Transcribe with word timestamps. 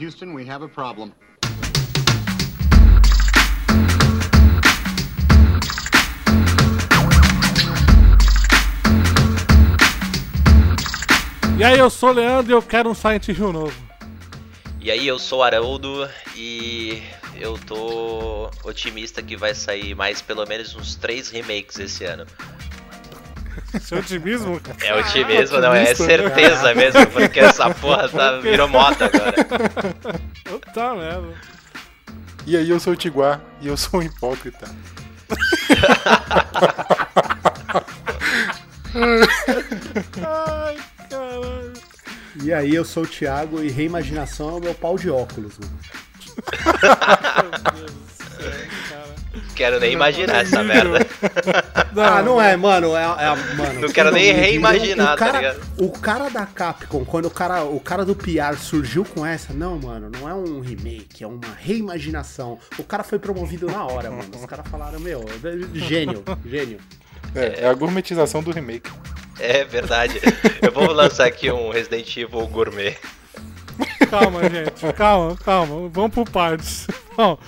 Houston, 0.00 0.32
we 0.32 0.46
have 0.46 0.62
a 0.62 0.68
problem. 0.68 1.12
E 11.58 11.62
aí, 11.62 11.78
eu 11.78 11.90
sou 11.90 12.08
o 12.08 12.12
Leandro 12.12 12.50
e 12.50 12.54
eu 12.54 12.62
quero 12.62 12.88
um 12.88 12.94
Silent 12.94 13.28
Hill 13.28 13.52
novo. 13.52 13.76
E 14.80 14.90
aí, 14.90 15.06
eu 15.06 15.18
sou 15.18 15.40
o 15.40 15.42
Haroldo 15.42 16.08
e 16.34 17.02
eu 17.38 17.58
tô 17.58 18.50
otimista 18.64 19.22
que 19.22 19.36
vai 19.36 19.54
sair 19.54 19.94
mais 19.94 20.22
pelo 20.22 20.46
menos 20.46 20.74
uns 20.74 20.94
três 20.94 21.28
remakes 21.28 21.78
esse 21.78 22.06
ano. 22.06 22.24
Seu 23.80 23.98
otimismo? 23.98 24.60
É 24.82 24.94
otimismo, 24.94 25.58
não, 25.58 25.74
é 25.74 25.94
certeza 25.94 26.74
mesmo, 26.74 27.06
porque 27.08 27.40
essa 27.40 27.72
porra 27.74 28.08
tá, 28.08 28.38
virou 28.38 28.68
moda 28.68 29.06
agora. 29.06 29.32
Tá 30.74 30.94
mesmo. 30.94 31.34
E 32.46 32.56
aí, 32.56 32.68
eu 32.68 32.80
sou 32.80 32.92
o 32.94 32.96
Tiguar 32.96 33.40
e 33.60 33.68
eu 33.68 33.76
sou 33.76 34.00
um 34.00 34.02
hipócrita. 34.02 34.66
Ai, 40.22 40.76
caralho. 41.08 41.72
E 42.42 42.52
aí, 42.52 42.74
eu 42.74 42.84
sou 42.84 43.04
o 43.04 43.06
Thiago 43.06 43.62
e 43.62 43.70
reimaginação 43.70 44.50
é 44.50 44.52
o 44.52 44.60
meu 44.60 44.74
pau 44.74 44.96
de 44.96 45.10
óculos, 45.10 45.58
mano. 45.58 45.78
Meu 47.42 47.86
Deus 47.86 47.90
cara. 47.90 47.99
Quero 49.54 49.78
nem 49.78 49.92
imaginar 49.92 50.42
essa 50.42 50.62
merda. 50.62 51.06
ah, 51.96 52.22
não 52.22 52.40
é, 52.40 52.56
mano. 52.56 52.96
É, 52.96 53.02
é- 53.02 53.54
mano 53.54 53.80
Não 53.80 53.88
quero 53.88 54.10
nem 54.10 54.32
reimaginar, 54.32 55.14
o 55.14 55.16
cara, 55.16 55.32
tá 55.32 55.38
ligado? 55.38 55.60
O 55.78 55.90
cara 55.90 56.28
da 56.28 56.46
Capcom, 56.46 57.04
quando 57.04 57.26
o 57.26 57.30
cara, 57.30 57.62
o 57.62 57.78
cara 57.78 58.04
do 58.04 58.14
PR 58.14 58.56
surgiu 58.58 59.04
com 59.04 59.24
essa, 59.24 59.52
não, 59.52 59.78
mano, 59.78 60.10
não 60.10 60.28
é 60.28 60.34
um 60.34 60.60
remake, 60.60 61.22
é 61.22 61.26
uma 61.26 61.40
reimaginação. 61.58 62.58
O 62.78 62.84
cara 62.84 63.04
foi 63.04 63.18
promovido 63.18 63.66
na 63.66 63.84
hora, 63.84 64.10
mano. 64.10 64.30
Os 64.34 64.46
caras 64.46 64.66
falaram, 64.68 64.98
meu, 64.98 65.24
gênio, 65.74 66.24
gênio. 66.44 66.78
É, 67.34 67.64
é 67.64 67.68
a 67.68 67.74
gourmetização 67.74 68.42
do 68.42 68.50
remake. 68.50 68.90
É 69.38 69.64
verdade. 69.64 70.20
Eu 70.60 70.72
vou 70.72 70.92
lançar 70.92 71.26
aqui 71.26 71.50
um 71.50 71.70
Resident 71.70 72.16
Evil 72.16 72.46
Gourmet. 72.48 72.96
Calma, 74.10 74.42
gente. 74.42 74.92
Calma, 74.92 75.36
calma. 75.36 75.88
Vamos 75.88 76.12
por 76.12 76.28
partes. 76.28 76.86
Bom, 77.16 77.38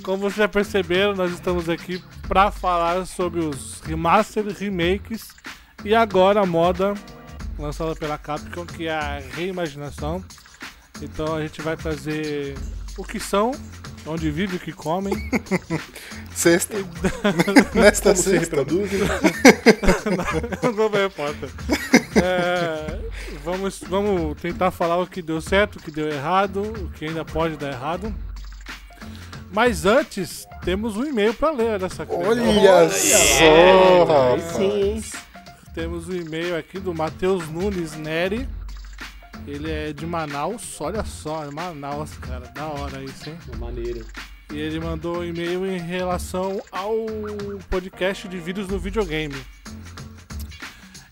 como 0.00 0.18
vocês 0.18 0.36
já 0.36 0.48
perceberam, 0.48 1.14
nós 1.14 1.32
estamos 1.32 1.68
aqui 1.68 2.02
para 2.26 2.50
falar 2.50 3.06
sobre 3.06 3.40
os 3.40 3.80
remaster, 3.80 4.44
remakes 4.46 5.28
e 5.84 5.94
agora 5.94 6.40
a 6.40 6.46
moda 6.46 6.94
lançada 7.58 7.94
pela 7.94 8.18
Capcom, 8.18 8.64
que 8.64 8.86
é 8.86 8.92
a 8.92 9.22
reimaginação. 9.34 10.24
Então 11.02 11.34
a 11.34 11.42
gente 11.42 11.60
vai 11.62 11.76
trazer 11.76 12.56
o 12.96 13.04
que 13.04 13.20
são, 13.20 13.52
onde 14.06 14.30
vive 14.30 14.56
o 14.56 14.60
que 14.60 14.72
comem. 14.72 15.14
Sexta. 16.34 16.76
Nesta 17.74 18.10
Como 18.10 18.22
se 18.22 18.30
sexta. 18.30 18.56
reproduzem. 18.56 19.00
não 20.62 20.72
não 20.72 20.88
me 20.88 21.06
importa. 21.06 21.48
É, 22.16 22.98
vamos, 23.44 23.80
vamos 23.88 24.40
tentar 24.40 24.70
falar 24.70 24.98
o 24.98 25.06
que 25.06 25.20
deu 25.20 25.40
certo, 25.40 25.76
o 25.76 25.82
que 25.82 25.90
deu 25.90 26.08
errado, 26.08 26.62
o 26.62 26.90
que 26.92 27.04
ainda 27.06 27.24
pode 27.24 27.56
dar 27.56 27.72
errado. 27.72 28.14
Mas 29.52 29.84
antes, 29.84 30.46
temos 30.64 30.96
um 30.96 31.04
e-mail 31.04 31.34
para 31.34 31.50
ler 31.50 31.78
dessa 31.78 32.06
coisa. 32.06 32.40
Olha 32.40 32.88
só, 32.90 34.04
rapaz. 34.04 34.42
sim, 34.52 34.82
hein? 34.82 35.02
Temos 35.74 36.08
um 36.08 36.14
e-mail 36.14 36.56
aqui 36.56 36.78
do 36.78 36.94
Matheus 36.94 37.48
Nunes 37.48 37.96
Neri. 37.96 38.48
Ele 39.46 39.70
é 39.70 39.92
de 39.92 40.06
Manaus, 40.06 40.80
olha 40.80 41.04
só, 41.04 41.44
é 41.44 41.50
Manaus, 41.50 42.10
cara, 42.18 42.46
da 42.54 42.66
hora 42.66 43.02
isso, 43.02 43.30
hein? 43.30 43.38
Maneiro. 43.58 44.06
E 44.52 44.58
ele 44.58 44.78
mandou 44.78 45.18
um 45.18 45.24
e-mail 45.24 45.64
em 45.66 45.78
relação 45.78 46.60
ao 46.70 46.94
podcast 47.68 48.28
de 48.28 48.38
vídeos 48.38 48.68
no 48.68 48.78
videogame. 48.78 49.34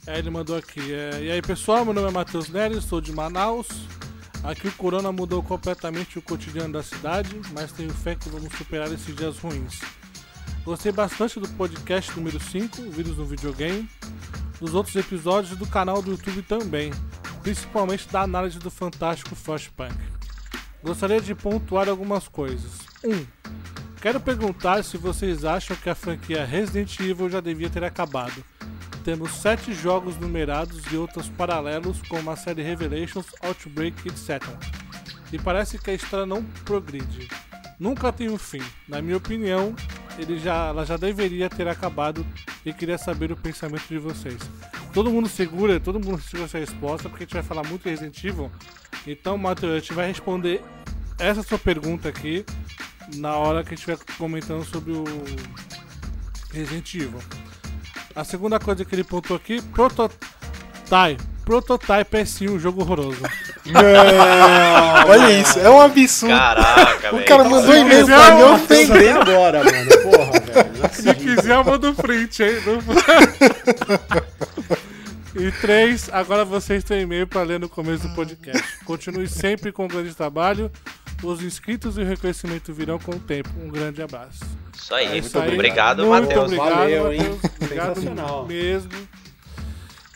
Aí 0.06 0.19
ele 0.19 0.31
mandou 0.31 0.56
aqui. 0.56 0.93
é, 0.93 1.22
e 1.22 1.31
aí 1.31 1.43
pessoal, 1.43 1.84
meu 1.84 1.94
nome 1.94 2.09
é 2.09 2.10
Matheus 2.10 2.48
Nery, 2.48 2.81
sou 2.81 3.00
de 3.00 3.12
Manaus. 3.12 3.66
Aqui 4.43 4.69
o 4.69 4.72
corona 4.72 5.10
mudou 5.10 5.43
completamente 5.43 6.19
o 6.19 6.22
cotidiano 6.22 6.72
da 6.72 6.82
cidade, 6.82 7.41
mas 7.53 7.72
tenho 7.72 7.93
fé 7.93 8.15
que 8.15 8.28
vamos 8.28 8.53
superar 8.56 8.91
esses 8.93 9.15
dias 9.15 9.38
ruins. 9.38 9.81
Gostei 10.65 10.93
bastante 10.93 11.41
do 11.41 11.49
podcast 11.49 12.15
número 12.16 12.38
5, 12.38 12.82
Vídeos 12.91 13.16
no 13.16 13.25
Videogame, 13.25 13.88
dos 14.60 14.75
outros 14.75 14.94
episódios 14.97 15.59
do 15.59 15.66
canal 15.66 16.00
do 16.03 16.12
YouTube 16.12 16.43
também, 16.43 16.93
principalmente 17.43 18.09
da 18.09 18.22
análise 18.22 18.59
do 18.59 18.71
fantástico 18.71 19.34
Flashpunk. 19.34 19.94
Gostaria 20.82 21.21
de 21.21 21.34
pontuar 21.34 21.88
algumas 21.88 22.28
coisas. 22.28 22.72
1. 23.04 23.10
Um, 23.12 23.27
quero 24.00 24.21
perguntar 24.21 24.84
se 24.84 24.97
vocês 24.97 25.44
acham 25.44 25.77
que 25.77 25.91
a 25.91 25.94
franquia 25.94 26.44
Resident 26.44 26.98
Evil 27.00 27.28
já 27.28 27.41
devia 27.41 27.69
ter 27.69 27.82
acabado. 27.82 28.44
Temos 29.04 29.32
sete 29.32 29.72
jogos 29.72 30.16
numerados 30.16 30.82
e 30.92 30.97
outros 30.97 31.28
paralelos, 31.28 32.00
como 32.09 32.31
a 32.31 32.36
série 32.36 32.62
Revelations, 32.62 33.26
Outbreak, 33.42 34.09
etc. 34.09 34.42
E 35.32 35.38
parece 35.38 35.78
que 35.78 35.91
a 35.91 35.94
história 35.94 36.26
não 36.26 36.42
progride. 36.64 37.28
Nunca 37.78 38.12
tem 38.12 38.28
um 38.28 38.38
fim. 38.38 38.62
Na 38.88 39.00
minha 39.00 39.16
opinião, 39.16 39.75
ele 40.19 40.38
já, 40.38 40.66
ela 40.66 40.84
já 40.84 40.97
deveria 40.97 41.48
ter 41.48 41.69
acabado 41.69 42.26
e 42.64 42.72
queria 42.72 42.98
saber 42.98 43.31
o 43.31 43.36
pensamento 43.36 43.86
de 43.88 43.98
vocês. 43.98 44.38
Todo 44.92 45.10
mundo 45.10 45.28
segura, 45.28 45.78
todo 45.78 46.00
mundo 46.00 46.20
segura 46.20 46.44
essa 46.44 46.59
resposta, 46.59 47.09
porque 47.09 47.25
a 47.25 47.26
gente 47.26 47.34
vai 47.34 47.42
falar 47.42 47.62
muito 47.69 47.84
de 47.84 47.91
Resident 47.91 48.25
Evil. 48.25 48.50
Então, 49.06 49.38
Matheus, 49.38 49.72
a 49.72 49.78
gente 49.78 49.92
vai 49.92 50.09
responder 50.09 50.62
essa 51.19 51.42
sua 51.42 51.59
pergunta 51.59 52.09
aqui 52.09 52.44
na 53.16 53.36
hora 53.36 53.62
que 53.62 53.75
a 53.75 53.76
gente 53.76 53.88
estiver 53.88 54.16
comentando 54.16 54.65
sobre 54.65 54.92
o 54.92 55.04
Resident 56.53 56.94
Evil. 56.94 57.20
A 58.19 58.25
segunda 58.25 58.59
coisa 58.59 58.84
que 58.84 58.93
ele 58.95 59.05
pontuou 59.05 59.37
aqui, 59.37 59.62
Prototype. 59.62 60.19
Prototype 61.45 62.17
é 62.17 62.25
sim 62.25 62.49
um 62.51 62.59
jogo 62.59 62.81
horroroso. 62.83 63.21
Não, 63.65 65.09
olha 65.09 65.41
isso, 65.41 65.59
é 65.61 65.71
um 65.71 65.81
absurdo. 65.81 66.34
Caraca, 66.34 67.09
O 67.11 67.17
velho. 67.17 67.27
cara 67.28 67.45
mandou 67.45 67.71
um 67.71 67.77
e-mail 67.77 68.07
pra 68.07 68.34
me 68.34 68.43
ofender. 68.43 69.17
Agora, 69.17 69.62
mano. 69.62 69.91
Porra, 70.03 70.41
velho. 70.41 70.95
Se 70.95 71.09
acredito. 71.09 71.37
quiser, 71.37 71.55
eu 71.55 71.65
mando 71.65 71.95
print, 71.95 72.43
hein? 72.43 72.57
Não- 72.67 72.83
E 75.41 75.53
três, 75.53 76.11
agora 76.12 76.45
vocês 76.45 76.83
têm 76.83 77.03
e-mail 77.03 77.25
para 77.25 77.43
ler 77.45 77.61
no 77.61 77.69
começo 77.69 78.09
do 78.09 78.15
podcast. 78.17 78.61
Continue 78.84 79.28
sempre 79.28 79.71
com 79.71 79.84
um 79.84 79.89
grande 79.89 80.12
trabalho. 80.12 80.69
Os 81.23 81.43
inscritos 81.43 81.99
e 81.99 82.03
o 82.03 82.05
reconhecimento 82.05 82.73
virão 82.73 82.99
com 82.99 83.12
o 83.12 83.19
tempo. 83.19 83.49
Um 83.61 83.69
grande 83.69 84.01
abraço. 84.01 84.45
Isso 84.77 84.95
aí. 84.95 85.06
É 85.06 85.19
isso 85.19 85.39
aí. 85.39 85.53
Obrigado, 85.55 86.05
Muito 86.06 86.23
Matheus. 86.23 86.45
obrigado, 86.45 86.75
Valeu, 86.77 87.12
hein? 87.12 87.19
Matheus. 87.19 87.41
Obrigado 87.61 87.95
Sensacional. 87.97 88.47
mesmo. 88.47 88.91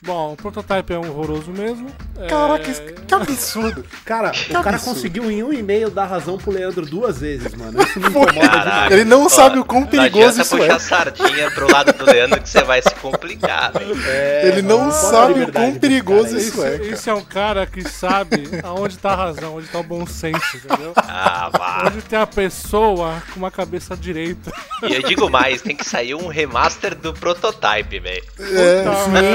Bom, 0.04 0.32
o 0.32 0.36
prototype 0.36 0.92
é 0.92 0.98
um 0.98 1.08
horroroso 1.08 1.52
mesmo. 1.52 1.86
É, 2.18 2.26
Caraca, 2.26 2.68
isso- 2.68 2.82
que 2.82 3.14
absurdo. 3.14 3.84
Cara, 4.04 4.32
o 4.32 4.52
cara 4.52 4.70
absurdo. 4.70 4.94
conseguiu 4.96 5.30
em 5.30 5.44
um 5.44 5.52
e-mail 5.52 5.90
dar 5.90 6.06
razão 6.06 6.36
pro 6.36 6.50
Leandro 6.50 6.84
duas 6.84 7.20
vezes, 7.20 7.54
mano. 7.54 7.80
Isso 7.80 8.00
me 8.00 8.08
incomoda 8.10 8.48
Caraca. 8.48 8.92
Ele 8.92 9.04
não 9.04 9.26
Ó, 9.26 9.28
sabe 9.28 9.60
o 9.60 9.64
quão 9.64 9.82
Não 9.82 9.86
perigoso 9.86 10.40
isso 10.40 10.56
puxar 10.56 10.74
é. 10.74 10.78
sardinha 10.80 11.50
pro 11.52 11.70
lado 11.70 11.92
do 11.92 12.04
Leandro 12.04 12.40
que 12.42 12.48
você 12.48 12.62
vai 12.64 12.82
se 12.82 12.92
complicar, 12.96 13.70
velho. 13.72 13.96
É, 14.08 14.48
Ele 14.48 14.62
não 14.62 14.90
sabe 14.90 15.42
o 15.44 15.52
quão 15.52 15.74
perigoso 15.76 16.30
cara 16.30 16.36
aí. 16.38 16.48
isso 16.48 16.64
é. 16.64 16.76
Esse 16.88 17.08
é 17.10 17.14
um 17.14 17.24
cara 17.24 17.64
que 17.64 17.88
sabe 17.88 18.48
aonde 18.64 18.98
tá 18.98 19.12
a 19.12 19.16
razão, 19.16 19.56
onde 19.56 19.68
tá 19.68 19.78
o 19.78 19.84
bom 19.84 20.04
senso, 20.04 20.56
entendeu? 20.56 20.92
Ah, 20.96 21.48
vá. 21.56 21.84
Onde 21.86 22.02
tem 22.02 22.18
a 22.18 22.26
pessoa 22.26 23.22
com 23.32 23.38
uma 23.38 23.52
cabeça 23.52 23.96
direita. 23.96 24.52
E 24.82 24.94
eu 24.94 25.02
digo 25.02 25.30
mais, 25.30 25.62
tem 25.62 25.76
que 25.76 25.84
sair 25.88 26.16
um 26.16 26.26
remaster 26.26 26.96
do 26.96 27.12
prototype, 27.14 28.00
velho. 28.00 28.24
É. 28.40 28.82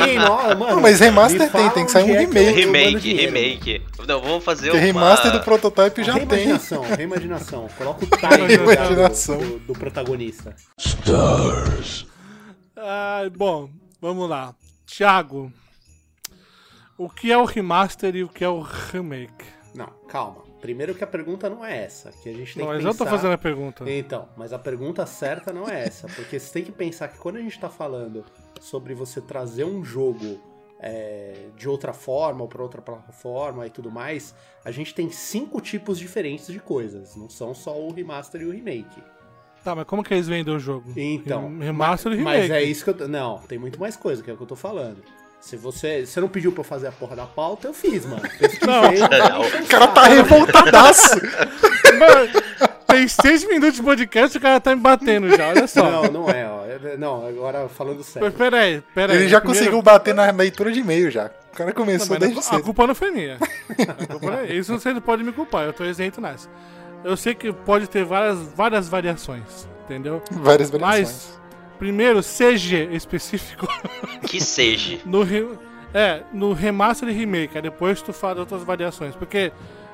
Sim, 0.08 0.20
não, 0.20 0.57
mano. 0.58 0.76
Não, 0.76 0.82
mas 0.82 1.00
remaster 1.00 1.52
tem, 1.52 1.70
tem 1.70 1.86
que 1.86 1.92
sair 1.92 2.04
um 2.12 2.16
é 2.16 2.20
remake. 2.20 2.38
eu- 2.38 2.60
eu 2.60 2.68
mando 2.68 2.98
Remake, 2.98 3.14
remake. 3.14 3.82
Não, 4.08 4.22
vamos 4.22 4.44
fazer 4.44 4.72
Porque 4.72 4.78
uma... 4.92 5.02
remaster 5.02 5.32
do 5.32 5.40
prototype 5.42 6.04
já 6.04 6.14
tem. 6.14 6.26
reimaginação, 6.26 6.82
reimaginação. 6.96 7.68
Coloca 7.78 8.06
o 8.06 8.08
time 8.08 8.48
Reimaginação. 8.48 9.38
do, 9.38 9.60
do 9.60 9.74
protagonista. 9.74 10.56
Ai, 12.76 13.30
bom, 13.30 13.70
vamos 14.02 14.30
lá. 14.30 14.54
Thiago, 14.86 15.52
o 16.98 17.10
que 17.10 17.32
é 17.32 17.38
o 17.38 17.46
remaster 17.46 18.16
e 18.16 18.24
o 18.24 18.30
que 18.30 18.44
é 18.44 18.50
o 18.50 18.62
remake? 18.62 19.46
Não, 19.76 19.88
calma. 20.08 20.46
Primeiro 20.62 20.96
que 20.96 21.04
a 21.04 21.08
pergunta 21.08 21.50
não 21.50 21.64
é 21.64 21.84
essa. 21.84 22.12
Que 22.12 22.30
a 22.30 22.34
gente 22.34 22.56
tem 22.56 22.64
Não, 22.64 22.72
que 22.72 22.78
mas 22.78 22.86
eu 22.86 22.92
pensar... 22.92 23.06
tô 23.06 23.12
fazendo 23.12 23.34
a 23.34 23.38
pergunta. 23.38 23.84
Então, 23.90 24.28
mas 24.36 24.52
a 24.52 24.58
pergunta 24.58 25.06
certa 25.06 25.54
não 25.54 25.70
é 25.70 25.84
essa. 25.84 26.08
Porque 26.08 26.40
você 26.40 26.52
tem 26.52 26.64
que 26.64 26.72
pensar 26.72 27.10
que 27.10 27.18
quando 27.20 27.36
a 27.36 27.42
gente 27.42 27.60
tá 27.60 27.70
falando 27.70 28.26
sobre 28.62 28.94
você 28.94 29.20
trazer 29.22 29.64
um 29.66 29.84
jogo 29.84 30.40
é, 30.80 31.48
de 31.56 31.68
outra 31.68 31.92
forma 31.94 32.42
ou 32.44 32.48
para 32.48 32.62
outra 32.62 32.82
plataforma 32.82 33.66
e 33.66 33.70
tudo 33.70 33.90
mais, 33.92 34.36
a 34.64 34.72
gente 34.72 34.94
tem 34.94 35.10
cinco 35.10 35.60
tipos 35.60 35.98
diferentes 35.98 36.48
de 36.48 36.60
coisas. 36.60 37.16
Não 37.16 37.30
são 37.30 37.54
só 37.54 37.80
o 37.80 37.92
remaster 37.92 38.42
e 38.42 38.46
o 38.46 38.52
remake. 38.52 39.02
Tá, 39.64 39.76
mas 39.76 39.86
como 39.86 40.04
que 40.04 40.14
eles 40.14 40.28
vendem 40.28 40.56
o 40.56 40.60
jogo? 40.60 40.94
Então, 40.96 41.50
Rem- 41.50 41.60
Remaster 41.64 42.14
e 42.14 42.18
Mas 42.22 42.44
remake. 42.44 42.54
é 42.54 42.64
isso 42.64 42.84
que 42.84 42.90
eu. 42.92 42.94
tô- 42.94 43.08
Não, 43.08 43.40
tem 43.40 43.58
muito 43.58 43.80
mais 43.80 43.98
coisa, 43.98 44.22
que 44.24 44.30
é 44.30 44.34
o 44.34 44.38
que 44.38 44.44
eu 44.44 44.48
tô 44.48 44.56
falando. 44.56 45.02
Se 45.40 45.56
você, 45.56 46.06
você 46.06 46.20
não 46.20 46.28
pediu 46.28 46.52
pra 46.52 46.62
eu 46.62 46.66
fazer 46.66 46.88
a 46.88 46.92
porra 46.92 47.16
da 47.16 47.26
pauta, 47.26 47.68
eu 47.68 47.74
fiz, 47.74 48.06
mano. 48.06 48.22
Pesquisei, 48.22 48.68
Não. 48.68 48.82
não, 48.82 49.42
O 49.64 49.68
cara 49.68 49.88
tá 49.88 50.04
revoltadaço. 50.04 51.16
Mano, 51.98 52.68
tem 52.86 53.08
seis 53.08 53.44
minutos 53.48 53.76
de 53.76 53.84
podcast 53.84 54.36
e 54.36 54.40
o 54.40 54.42
cara 54.42 54.60
tá 54.60 54.76
me 54.76 54.82
batendo 54.82 55.30
já, 55.36 55.48
olha 55.50 55.68
só. 55.68 55.84
Não, 55.84 56.04
não 56.12 56.30
é, 56.30 56.46
ó. 56.48 56.66
É- 56.66 56.98
Não, 56.98 57.26
agora 57.26 57.68
falando 57.70 58.04
sério. 58.04 58.28
Mas 58.28 58.38
peraí, 58.38 58.82
peraí. 58.94 59.16
Ele 59.16 59.28
já 59.30 59.40
Primeiro- 59.40 59.60
conseguiu 59.60 59.82
bater 59.82 60.14
na 60.14 60.30
leitura 60.32 60.72
de 60.72 60.80
e-mail 60.82 61.10
já. 61.10 61.32
O 61.54 61.56
cara 61.58 61.70
Não, 61.70 61.76
começou 61.76 62.10
mas 62.10 62.20
desde 62.20 62.38
a, 62.38 62.40
a 62.40 62.44
cedo. 62.44 62.64
culpa 62.64 62.86
não 62.88 62.94
foi 62.96 63.10
minha. 63.12 63.38
A 63.88 64.06
culpa 64.06 64.32
não 64.32 64.40
é- 64.40 64.54
Isso 64.54 64.78
você 64.78 64.92
não 64.94 65.02
pode 65.02 65.24
me 65.24 65.32
culpar, 65.32 65.66
eu 65.66 65.74
tô 65.74 65.86
isento 65.86 66.20
nessa. 66.22 66.50
Eu 67.04 67.16
sei 67.16 67.34
que 67.34 67.52
pode 67.54 67.88
ter 67.88 68.04
várias, 68.04 68.38
várias 68.54 68.88
variações, 68.90 69.68
entendeu? 69.86 70.22
Várias 70.32 70.70
variações. 70.70 71.08
Mas, 71.08 71.40
primeiro, 71.78 72.22
CG 72.22 72.90
específico 72.92 73.68
Que 74.28 74.40
seja. 74.42 75.00
no, 75.06 75.24
re- 75.24 75.58
é, 75.94 76.24
no 76.34 76.54
remaster 76.54 77.10
e 77.10 77.12
remake, 77.14 77.56
aí 77.58 77.62
depois 77.62 78.02
tu 78.02 78.12
de 78.34 78.40
outras 78.40 78.64
variações. 78.64 79.16
Porque 79.16 79.52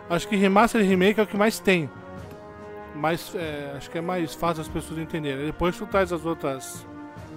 acho 0.09 0.27
que 0.27 0.35
remaster 0.35 0.81
e 0.81 0.85
remake 0.85 1.19
é 1.19 1.24
o 1.24 1.27
que 1.27 1.38
mais 1.38 1.59
tem. 1.59 1.89
Mas 2.95 3.33
é, 3.35 3.74
acho 3.75 3.89
que 3.89 3.97
é 3.97 4.01
mais 4.01 4.33
fácil 4.35 4.62
as 4.62 4.68
pessoas 4.68 5.00
entenderem. 5.00 5.39
Aí 5.39 5.45
Depois 5.47 5.75
tu 5.77 5.85
traz 5.85 6.12
as 6.13 6.25
outras. 6.25 6.85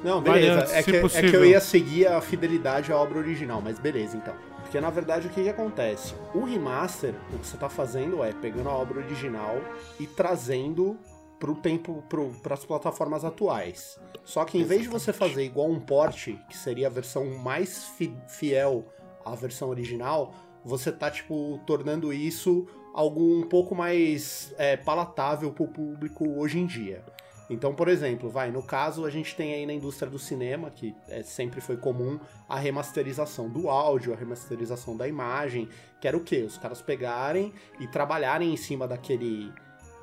Não, 0.04 0.20
beleza. 0.20 0.48
variantes, 0.60 0.72
É 0.74 0.82
se 0.82 0.90
que, 0.90 0.96
é 1.26 1.30
que 1.30 1.36
eu 1.36 1.44
ia 1.44 1.60
seguir 1.60 2.06
a 2.06 2.20
fidelidade 2.20 2.92
à 2.92 2.96
obra 2.96 3.18
original, 3.18 3.60
mas 3.64 3.78
beleza, 3.78 4.16
então. 4.16 4.34
Porque 4.60 4.78
na 4.80 4.90
verdade 4.90 5.26
o 5.26 5.30
que, 5.30 5.42
que 5.44 5.48
acontece? 5.48 6.14
O 6.34 6.44
remaster, 6.44 7.14
o 7.32 7.38
que 7.38 7.46
você 7.46 7.56
tá 7.56 7.68
fazendo 7.68 8.22
é 8.22 8.32
pegando 8.32 8.68
a 8.68 8.72
obra 8.72 8.98
original 9.00 9.58
e 9.98 10.06
trazendo 10.06 10.98
pro 11.38 11.54
tempo, 11.54 12.02
pro, 12.08 12.30
pras 12.42 12.64
plataformas 12.64 13.24
atuais. 13.24 14.00
Só 14.24 14.44
que 14.44 14.58
em 14.58 14.64
vez 14.64 14.82
de 14.82 14.88
você 14.88 15.12
fazer 15.12 15.44
igual 15.44 15.68
um 15.70 15.80
port, 15.80 16.28
que 16.48 16.56
seria 16.56 16.86
a 16.86 16.90
versão 16.90 17.38
mais 17.38 17.84
fi- 17.90 18.16
fiel 18.26 18.86
à 19.24 19.34
versão 19.34 19.68
original, 19.68 20.32
você 20.64 20.90
tá, 20.90 21.10
tipo, 21.10 21.60
tornando 21.66 22.12
isso 22.12 22.66
algo 22.94 23.20
um 23.22 23.42
pouco 23.46 23.74
mais 23.74 24.54
é, 24.56 24.76
palatável 24.76 25.52
pro 25.52 25.68
público 25.68 26.26
hoje 26.38 26.58
em 26.58 26.66
dia. 26.66 27.04
Então, 27.48 27.72
por 27.72 27.86
exemplo, 27.86 28.28
vai, 28.28 28.50
no 28.50 28.62
caso, 28.62 29.04
a 29.04 29.10
gente 29.10 29.36
tem 29.36 29.54
aí 29.54 29.64
na 29.66 29.72
indústria 29.72 30.10
do 30.10 30.18
cinema, 30.18 30.68
que 30.70 30.96
é, 31.06 31.22
sempre 31.22 31.60
foi 31.60 31.76
comum, 31.76 32.18
a 32.48 32.58
remasterização 32.58 33.48
do 33.48 33.68
áudio, 33.68 34.12
a 34.12 34.16
remasterização 34.16 34.96
da 34.96 35.06
imagem, 35.06 35.68
que 36.00 36.08
era 36.08 36.16
o 36.16 36.24
quê? 36.24 36.38
Os 36.38 36.58
caras 36.58 36.82
pegarem 36.82 37.52
e 37.78 37.86
trabalharem 37.86 38.52
em 38.52 38.56
cima 38.56 38.88
daquele 38.88 39.52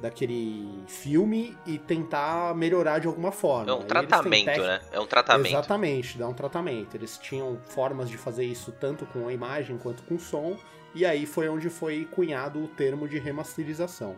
daquele 0.04 0.84
filme 0.86 1.58
e 1.66 1.80
tentar 1.80 2.54
melhorar 2.54 3.00
de 3.00 3.08
alguma 3.08 3.32
forma. 3.32 3.72
É 3.72 3.74
um 3.74 3.84
tratamento, 3.84 4.46
técnicas- 4.46 4.68
né? 4.68 4.82
É 4.92 5.00
um 5.00 5.08
tratamento. 5.08 5.48
Exatamente, 5.54 6.18
dá 6.18 6.28
um 6.28 6.34
tratamento. 6.34 6.94
Eles 6.98 7.18
tinham 7.18 7.58
formas 7.70 8.10
de 8.10 8.18
fazer 8.18 8.44
isso 8.44 8.74
tanto 8.74 9.06
com 9.06 9.30
a 9.30 9.34
imagem 9.34 9.78
quanto 9.78 10.04
com 10.04 10.16
o 10.16 10.20
som, 10.20 10.58
e 10.94 11.06
aí 11.06 11.26
foi 11.26 11.48
onde 11.48 11.70
foi 11.70 12.06
cunhado 12.12 12.62
o 12.62 12.68
termo 12.68 13.08
de 13.08 13.18
remasterização. 13.18 14.18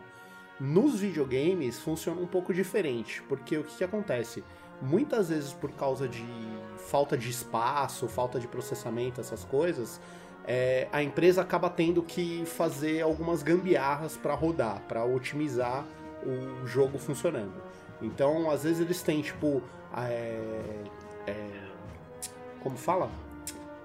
Nos 0.58 0.98
videogames 0.98 1.78
funciona 1.78 2.20
um 2.20 2.26
pouco 2.26 2.52
diferente, 2.52 3.22
porque 3.28 3.56
o 3.56 3.62
que, 3.62 3.76
que 3.76 3.84
acontece? 3.84 4.42
Muitas 4.82 5.28
vezes 5.28 5.52
por 5.52 5.70
causa 5.70 6.08
de 6.08 6.24
falta 6.88 7.16
de 7.16 7.30
espaço, 7.30 8.08
falta 8.08 8.40
de 8.40 8.48
processamento, 8.48 9.20
essas 9.20 9.44
coisas, 9.44 10.00
é, 10.46 10.86
a 10.92 11.02
empresa 11.02 11.42
acaba 11.42 11.68
tendo 11.68 12.02
que 12.02 12.44
fazer 12.46 13.02
algumas 13.02 13.42
gambiarras 13.42 14.16
para 14.16 14.34
rodar, 14.34 14.80
para 14.86 15.04
otimizar 15.04 15.84
o 16.24 16.66
jogo 16.66 16.98
funcionando. 16.98 17.54
Então, 18.00 18.50
às 18.50 18.62
vezes 18.62 18.80
eles 18.80 19.02
têm, 19.02 19.22
tipo, 19.22 19.62
é, 19.96 20.38
é, 21.26 21.48
como 22.60 22.76
fala? 22.76 23.10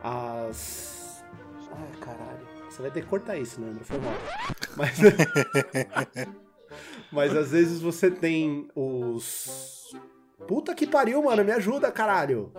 As. 0.03 1.23
Ai, 1.71 1.99
caralho. 1.99 2.51
Você 2.69 2.81
vai 2.81 2.91
ter 2.91 3.01
que 3.01 3.07
cortar 3.07 3.37
isso, 3.37 3.59
né, 3.59 3.69
André? 3.69 3.83
Foi 3.83 3.99
mal. 3.99 4.13
Mas. 4.77 4.97
Mas 7.11 7.35
às 7.35 7.51
vezes 7.51 7.81
você 7.81 8.09
tem 8.09 8.69
os. 8.75 9.93
Puta 10.47 10.73
que 10.73 10.87
pariu, 10.87 11.21
mano, 11.21 11.43
me 11.43 11.51
ajuda, 11.51 11.91
caralho. 11.91 12.51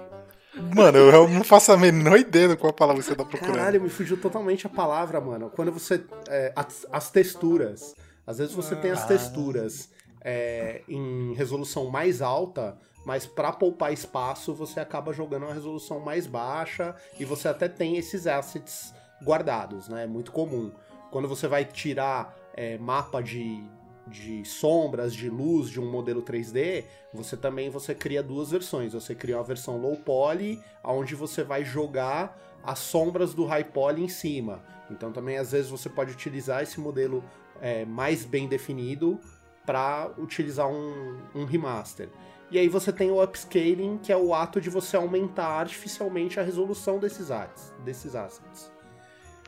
Mano, 0.55 0.99
eu 0.99 1.29
não 1.29 1.43
faço 1.45 1.73
a 1.73 1.77
menor 1.77 2.19
ideia 2.19 2.49
de 2.49 2.57
qual 2.57 2.73
palavra 2.73 3.03
você 3.03 3.15
tá 3.15 3.25
procurando. 3.25 3.55
Caralho, 3.57 3.81
me 3.81 3.89
fugiu 3.89 4.17
totalmente 4.21 4.67
a 4.67 4.71
palavra, 4.71 5.21
mano. 5.21 5.51
Quando 5.51 5.73
você. 5.73 6.05
é, 6.29 6.53
as, 6.55 6.87
as 6.93 7.11
texturas. 7.11 7.95
Às 8.27 8.39
vezes 8.39 8.55
você 8.55 8.77
tem 8.77 8.91
as 8.91 9.03
Ah. 9.03 9.07
texturas 9.07 9.91
é, 10.23 10.83
em 10.89 11.33
resolução 11.35 11.91
mais 11.91 12.23
alta, 12.23 12.79
mas 13.05 13.27
pra 13.27 13.51
poupar 13.53 13.93
espaço 13.93 14.55
você 14.55 14.79
acaba 14.79 15.13
jogando 15.13 15.45
uma 15.45 15.55
resolução 15.55 15.99
mais 15.99 16.27
baixa 16.27 16.95
e 17.19 17.25
você 17.25 17.49
até 17.49 17.67
tem 17.69 17.97
esses 17.97 18.27
assets 18.27 18.95
guardados, 19.25 19.89
né? 19.89 20.05
É 20.05 20.07
muito 20.07 20.31
comum. 20.31 20.71
Quando 21.11 21.27
você 21.27 21.49
vai 21.49 21.65
tirar 21.65 22.37
é, 22.55 22.79
mapa 22.79 23.21
de, 23.23 23.65
de 24.07 24.45
sombras, 24.45 25.15
de 25.15 25.31
luz 25.31 25.71
de 25.71 25.81
um 25.81 25.91
modelo 25.91 26.23
3D, 26.23 26.85
você 27.13 27.37
também 27.37 27.71
você 27.71 27.95
cria 27.95 28.23
duas 28.23 28.51
versões. 28.51 28.93
Você 28.93 29.15
cria 29.15 29.37
uma 29.37 29.45
versão 29.45 29.79
low 29.79 29.97
poly, 29.97 30.63
onde 30.83 31.15
você 31.15 31.43
vai 31.43 31.65
jogar 31.65 32.39
as 32.63 32.79
sombras 32.79 33.35
do 33.35 33.45
high 33.45 33.65
poly 33.65 34.03
em 34.03 34.09
cima. 34.09 34.63
Então 34.91 35.13
também 35.13 35.39
às 35.39 35.53
vezes 35.53 35.71
você 35.71 35.89
pode 35.89 36.13
utilizar 36.13 36.63
esse 36.63 36.81
modelo 36.81 37.25
é, 37.61 37.85
mais 37.85 38.25
bem 38.25 38.49
definido 38.49 39.21
para 39.65 40.11
utilizar 40.19 40.69
um, 40.69 41.19
um 41.35 41.45
remaster. 41.45 42.09
E 42.51 42.59
aí 42.59 42.69
você 42.69 42.93
tem 42.93 43.11
o 43.11 43.23
upscaling, 43.23 43.99
que 44.03 44.13
é 44.13 44.17
o 44.17 44.35
ato 44.35 44.61
de 44.61 44.69
você 44.69 44.97
aumentar 44.97 45.47
artificialmente 45.47 46.39
a 46.39 46.43
resolução 46.43 46.99
desses, 46.99 47.31
assets, 47.31 47.73
desses 47.83 48.15
assets. 48.15 48.71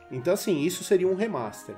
Então 0.09 0.33
assim, 0.33 0.61
isso 0.61 0.83
seria 0.83 1.07
um 1.07 1.15
remaster. 1.15 1.75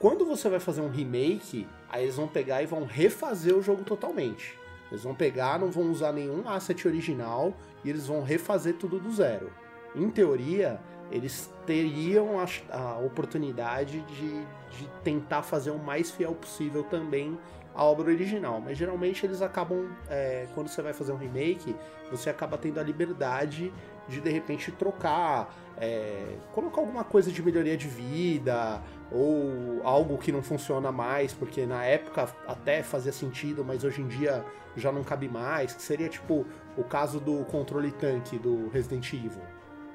Quando 0.00 0.24
você 0.24 0.48
vai 0.48 0.58
fazer 0.58 0.80
um 0.80 0.88
remake, 0.88 1.68
aí 1.86 2.04
eles 2.04 2.16
vão 2.16 2.26
pegar 2.26 2.62
e 2.62 2.66
vão 2.66 2.86
refazer 2.86 3.54
o 3.54 3.60
jogo 3.60 3.84
totalmente. 3.84 4.58
Eles 4.90 5.04
vão 5.04 5.14
pegar, 5.14 5.58
não 5.58 5.70
vão 5.70 5.90
usar 5.90 6.10
nenhum 6.10 6.48
asset 6.48 6.88
original 6.88 7.52
e 7.84 7.90
eles 7.90 8.06
vão 8.06 8.22
refazer 8.22 8.76
tudo 8.76 8.98
do 8.98 9.12
zero. 9.12 9.52
Em 9.94 10.08
teoria, 10.08 10.80
eles 11.12 11.52
teriam 11.66 12.40
a, 12.40 12.46
a 12.74 12.98
oportunidade 12.98 14.00
de, 14.00 14.40
de 14.78 14.88
tentar 15.04 15.42
fazer 15.42 15.70
o 15.70 15.78
mais 15.78 16.10
fiel 16.10 16.34
possível 16.34 16.82
também 16.84 17.38
a 17.74 17.84
obra 17.84 18.10
original. 18.10 18.58
Mas 18.58 18.78
geralmente 18.78 19.26
eles 19.26 19.42
acabam, 19.42 19.90
é, 20.08 20.46
quando 20.54 20.68
você 20.68 20.80
vai 20.80 20.94
fazer 20.94 21.12
um 21.12 21.18
remake, 21.18 21.76
você 22.10 22.30
acaba 22.30 22.56
tendo 22.56 22.80
a 22.80 22.82
liberdade 22.82 23.70
de 24.08 24.18
de 24.18 24.30
repente 24.30 24.72
trocar, 24.72 25.54
é, 25.76 26.36
colocar 26.52 26.80
alguma 26.80 27.04
coisa 27.04 27.30
de 27.30 27.42
melhoria 27.42 27.76
de 27.76 27.86
vida 27.86 28.82
ou 29.12 29.80
algo 29.82 30.16
que 30.18 30.30
não 30.30 30.42
funciona 30.42 30.92
mais, 30.92 31.32
porque 31.32 31.66
na 31.66 31.84
época 31.84 32.28
até 32.46 32.82
fazia 32.82 33.12
sentido, 33.12 33.64
mas 33.64 33.84
hoje 33.84 34.02
em 34.02 34.08
dia 34.08 34.44
já 34.76 34.92
não 34.92 35.02
cabe 35.02 35.28
mais, 35.28 35.74
que 35.74 35.82
seria 35.82 36.08
tipo 36.08 36.46
o 36.76 36.84
caso 36.84 37.18
do 37.18 37.44
controle 37.46 37.90
tanque 37.92 38.38
do 38.38 38.68
Resident 38.68 39.12
Evil. 39.12 39.42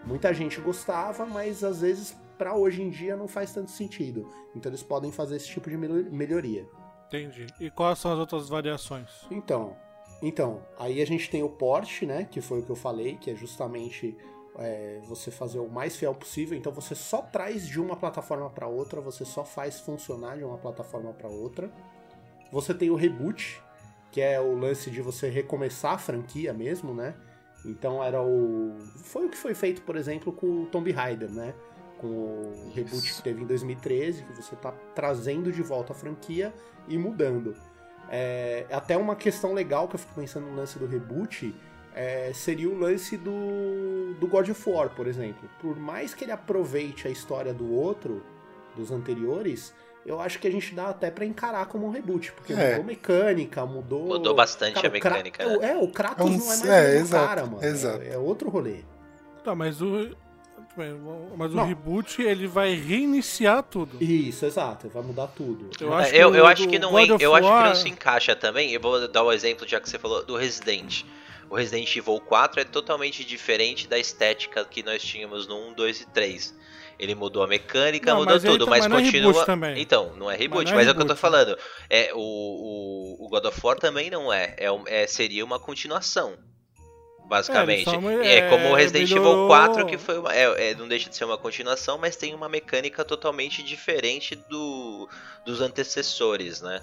Muita 0.06 0.34
gente 0.34 0.60
gostava, 0.60 1.26
mas 1.26 1.64
às 1.64 1.82
vezes 1.82 2.16
para 2.38 2.56
hoje 2.56 2.82
em 2.82 2.90
dia 2.90 3.16
não 3.16 3.28
faz 3.28 3.54
tanto 3.54 3.72
sentido. 3.72 4.30
Então 4.56 4.70
eles 4.70 4.84
podem 4.84 5.12
fazer 5.12 5.38
esse 5.38 5.48
tipo 5.48 5.70
de 5.70 5.78
melhoria. 5.78 6.68
Entendi. 7.08 7.48
E 7.60 7.70
quais 7.70 8.00
são 8.00 8.12
as 8.12 8.20
outras 8.20 8.50
variações? 8.50 9.10
Então, 9.32 9.76
então, 10.22 10.62
aí 10.78 11.02
a 11.02 11.06
gente 11.06 11.30
tem 11.30 11.44
o 11.44 11.50
port, 11.50 12.04
né? 12.04 12.28
Que 12.30 12.42
foi 12.42 12.60
o 12.60 12.64
que 12.64 12.72
eu 12.72 12.76
falei, 12.76 13.18
que 13.18 13.30
é 13.30 13.36
justamente 13.36 14.18
é, 14.60 15.00
você 15.08 15.32
fazer 15.32 15.60
o 15.60 15.70
mais 15.70 15.96
fiel 15.96 16.14
possível. 16.14 16.58
Então 16.58 16.72
você 16.72 16.96
só 16.96 17.22
traz 17.22 17.68
de 17.68 17.80
uma 17.80 17.96
plataforma 17.96 18.50
para 18.50 18.68
outra, 18.68 19.02
você 19.02 19.26
só 19.26 19.44
faz 19.44 19.80
funcionar 19.80 20.38
de 20.38 20.44
uma 20.44 20.58
plataforma 20.58 21.14
para 21.14 21.28
outra. 21.28 21.70
Você 22.52 22.74
tem 22.74 22.90
o 22.90 22.96
reboot, 22.96 23.62
que 24.12 24.22
é 24.22 24.40
o 24.40 24.56
lance 24.56 24.90
de 24.90 25.02
você 25.02 25.30
recomeçar 25.30 25.94
a 25.94 25.98
franquia 25.98 26.54
mesmo, 26.54 26.94
né? 26.94 27.16
Então 27.66 28.04
era 28.04 28.22
o. 28.22 28.78
Foi 29.04 29.26
o 29.26 29.30
que 29.30 29.38
foi 29.38 29.54
feito, 29.54 29.82
por 29.82 29.96
exemplo, 29.96 30.32
com 30.32 30.64
o 30.64 30.66
Tomb 30.68 30.92
Raider, 30.92 31.30
né? 31.32 31.54
Com 31.98 32.08
o 32.08 32.72
reboot 32.74 33.14
que 33.14 33.22
teve 33.22 33.42
em 33.42 33.46
2013, 33.46 34.24
que 34.24 34.34
você 34.34 34.56
tá 34.56 34.72
trazendo 34.94 35.52
de 35.52 35.64
volta 35.64 35.92
a 35.92 35.96
franquia 35.96 36.54
e 36.88 36.98
mudando. 36.98 37.56
É, 38.10 38.68
até 38.72 38.96
uma 38.96 39.16
questão 39.16 39.54
legal 39.54 39.88
que 39.88 39.96
eu 39.96 40.00
fico 40.00 40.14
pensando 40.14 40.46
no 40.46 40.56
lance 40.56 40.78
do 40.78 40.86
reboot 40.86 41.56
é, 41.96 42.32
seria 42.34 42.70
o 42.70 42.78
lance 42.78 43.16
do, 43.18 44.14
do 44.20 44.28
God 44.28 44.50
of 44.50 44.70
War, 44.70 44.90
por 44.90 45.08
exemplo. 45.08 45.50
Por 45.62 45.76
mais 45.78 46.14
que 46.14 46.26
ele 46.26 46.32
aproveite 46.34 47.08
a 47.08 47.12
história 47.12 47.54
do 47.54 47.72
outro, 47.74 48.22
dos 48.76 48.92
anteriores, 48.92 49.74
eu 50.06 50.20
acho 50.20 50.38
que 50.38 50.48
a 50.48 50.52
gente 50.52 50.76
dá 50.76 50.90
até 50.90 51.10
pra 51.10 51.24
encarar 51.26 51.66
como 51.68 51.88
um 51.88 51.90
reboot, 51.92 52.34
porque 52.34 52.52
É. 52.54 52.72
mudou 52.72 52.84
mecânica, 52.84 53.66
mudou. 53.66 54.06
Mudou 54.08 54.36
bastante 54.36 54.74
Cara, 54.76 54.88
a 54.90 54.92
mecânica. 54.92 55.42
É, 55.44 55.48
o- 55.48 55.60
né? 55.62 55.72
é, 55.72 55.78
o 55.78 55.88
Kratos 55.88 56.20
É 56.20 56.30
um- 56.30 56.38
não 56.38 56.44
é 56.44 56.48
mais 56.48 56.66
é, 56.66 56.66
o 56.66 56.84
mesmo 56.84 57.00
exato, 57.06 57.28
cara, 57.28 57.46
mano. 57.46 57.64
exato. 57.66 58.02
É, 58.04 58.10
é 58.10 58.18
outro 58.18 58.50
rolê. 58.50 58.80
Tá, 59.44 59.56
mas 59.56 59.82
o. 59.82 60.16
Mas 61.38 61.54
o 61.54 61.56
Não. 61.56 61.66
reboot 61.66 62.22
ele 62.22 62.48
vai 62.48 62.76
reiniciar 62.76 63.64
tudo. 63.64 63.96
Isso, 64.04 64.46
exato, 64.46 64.90
vai 64.90 65.02
mudar 65.02 65.28
tudo. 65.28 65.70
Eu 65.80 65.94
É, 65.98 66.02
acho 66.02 66.16
eu, 66.16 66.32
que, 66.32 66.38
eu 66.38 66.44
o 66.44 66.48
acho 66.48 66.68
que 66.68 66.80
não, 66.80 66.90
eu 67.00 67.34
acho 67.34 67.48
que 67.48 67.64
não 67.64 67.76
se 67.76 67.88
encaixa 67.90 68.36
também. 68.36 68.72
Eu 68.74 68.82
vou 68.82 69.08
dar 69.08 69.24
o 69.24 69.32
exemplo 69.32 69.66
já 69.66 69.80
que 69.80 69.90
você 69.90 69.98
falou 69.98 70.26
do 70.26 70.36
Resident. 70.36 71.04
O 71.50 71.56
Resident 71.56 71.96
Evil 71.96 72.20
4 72.20 72.62
é 72.62 72.64
totalmente 72.64 73.24
diferente 73.24 73.88
da 73.88 73.98
estética 74.00 74.66
que 74.66 74.82
nós 74.84 75.02
tínhamos 75.04 75.48
no 75.48 75.70
1, 75.70 75.74
2 75.74 76.02
e 76.02 76.06
3. 76.08 76.56
Ele 76.98 77.14
mudou 77.14 77.44
a 77.44 77.48
mecânica, 77.48 78.12
Não, 78.12 78.20
mudou 78.22 78.34
mas 78.36 78.44
tudo, 78.44 78.66
tá- 78.66 78.72
mas 78.72 78.86
é 78.86 78.90
continua. 78.90 79.28
reboot 79.32 79.46
também. 79.46 79.80
Então, 79.82 80.16
não 80.16 80.32
é 80.32 80.36
reboot, 80.36 80.64
Mas 80.64 80.72
não 80.72 80.78
mas, 80.78 80.88
é 80.88 80.90
é 80.90 80.92
o 80.92 80.96
que 80.96 81.02
eu 81.02 81.06
tô 81.08 81.14
reboot. 81.14 81.20
falando. 81.22 81.58
É, 81.90 82.12
o, 82.14 82.18
o, 82.20 83.26
o 83.26 83.30
God 83.30 83.46
of 83.46 83.60
War 83.64 83.78
também 83.78 84.10
não 84.10 84.32
é. 84.32 84.56
É, 84.58 84.68
é- 85.04 85.08
seria 85.08 85.44
uma 85.44 85.60
continuação. 85.60 86.38
Basicamente. 87.28 87.90
É, 87.90 88.26
É, 88.28 88.38
é, 88.38 88.50
como 88.50 88.70
o 88.70 88.76
Resident 88.76 89.10
melhorou- 89.10 89.34
Evil 89.34 89.48
4, 89.48 89.86
que 89.88 89.98
foi 89.98 90.20
uma, 90.20 90.34
é, 90.34 90.70
é, 90.72 90.76
não 90.76 90.88
deixa 90.88 91.10
de 91.10 91.16
ser 91.18 91.26
uma 91.26 91.38
continuação, 91.38 91.98
mas 91.98 92.16
tem 92.16 92.34
uma 92.36 92.48
mecânica 92.48 93.04
totalmente 93.04 93.64
diferente 93.64 94.36
do, 94.36 95.10
dos 95.46 95.60
antecessores, 95.60 96.62
né? 96.62 96.82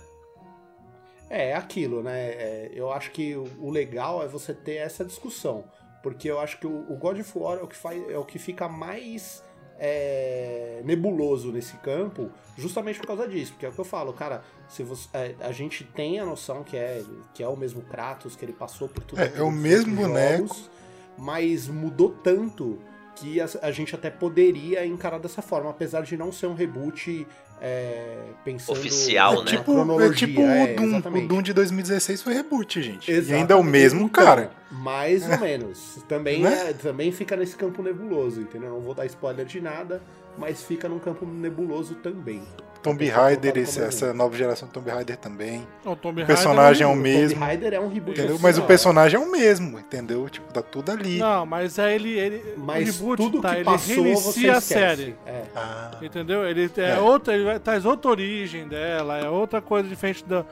É, 1.32 1.48
é 1.50 1.56
aquilo, 1.56 2.02
né? 2.02 2.28
É, 2.30 2.70
eu 2.74 2.92
acho 2.92 3.10
que 3.10 3.34
o, 3.34 3.70
legal 3.70 4.22
é 4.22 4.28
você 4.28 4.52
ter 4.52 4.74
essa 4.76 5.02
discussão. 5.02 5.64
Porque 6.02 6.30
eu 6.30 6.38
acho 6.38 6.58
que 6.58 6.66
o, 6.66 6.92
o 6.92 6.96
God 6.96 7.20
of 7.20 7.38
War 7.38 7.58
é 7.58 7.62
o 7.62 7.66
que, 7.66 7.76
faz, 7.76 8.10
é 8.10 8.18
o 8.18 8.24
que 8.24 8.38
fica 8.38 8.68
mais 8.68 9.42
é, 9.78 10.82
nebuloso 10.84 11.50
nesse 11.50 11.76
campo, 11.78 12.30
justamente 12.56 12.98
por 12.98 13.06
causa 13.06 13.26
disso. 13.26 13.52
Porque 13.52 13.64
é 13.64 13.68
o 13.70 13.72
que 13.72 13.78
eu 13.78 13.84
falo, 13.84 14.12
cara, 14.12 14.42
se 14.68 14.82
você, 14.82 15.08
é, 15.14 15.34
a 15.40 15.52
gente 15.52 15.84
tem 15.84 16.20
a 16.20 16.26
noção 16.26 16.62
que 16.62 16.76
é, 16.76 17.02
que 17.32 17.42
é 17.42 17.48
o 17.48 17.56
mesmo 17.56 17.82
Kratos, 17.82 18.36
que 18.36 18.44
ele 18.44 18.52
passou 18.52 18.88
por 18.88 19.02
tudo 19.02 19.20
É, 19.20 19.32
é 19.36 19.42
o 19.42 19.50
mesmo 19.50 19.96
boneco. 19.96 20.48
jogos, 20.48 20.70
mas 21.16 21.66
mudou 21.68 22.10
tanto 22.10 22.78
que 23.16 23.40
a, 23.40 23.48
a 23.62 23.70
gente 23.70 23.94
até 23.94 24.10
poderia 24.10 24.84
encarar 24.86 25.18
dessa 25.18 25.42
forma, 25.42 25.70
apesar 25.70 26.02
de 26.02 26.16
não 26.16 26.32
ser 26.32 26.46
um 26.46 26.54
reboot 26.54 27.26
é, 27.60 28.16
pensando 28.44 28.76
Oficial, 28.78 29.44
né? 29.44 29.50
Tipo, 29.50 29.64
cronologia. 29.72 30.08
é 30.08 30.14
tipo 30.14 30.40
é, 30.40 30.72
o, 30.72 30.76
Doom, 30.76 30.84
exatamente. 30.88 31.24
o 31.24 31.28
Doom 31.28 31.42
de 31.42 31.52
2016 31.52 32.22
foi 32.22 32.34
reboot, 32.34 32.82
gente. 32.82 33.08
E 33.10 33.14
Exatamente. 33.14 33.40
ainda 33.40 33.54
é 33.54 33.56
o 33.56 33.62
mesmo 33.62 34.00
Então, 34.06 34.24
cara. 34.24 34.50
Mais 34.70 35.22
ou 35.28 35.38
menos. 35.38 35.98
Também, 36.08 36.42
Né? 36.42 36.70
é- 36.70 36.72
também 36.72 37.12
fica 37.12 37.36
nesse 37.36 37.54
campo 37.54 37.80
nebuloso, 37.82 38.40
entendeu? 38.40 38.70
Não 38.70 38.80
vou 38.80 38.94
dar 38.94 39.06
spoiler 39.06 39.46
de 39.46 39.60
nada, 39.60 40.02
mas 40.36 40.62
fica 40.64 40.88
num 40.88 40.98
campo 40.98 41.24
nebuloso 41.24 41.94
também. 41.96 42.42
Tomb 42.82 43.08
Raider, 43.08 43.56
esse- 43.58 43.80
essa 43.80 44.12
nova 44.12 44.36
geração 44.36 44.66
de 44.68 44.74
Tomb 44.74 44.90
Raider 44.90 45.16
também. 45.16 45.66
O 45.84 45.94
Tomb 45.94 46.22
O 46.22 46.26
personagem 46.26 46.82
é 46.84 46.86
o 46.86 46.94
mesmo. 46.96 47.34
Tomb 47.34 47.46
Raider 47.46 47.74
é 47.74 47.80
um 47.80 47.88
reboot 47.88 48.18
Entendeu? 48.18 48.38
Mas 48.40 48.58
o 48.58 48.62
personagem 48.62 49.20
é 49.20 49.22
o 49.24 49.30
mesmo, 49.30 49.78
entendeu? 49.78 50.28
Tipo, 50.28 50.52
tá 50.52 50.60
tudo 50.62 50.90
ali. 50.90 51.18
Não, 51.18 51.46
mas 51.46 51.78
aí 51.78 51.94
ele. 51.94 52.18
ele 52.18 52.54
Mas 52.56 53.00
o 53.00 53.02
reboot, 53.10 53.16
tudo 53.22 53.40
tá, 53.42 53.50
que 53.50 53.54
ele 53.56 53.64
passou, 53.64 53.94
você 53.94 54.00
reinicia 54.02 54.56
a 54.56 54.60
série. 54.60 55.14
É. 55.26 55.42
Ah, 55.54 55.90
Entendeu? 56.02 56.44
Ele 56.44 56.70
é, 56.76 56.90
É. 56.90 56.98
outra, 56.98 57.34
ele 57.34 57.58
traz 57.60 57.84
outra 57.84 58.10
origem 58.10 58.66
dela, 58.68 59.18
é 59.18 59.28
outra 59.28 59.60
coisa 59.62 59.88
diferente 59.88 60.24
da, 60.24 60.44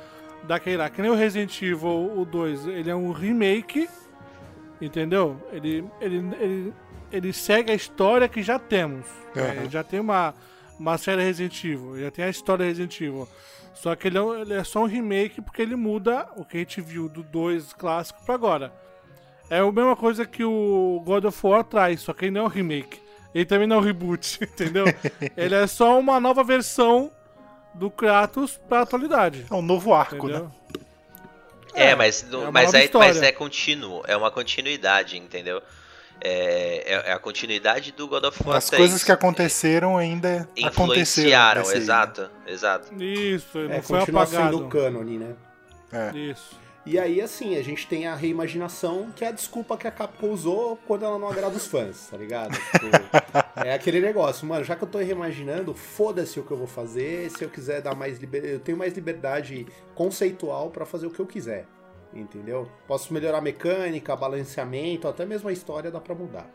daquele 0.45 0.77
lá. 0.77 0.89
Que 0.89 1.03
nem 1.03 1.11
o 1.11 1.15
Resident 1.15 1.61
Evil 1.63 2.13
o 2.17 2.25
2, 2.25 2.67
ele 2.67 2.89
é 2.91 2.95
um 2.95 3.11
remake, 3.13 3.89
entendeu? 4.81 5.37
Ele, 5.53 5.85
ele, 6.01 6.25
ele, 6.41 6.75
ele 7.13 7.33
segue 7.33 7.71
a 7.73 7.75
história 7.75 8.29
que 8.29 8.43
já 8.43 8.59
temos. 8.59 9.05
né? 9.35 9.59
Aham. 9.61 9.71
Já 9.71 9.83
tem 9.85 10.01
uma, 10.01 10.35
uma 10.81 10.99
série 10.99 11.23
Resident 11.23 11.63
Evil, 11.65 12.01
já 12.01 12.11
tem 12.11 12.25
a 12.25 12.29
história 12.29 12.65
Resident 12.65 13.01
Evil. 13.01 13.29
Só 13.75 13.95
que 13.95 14.09
ele 14.09 14.19
é, 14.19 14.23
um- 14.23 14.35
ele 14.41 14.55
é 14.55 14.65
só 14.65 14.81
um 14.83 14.87
remake 14.87 15.41
porque 15.41 15.63
ele 15.63 15.77
muda 15.77 16.27
o 16.37 16.45
que 16.45 16.57
a 16.57 16.61
gente 16.61 16.81
viu 16.81 17.09
do 17.09 17.23
2 17.23 17.73
clássico 17.73 18.21
pra 18.25 18.35
agora. 18.35 18.73
É 19.49 19.59
a 19.59 19.73
mesma 19.73 19.97
coisa 19.97 20.25
que 20.27 20.45
o 20.45 21.03
God 21.05 21.25
of 21.25 21.47
War 21.47 21.65
traz, 21.65 22.01
só 22.01 22.13
que 22.13 22.25
ele 22.27 22.33
não 22.33 22.43
é 22.43 22.45
um 22.45 22.49
remake. 22.49 23.01
Ele 23.35 23.45
também 23.45 23.67
não 23.67 23.77
é 23.77 23.79
um 23.79 23.83
reboot, 23.83 24.39
entendeu? 24.45 24.85
ele 25.37 25.55
é 25.55 25.67
só 25.67 25.99
uma 25.99 26.19
nova 26.21 26.43
versão 26.43 27.11
do 27.75 27.91
Kratos 27.91 28.59
pra 28.69 28.81
atualidade. 28.83 29.47
é 29.51 29.55
um 29.55 29.63
novo 29.63 29.95
arco, 29.95 30.17
Entendeu? 30.29 30.45
né? 30.47 30.51
É, 31.73 31.95
mas, 31.95 32.23
é 32.23 32.27
mas, 32.27 32.33
nova 32.33 32.49
é, 32.49 32.51
mas 32.51 32.85
história. 32.85 33.27
é 33.27 33.33
contínuo, 33.33 34.03
é 34.09 34.17
uma 34.17 34.31
continuidade, 34.31 35.17
entendeu? 35.17 35.63
É, 36.23 36.95
é- 36.95 37.11
é 37.11 37.13
a 37.13 37.19
continuidade 37.19 37.93
do 37.93 38.07
God 38.07 38.25
of 38.25 38.43
War 38.47 38.57
As 38.59 38.67
3. 38.67 38.79
coisas 38.81 39.03
que 39.05 39.11
aconteceram 39.13 39.97
ainda 39.97 40.43
aconteceram. 40.43 40.69
influenciaram, 40.71 41.63
aí, 41.63 41.69
né? 41.69 41.77
exato, 41.77 42.31
exato. 42.47 43.03
Isso, 43.03 43.59
É, 43.59 43.69
não 43.69 43.83
foi 43.83 43.99
apagado. 44.01 44.29
sendo 44.57 44.69
cânone, 44.69 45.19
né? 45.19 45.35
É. 45.93 46.17
Isso. 46.17 46.59
E 46.87 46.99
aí, 46.99 47.21
assim, 47.21 47.57
a 47.57 47.63
gente 47.63 47.87
tem 47.87 48.07
a 48.07 48.15
reimaginação, 48.15 49.11
que 49.15 49.23
é 49.23 49.29
a 49.29 49.33
desculpa 49.33 49.77
que 49.77 49.87
a 49.87 49.91
Capcom 49.91 50.31
usou 50.31 50.79
quando 50.87 51.05
ela 51.05 51.19
não 51.19 51.29
agrada 51.29 51.55
os 51.55 51.67
fãs, 51.67 52.09
tá 52.11 52.17
ligado? 52.17 52.53
Tipo, 52.57 52.87
é 53.67 53.75
aquele 53.75 54.01
negócio, 54.01 54.47
mano, 54.47 54.65
já 54.65 54.75
que 54.75 54.83
eu 54.85 54.89
tô 54.89 54.99
reimaginando, 54.99 55.75
foda-se 55.75 56.41
o 56.41 56.43
que 56.43 56.51
eu 56.51 56.57
vou 56.57 56.67
fazer, 56.67 57.31
se 57.31 57.45
eu 57.45 57.51
quiser 57.51 57.83
dar 57.83 57.95
mais 57.95 58.19
liberdade, 58.19 58.55
eu 58.55 58.61
tenho 58.61 58.79
mais 58.79 58.95
liberdade 58.95 59.67
conceitual 59.95 60.71
pra 60.71 60.87
fazer 60.87 61.07
o 61.07 61.11
que 61.11 61.21
eu 61.21 61.27
quiser, 61.27 61.67
entendeu? 62.15 62.69
Posso 62.87 63.13
melhorar 63.13 63.39
a 63.39 63.43
mecânica, 63.43 64.15
balanceamento, 64.17 65.07
até 65.09 65.25
mesmo 65.25 65.49
a 65.49 65.53
história 65.53 65.91
dá 65.91 66.01
pra 66.01 66.15
mudar. 66.15 66.49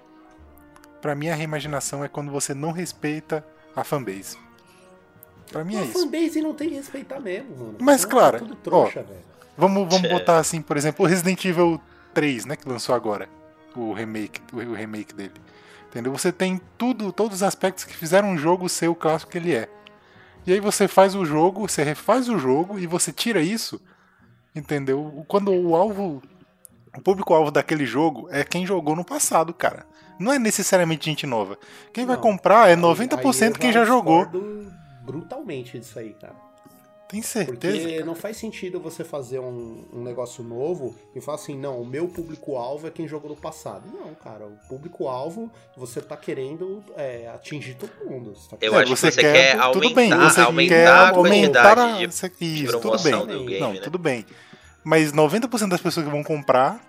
Pra 1.01 1.13
mim, 1.15 1.29
a 1.29 1.35
reimaginação 1.35 2.03
é 2.03 2.07
quando 2.07 2.31
você 2.31 2.53
não 2.53 2.71
respeita 2.71 3.45
a 3.75 3.83
fanbase. 3.83 4.37
Pra 5.51 5.63
mim 5.63 5.75
é 5.75 5.79
a 5.79 5.83
isso. 5.83 5.93
fanbase 5.93 6.41
não 6.41 6.53
tem 6.53 6.69
que 6.69 6.75
respeitar 6.75 7.19
mesmo, 7.19 7.55
mano. 7.55 7.77
Mas, 7.79 8.01
Senão 8.01 8.11
claro, 8.17 8.37
é 8.37 8.39
tudo 8.39 8.55
trouxa, 8.55 9.03
velho. 9.03 9.19
Vamos, 9.57 9.87
vamos 9.89 10.09
É. 10.09 10.13
botar 10.13 10.37
assim, 10.37 10.61
por 10.61 10.75
exemplo, 10.75 11.05
o 11.05 11.07
Resident 11.07 11.43
Evil 11.45 11.79
3, 12.13 12.45
né, 12.45 12.55
que 12.55 12.67
lançou 12.67 12.93
agora, 12.95 13.29
o 13.75 13.93
remake, 13.93 14.41
o, 14.51 14.57
o 14.57 14.73
remake 14.73 15.13
dele. 15.13 15.33
Entendeu? 15.89 16.11
Você 16.11 16.31
tem 16.31 16.59
tudo, 16.77 17.11
todos 17.13 17.37
os 17.37 17.43
aspectos 17.43 17.85
que 17.85 17.95
fizeram 17.95 18.29
um 18.29 18.37
jogo 18.37 18.67
ser 18.67 18.89
o 18.89 18.95
clássico 18.95 19.31
que 19.31 19.37
ele 19.37 19.53
é. 19.55 19.69
E 20.45 20.51
aí 20.51 20.59
você 20.59 20.87
faz 20.87 21.15
o 21.15 21.23
jogo, 21.25 21.67
você 21.69 21.83
refaz 21.83 22.27
o 22.27 22.37
jogo 22.37 22.77
e 22.77 22.85
você 22.85 23.11
tira 23.13 23.41
isso, 23.41 23.79
entendeu? 24.55 25.25
Quando 25.27 25.51
o 25.51 25.75
alvo, 25.75 26.21
o 26.95 27.01
público-alvo 27.01 27.51
daquele 27.51 27.85
jogo 27.85 28.27
é 28.31 28.43
quem 28.43 28.65
jogou 28.65 28.95
no 28.95 29.03
passado, 29.05 29.53
cara. 29.53 29.85
Não 30.17 30.31
é 30.31 30.39
necessariamente 30.39 31.05
gente 31.05 31.27
nova. 31.27 31.57
Quem 31.93 32.05
vai 32.05 32.15
Não. 32.15 32.23
comprar 32.23 32.69
é 32.69 32.71
Aí- 32.73 32.77
90% 32.77 33.55
aí 33.55 33.59
quem 33.59 33.69
eu 33.69 33.73
já 33.73 33.85
jogou. 33.85 34.25
brutalmente 35.03 35.77
disso 35.77 35.99
aí, 35.99 36.13
cara. 36.13 36.33
Tem 37.07 37.21
certeza? 37.21 37.77
Porque 37.87 38.03
não 38.03 38.15
faz 38.15 38.35
sentido 38.37 38.79
você 38.79 39.03
fazer 39.03 39.39
um, 39.39 39.85
um 39.93 40.03
negócio 40.03 40.43
novo 40.43 40.95
e 41.15 41.21
falar 41.21 41.35
assim, 41.35 41.55
não, 41.55 41.79
o 41.79 41.85
meu 41.85 42.07
público-alvo 42.07 42.87
é 42.87 42.89
quem 42.91 43.07
jogou 43.07 43.29
no 43.29 43.35
passado. 43.35 43.83
Não, 43.93 44.13
cara, 44.15 44.45
o 44.47 44.57
público-alvo 44.67 45.51
você 45.77 46.01
tá 46.01 46.17
querendo 46.17 46.83
é, 46.97 47.29
atingir 47.33 47.75
todo 47.75 47.91
mundo. 48.09 48.33
Você 48.35 48.49
tá 48.49 48.57
Eu 48.59 48.73
É, 48.73 48.77
acho 48.81 48.93
que 48.95 48.99
você 48.99 49.11
quer 49.11 49.57
tudo 49.71 49.93
bem, 49.93 50.11
aumentar- 50.11 50.29
você 50.33 50.41
aumentar 50.41 50.75
quer 50.75 50.87
a 50.87 51.09
aumentar 51.09 51.75
quantidade 51.75 52.07
de- 52.07 52.63
isso, 52.63 52.79
tudo 52.79 52.97
bem. 53.03 53.45
game, 53.45 53.59
Não, 53.59 53.73
né? 53.73 53.79
tudo 53.81 53.99
bem. 53.99 54.25
Mas 54.83 55.11
90% 55.13 55.69
das 55.69 55.81
pessoas 55.81 56.05
que 56.07 56.11
vão 56.11 56.23
comprar 56.23 56.79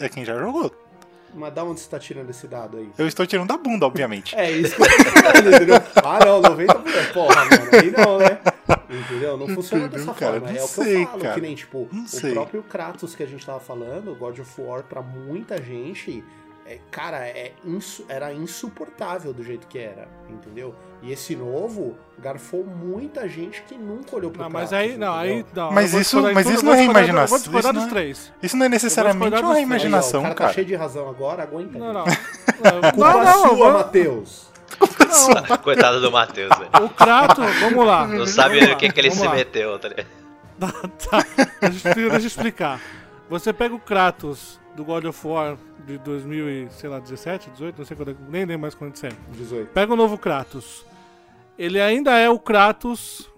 é 0.00 0.08
quem 0.08 0.24
já 0.24 0.36
jogou. 0.38 0.74
Mas 1.34 1.52
da 1.52 1.64
onde 1.64 1.80
você 1.80 1.88
tá 1.90 1.98
tirando 1.98 2.30
esse 2.30 2.46
dado 2.46 2.76
aí? 2.76 2.88
Eu 2.96 3.06
estou 3.08 3.26
tirando 3.26 3.48
da 3.48 3.56
bunda, 3.56 3.86
obviamente. 3.86 4.34
É 4.36 4.50
isso 4.50 4.76
que 4.76 4.82
eu 4.82 4.86
tô 4.86 5.20
falando, 5.20 5.54
entendeu? 5.54 5.76
Ah, 6.04 6.18
não, 6.24 6.42
90%. 6.42 7.12
Porra, 7.12 7.44
mano, 7.44 7.68
aí 7.72 7.90
não, 7.90 8.18
né? 8.18 8.38
Entendeu? 8.88 9.36
Não 9.36 9.48
funciona 9.48 9.86
Entendeu, 9.86 10.06
dessa 10.06 10.18
cara? 10.18 10.32
forma. 10.40 10.46
Não 10.52 10.56
é 10.58 10.62
o 10.62 10.66
que 10.68 10.72
sei, 10.72 11.02
eu 11.02 11.06
falo, 11.06 11.20
cara. 11.22 11.34
que 11.34 11.40
nem, 11.40 11.54
tipo, 11.54 11.88
Não 11.90 12.04
o 12.04 12.08
sei. 12.08 12.32
próprio 12.32 12.62
Kratos 12.62 13.14
que 13.16 13.22
a 13.22 13.26
gente 13.26 13.44
tava 13.44 13.58
falando, 13.60 14.14
God 14.14 14.38
of 14.38 14.60
War, 14.60 14.84
pra 14.84 15.02
muita 15.02 15.60
gente, 15.60 16.22
é, 16.66 16.78
cara, 16.90 17.18
é 17.18 17.52
insu- 17.64 18.04
era 18.08 18.32
insuportável 18.32 19.32
do 19.32 19.42
jeito 19.42 19.66
que 19.66 19.78
era, 19.78 20.08
entendeu? 20.30 20.74
E 21.02 21.12
esse 21.12 21.36
novo 21.36 21.96
garfou 22.18 22.64
muita 22.64 23.28
gente 23.28 23.60
que 23.62 23.74
nunca 23.76 24.16
olhou 24.16 24.30
pro 24.30 24.42
Não, 24.42 24.50
Kratos. 24.50 24.70
mas 24.70 24.80
aí, 24.80 24.96
não, 24.96 25.14
aí, 25.14 25.44
não. 25.54 25.70
Mas 25.70 25.92
isso- 25.92 26.22
mas 26.22 26.46
tudo, 26.46 26.54
isso 26.54 26.60
eu 26.60 26.64
não 26.64 26.72
é 26.72 26.76
vou 26.76 26.84
discordar- 26.84 26.84
imaginação, 26.84 27.24
Eu 27.24 27.28
vou 27.28 27.38
discordar 27.38 27.60
isso 27.60 27.72
dos 27.72 27.82
não 27.82 27.86
é- 27.86 27.90
três. 27.90 28.32
Isso 28.42 28.56
não 28.56 28.66
é 28.66 28.68
necessariamente 28.68 29.20
uma 29.26 29.30
dos 29.30 29.40
três. 29.40 29.56
Aí, 29.56 29.62
ó, 29.62 29.66
imaginação, 29.66 30.20
o 30.20 30.22
cara, 30.22 30.34
cara. 30.34 30.48
tá 30.50 30.54
cheio 30.54 30.66
de 30.66 30.74
razão 30.74 31.08
agora, 31.08 31.42
aguenta. 31.42 31.78
Não, 31.78 31.92
não. 31.92 32.04
Culpa 32.94 33.12
Não, 33.12 33.24
não, 33.24 33.44
eu 33.50 33.56
sua, 33.56 33.72
Matheus. 33.72 34.48
não. 34.80 35.58
Coitado 35.62 36.00
do 36.00 36.10
Matheus, 36.10 36.50
velho. 36.58 36.86
O 36.86 36.88
Kratos, 36.88 37.54
vamos 37.60 37.86
lá. 37.86 38.06
Não 38.06 38.26
sabe 38.26 38.66
no 38.66 38.76
que, 38.76 38.90
que 38.90 39.00
ele 39.00 39.08
vamos 39.10 39.22
se 39.22 39.28
lá. 39.28 39.34
meteu, 39.34 39.78
tá 39.78 39.88
ligado? 39.88 40.06
Tá, 40.58 40.72
tá. 41.10 41.26
Deixa 41.68 41.98
eu 42.00 42.16
explicar. 42.16 42.80
Você 43.28 43.52
pega 43.52 43.74
o 43.74 43.78
Kratos 43.80 44.60
do 44.74 44.84
God 44.84 45.04
of 45.04 45.26
War 45.26 45.56
de 45.86 45.98
2000 45.98 46.48
e, 46.50 46.68
sei 46.70 46.88
lá, 46.88 46.98
17, 46.98 47.50
18, 47.50 47.78
não 47.78 47.84
sei 47.84 47.96
quando, 47.96 48.16
nem 48.28 48.44
lembro 48.44 48.60
mais 48.62 48.74
quando 48.74 48.94
é. 49.04 49.10
18. 49.32 49.68
Pega 49.72 49.92
o 49.92 49.96
novo 49.96 50.18
Kratos. 50.18 50.84
Ele 51.58 51.80
ainda 51.80 52.18
é 52.18 52.28
o 52.28 52.38
Kratos 52.38 53.30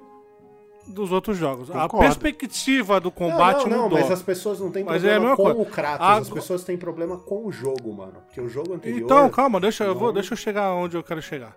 dos 0.87 1.11
outros 1.12 1.37
jogos. 1.37 1.69
A 1.71 1.83
Concordo. 1.83 1.99
perspectiva 2.05 3.00
do 3.00 3.11
combate 3.11 3.64
não, 3.64 3.71
não, 3.71 3.76
não, 3.76 3.83
mudou. 3.85 3.99
mas 4.00 4.11
as 4.11 4.23
pessoas 4.23 4.61
não 4.61 4.71
têm 4.71 4.85
Mas 4.85 5.05
é 5.05 5.09
a 5.09 5.21
problema 5.21 5.31
mesma 5.31 5.37
com 5.37 5.43
coisa. 5.55 5.61
o 5.61 5.66
Kratos, 5.73 6.07
A- 6.07 6.16
as 6.19 6.31
pessoas 6.31 6.64
têm 6.64 6.76
problema 6.78 7.19
com 7.19 7.45
o 7.45 7.52
jogo, 7.52 7.93
mano. 7.93 8.14
Porque 8.26 8.40
o 8.40 8.49
jogo 8.49 8.75
anterior. 8.75 9.00
Então, 9.02 9.28
calma, 9.28 9.61
deixa, 9.61 9.85
eu 9.85 9.95
vou, 9.95 10.09
não- 10.09 10.14
deixa 10.14 10.33
eu 10.33 10.37
chegar 10.38 10.73
onde 10.73 10.97
eu 10.97 11.02
quero 11.02 11.21
chegar. 11.21 11.57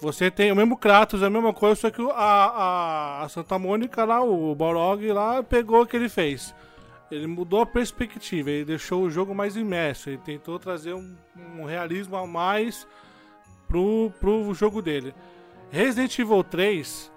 Você 0.00 0.30
tem 0.30 0.50
o 0.52 0.56
mesmo 0.56 0.76
Kratos, 0.78 1.22
a 1.22 1.28
mesma 1.30 1.52
coisa, 1.52 1.74
só 1.74 1.90
que 1.90 2.00
a, 2.00 2.14
a, 2.14 3.22
a 3.24 3.28
Santa 3.28 3.58
Mônica 3.58 4.04
lá, 4.04 4.22
o 4.22 4.54
Balrog 4.54 5.06
lá, 5.12 5.42
pegou 5.42 5.82
o 5.82 5.86
que 5.86 5.96
ele 5.96 6.08
fez. 6.08 6.54
Ele 7.10 7.26
mudou 7.26 7.62
a 7.62 7.66
perspectiva, 7.66 8.50
ele 8.50 8.64
deixou 8.64 9.02
o 9.02 9.10
jogo 9.10 9.34
mais 9.34 9.56
imerso, 9.56 10.10
ele 10.10 10.18
tentou 10.18 10.58
trazer 10.58 10.92
um, 10.92 11.16
um 11.56 11.64
realismo 11.64 12.16
a 12.16 12.26
mais 12.26 12.86
pro, 13.66 14.12
pro 14.20 14.52
jogo 14.52 14.82
dele. 14.82 15.14
Resident 15.70 16.18
Evil 16.18 16.44
3, 16.44 17.10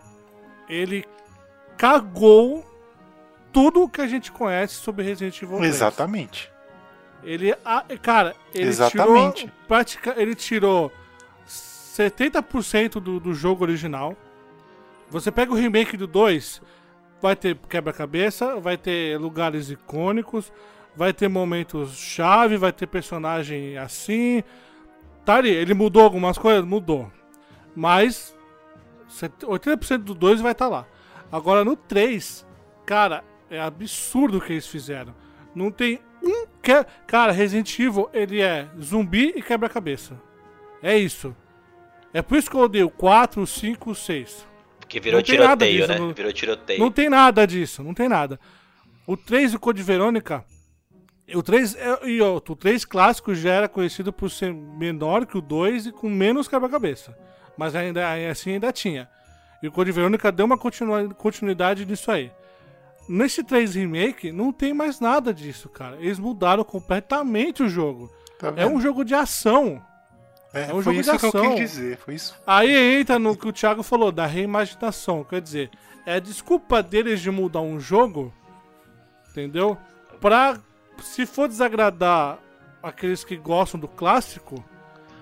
ele 0.70 1.06
cagou 1.78 2.66
tudo 3.52 3.84
o 3.84 3.90
que 3.90 4.02
a 4.02 4.08
gente 4.08 4.32
conhece 4.32 4.76
sobre 4.76 5.04
Resident 5.04 5.42
Evil 5.42 5.58
3. 5.58 5.76
Exatamente. 5.76 6.52
Ele, 7.24 7.54
cara, 8.02 8.36
ele 8.54 8.70
Exatamente. 8.70 9.42
tirou, 9.42 9.56
pratica, 9.68 10.16
ele 10.18 10.36
tirou 10.36 10.92
70% 11.48 12.94
do, 13.00 13.20
do 13.20 13.34
jogo 13.34 13.64
original. 13.64 14.16
Você 15.10 15.32
pega 15.32 15.52
o 15.52 15.56
remake 15.56 15.98
do 15.98 16.08
2, 16.08 16.62
vai 17.22 17.36
ter 17.36 17.56
quebra-cabeça, 17.70 18.60
vai 18.60 18.78
ter 18.78 19.20
lugares 19.20 19.70
icônicos, 19.70 20.52
vai 20.96 21.14
ter 21.14 21.28
momentos 21.28 21.96
chave, 21.98 22.58
vai 22.58 22.72
ter 22.72 22.88
personagem 22.88 23.78
assim. 23.78 24.44
Tá 25.24 25.36
ali, 25.36 25.50
ele 25.50 25.74
mudou 25.74 26.04
algumas 26.04 26.38
coisas? 26.38 26.66
Mudou. 26.66 27.12
Mas 27.76 28.36
80% 29.10 30.00
do 30.00 30.14
2 30.14 30.42
vai 30.42 30.52
estar 30.52 30.66
tá 30.66 30.72
lá. 30.72 30.88
Agora 31.32 31.64
no 31.64 31.76
3, 31.76 32.46
cara, 32.86 33.24
é 33.50 33.60
absurdo 33.60 34.38
o 34.38 34.42
que 34.42 34.54
eles 34.54 34.68
fizeram. 34.68 35.14
Não 35.54 35.72
tem 35.72 36.00
um 36.24 36.46
que... 36.62 36.86
Cara, 37.08 37.32
Resident 37.32 37.78
Evil, 37.80 38.10
ele 38.14 38.42
é 38.42 38.68
zumbi 38.82 39.34
e 39.36 39.42
quebra-cabeça. 39.42 40.20
É 40.82 40.98
isso. 40.98 41.36
É 42.14 42.22
por 42.22 42.38
isso 42.38 42.50
que 42.50 42.56
eu 42.56 42.62
odeio 42.62 42.90
4, 42.90 43.46
5, 43.46 43.96
6. 43.96 44.51
Porque 44.92 45.00
virou 45.00 45.20
Não 45.20 45.26
tem 45.26 45.38
nada 45.40 45.66
tiroteio, 45.66 45.78
disso, 45.78 45.88
né? 45.88 46.00
não- 46.00 46.14
Virou 46.14 46.34
tiroteio. 46.34 46.80
Não 46.82 46.92
tem 46.92 47.10
nada 47.10 47.48
disso, 47.48 47.82
não 47.82 47.94
tem 47.94 48.10
nada. 48.10 48.38
O 49.08 49.16
3 49.16 49.54
do 49.54 49.60
Code 49.60 49.82
Verônica. 49.82 50.44
O 51.34 51.42
3, 51.42 51.76
é- 51.76 52.08
e 52.10 52.22
ó, 52.22 52.36
o 52.36 52.56
3 52.58 52.84
clássico 52.84 53.34
já 53.34 53.54
era 53.54 53.70
conhecido 53.70 54.12
por 54.12 54.30
ser 54.30 54.54
menor 54.54 55.26
que 55.26 55.38
o 55.38 55.42
2 55.42 55.86
e 55.86 55.92
com 55.94 56.10
menos 56.10 56.50
quebra-cabeça. 56.50 57.18
Mas 57.58 57.74
ainda 57.74 58.06
assim 58.30 58.52
ainda 58.52 58.70
tinha. 58.74 59.08
E 59.64 59.68
o 59.70 59.72
Code 59.72 59.94
Verônica 59.94 60.30
deu 60.30 60.46
uma 60.46 60.58
continuidade 60.58 61.86
nisso 61.86 62.12
aí. 62.12 62.30
Nesse 63.08 63.46
3 63.46 63.76
remake, 63.76 64.30
não 64.34 64.52
tem 64.52 64.74
mais 64.74 65.00
nada 65.00 65.34
disso, 65.34 65.70
cara. 65.70 65.96
Eles 66.02 66.20
mudaram 66.20 66.66
completamente 66.66 67.64
o 67.64 67.70
jogo. 67.70 68.12
Tá 68.38 68.52
É 68.58 68.66
um 68.68 68.82
jogo 68.82 69.06
de 69.06 69.14
ação. 69.14 69.82
É, 70.54 70.64
é 70.64 70.66
um 70.74 70.82
foi 70.82 70.84
jogo 70.84 71.00
isso 71.00 71.12
de 71.12 71.20
que 71.20 71.26
eu 71.26 71.30
ação. 71.30 71.56
quis 71.56 71.72
dizer. 71.72 71.98
Foi 71.98 72.16
isso. 72.16 72.36
Aí 72.46 73.00
entra 73.00 73.18
no 73.18 73.36
que 73.36 73.48
o 73.48 73.54
Thiago 73.54 73.84
falou, 73.84 74.12
da 74.12 74.26
reimaginação. 74.26 75.24
Quer 75.24 75.42
dizer, 75.42 75.70
é 76.06 76.20
desculpa 76.20 76.84
deles 76.84 77.22
de 77.22 77.32
mudar 77.32 77.62
um 77.62 77.80
jogo, 77.80 78.34
entendeu? 79.30 79.78
Pra, 80.20 80.60
se 81.02 81.26
for 81.26 81.48
desagradar 81.48 82.40
aqueles 82.84 83.24
que 83.24 83.38
gostam 83.38 83.80
do 83.80 83.88
clássico, 83.88 84.64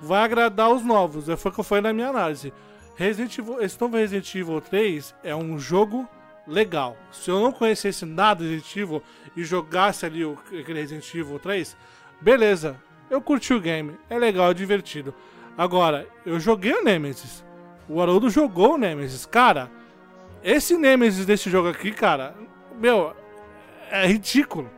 vai 0.01 0.23
agradar 0.23 0.71
os 0.71 0.83
novos. 0.83 1.29
É 1.29 1.35
foi 1.35 1.51
o 1.51 1.53
que 1.53 1.59
eu 1.59 1.63
falei 1.63 1.83
na 1.83 1.93
minha 1.93 2.09
análise. 2.09 2.53
Resident 2.95 3.37
Evil, 3.37 3.61
esse 3.61 3.79
novo 3.79 3.95
Resident 3.97 4.35
Evil 4.35 4.59
3 4.59 5.15
é 5.23 5.35
um 5.35 5.57
jogo 5.57 6.07
legal. 6.45 6.97
Se 7.11 7.29
eu 7.29 7.39
não 7.39 7.51
conhecesse 7.51 8.05
nada 8.05 8.43
de 8.43 8.55
Resident 8.55 8.75
Evil 8.75 9.03
e 9.37 9.43
jogasse 9.43 10.05
ali 10.05 10.25
o, 10.25 10.37
aquele 10.47 10.81
Resident 10.81 11.13
Evil 11.13 11.39
3, 11.39 11.77
beleza. 12.19 12.75
Eu 13.09 13.21
curti 13.21 13.53
o 13.53 13.59
game, 13.59 13.97
é 14.09 14.17
legal, 14.17 14.51
é 14.51 14.53
divertido. 14.53 15.13
Agora, 15.57 16.07
eu 16.25 16.39
joguei 16.39 16.73
o 16.73 16.83
Nemesis. 16.83 17.43
O 17.87 18.01
Haroldo 18.01 18.29
jogou 18.29 18.75
o 18.75 18.77
Nemesis. 18.77 19.25
Cara, 19.25 19.69
esse 20.43 20.77
Nemesis 20.77 21.25
desse 21.25 21.49
jogo 21.49 21.69
aqui, 21.69 21.91
cara, 21.91 22.35
meu, 22.79 23.13
é 23.91 24.05
ridículo. 24.07 24.69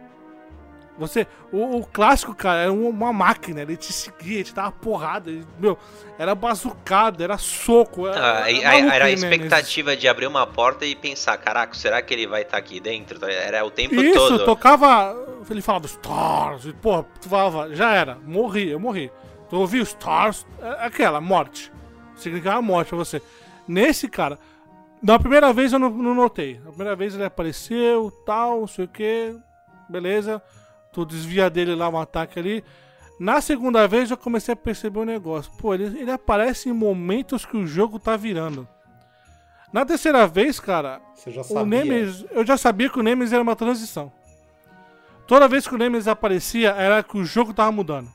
Você, 0.98 1.25
o, 1.51 1.77
o 1.77 1.86
clássico, 1.86 2.36
cara, 2.36 2.62
era 2.63 2.71
um- 2.71 2.88
uma 2.89 3.12
máquina, 3.13 3.62
ele 3.62 3.75
te 3.77 3.91
seguia, 3.91 4.36
ele 4.36 4.43
te 4.43 4.53
dava 4.53 4.71
porrada, 4.71 5.31
ele, 5.31 5.45
meu, 5.57 5.77
era 6.19 6.36
bazucada, 6.36 7.24
era 7.24 7.38
soco. 7.38 8.07
Era, 8.07 8.43
Ah, 8.43 8.51
era 8.51 8.71
maluco 8.71 8.93
era 8.95 9.05
a 9.05 9.12
expectativa 9.12 9.95
de 9.98 10.07
abrir 10.07 10.27
uma 10.27 10.45
porta 10.45 10.86
e 10.86 10.95
pensar, 10.95 11.38
caraca, 11.38 11.74
será 11.74 12.01
que 12.01 12.13
ele 12.13 12.27
vai 12.27 12.43
estar 12.43 12.57
aqui 12.57 12.79
dentro? 12.79 13.24
Era 13.25 13.65
o 13.65 13.71
tempo 13.71 13.95
Isso, 13.95 14.13
todo. 14.15 14.45
tocava. 14.45 15.15
Ele 15.50 15.62
falava 15.62 15.86
Stars, 15.88 16.65
e 16.65 16.74
porra, 16.74 17.03
tu 17.19 17.27
falava, 17.27 17.74
já 17.75 17.93
era, 17.93 18.17
morri, 18.24 18.69
eu 18.69 18.79
morri. 18.79 19.12
Tu 19.50 19.57
ouviu 19.57 19.81
Stars, 19.83 20.45
é 20.62 20.86
aquela, 20.86 21.19
morte. 21.19 21.71
Significava 22.15 22.62
morte 22.62 22.89
pra 22.89 22.98
você. 23.00 23.21
Nesse 23.67 24.07
cara, 24.07 24.38
na 25.01 25.17
primeira 25.17 25.51
vez 25.51 25.74
eu 25.74 25.79
não, 25.79 25.89
não 25.89 26.13
notei. 26.13 26.60
Na 26.63 26.69
primeira 26.69 26.95
vez 26.95 27.15
ele 27.15 27.24
apareceu, 27.25 28.12
tal, 28.25 28.60
não 28.62 28.67
sei 28.67 28.86
o 28.86 28.88
que, 28.88 29.36
beleza. 29.89 30.41
Tu 30.91 31.06
desvia 31.06 31.49
dele 31.49 31.73
lá 31.75 31.88
um 31.89 31.97
ataque 31.97 32.39
ali. 32.39 32.63
Na 33.19 33.39
segunda 33.39 33.88
vez 33.88 34.10
eu 34.12 34.17
comecei 34.17 34.54
a 34.54 34.58
perceber 34.58 34.99
um 34.99 35.06
negócio. 35.06 35.51
Pô, 35.58 35.73
ele, 35.73 35.99
ele 35.99 36.12
aparece 36.12 36.69
em 36.69 36.73
momentos 36.73 37.45
que 37.45 37.56
o 37.56 37.65
jogo 37.67 37.99
tá 37.99 38.17
virando. 38.17 38.67
Na 39.71 39.86
terceira 39.86 40.27
vez, 40.27 40.60
cara, 40.60 40.99
Você 41.15 41.32
já 41.32 41.41
o. 41.41 41.65
Nemesis, 41.65 42.25
eu 42.32 42.45
já 42.45 42.58
sabia 42.58 42.89
que 42.89 42.99
o 42.99 43.04
Nemesis 43.04 43.32
era 43.32 43.41
uma 43.41 43.56
transição. 43.56 44.12
Toda 45.27 45.47
vez 45.47 45.65
que 45.65 45.73
o 45.73 45.77
Nemesis 45.77 46.08
aparecia, 46.10 46.71
era 46.71 47.01
que 47.04 47.17
o 47.17 47.23
jogo 47.23 47.54
tava 47.54 47.71
mudando. 47.71 48.10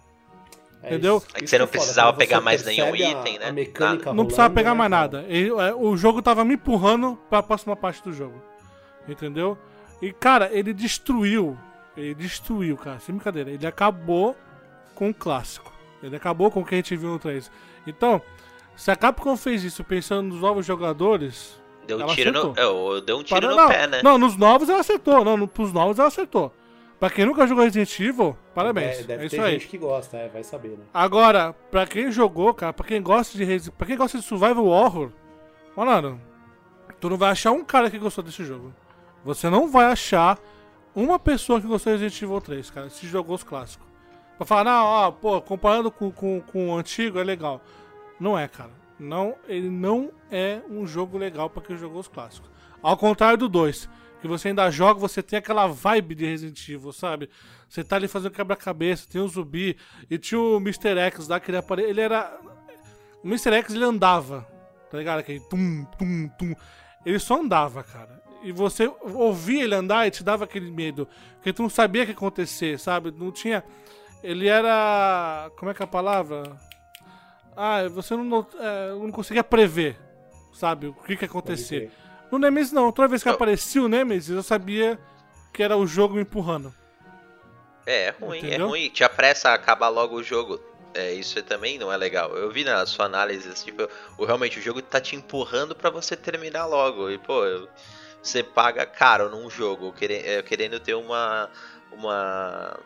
É 0.83 0.89
entendeu? 0.89 1.17
isso- 1.17 1.27
É 1.35 1.39
que 1.41 1.47
você 1.47 1.57
não 1.59 1.65
é 1.65 1.67
foda, 1.69 1.79
precisava 1.79 2.13
pegar 2.13 2.41
mais 2.43 2.63
nenhum 2.65 2.93
a- 2.93 2.99
item, 2.99 3.39
né? 3.39 3.47
a 3.49 3.53
mecânica 3.53 4.05
Nada. 4.07 4.15
Não 4.17 4.25
precisava 4.25 4.49
rolando, 4.49 4.55
pegar 4.55 4.71
né, 4.73 4.77
mais 4.77 4.91
nada. 4.91 5.25
Ele- 5.29 5.51
é, 5.51 5.75
o 5.75 5.97
jogo 5.97 6.21
tava 6.21 6.45
me 6.45 6.55
empurrando 6.55 7.19
pra 7.31 7.43
próxima 7.43 7.75
parte 7.75 8.03
do 8.03 8.13
jogo. 8.13 8.35
Entendeu? 9.09 9.57
E, 10.03 10.13
cara, 10.13 10.51
ele 10.53 10.75
destruiu. 10.75 11.57
Ele 11.97 12.15
destruiu, 12.15 12.77
cara. 12.77 12.99
Sem 13.01 13.15
brincadeira. 13.15 13.51
Ele 13.51 13.67
acabou 13.67 14.37
com 14.95 15.11
o 15.11 15.15
clássico. 15.15 15.73
Ele 16.03 16.15
acabou 16.17 16.51
com 16.51 16.61
o 16.61 16.65
que 16.65 16.75
a 16.75 16.79
gente 16.79 16.95
viu 16.97 17.11
no 17.11 17.19
3. 17.19 17.51
Então, 17.87 18.21
se 18.77 18.91
a 18.91 18.97
Capcom 18.97 19.37
fez 19.37 19.65
isso 19.65 19.83
pensando 19.83 20.29
nos 20.29 20.41
novos 20.41 20.67
jogadores, 20.67 21.61
Deu 21.87 21.99
um 21.99 22.07
tiro 22.09 22.33
no. 22.33 22.51
acertou. 22.51 22.97
é, 22.97 23.01
deu 23.01 23.19
um 23.19 23.23
tiro 23.23 23.41
Para- 23.41 23.51
no 23.51 23.57
não, 23.57 23.69
pé, 23.69 23.87
né? 23.87 24.01
Não, 24.03 24.19
nos 24.19 24.37
novos 24.37 24.69
ela 24.69 24.81
acertou. 24.81 25.25
Não, 25.25 25.37
no, 25.37 25.49
pros 25.49 25.73
novos 25.73 25.99
ela 25.99 26.09
acertou. 26.09 26.53
Pra 26.99 27.11
quem 27.11 27.27
nunca 27.27 27.47
jogou 27.47 27.63
Resident 27.65 27.99
Evil, 28.01 28.37
parabéns. 28.55 29.01
É, 29.01 29.03
deve 29.03 29.23
é 29.25 29.27
isso 29.27 29.37
ter 29.37 29.43
aí. 29.43 29.53
gente 29.53 29.69
que 29.69 29.77
gosta, 29.79 30.17
é, 30.17 30.29
vai 30.29 30.43
saber, 30.43 30.71
né? 30.71 30.85
Agora, 30.95 31.53
pra 31.71 31.87
quem 31.87 32.11
jogou, 32.11 32.53
cara, 32.55 32.73
pra 32.73 32.87
quem 32.87 33.03
gosta 33.03 33.37
de 33.37 33.45
Resi- 33.45 33.71
pra 33.71 33.87
quem 33.87 33.97
gosta 33.99 34.19
de 34.19 34.25
survival 34.25 34.65
horror, 34.67 35.11
mano, 35.77 36.19
tu 36.99 37.11
não 37.11 37.17
vai 37.19 37.31
achar 37.31 37.53
um 37.53 37.63
cara 37.65 37.91
que 37.91 37.99
gostou 37.99 38.25
desse 38.25 38.43
jogo. 38.45 38.73
Você 39.25 39.51
não 39.51 39.69
vai 39.71 39.87
achar 39.87 40.39
uma 40.97 41.19
pessoa 41.19 41.61
que 41.61 41.67
gostou 41.67 41.93
de 41.93 42.03
Resident 42.03 42.23
Evil 42.23 42.41
3, 42.41 42.71
cara, 42.71 42.89
se 42.89 43.07
jogou 43.07 43.37
os 43.37 43.43
clássicos. 43.43 43.87
Pra 44.39 44.47
falar, 44.47 44.65
não, 44.65 44.85
ó, 44.85 45.11
pô, 45.11 45.41
comparando 45.43 45.91
com, 45.91 46.11
com, 46.11 46.41
com 46.41 46.71
o 46.71 46.77
antigo 46.77 47.19
é 47.19 47.25
legal. 47.25 47.61
Não 48.19 48.39
é, 48.39 48.49
cara. 48.49 48.71
Não, 48.99 49.37
ele 49.47 49.69
não 49.69 50.11
é 50.31 50.63
um 50.71 50.87
jogo 50.87 51.19
legal 51.19 51.51
pra 51.51 51.63
quem 51.63 51.77
jogou 51.77 52.01
os 52.01 52.09
clássicos. 52.09 52.51
Ao 52.83 52.97
contrário 52.97 53.37
do 53.37 53.49
2, 53.49 53.89
que 54.23 54.27
você 54.27 54.49
ainda 54.49 54.71
joga, 54.71 54.99
você 54.99 55.23
tem 55.23 55.39
aquela 55.39 55.67
vibe 55.67 56.15
de 56.15 56.25
Resident 56.25 56.69
Evil, 56.69 56.93
sabe? 56.93 57.29
Você 57.69 57.85
tá 57.85 57.97
ali 57.97 58.09
fazendo 58.09 58.33
quebra-cabeça, 58.33 59.09
tem 59.09 59.21
o 59.21 59.29
zumbi, 59.29 59.77
e 60.11 60.17
tinha 60.17 60.41
o 60.41 60.57
Mr. 60.57 60.99
X 60.99 61.29
lá 61.29 61.39
que 61.39 61.51
ele. 61.51 61.59
Ele 61.83 62.01
era. 62.01 62.39
O 63.23 63.29
Mr. 63.29 63.53
X 63.57 63.75
ele 63.75 63.85
andava, 63.85 64.47
tá 64.91 64.97
ligado? 64.97 65.21
Aquele 65.21 65.41
tum, 65.41 65.85
tum, 65.99 66.29
tum. 66.39 66.55
Ele 67.05 67.19
só 67.19 67.41
andava, 67.41 67.83
cara. 67.83 68.23
E 68.47 68.53
você 68.53 68.89
ouvia 69.03 69.65
ele 69.65 69.75
andar 69.75 70.07
e 70.07 70.11
te 70.11 70.23
dava 70.23 70.45
aquele 70.45 70.71
medo. 70.71 71.09
Porque 71.35 71.53
tu 71.53 71.63
não 71.63 71.69
sabia 71.69 72.03
o 72.03 72.07
que 72.07 72.13
ia 72.13 72.17
acontecer, 72.17 72.79
sabe? 72.79 73.11
Não 73.11 73.33
tinha. 73.33 73.65
Ele 74.23 74.47
era. 74.49 75.51
Como 75.57 75.71
é 75.71 75.75
que 75.75 75.83
é 75.83 75.85
a 75.85 75.89
palavra? 75.89 76.45
Ah, 77.57 77.89
você 77.89 78.15
não, 78.17 78.47
é, 78.61 78.91
não 78.93 79.11
conseguia 79.11 79.43
prever, 79.43 79.99
sabe? 80.53 80.87
O 80.87 80.93
que, 80.95 81.17
que 81.17 81.25
ia 81.25 81.29
acontecer. 81.29 81.91
No 82.31 82.39
Nemesis 82.39 82.73
não, 82.73 82.93
toda 82.93 83.09
vez 83.09 83.23
que 83.23 83.29
Não. 83.29 83.35
aparecia 83.35 83.83
o 83.83 83.89
Nemesis, 83.89 84.31
eu 84.37 84.43
sabia 84.43 84.99
que 85.53 85.63
era 85.63 85.77
o 85.77 85.87
jogo 85.87 86.15
me 86.15 86.21
empurrando. 86.23 86.73
É, 87.87 88.07
é 88.07 88.11
ruim, 88.11 88.39
Entendeu? 88.39 88.67
é 88.67 88.69
ruim. 88.69 88.89
Te 88.91 89.03
apressa 89.05 89.51
a 89.51 89.55
acabar 89.55 89.89
logo 89.89 90.17
o 90.17 90.23
jogo. 90.23 90.61
É, 90.95 91.13
isso 91.13 91.43
também 91.43 91.79
não 91.79 91.93
é 91.93 91.97
legal. 91.97 92.35
Eu 92.37 92.51
vi 92.51 92.65
na 92.65 92.85
sua 92.87 93.07
análise, 93.07 93.53
tipo, 93.65 93.89
o, 94.19 94.25
realmente 94.25 94.59
o 94.59 94.63
jogo 94.63 94.81
tá 94.83 95.01
te 95.01 95.15
empurrando 95.15 95.75
pra 95.75 95.91
você 95.91 96.17
terminar 96.17 96.67
logo. 96.67 97.11
E, 97.11 97.19
pô, 97.19 97.45
eu- 97.45 97.69
você 98.27 98.43
paga 98.43 98.85
caro 98.87 99.31
num 99.31 99.49
jogo, 99.51 99.93
querendo, 99.93 100.43
querendo 100.45 100.81
ter 100.81 100.95
uma. 100.95 101.49
uma. 101.93 102.79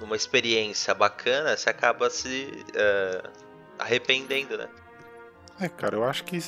uma 0.00 0.16
experiência 0.16 0.94
bacana, 0.94 1.56
você 1.56 1.68
acaba 1.70 2.08
se 2.10 2.64
é, 2.74 3.22
arrependendo, 3.78 4.56
né? 4.56 4.68
É, 5.60 5.68
cara, 5.68 5.96
eu 5.96 6.04
acho 6.04 6.24
que 6.24 6.38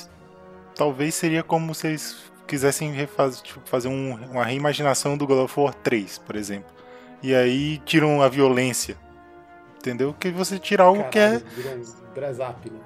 talvez 0.75 1.15
seria 1.15 1.43
como 1.43 1.75
se 1.75 1.87
eles 1.87 2.31
quisessem 2.47 2.91
refaz- 2.91 3.41
tipo, 3.41 3.61
fazer 3.65 3.87
um- 3.89 4.15
uma 4.31 4.43
reimaginação 4.45 5.17
do 5.17 5.27
God 5.27 5.39
of 5.45 5.59
War 5.59 5.73
3, 5.73 6.17
por 6.17 6.35
exemplo. 6.35 6.71
E 7.21 7.35
aí 7.35 7.77
tiram 7.79 8.21
a 8.21 8.27
violência. 8.29 8.97
Entendeu? 9.77 10.13
Que 10.19 10.31
você 10.31 10.57
tira 10.59 10.83
algo 10.83 11.03
que 11.09 11.17
é. 11.19 11.35
Up, 11.37 12.69
né? 12.69 12.79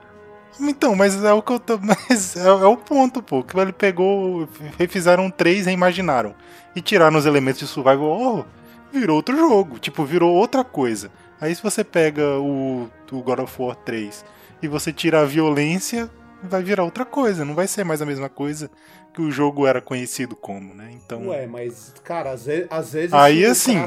Então, 0.59 0.95
mas 0.95 1.21
é 1.23 1.33
o 1.33 1.41
que 1.41 1.51
eu 1.51 1.59
tô. 1.59 1.77
Mas 1.83 2.35
é, 2.35 2.47
é 2.47 2.65
o 2.65 2.77
ponto, 2.77 3.21
pô. 3.21 3.43
Que 3.43 3.57
ele 3.59 3.73
pegou. 3.73 4.47
Refizeram 4.77 5.29
três, 5.29 5.65
reimaginaram. 5.65 6.33
E 6.75 6.81
tiraram 6.81 7.17
os 7.17 7.25
elementos 7.25 7.59
de 7.59 7.67
survival 7.67 8.05
horror, 8.05 8.45
virou 8.91 9.15
outro 9.17 9.35
jogo. 9.35 9.79
Tipo, 9.79 10.03
virou 10.05 10.33
outra 10.33 10.63
coisa. 10.63 11.11
Aí 11.39 11.53
se 11.53 11.61
você 11.61 11.83
pega 11.83 12.39
o, 12.39 12.89
o 13.11 13.21
God 13.21 13.39
of 13.39 13.61
War 13.61 13.75
3 13.75 14.23
e 14.61 14.67
você 14.67 14.91
tira 14.93 15.21
a 15.21 15.25
violência, 15.25 16.09
vai 16.43 16.63
virar 16.63 16.83
outra 16.83 17.05
coisa. 17.05 17.43
Não 17.45 17.53
vai 17.55 17.67
ser 17.67 17.83
mais 17.83 18.01
a 18.01 18.05
mesma 18.05 18.29
coisa 18.29 18.69
que 19.13 19.21
o 19.21 19.31
jogo 19.31 19.65
era 19.67 19.81
conhecido 19.81 20.35
como, 20.35 20.73
né? 20.73 20.91
Então. 20.93 21.27
Ué, 21.29 21.47
mas, 21.47 21.93
cara, 22.03 22.31
às 22.31 22.45
vezes, 22.45 22.67
às 22.69 22.91
vezes 22.93 23.13
Aí, 23.13 23.45
assim- 23.45 23.77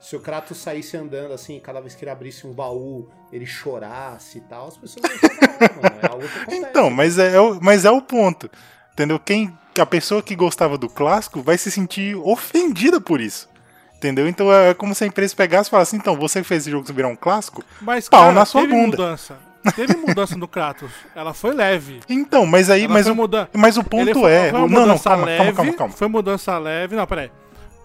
se 0.00 0.16
o 0.16 0.20
Kratos 0.20 0.58
saísse 0.58 0.96
andando 0.96 1.32
assim, 1.34 1.60
cada 1.60 1.80
vez 1.80 1.94
que 1.94 2.02
ele 2.04 2.10
abrisse 2.10 2.46
um 2.46 2.52
baú, 2.52 3.08
ele 3.32 3.46
chorasse 3.46 4.38
e 4.38 4.40
tal, 4.40 4.68
as 4.68 4.76
pessoas 4.76 5.04
não 5.04 5.82
mano. 5.82 5.96
É 6.02 6.06
algo 6.10 6.26
que 6.28 6.38
acontece. 6.38 6.56
Então, 6.56 6.90
mas 6.90 7.18
é, 7.18 7.34
é 7.36 7.40
o- 7.40 7.58
mas 7.60 7.84
é 7.84 7.90
o 7.90 8.00
ponto. 8.00 8.50
Entendeu? 8.94 9.18
Quem, 9.18 9.52
a 9.78 9.86
pessoa 9.86 10.22
que 10.22 10.34
gostava 10.34 10.76
do 10.78 10.88
clássico 10.88 11.42
vai 11.42 11.56
se 11.58 11.70
sentir 11.70 12.16
ofendida 12.16 13.00
por 13.00 13.20
isso. 13.20 13.48
Entendeu? 13.96 14.26
Então 14.26 14.50
é 14.52 14.72
como 14.72 14.94
se 14.94 15.04
a 15.04 15.06
empresa 15.06 15.36
pegasse 15.36 15.68
e 15.68 15.70
falasse: 15.70 15.94
então, 15.94 16.16
você 16.16 16.40
que 16.40 16.48
fez 16.48 16.62
esse 16.62 16.70
jogo 16.70 16.90
virar 16.92 17.08
um 17.08 17.16
clássico? 17.16 17.62
Mas, 17.82 18.08
Pau 18.08 18.20
cara, 18.22 18.32
na 18.32 18.46
sua 18.46 18.62
teve 18.62 18.72
bunda. 18.72 18.96
mudança. 18.96 19.38
Teve 19.76 19.94
mudança 19.94 20.34
no 20.38 20.48
Kratos. 20.48 20.90
Ela 21.14 21.34
foi 21.34 21.52
leve. 21.52 22.00
Então, 22.08 22.46
mas 22.46 22.70
aí, 22.70 22.84
Ela 22.84 22.94
mas 22.94 23.06
o, 23.06 23.14
mudan- 23.14 23.46
mas 23.52 23.76
o 23.76 23.84
ponto 23.84 24.10
foi, 24.14 24.32
é. 24.32 24.48
foi 24.50 24.58
uma 24.60 24.68
Não, 24.68 24.86
não, 24.86 24.98
calma, 24.98 25.26
leve. 25.26 25.36
calma, 25.38 25.52
calma, 25.54 25.72
calma. 25.74 25.92
Foi 25.94 26.08
mudança 26.08 26.56
leve. 26.58 26.96
Não, 26.96 27.06
peraí. 27.06 27.30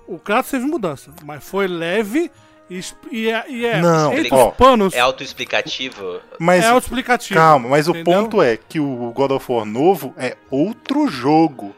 O 0.07 0.19
Kratos 0.19 0.51
teve 0.51 0.65
mudança, 0.65 1.11
mas 1.23 1.43
foi 1.43 1.67
leve 1.67 2.31
e, 2.69 2.81
e 3.11 3.29
é, 3.29 3.45
e 3.49 3.65
é 3.65 3.81
Não, 3.81 4.13
entre 4.13 4.29
ó, 4.31 4.49
os 4.49 4.55
panos 4.55 4.93
É 4.93 4.99
autoexplicativo. 4.99 6.19
Mas, 6.39 6.63
é 6.63 6.67
autoexplicativo. 6.67 7.39
calma, 7.39 7.69
mas 7.69 7.87
o 7.87 7.91
entendeu? 7.91 8.23
ponto 8.23 8.41
é 8.41 8.57
que 8.57 8.79
o 8.79 9.11
God 9.13 9.31
of 9.31 9.51
War 9.51 9.65
novo 9.65 10.13
é 10.17 10.35
outro 10.49 11.07
jogo. 11.07 11.75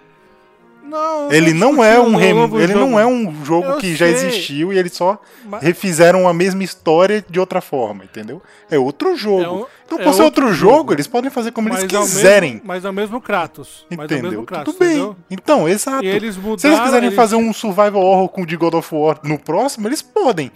Não, 0.87 1.31
Ele 1.31 1.53
não 1.53 1.83
é 1.83 1.99
um 1.99 2.15
rem... 2.15 2.29
ele 2.31 2.67
jogo. 2.73 2.79
não 2.79 2.99
é 2.99 3.05
um 3.05 3.43
jogo 3.45 3.67
Eu 3.71 3.77
que 3.77 3.95
já 3.95 4.05
sei. 4.05 4.13
existiu 4.15 4.71
e 4.71 4.77
eles 4.77 4.93
só 4.93 5.19
Mas- 5.45 5.61
refizeram 5.61 6.27
a 6.27 6.33
mesma 6.33 6.63
história 6.63 7.23
de 7.29 7.39
outra 7.39 7.59
forma, 7.61 8.03
entendeu? 8.05 8.41
É 8.71 8.79
outro 8.79 9.15
jogo. 9.15 9.43
É 9.43 9.49
um- 9.49 9.65
então, 9.85 9.99
é 9.99 10.03
por 10.03 10.13
ser 10.13 10.21
outro 10.23 10.45
outro 10.45 10.53
jogo, 10.57 10.75
jogo. 10.77 10.93
eles 10.93 11.07
podem 11.07 11.29
fazer 11.29 11.51
como 11.51 11.69
eles 11.69 11.83
Mas 11.83 11.93
é 11.93 11.97
o 11.99 12.01
quiserem. 12.01 12.51
mesmo- 12.53 12.67
mas 12.67 12.85
é 12.85 12.89
o 12.89 12.93
mesmo 12.93 13.21
Kratos. 13.21 13.85
Mas 13.89 13.97
é 13.99 14.01
o 14.01 14.05
Entendeu? 14.05 14.31
mesmo 14.31 14.45
Kratos, 14.45 14.73
Tudo 14.73 14.79
bem. 14.85 14.95
entendeu? 14.95 15.15
Então, 15.29 15.67
exato. 15.69 16.03
E 16.03 16.07
eles 16.07 16.19
Se 16.19 16.25
eles 16.25 16.37
mudaram, 16.37 16.83
quiserem 16.85 17.05
eles- 17.07 17.15
fazer 17.15 17.35
um 17.35 17.53
survival 17.53 18.01
horror 18.01 18.29
com 18.29 18.41
o 18.41 18.45
de 18.45 18.55
God 18.57 18.73
of 18.75 18.93
War 18.95 19.19
no 19.23 19.37
próximo, 19.37 19.87
eles 19.87 20.01
podem. 20.01 20.51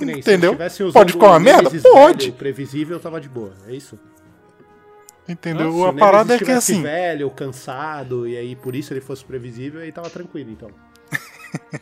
Nem 0.00 0.18
Entendeu? 0.18 0.56
eles 0.58 0.92
Pode 0.94 1.12
ficar 1.12 1.26
uma 1.26 1.38
merda? 1.38 1.70
Pode. 1.82 2.26
velho, 2.26 2.32
previsível 2.38 2.98
tava 2.98 3.20
de 3.20 3.28
boa, 3.28 3.52
é 3.68 3.74
isso? 3.74 3.98
Entendeu? 5.30 5.72
Se 5.72 5.84
a 5.86 5.92
parada 5.92 6.34
é 6.34 6.38
que 6.38 6.50
assim. 6.50 6.82
velho, 6.82 7.30
cansado, 7.30 8.26
e 8.26 8.36
aí 8.36 8.56
por 8.56 8.74
isso 8.74 8.92
ele 8.92 9.00
fosse 9.00 9.24
previsível, 9.24 9.80
aí 9.80 9.92
tava 9.92 10.10
tranquilo, 10.10 10.50
então. 10.50 10.68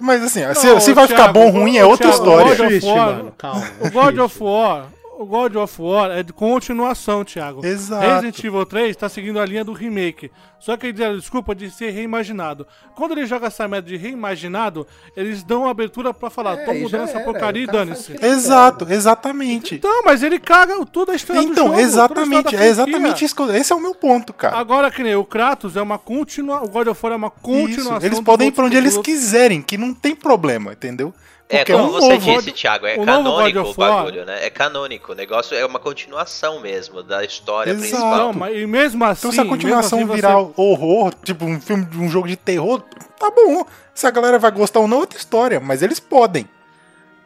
Mas 0.00 0.22
assim, 0.22 0.40
se, 0.54 0.66
Não, 0.66 0.80
se 0.80 0.92
vai 0.92 1.06
ficar 1.06 1.24
Thiago, 1.24 1.32
bom 1.34 1.46
ou 1.46 1.50
ruim 1.50 1.76
é 1.76 1.84
outra 1.84 2.08
Thiago, 2.08 2.24
história. 2.24 2.56
God 2.56 2.72
of 2.72 2.86
War- 2.86 3.32
calma. 3.38 3.66
O 3.80 3.90
God 3.90 4.18
of 4.18 4.42
War, 4.42 4.86
o 5.18 5.26
God 5.26 5.56
of 5.56 5.80
War 5.80 6.10
é 6.10 6.22
de 6.22 6.32
continuação, 6.32 7.24
Thiago. 7.24 7.64
Exato. 7.64 8.06
Resident 8.06 8.38
Evil 8.44 8.66
3 8.66 8.96
tá 8.96 9.08
seguindo 9.08 9.38
a 9.38 9.46
linha 9.46 9.64
do 9.64 9.72
remake. 9.72 10.30
Só 10.58 10.76
que 10.78 10.86
eles 10.86 10.98
deram 10.98 11.18
desculpa 11.18 11.54
de 11.54 11.70
ser 11.70 11.90
reimaginado. 11.90 12.66
Quando 12.94 13.12
ele 13.12 13.26
joga 13.26 13.48
essa 13.48 13.68
merda 13.68 13.88
de 13.88 13.96
reimaginado, 13.96 14.86
eles 15.14 15.42
dão 15.42 15.68
abertura 15.68 16.14
pra 16.14 16.30
falar, 16.30 16.58
É, 16.58 16.64
tô 16.64 16.72
mudando 16.72 16.90
já 16.90 17.02
essa 17.02 17.16
era, 17.18 17.24
porcaria 17.24 17.64
e 17.64 17.66
dane-se. 17.66 18.16
Exato, 18.24 18.86
exatamente. 18.88 19.74
Então, 19.74 20.02
mas 20.04 20.22
ele 20.22 20.38
caga 20.38 20.74
toda 20.86 21.12
a 21.12 21.14
história 21.16 21.42
do 21.42 21.48
Então, 21.48 21.64
jogo. 21.66 21.76
toda 21.76 21.82
a 21.82 21.86
exatamente, 21.86 22.56
é 22.56 22.66
exatamente 22.66 23.24
isso 23.24 23.34
esse 23.52 23.72
é 23.72 23.76
o 23.76 23.80
meu 23.80 23.94
ponto, 23.94 24.32
cara. 24.32 24.56
Agora, 24.56 24.90
que 24.90 25.02
nem 25.02 25.14
o 25.14 25.24
Kratos 25.24 25.76
é 25.76 25.82
uma 25.82 25.98
continua, 25.98 26.62
o 26.64 26.68
God 26.68 26.86
of 26.88 27.00
War 27.02 27.12
é 27.12 27.16
uma 27.16 27.30
continuação. 27.30 27.98
Isso, 27.98 28.06
eles 28.06 28.20
podem 28.20 28.48
ir 28.48 28.52
pra 28.52 28.64
onde 28.64 28.76
eles 28.76 28.96
quiserem, 28.96 29.60
que 29.60 29.76
não 29.76 29.92
tem 29.92 30.14
problema, 30.16 30.72
entendeu? 30.72 31.12
É, 31.48 31.64
como 31.64 31.84
um 31.84 31.90
você 31.90 32.14
novo. 32.14 32.36
disse, 32.38 32.52
Thiago, 32.52 32.86
é 32.86 32.96
o 32.96 33.04
canônico 33.04 33.60
o 33.60 33.74
bagulho, 33.74 34.24
né? 34.24 34.46
É 34.46 34.50
canônico. 34.50 35.12
O 35.12 35.14
negócio 35.14 35.54
é 35.56 35.64
uma 35.64 35.78
continuação 35.78 36.58
mesmo 36.60 37.02
da 37.02 37.22
história 37.22 37.70
Exato. 37.70 37.82
principal. 37.88 38.16
Não, 38.16 38.32
mas 38.32 38.56
e 38.56 38.66
mesmo 38.66 39.04
assim. 39.04 39.20
Então 39.28 39.32
se 39.32 39.40
a 39.40 39.44
continuação 39.44 39.98
mesmo 39.98 40.12
assim, 40.14 40.20
virar 40.22 40.36
você- 40.40 40.52
horror, 40.56 41.14
tipo 41.22 41.44
um 41.44 41.60
filme 41.60 41.84
de 41.84 41.98
um 41.98 42.08
jogo 42.08 42.26
de 42.26 42.36
terror, 42.36 42.82
tá 43.18 43.30
bom. 43.30 43.64
Se 43.94 44.06
a 44.06 44.10
galera 44.10 44.38
vai 44.38 44.50
gostar 44.50 44.80
ou 44.80 44.88
não, 44.88 44.96
é 44.96 45.00
outra 45.00 45.18
história, 45.18 45.60
mas 45.60 45.82
eles 45.82 46.00
podem. 46.00 46.48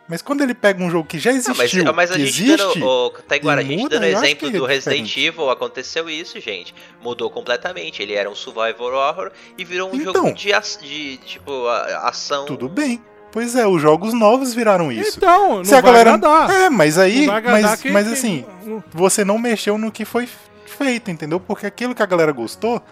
Mas 0.08 0.22
quando 0.22 0.40
ele 0.42 0.54
pega 0.54 0.82
um 0.82 0.90
jogo 0.90 1.06
que 1.06 1.18
já 1.18 1.30
Não, 1.30 1.36
mas, 1.38 1.48
existiu, 1.60 1.92
mas 1.92 2.10
a 2.10 2.14
gente 2.18 2.28
existe, 2.28 2.56
dando, 2.56 2.86
ô, 2.86 3.10
Taiguara, 3.10 3.60
a 3.60 3.62
e 3.62 3.66
gente 3.66 3.80
muda, 3.82 4.00
dando 4.00 4.06
exemplo 4.06 4.48
é 4.48 4.52
do 4.52 4.64
Resident 4.64 5.04
diferente. 5.04 5.26
Evil, 5.26 5.50
aconteceu 5.50 6.08
isso, 6.08 6.40
gente. 6.40 6.74
Mudou 7.02 7.28
completamente. 7.30 8.02
Ele 8.02 8.14
era 8.14 8.28
um 8.28 8.34
survival 8.34 8.94
horror 8.94 9.30
e 9.58 9.64
virou 9.66 9.90
um 9.90 9.94
Então. 9.94 10.14
jogo 10.14 10.32
de, 10.32 10.50
de 10.80 11.16
tipo, 11.18 11.68
ação. 12.02 12.46
tudo 12.46 12.68
bem. 12.70 13.02
Pois 13.38 13.54
é, 13.54 13.64
os 13.68 13.80
jogos 13.80 14.12
novos 14.12 14.52
viraram 14.52 14.90
isso. 14.90 15.16
Então, 15.18 15.58
não 15.58 15.64
Se 15.64 15.72
a 15.72 15.80
vai 15.80 15.92
galera. 15.92 16.14
agradar. 16.14 16.50
É, 16.50 16.68
mas 16.68 16.98
aí. 16.98 17.24
Mas, 17.26 17.80
quem- 17.80 17.92
mas 17.92 18.10
assim, 18.12 18.44
você 18.92 19.24
não 19.24 19.38
mexeu 19.38 19.78
no 19.78 19.92
que 19.92 20.04
foi 20.04 20.28
feito, 20.66 21.08
entendeu? 21.08 21.38
Porque 21.38 21.64
aquilo 21.64 21.94
que 21.94 22.02
a 22.02 22.06
galera 22.06 22.32
gostou, 22.32 22.82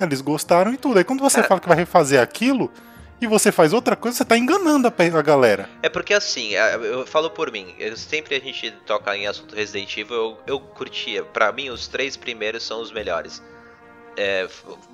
eles 0.00 0.20
gostaram 0.20 0.72
e 0.72 0.76
tudo. 0.76 0.98
Aí 0.98 1.04
quando 1.04 1.18
você 1.20 1.40
É. 1.40 1.42
fala 1.42 1.58
que 1.60 1.66
vai 1.66 1.76
refazer 1.76 2.20
aquilo 2.22 2.70
e 3.20 3.26
você 3.26 3.50
faz 3.50 3.72
outra 3.72 3.96
coisa, 3.96 4.16
você 4.18 4.24
tá 4.24 4.38
enganando 4.38 4.86
a, 4.86 5.22
galera. 5.22 5.68
É 5.82 5.88
porque 5.88 6.14
assim, 6.14 6.50
eu 6.52 7.04
falo 7.04 7.28
por 7.30 7.50
mim, 7.50 7.74
eu, 7.76 7.96
sempre 7.96 8.36
a 8.36 8.40
gente 8.40 8.70
toca 8.86 9.16
em 9.16 9.26
assunto 9.26 9.56
Resident 9.56 9.96
Evil, 9.96 10.14
eu, 10.16 10.38
eu 10.46 10.60
curtia. 10.60 11.24
Pra 11.24 11.50
mim, 11.50 11.70
os 11.70 11.88
três 11.88 12.16
primeiros 12.16 12.62
são 12.64 12.80
os 12.80 12.92
melhores. 12.92 13.42
É, 14.20 14.48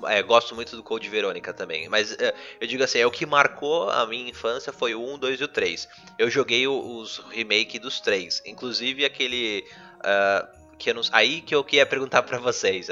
é, 0.07 0.21
gosto 0.21 0.53
muito 0.53 0.75
do 0.75 0.83
Code 0.83 1.09
Verônica 1.09 1.51
também. 1.53 1.89
Mas 1.89 2.11
é, 2.19 2.33
eu 2.61 2.67
digo 2.67 2.83
assim, 2.83 2.99
é 2.99 3.05
o 3.07 3.11
que 3.11 3.25
marcou 3.25 3.89
a 3.89 4.05
minha 4.05 4.29
infância 4.29 4.71
foi 4.71 4.93
o 4.93 5.01
1, 5.03 5.17
2 5.17 5.41
e 5.41 5.43
o 5.43 5.47
3. 5.47 5.87
Eu 6.19 6.29
joguei 6.29 6.67
o- 6.67 6.97
os 6.99 7.17
remake 7.31 7.79
dos 7.79 7.99
três. 7.99 8.41
Inclusive 8.45 9.03
aquele. 9.03 9.65
ah, 10.01 10.47
que 10.77 10.93
não- 10.93 11.01
aí 11.13 11.41
que 11.41 11.55
eu 11.55 11.63
queria 11.63 11.85
perguntar 11.85 12.21
pra 12.23 12.37
vocês. 12.37 12.87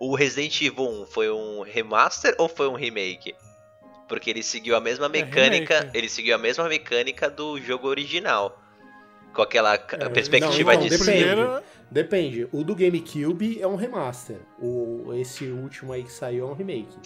O 0.00 0.14
Resident 0.14 0.60
Evil 0.62 0.88
1 1.02 1.06
foi 1.06 1.30
um 1.30 1.60
remaster 1.62 2.34
ou 2.38 2.48
foi 2.48 2.68
um 2.68 2.74
remake? 2.74 3.34
Porque 4.08 4.30
ele 4.30 4.42
seguiu 4.42 4.76
a 4.76 4.80
mesma 4.80 5.08
mecânica. 5.08 5.78
remake. 5.80 5.98
ele 5.98 6.08
seguiu 6.08 6.34
a 6.34 6.38
mesma 6.38 6.68
mecânica 6.68 7.28
do 7.28 7.60
jogo 7.60 7.88
original. 7.88 8.58
Com 9.34 9.42
aquela 9.42 9.74
É, 9.74 10.08
perspectiva 10.10 10.74
não, 10.74 10.80
de 10.80 10.86
então, 10.94 10.98
cima. 11.04 11.62
Depende. 11.94 12.48
O 12.52 12.62
do 12.64 12.74
GameCube 12.74 13.62
é 13.62 13.66
um 13.66 13.76
remaster. 13.76 14.38
O, 14.60 15.14
esse 15.14 15.46
último 15.46 15.92
aí 15.92 16.02
que 16.02 16.12
saiu 16.12 16.46
é 16.46 16.50
um 16.50 16.54
remake. 16.54 16.98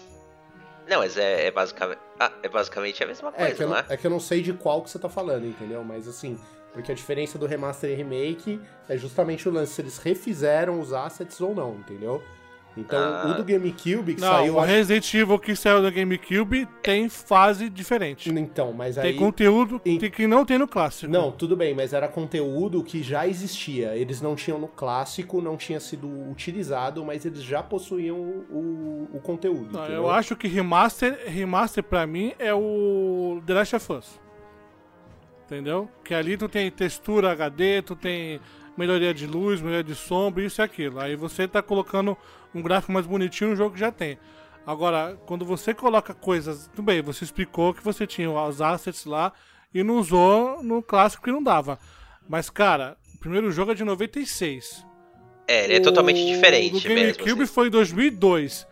Não, 0.88 0.98
mas 1.01 1.16
é, 1.18 1.46
é 1.46 1.51
basicamente. 1.51 2.01
Ah, 2.18 2.33
é 2.42 2.48
basicamente 2.48 3.05
a 3.05 3.07
mesma 3.07 3.29
É 3.29 3.33
coisa, 3.33 3.55
que, 3.55 3.62
eu 3.62 3.68
não 3.68 3.74
não, 3.74 3.83
é? 3.83 3.87
é 3.90 3.96
que 3.96 4.07
eu 4.07 4.11
não 4.11 4.18
sei 4.18 4.42
de 4.42 4.53
qual 4.55 4.83
que 4.83 4.90
você 4.90 4.98
tá 4.98 5.09
falando, 5.09 5.46
entendeu? 5.46 5.85
Mas 5.85 6.09
assim, 6.09 6.38
porque 6.72 6.90
a 6.90 6.94
diferença 6.94 7.38
do 7.38 7.46
remaster 7.46 7.90
e 7.90 7.94
remake 7.94 8.61
é 8.88 8.96
justamente 8.96 9.46
o 9.48 9.53
lance 9.53 9.74
se 9.74 9.83
eles 9.83 9.98
refizeram 9.98 10.81
os 10.81 10.92
assets 10.92 11.40
ou 11.40 11.55
não, 11.55 11.74
entendeu? 11.74 12.22
Então, 12.77 12.97
Ah. 12.99 13.27
o 13.33 13.35
do 13.35 13.45
GameCube 13.45 14.15
que 14.15 14.21
não, 14.21 14.29
saiu. 14.29 14.55
o 14.55 14.59
acho- 14.61 14.69
Resident 14.69 15.15
Evil 15.15 15.39
que 15.41 15.57
saiu 15.57 15.83
do 15.83 15.91
GameCube 15.91 16.69
tem 16.81 17.09
fase 17.09 17.69
diferente. 17.69 18.31
Então, 18.31 18.73
mas 18.73 18.95
Tem 18.95 19.05
aí. 19.11 19.15
conteúdo 19.17 19.81
e- 19.85 19.99
que- 20.11 20.29
não 20.29 20.45
tem 20.45 20.59
no 20.59 20.69
clássico. 20.69 21.11
Não, 21.11 21.33
tudo 21.33 21.57
bem, 21.57 21.75
mas 21.75 21.93
era 21.93 22.07
conteúdo 22.07 22.85
que 22.85 23.03
já 23.03 23.27
existia. 23.27 23.97
Eles 23.97 24.21
não 24.21 24.37
tinham 24.37 24.61
no 24.61 24.69
clássico, 24.69 25.41
não 25.43 25.57
tinha 25.57 25.81
sido 25.81 26.07
utilizado, 26.31 27.05
mas 27.05 27.25
eles 27.25 27.43
já 27.43 27.65
possuíam 27.65 28.17
o, 28.17 29.09
o 29.13 29.21
conteúdo. 29.21 29.73
Não, 29.73 29.87
eu 29.87 30.09
acho 30.09 30.37
que 30.37 30.47
remaster, 30.47 31.19
remaster 31.27 31.83
pra 31.83 32.07
mim 32.07 32.33
é 32.39 32.55
o 32.55 33.43
The 33.45 33.55
Last 33.55 33.75
of 33.77 33.93
Us. 33.93 34.21
Entendeu? 35.47 35.89
Que 36.05 36.15
ali 36.15 36.37
tu 36.37 36.49
tem 36.49 36.71
textura 36.71 37.33
HD, 37.33 37.83
tu 37.83 37.97
tem 37.97 38.39
melhoria 38.79 39.12
de 39.12 39.27
luz, 39.27 39.61
melhoria 39.61 39.85
de 39.85 39.95
sombra, 39.95 40.43
isso 40.45 40.61
e 40.61 40.62
aquilo. 40.62 41.01
Aí 41.01 41.17
você 41.17 41.47
tá 41.49 41.61
colocando 41.61 42.17
um 42.55 42.62
gráfico 42.62 42.93
mais 42.93 43.05
bonitinho 43.07 43.51
no 43.51 43.57
jogo 43.57 43.75
que 43.75 43.81
já 43.81 43.91
tem. 43.93 44.19
Agora, 44.67 45.19
quando 45.27 45.45
você 45.45 45.75
coloca 45.75 46.14
coisas. 46.14 46.69
Tudo 46.69 46.83
bem, 46.85 47.03
você 47.03 47.25
explicou 47.25 47.75
que 47.75 47.83
você 47.83 48.07
tinha 48.07 48.31
os 48.31 48.61
assets 48.62 49.05
lá 49.05 49.33
e 49.75 49.83
não 49.83 49.97
usou 49.99 50.62
no 50.62 50.83
clássico 50.83 51.25
que 51.25 51.33
não 51.33 51.43
dava. 51.43 51.79
Mas, 52.29 52.49
cara, 52.51 52.97
o 53.14 53.19
primeiro 53.19 53.51
jogo 53.51 53.73
é 53.73 53.75
de 53.75 53.83
96. 53.85 54.87
É, 55.47 55.64
ele 55.64 55.75
é 55.77 55.81
totalmente 55.81 56.21
O 56.23 56.27
diferente 56.27 56.83
do 56.87 56.95
mesmo. 56.95 57.14
GameCube 57.19 57.43
assim. 57.45 57.53
foi 57.53 57.67
em 57.69 57.71
2002. 57.71 58.67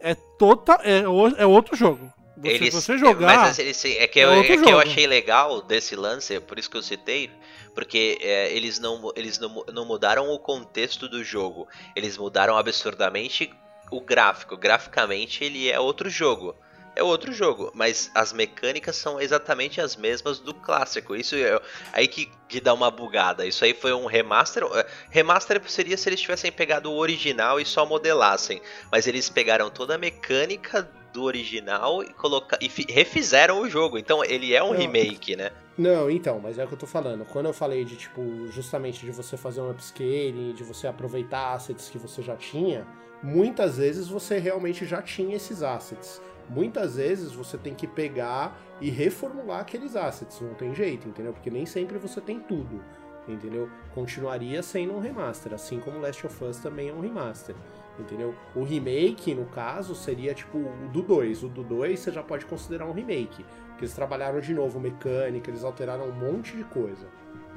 É, 0.00 0.14
tota, 0.38 0.74
é, 0.82 1.06
o- 1.06 1.28
é 1.36 1.44
outro 1.46 1.76
jogo. 1.76 2.10
Você, 2.36 2.48
Eles- 2.50 2.74
você 2.74 2.98
jogar. 2.98 3.36
Mas 3.36 3.58
eles- 3.58 3.84
é 3.84 4.06
que, 4.06 4.18
eu, 4.18 4.30
é 4.30 4.34
é 4.34 4.36
outro 4.38 4.62
que 4.62 4.70
eu 4.70 4.80
achei 4.80 5.06
legal 5.06 5.62
desse 5.62 5.94
lance, 5.94 6.34
é 6.34 6.40
por 6.40 6.58
isso 6.58 6.68
que 6.70 6.76
eu 6.76 6.82
citei, 6.82 7.30
porque 7.74 8.18
é, 8.20 8.52
eles, 8.52 8.78
não, 8.78 9.12
eles 9.14 9.38
não, 9.38 9.64
não 9.72 9.84
mudaram 9.84 10.28
o 10.30 10.38
contexto 10.38 11.08
do 11.08 11.22
jogo, 11.22 11.68
eles 11.94 12.16
mudaram 12.18 12.56
absurdamente 12.56 13.52
o 13.90 14.00
gráfico. 14.00 14.56
Graficamente 14.56 15.44
ele 15.44 15.70
é 15.70 15.78
outro 15.78 16.10
jogo. 16.10 16.56
É 16.96 17.02
outro 17.02 17.32
jogo, 17.32 17.72
mas 17.74 18.08
as 18.14 18.32
mecânicas 18.32 18.94
são 18.94 19.20
exatamente 19.20 19.80
as 19.80 19.96
mesmas 19.96 20.38
do 20.38 20.54
clássico. 20.54 21.16
Isso 21.16 21.34
é 21.34 21.60
aí 21.92 22.06
que, 22.06 22.30
que 22.48 22.60
dá 22.60 22.72
uma 22.72 22.88
bugada. 22.88 23.44
Isso 23.44 23.64
aí 23.64 23.74
foi 23.74 23.92
um 23.92 24.06
remaster. 24.06 24.62
é, 24.62 24.86
Remaster 25.10 25.60
seria 25.68 25.96
se 25.96 26.08
eles 26.08 26.20
tivessem 26.20 26.52
pegado 26.52 26.92
o 26.92 26.96
original 26.96 27.58
e 27.58 27.64
só 27.66 27.84
modelassem. 27.84 28.62
Mas 28.92 29.08
eles 29.08 29.28
pegaram 29.28 29.70
toda 29.70 29.96
a 29.96 29.98
mecânica 29.98 30.88
do 31.14 31.22
original 31.22 32.02
e, 32.02 32.12
coloca... 32.12 32.58
e 32.60 32.68
fi- 32.68 32.86
refizeram 32.90 33.60
o 33.62 33.68
jogo. 33.70 33.96
Então 33.96 34.22
ele 34.24 34.52
é 34.54 34.62
um 34.62 34.72
Não. 34.72 34.78
remake, 34.78 35.36
né? 35.36 35.50
Não, 35.78 36.10
então, 36.10 36.38
mas 36.40 36.58
é 36.58 36.64
o 36.64 36.68
que 36.68 36.74
eu 36.74 36.78
tô 36.78 36.86
falando. 36.86 37.24
Quando 37.24 37.46
eu 37.46 37.52
falei 37.52 37.84
de, 37.84 37.96
tipo, 37.96 38.22
justamente 38.48 39.00
de 39.06 39.10
você 39.12 39.36
fazer 39.36 39.60
um 39.60 39.70
upscaling, 39.70 40.52
de 40.54 40.62
você 40.62 40.86
aproveitar 40.86 41.54
assets 41.54 41.88
que 41.90 41.98
você 41.98 42.22
já 42.22 42.36
tinha, 42.36 42.86
muitas 43.22 43.78
vezes 43.78 44.08
você 44.08 44.38
realmente 44.38 44.84
já 44.86 45.00
tinha 45.02 45.34
esses 45.36 45.62
assets. 45.62 46.20
muitas 46.48 46.96
vezes 46.96 47.32
você 47.32 47.56
tem 47.56 47.74
que 47.74 47.86
pegar 47.86 48.60
e 48.80 48.90
reformular 48.90 49.60
aqueles 49.60 49.96
assets, 49.96 50.40
não 50.42 50.54
tem 50.54 50.74
jeito, 50.74 51.08
entendeu? 51.08 51.32
Porque 51.32 51.50
nem 51.50 51.64
sempre 51.66 51.96
você 51.98 52.20
tem 52.20 52.38
tudo, 52.38 52.84
entendeu? 53.26 53.68
Continuaria 53.94 54.62
sendo 54.62 54.94
um 54.94 55.00
remaster, 55.00 55.54
assim 55.54 55.80
como 55.80 55.98
Last 56.00 56.26
of 56.26 56.44
Us 56.44 56.58
também 56.58 56.90
é 56.90 56.92
um 56.92 57.00
remaster. 57.00 57.56
Entendeu? 57.98 58.34
O 58.56 58.64
remake, 58.64 59.34
no 59.34 59.44
caso, 59.46 59.94
seria 59.94 60.34
tipo 60.34 60.58
o 60.58 60.88
do 60.92 61.00
2. 61.02 61.44
O 61.44 61.48
do 61.48 61.62
2 61.62 62.00
você 62.00 62.10
já 62.10 62.22
pode 62.22 62.44
considerar 62.44 62.86
um 62.86 62.92
remake. 62.92 63.44
Porque 63.68 63.84
eles 63.84 63.94
trabalharam 63.94 64.40
de 64.40 64.52
novo 64.52 64.80
mecânica, 64.80 65.50
eles 65.50 65.62
alteraram 65.64 66.04
um 66.08 66.12
monte 66.12 66.56
de 66.56 66.64
coisa. 66.64 67.06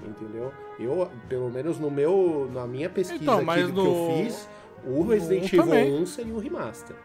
Entendeu? 0.06 0.54
Eu, 0.80 1.10
pelo 1.28 1.50
menos 1.50 1.80
no 1.80 1.90
meu, 1.90 2.48
na 2.54 2.68
minha 2.68 2.88
pesquisa 2.90 3.22
Então, 3.24 3.40
aqui 3.50 3.64
no- 3.64 3.74
que 3.74 3.88
eu 3.88 4.24
fiz, 4.26 4.50
o 4.86 5.02
Resident 5.08 5.44
um 5.44 5.46
Evil 5.48 5.64
também. 5.64 5.94
1 6.02 6.06
seria 6.06 6.34
um 6.36 6.40
remaster. 6.40 6.96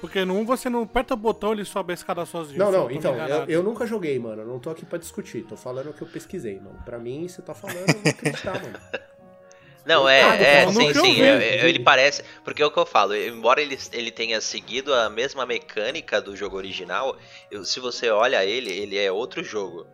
Porque 0.00 0.24
no 0.24 0.34
1 0.38 0.44
você 0.46 0.70
não 0.70 0.82
aperta 0.84 1.12
o 1.12 1.16
botão 1.16 1.52
ele 1.52 1.64
sobe 1.64 1.92
a 1.92 1.94
escada 1.94 2.24
sozinho. 2.24 2.58
Não, 2.58 2.66
eu 2.66 2.72
não, 2.72 2.90
então, 2.90 3.14
eu, 3.14 3.44
eu 3.46 3.62
nunca 3.62 3.84
joguei, 3.84 4.18
mano. 4.18 4.42
Eu 4.42 4.46
não 4.46 4.58
tô 4.58 4.70
aqui 4.70 4.86
pra 4.86 4.96
discutir. 4.98 5.42
Tô 5.42 5.56
falando 5.56 5.90
o 5.90 5.92
que 5.92 6.00
eu 6.02 6.06
pesquisei, 6.08 6.56
mano. 6.58 6.78
Pra 6.84 6.98
mim, 6.98 7.26
você 7.28 7.42
tá 7.42 7.52
falando, 7.52 7.80
eu 7.88 7.98
vou 8.00 8.10
acreditar, 8.12 8.54
mano. 8.62 8.78
Não, 9.88 10.06
é, 10.06 10.20
é, 10.20 10.64
eu 10.64 10.72
sim, 10.72 10.92
sim. 10.92 10.98
ouvi. 10.98 11.22
é- 11.22 11.66
ele 11.66 11.78
parece. 11.80 12.22
Porque 12.44 12.62
é 12.62 12.66
o 12.66 12.70
que 12.70 12.78
eu 12.78 12.84
falo, 12.84 13.16
embora 13.16 13.62
ele, 13.62 13.78
ele 13.90 14.10
tenha 14.10 14.38
seguido 14.38 14.92
a 14.92 15.08
mesma 15.08 15.46
mecânica 15.46 16.20
do 16.20 16.36
jogo 16.36 16.58
original, 16.58 17.16
eu- 17.50 17.64
se 17.64 17.80
você 17.80 18.10
olha 18.10 18.44
ele, 18.44 18.70
ele 18.70 18.98
é 18.98 19.10
outro 19.10 19.42
jogo. 19.42 19.86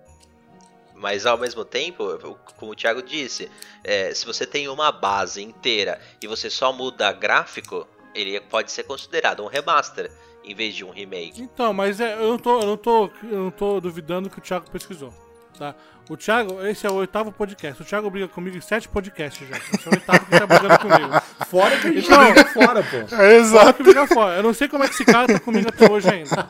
Mas 0.95 1.27
ao 1.27 1.39
mesmo 1.39 1.65
tempo, 1.65 2.19
como 2.57 2.73
o 2.73 2.75
Thiago 2.75 3.03
disse, 3.03 3.49
é, 3.85 4.13
se 4.13 4.27
você 4.27 4.45
tem 4.45 4.69
uma 4.69 4.91
base 4.91 5.41
inteira 5.41 6.01
e 6.21 6.27
você 6.27 6.51
só 6.51 6.73
muda 6.73 7.13
gráfico, 7.13 7.87
ele 8.15 8.41
pode 8.41 8.73
ser 8.73 8.83
considerado 8.83 9.45
um 9.45 9.47
remaster 9.47 10.11
em 10.45 10.55
vez 10.57 10.75
de 10.75 10.85
um 10.85 10.91
remake. 10.91 11.41
Então, 11.41 11.73
mas 11.73 12.01
é, 12.01 12.15
eu, 12.15 12.29
não 12.31 12.39
tô, 12.39 12.61
eu, 12.61 12.67
não 12.67 12.77
tô, 12.77 13.11
eu 13.23 13.39
não 13.45 13.51
tô 13.51 13.81
duvidando 13.81 14.29
que 14.29 14.39
o 14.39 14.43
Thiago 14.43 14.69
pesquisou. 14.71 15.15
Tá? 15.59 15.75
O 16.11 16.17
Thiago, 16.17 16.65
esse 16.67 16.87
é 16.87 16.91
o 16.91 16.95
oitavo 16.95 17.31
podcast. 17.33 17.81
O 17.81 17.85
Thiago 17.85 18.11
briga 18.11 18.29
comigo 18.29 18.57
em 18.57 18.61
sete 18.61 18.89
podcasts 18.89 19.49
já. 19.49 19.57
Esse 19.57 19.87
é 19.87 19.91
o 19.91 19.95
oitavo 19.95 20.25
que 20.27 20.31
tá 20.39 20.47
brigando 20.47 20.79
comigo. 20.79 21.21
Fora 21.47 21.79
que 21.79 21.87
a 21.87 21.93
gente 21.93 22.05
Então- 22.07 22.25
briga 22.33 22.45
fora, 22.47 22.83
pô. 22.83 23.17
É, 23.17 23.37
exato. 23.37 23.75
que 23.75 23.83
briga 23.85 24.07
fora. 24.07 24.37
Eu 24.37 24.43
não 24.43 24.53
sei 24.53 24.67
como 24.69 24.83
é 24.83 24.89
que 24.89 24.95
esse 24.95 25.05
cara 25.05 25.27
tá 25.29 25.39
comigo 25.41 25.69
até 25.69 25.91
hoje 25.91 26.09
ainda. 26.11 26.49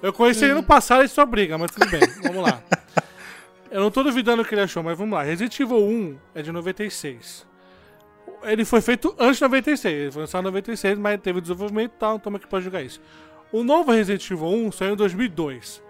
Eu 0.00 0.12
conheci 0.12 0.44
ele 0.44 0.54
no 0.54 0.62
passado 0.62 1.02
e 1.04 1.08
só 1.08 1.26
briga, 1.26 1.58
mas 1.58 1.70
tudo 1.72 1.90
bem. 1.90 2.00
Vamos 2.22 2.42
lá. 2.48 2.62
Eu 3.70 3.80
não 3.80 3.90
tô 3.90 4.02
duvidando 4.02 4.42
o 4.42 4.44
que 4.44 4.54
ele 4.54 4.60
achou, 4.62 4.82
mas 4.82 4.96
vamos 4.96 5.14
lá. 5.14 5.22
Resident 5.22 5.58
Evil 5.58 5.78
1 5.78 6.18
é 6.36 6.42
de 6.42 6.52
96. 6.52 7.46
Ele 8.44 8.64
foi 8.64 8.80
feito 8.80 9.14
antes 9.18 9.36
de 9.36 9.42
96. 9.42 9.94
Ele 9.94 10.10
foi 10.12 10.22
lançado 10.22 10.42
em 10.42 10.44
96, 10.44 10.98
mas 10.98 11.20
teve 11.20 11.40
desenvolvimento 11.40 11.92
e 11.92 11.98
tal, 11.98 12.16
então 12.16 12.34
aqui 12.36 12.46
pode 12.46 12.64
jogar 12.64 12.82
isso. 12.82 13.00
O 13.50 13.64
novo 13.64 13.90
Resident 13.92 14.30
Evil 14.30 14.46
1 14.48 14.72
saiu 14.72 14.92
em 14.92 14.96
2002. 14.96 15.82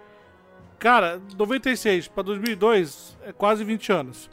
Cara, 0.83 1.21
96 1.37 2.09
pra 2.09 2.21
2002 2.23 3.17
é 3.25 3.31
quase 3.31 3.63
20 3.63 3.89
anos. 3.93 4.29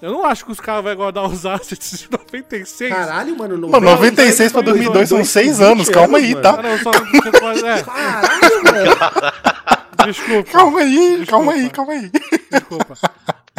Eu 0.00 0.12
não 0.12 0.24
acho 0.24 0.42
que 0.46 0.50
os 0.50 0.58
caras 0.58 0.82
vão 0.82 0.96
guardar 0.96 1.26
os 1.26 1.44
assets 1.44 1.98
de 2.00 2.10
96. 2.10 2.90
Caralho, 2.90 3.36
mano. 3.36 3.68
Mano, 3.68 3.84
96 3.90 4.50
pra 4.50 4.62
2002 4.62 5.10
são 5.10 5.22
6 5.22 5.60
anos, 5.60 5.90
calma 5.90 6.16
aí, 6.16 6.34
tá? 6.40 6.62
não, 6.62 6.78
só 6.78 6.90
pode. 7.38 7.66
É, 7.66 7.82
Caralho, 7.84 8.64
mano. 8.64 10.06
desculpa. 10.06 10.50
Calma 10.52 10.80
aí, 10.80 11.16
Desculpa. 11.18 11.26
calma 11.30 11.52
aí, 11.52 11.68
calma 11.70 11.92
aí. 11.92 12.10
Desculpa. 12.50 12.94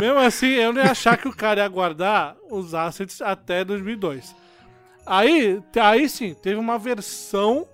Mesmo 0.01 0.17
assim, 0.17 0.47
eu 0.47 0.73
não 0.73 0.83
ia 0.83 0.89
achar 0.89 1.17
que 1.17 1.27
o 1.27 1.35
cara 1.35 1.61
ia 1.61 1.67
guardar 1.67 2.35
os 2.49 2.73
assets 2.73 3.21
até 3.21 3.63
2002. 3.63 4.35
Aí, 5.05 5.61
aí 5.79 6.09
sim, 6.09 6.33
teve 6.33 6.55
uma 6.59 6.79
versão 6.79 7.67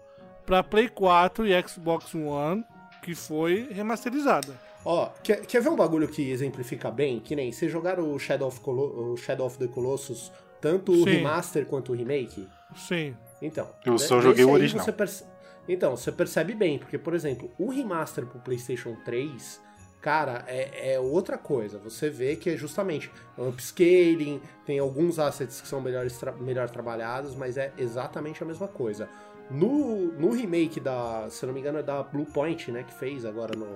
pra 0.46 0.62
Play 0.62 0.90
4 0.90 1.48
e 1.48 1.64
Xbox 1.66 2.14
One 2.14 2.66
que 3.02 3.16
foi 3.16 3.68
remasterizada. 3.72 4.54
Ó, 4.84 5.10
quer, 5.24 5.46
quer 5.46 5.62
ver 5.62 5.70
um 5.70 5.76
bagulho 5.76 6.08
que 6.08 6.32
exemplifica 6.32 6.90
bem? 6.90 7.20
Que 7.20 7.36
nem 7.36 7.52
vocês 7.52 7.72
jogaram 7.72 8.12
o 8.14 8.18
Shadow 8.20 8.48
of, 8.48 8.60
Colo 8.62 9.14
o 9.14 9.18
Shadow 9.18 9.46
of 9.48 9.58
the 9.58 9.68
Colossus, 9.68 10.32
tanto 10.60 10.92
o 10.92 11.04
Sim. 11.04 11.10
remaster 11.18 11.66
quanto 11.66 11.92
o 11.92 11.96
remake? 11.96 12.48
Sim. 12.76 13.16
Então. 13.42 13.68
Eu 13.86 13.94
né, 13.94 13.98
só 14.00 14.20
joguei 14.22 14.44
o 14.46 14.52
original. 14.52 14.84
você 14.86 14.92
perce- 14.92 15.24
Então, 15.68 15.96
você 15.96 16.12
percebe 16.12 16.54
bem, 16.56 16.80
porque, 16.80 16.98
por 16.98 17.14
exemplo, 17.14 17.52
o 17.60 17.70
remaster 17.70 18.26
pro 18.26 18.40
PlayStation 18.40 18.96
3, 19.06 19.62
cara, 20.02 20.44
é, 20.48 20.94
é 20.96 21.00
outra 21.00 21.38
coisa. 21.38 21.78
Você 21.80 22.10
vê 22.10 22.36
que 22.36 22.50
é 22.50 22.58
justamente 22.58 23.12
um 23.38 23.50
upscaling, 23.50 24.42
tem 24.66 24.80
alguns 24.80 25.20
assets 25.20 25.62
que 25.62 25.68
são 25.68 25.80
melhores 25.80 26.18
tra- 26.18 26.32
melhor 26.34 26.70
trabalhados, 26.70 27.36
mas 27.36 27.56
é 27.58 27.72
exatamente 27.78 28.42
a 28.42 28.46
mesma 28.48 28.68
coisa. 28.68 29.08
No, 29.52 30.12
no 30.14 30.32
remake 30.32 30.80
da, 30.80 31.28
se 31.30 31.44
eu 31.44 31.48
não 31.48 31.54
me 31.54 31.60
engano, 31.60 31.80
é 31.80 31.84
da 31.84 32.02
Blue 32.04 32.26
Point, 32.26 32.72
né, 32.72 32.84
que 32.84 32.94
fez 32.94 33.26
agora 33.26 33.56
no, 33.58 33.68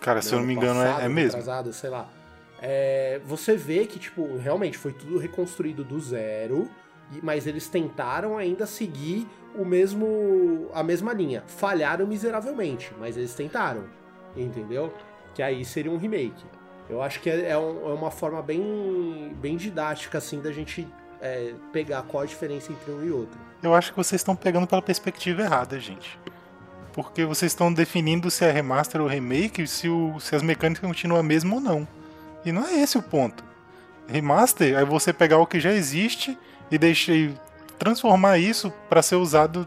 Cara, 0.00 0.20
se 0.20 0.32
eu 0.34 0.38
não 0.40 0.46
me 0.46 0.54
engano, 0.54 0.80
é, 0.80 0.84
passado, 0.84 1.02
é 1.04 1.08
mesmo. 1.08 1.38
retrasado, 1.38 1.72
sei 1.72 1.90
lá. 1.90 2.08
É, 2.60 3.20
você 3.24 3.56
vê 3.56 3.86
que, 3.86 3.98
tipo, 3.98 4.36
realmente 4.36 4.76
foi 4.78 4.92
tudo 4.92 5.18
reconstruído 5.18 5.82
do 5.82 5.98
zero, 6.00 6.68
mas 7.22 7.46
eles 7.46 7.68
tentaram 7.68 8.36
ainda 8.36 8.66
seguir 8.66 9.26
o 9.54 9.64
mesmo 9.64 10.68
a 10.72 10.82
mesma 10.82 11.12
linha. 11.12 11.42
Falharam 11.46 12.06
miseravelmente, 12.06 12.92
mas 12.98 13.16
eles 13.16 13.34
tentaram, 13.34 13.84
entendeu? 14.36 14.92
Que 15.34 15.42
aí 15.42 15.64
seria 15.64 15.90
um 15.90 15.96
remake. 15.98 16.44
Eu 16.88 17.00
acho 17.02 17.20
que 17.20 17.30
é, 17.30 17.50
é 17.50 17.58
um- 17.58 17.90
é 17.90 17.94
uma 17.94 18.10
forma 18.10 18.42
bem, 18.42 19.34
bem 19.40 19.56
didática, 19.56 20.18
assim, 20.18 20.40
da 20.40 20.52
gente 20.52 20.86
é, 21.22 21.54
pegar 21.72 22.02
qual 22.02 22.24
a 22.24 22.26
diferença 22.26 22.72
entre 22.72 22.90
um 22.90 23.02
e 23.04 23.10
outro. 23.10 23.38
Eu 23.62 23.74
acho 23.74 23.92
que 23.92 23.96
vocês 23.96 24.20
estão 24.20 24.34
pegando 24.34 24.66
pela 24.66 24.82
perspectiva 24.82 25.42
errada, 25.42 25.78
gente. 25.78 26.18
Porque 26.92 27.24
vocês 27.24 27.52
estão 27.52 27.72
definindo 27.72 28.30
se 28.30 28.44
é 28.44 28.50
remaster 28.50 29.00
ou 29.00 29.06
remake, 29.06 29.66
se, 29.66 29.88
o, 29.88 30.18
se 30.18 30.34
as 30.34 30.42
mecânicas 30.42 30.86
continuam 30.86 31.20
a 31.20 31.22
mesma 31.22 31.54
ou 31.54 31.60
não. 31.60 31.88
E 32.44 32.50
não 32.50 32.66
é 32.66 32.82
esse 32.82 32.98
o 32.98 33.02
ponto. 33.02 33.42
Remaster 34.08 34.76
é 34.76 34.84
você 34.84 35.12
pegar 35.12 35.38
o 35.38 35.46
que 35.46 35.60
já 35.60 35.72
existe 35.72 36.36
e 36.70 36.76
deixar 36.76 37.14
transformar 37.78 38.38
isso 38.38 38.72
para 38.88 39.02
ser 39.02 39.16
usado 39.16 39.66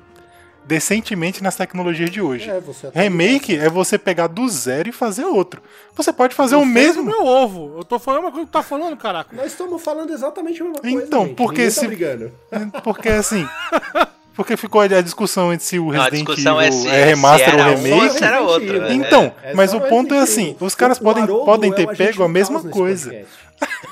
decentemente 0.67 1.43
nas 1.43 1.55
tecnologias 1.55 2.09
de 2.09 2.21
hoje. 2.21 2.49
É, 2.49 2.59
você 2.59 2.87
até- 2.87 3.01
Remake 3.01 3.55
é 3.57 3.69
você 3.69 3.97
pegar 3.97 4.27
do 4.27 4.47
zero 4.49 4.89
e 4.89 4.91
fazer 4.91 5.25
outro. 5.25 5.61
Você 5.95 6.11
pode 6.11 6.33
fazer 6.35 6.55
Eu 6.55 6.61
o 6.61 6.65
mesmo. 6.65 7.03
meu 7.03 7.25
ovo. 7.25 7.75
Eu 7.77 7.83
tô 7.83 7.99
falando 7.99 8.21
uma 8.23 8.31
coisa 8.31 8.45
que 8.45 8.51
tu 8.51 8.53
tá 8.53 8.63
falando, 8.63 8.97
caraca. 8.97 9.35
Nós 9.35 9.47
estamos 9.47 9.81
falando 9.81 10.11
exatamente 10.11 10.61
a 10.61 10.65
mesma 10.65 10.79
coisa. 10.79 10.97
Então, 11.05 11.25
gente. 11.27 11.35
porque 11.35 11.57
Ninguém 11.57 11.69
se- 11.71 11.81
tá 11.81 11.87
brigando. 11.87 12.31
Porque 12.83 13.09
assim. 13.09 13.47
Porque 14.35 14.57
ficou 14.57 14.81
a 14.81 14.87
discussão 14.87 15.53
entre 15.53 15.65
se 15.65 15.79
o 15.79 15.89
Resident 15.89 16.27
Evil 16.27 16.59
é 16.59 16.71
se, 16.71 16.87
é 16.89 17.05
remaster 17.05 17.49
se 17.51 17.55
ou 17.55 17.61
um 17.61 17.75
remake. 17.75 18.23
era 18.23 18.41
outro. 18.41 18.81
Né? 18.81 18.93
Então, 18.93 19.33
É 19.41 19.53
mas 19.53 19.71
só 19.71 19.77
o 19.77 19.81
ponto 19.81 20.13
é 20.13 20.19
assim, 20.19 20.55
os 20.59 20.75
caras 20.75 20.99
podem, 20.99 21.25
podem 21.25 21.71
é 21.71 21.73
ter 21.73 21.95
pego 21.95 22.23
a 22.23 22.29
mesma 22.29 22.61
coisa. 22.63 23.15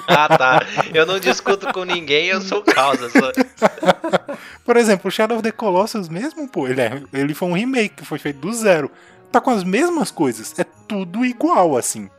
Ah, 0.05 0.27
tá. 0.37 0.61
Eu 0.93 1.05
não 1.05 1.17
discuto 1.17 1.71
com 1.71 1.85
ninguém, 1.85 2.25
eu 2.27 2.41
sou 2.41 2.61
causa. 2.61 3.09
Sou... 3.09 3.31
Por 4.65 4.75
exemplo, 4.75 5.07
o 5.07 5.11
Shadow 5.11 5.37
of 5.37 5.43
the 5.43 5.53
Colossus 5.53 6.09
mesmo, 6.09 6.49
pô, 6.49 6.67
ele, 6.67 6.81
é- 6.81 7.01
ele 7.13 7.33
foi 7.33 7.47
um 7.47 7.53
remake 7.53 7.95
que 7.95 8.05
foi 8.05 8.19
feito 8.19 8.39
do 8.39 8.51
zero. 8.51 8.91
Tá 9.31 9.39
com 9.39 9.51
as 9.51 9.63
mesmas 9.63 10.11
coisas, 10.11 10.53
é 10.59 10.65
tudo 10.65 11.25
igual 11.25 11.77
assim. 11.77 12.09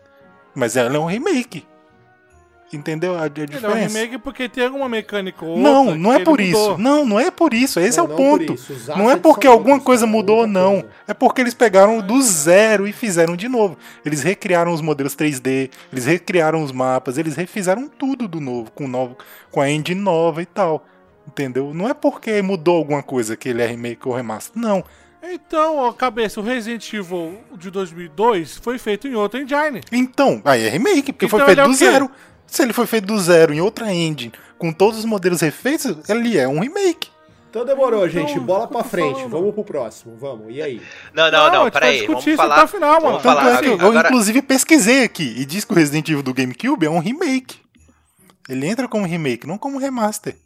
Mas 0.55 0.75
ela 0.75 0.97
é 0.97 0.99
um 0.99 1.05
remake. 1.05 1.67
Entendeu 2.75 3.15
a, 3.15 3.23
a 3.23 3.27
Ele 3.27 3.33
é 3.41 3.43
um 3.43 3.47
diferença? 3.47 3.99
remake 3.99 4.19
porque 4.19 4.49
tem 4.49 4.65
alguma 4.65 4.89
mecânica 4.89 5.45
ou 5.45 5.53
outra 5.53 5.63
não, 5.63 5.95
não 5.95 6.13
é 6.13 6.19
por 6.19 6.41
mudou. 6.41 6.73
isso. 6.73 6.79
Não, 6.79 7.05
não 7.07 7.21
é 7.21 7.31
por 7.31 7.55
isso. 7.55 7.79
Esse 7.81 7.99
Não, 7.99 8.05
é 8.07 8.09
o 8.13 8.17
ponto. 8.17 8.53
isso. 8.55 8.73
Não 8.97 9.11
é 9.11 9.17
porque 9.17 9.47
alguma 9.47 9.81
coisa 9.81 10.07
cara, 10.07 10.13
mudou 10.17 10.39
ou 10.39 10.47
não. 10.47 10.81
coisa. 10.81 10.89
É 11.07 11.15
porque 11.15 11.41
eles 11.41 11.55
pegaram 11.55 12.01
do 12.01 12.21
zero 12.23 12.87
e 12.89 12.93
fizeram 12.93 13.37
de 13.37 13.49
novo. 13.49 13.77
Eles 14.05 14.23
recriaram 14.23 14.73
os 14.73 14.81
modelos 14.81 15.15
3D, 15.15 15.71
eles 15.93 16.05
recriaram 16.05 16.63
os 16.63 16.73
mapas, 16.73 17.17
eles 17.19 17.37
refizeram 17.37 17.89
tudo 17.89 18.27
do 18.27 18.41
novo, 18.41 18.71
com, 18.73 18.89
novo, 18.89 19.17
com 19.51 19.61
a 19.61 19.71
engine 19.71 20.01
nova 20.01 20.43
e 20.43 20.47
tal. 20.47 20.85
Entendeu? 21.27 21.73
Não 21.73 21.89
é 21.89 21.95
porque 21.95 22.43
mudou 22.43 22.77
alguma 22.77 23.03
coisa 23.03 23.37
que 23.37 23.49
ele 23.49 23.63
é 23.63 23.67
remake 23.67 24.07
ou 24.07 24.15
remaster. 24.15 24.53
Não. 24.61 24.85
Então, 25.27 25.79
ó, 25.79 25.91
cabeça, 25.91 26.39
o 26.39 26.43
Resident 26.45 26.93
Evil 26.93 27.39
de 27.57 27.71
2002 27.71 28.59
foi 28.59 28.77
feito 28.79 29.09
em 29.09 29.15
outra 29.15 29.41
engine. 29.41 29.81
Então, 29.91 30.43
aí 30.45 30.65
é 30.65 30.69
remake, 30.69 31.15
porque 31.15 31.27
foi 31.29 31.39
Então 31.39 31.47
feito 31.47 31.59
ele 31.61 31.67
é 31.67 31.71
do 31.71 31.75
zero. 31.75 32.11
Se 32.55 32.63
ele 32.63 32.73
foi 32.73 32.87
feito 32.87 33.07
do 33.07 33.19
zero 33.19 33.53
em 33.53 33.61
outra 33.61 33.93
engine, 33.93 34.33
com 34.57 34.73
todos 34.73 35.01
os 35.01 35.05
modelos 35.05 35.41
refeitos, 35.41 36.09
ele 36.09 36.39
é 36.39 36.47
um 36.47 36.61
remake. 36.61 37.11
Então 37.51 37.65
demorou, 37.65 38.07
Então, 38.07 38.27
gente. 38.27 38.39
Bola 38.39 38.65
eu 38.65 38.69
pra 38.69 38.85
frente. 38.85 39.15
falando. 39.15 39.31
Vamos 39.31 39.55
pro 39.55 39.65
próximo. 39.65 40.17
Vamos. 40.17 40.55
E 40.55 40.63
aí? 40.63 40.81
Não, 41.13 41.31
Não, 41.33 41.53
não, 41.53 41.71
peraí. 41.71 41.99
discutir 41.99 42.07
Vamos 42.13 42.27
isso 42.29 42.37
falar. 42.37 42.55
até 42.55 42.65
o 42.65 42.69
final, 42.69 42.93
mano. 43.01 43.19
Vamos 43.19 43.23
Tanto 43.25 43.37
falar 43.39 43.57
é 43.57 43.61
que 43.63 43.69
eu, 43.69 43.75
agora. 43.89 44.09
inclusive, 44.09 44.41
pesquisei 44.43 45.03
aqui 45.03 45.35
e 45.37 45.45
diz 45.45 45.65
que 45.65 45.73
o 45.73 45.75
Resident 45.75 46.09
Evil 46.09 46.23
do 46.23 46.33
GameCube 46.33 46.87
é 46.87 46.91
um 46.91 47.01
remake. 47.01 47.59
Ele 48.49 48.67
entra 48.69 48.87
como 48.87 49.05
remake, 49.05 49.47
não 49.49 49.59
como 49.59 49.79
remaster. 49.79 50.37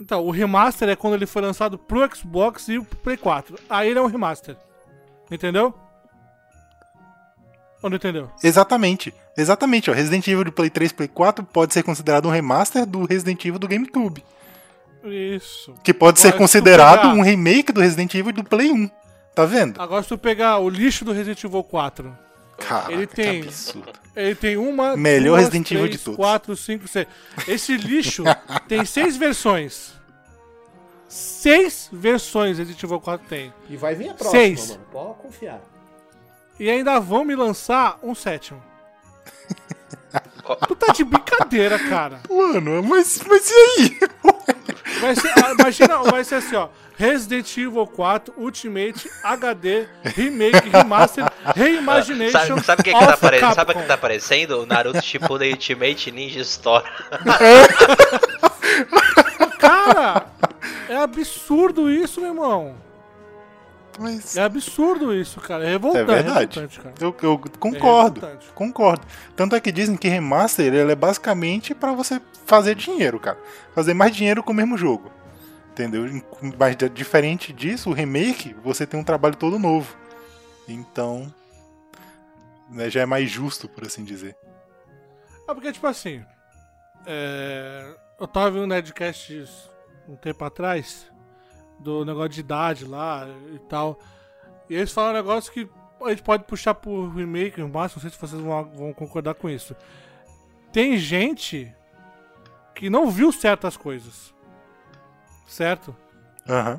Então, 0.00 0.24
o 0.24 0.30
remaster 0.30 0.88
é 0.88 0.96
quando 0.96 1.12
ele 1.14 1.26
foi 1.26 1.42
lançado 1.42 1.76
pro 1.76 2.08
Xbox 2.14 2.68
e 2.68 2.80
pro 2.80 2.96
Play 3.00 3.16
4. 3.18 3.58
Aí 3.68 3.90
ele 3.90 3.98
é 3.98 4.02
um 4.02 4.06
remaster. 4.06 4.56
Entendeu? 5.30 5.74
Ou 7.82 7.90
não 7.90 7.96
entendeu? 7.96 8.30
Exatamente. 8.42 9.12
Exatamente, 9.40 9.90
ó. 9.90 9.94
Resident 9.94 10.26
Evil 10.26 10.44
de 10.44 10.50
Play 10.50 10.68
3 10.70 10.92
Play 10.92 11.08
4 11.08 11.44
pode 11.44 11.72
ser 11.72 11.82
considerado 11.82 12.26
um 12.26 12.30
remaster 12.30 12.84
do 12.84 13.04
Resident 13.04 13.44
Evil 13.44 13.58
do 13.58 13.68
GameCube. 13.68 14.24
Isso. 15.04 15.74
Que 15.84 15.94
pode 15.94 16.18
ser 16.20 16.28
Agora, 16.28 16.32
se 16.32 16.38
tu 16.38 16.42
considerado 16.42 17.00
pegar- 17.02 17.14
um 17.14 17.22
remake 17.22 17.72
do 17.72 17.80
Resident 17.80 18.12
Evil 18.14 18.32
do 18.32 18.44
Play 18.44 18.70
1. 18.72 18.90
Tá 19.34 19.44
vendo? 19.44 19.80
Agora 19.80 20.02
se 20.02 20.08
tu 20.08 20.18
pegar 20.18 20.58
o 20.58 20.68
lixo 20.68 21.04
do 21.04 21.12
Resident 21.12 21.42
Evil 21.44 21.62
4, 21.62 22.18
Caraca, 22.58 22.92
ele 22.92 23.06
tem- 23.06 23.42
que 23.42 23.48
absurdo. 23.48 23.92
ele 24.16 24.34
tem 24.34 24.56
uma, 24.56 24.96
Melhor 24.96 25.28
duas, 25.36 25.40
Resident 25.44 25.70
Evil 25.70 25.84
três, 25.84 25.98
de 25.98 26.04
todos. 26.04 26.16
quatro, 26.16 26.56
cinco, 26.56 26.88
seis. 26.88 27.06
Esse 27.46 27.76
lixo 27.76 28.24
tem 28.66 28.84
seis 28.84 29.16
versões. 29.16 29.92
Seis 31.08 31.88
versões 31.92 32.58
Resident 32.58 32.82
Evil 32.82 33.00
4 33.00 33.26
tem. 33.28 33.52
E 33.70 33.76
vai 33.76 33.94
vir 33.94 34.10
a 34.10 34.14
próxima, 34.14 34.32
Seis. 34.40 34.70
mano. 34.70 34.82
Pode 34.92 35.14
confiar. 35.20 35.60
E 36.60 36.68
ainda 36.68 36.98
vão 36.98 37.24
me 37.24 37.34
lançar 37.36 37.98
um 38.02 38.14
sétimo. 38.14 38.60
Tu 40.66 40.74
tá 40.76 40.92
de 40.92 41.04
brincadeira, 41.04 41.78
cara. 41.78 42.20
Mano, 42.28 42.82
mas, 42.82 43.20
mas 43.26 43.50
e 43.50 43.54
aí? 43.54 43.98
Vai 45.00 45.14
ser, 45.14 45.28
ah, 45.28 45.54
imagina, 45.58 45.98
vai 46.04 46.24
ser 46.24 46.36
assim, 46.36 46.56
ó. 46.56 46.68
Resident 46.96 47.56
Evil 47.56 47.86
4 47.86 48.34
Ultimate 48.36 49.08
HD 49.22 49.86
Remake 50.02 50.68
Remaster 50.70 51.30
Reimagination. 51.54 52.58
Sabe, 52.58 52.64
sabe 52.64 52.80
o 52.80 52.84
que, 52.84 52.92
que 52.92 52.98
tá 52.98 53.12
aparecendo? 53.12 53.54
Sabe 53.54 53.74
que 53.74 53.82
tá 53.82 53.94
aparecendo? 53.94 54.62
O 54.62 54.66
Naruto 54.66 55.00
Shippuden 55.02 55.52
Ultimate 55.52 56.10
Ninja 56.10 56.40
Store. 56.40 56.84
Cara, 59.60 60.26
é 60.88 60.96
absurdo 60.96 61.90
isso, 61.90 62.20
meu 62.20 62.30
irmão. 62.30 62.87
Mas 63.98 64.36
É 64.36 64.42
absurdo 64.42 65.12
isso, 65.14 65.40
cara. 65.40 65.64
É 65.64 65.70
revoltante. 65.70 66.10
É 66.10 66.14
verdade. 66.14 66.58
É 66.58 66.62
revoltante, 66.62 66.80
cara. 66.80 66.94
eu, 67.00 67.16
eu 67.22 67.38
concordo. 67.58 68.20
revoltante. 68.20 68.52
Concordo. 68.52 69.06
Tanto 69.34 69.56
é 69.56 69.60
que 69.60 69.72
dizem 69.72 69.96
que 69.96 70.08
remaster 70.08 70.72
ele 70.72 70.92
é 70.92 70.94
basicamente 70.94 71.74
pra 71.74 71.92
você 71.92 72.20
fazer 72.46 72.74
dinheiro, 72.74 73.18
cara. 73.18 73.38
Fazer 73.74 73.94
mais 73.94 74.14
dinheiro 74.14 74.42
com 74.42 74.52
o 74.52 74.56
mesmo 74.56 74.76
jogo. 74.76 75.10
Entendeu? 75.72 76.04
Mas 76.58 76.76
diferente 76.92 77.52
disso, 77.52 77.90
o 77.90 77.92
remake, 77.92 78.54
você 78.64 78.86
tem 78.86 78.98
um 78.98 79.04
trabalho 79.04 79.36
todo 79.36 79.58
novo. 79.58 79.96
Então, 80.66 81.32
né, 82.68 82.90
já 82.90 83.00
é 83.02 83.06
mais 83.06 83.30
justo, 83.30 83.68
por 83.68 83.84
assim 83.84 84.04
dizer. 84.04 84.36
Ah, 85.46 85.54
porque, 85.54 85.72
tipo 85.72 85.86
assim. 85.86 86.22
é, 87.06 87.94
Eu 88.20 88.26
tava 88.26 88.50
vendo 88.50 88.64
um 88.64 88.66
Nerdcast 88.66 89.46
um 90.08 90.16
tempo 90.16 90.44
atrás. 90.44 91.06
Do 91.78 92.04
negócio 92.04 92.30
de 92.30 92.40
idade 92.40 92.84
lá 92.84 93.26
e 93.54 93.58
tal. 93.60 93.98
E 94.68 94.74
eles 94.74 94.92
falaram 94.92 95.20
um 95.20 95.22
negócio 95.22 95.52
que 95.52 95.68
a 96.02 96.10
gente 96.10 96.22
pode 96.22 96.44
puxar 96.44 96.74
pro 96.74 97.08
remake, 97.10 97.60
mas 97.62 97.94
não 97.94 98.00
sei 98.00 98.10
se 98.10 98.18
vocês 98.18 98.40
vão, 98.40 98.64
vão 98.64 98.92
concordar 98.92 99.34
com 99.34 99.48
isso. 99.48 99.74
Tem 100.72 100.96
gente 100.96 101.72
que 102.74 102.90
não 102.90 103.10
viu 103.10 103.32
certas 103.32 103.76
coisas. 103.76 104.34
Certo? 105.46 105.96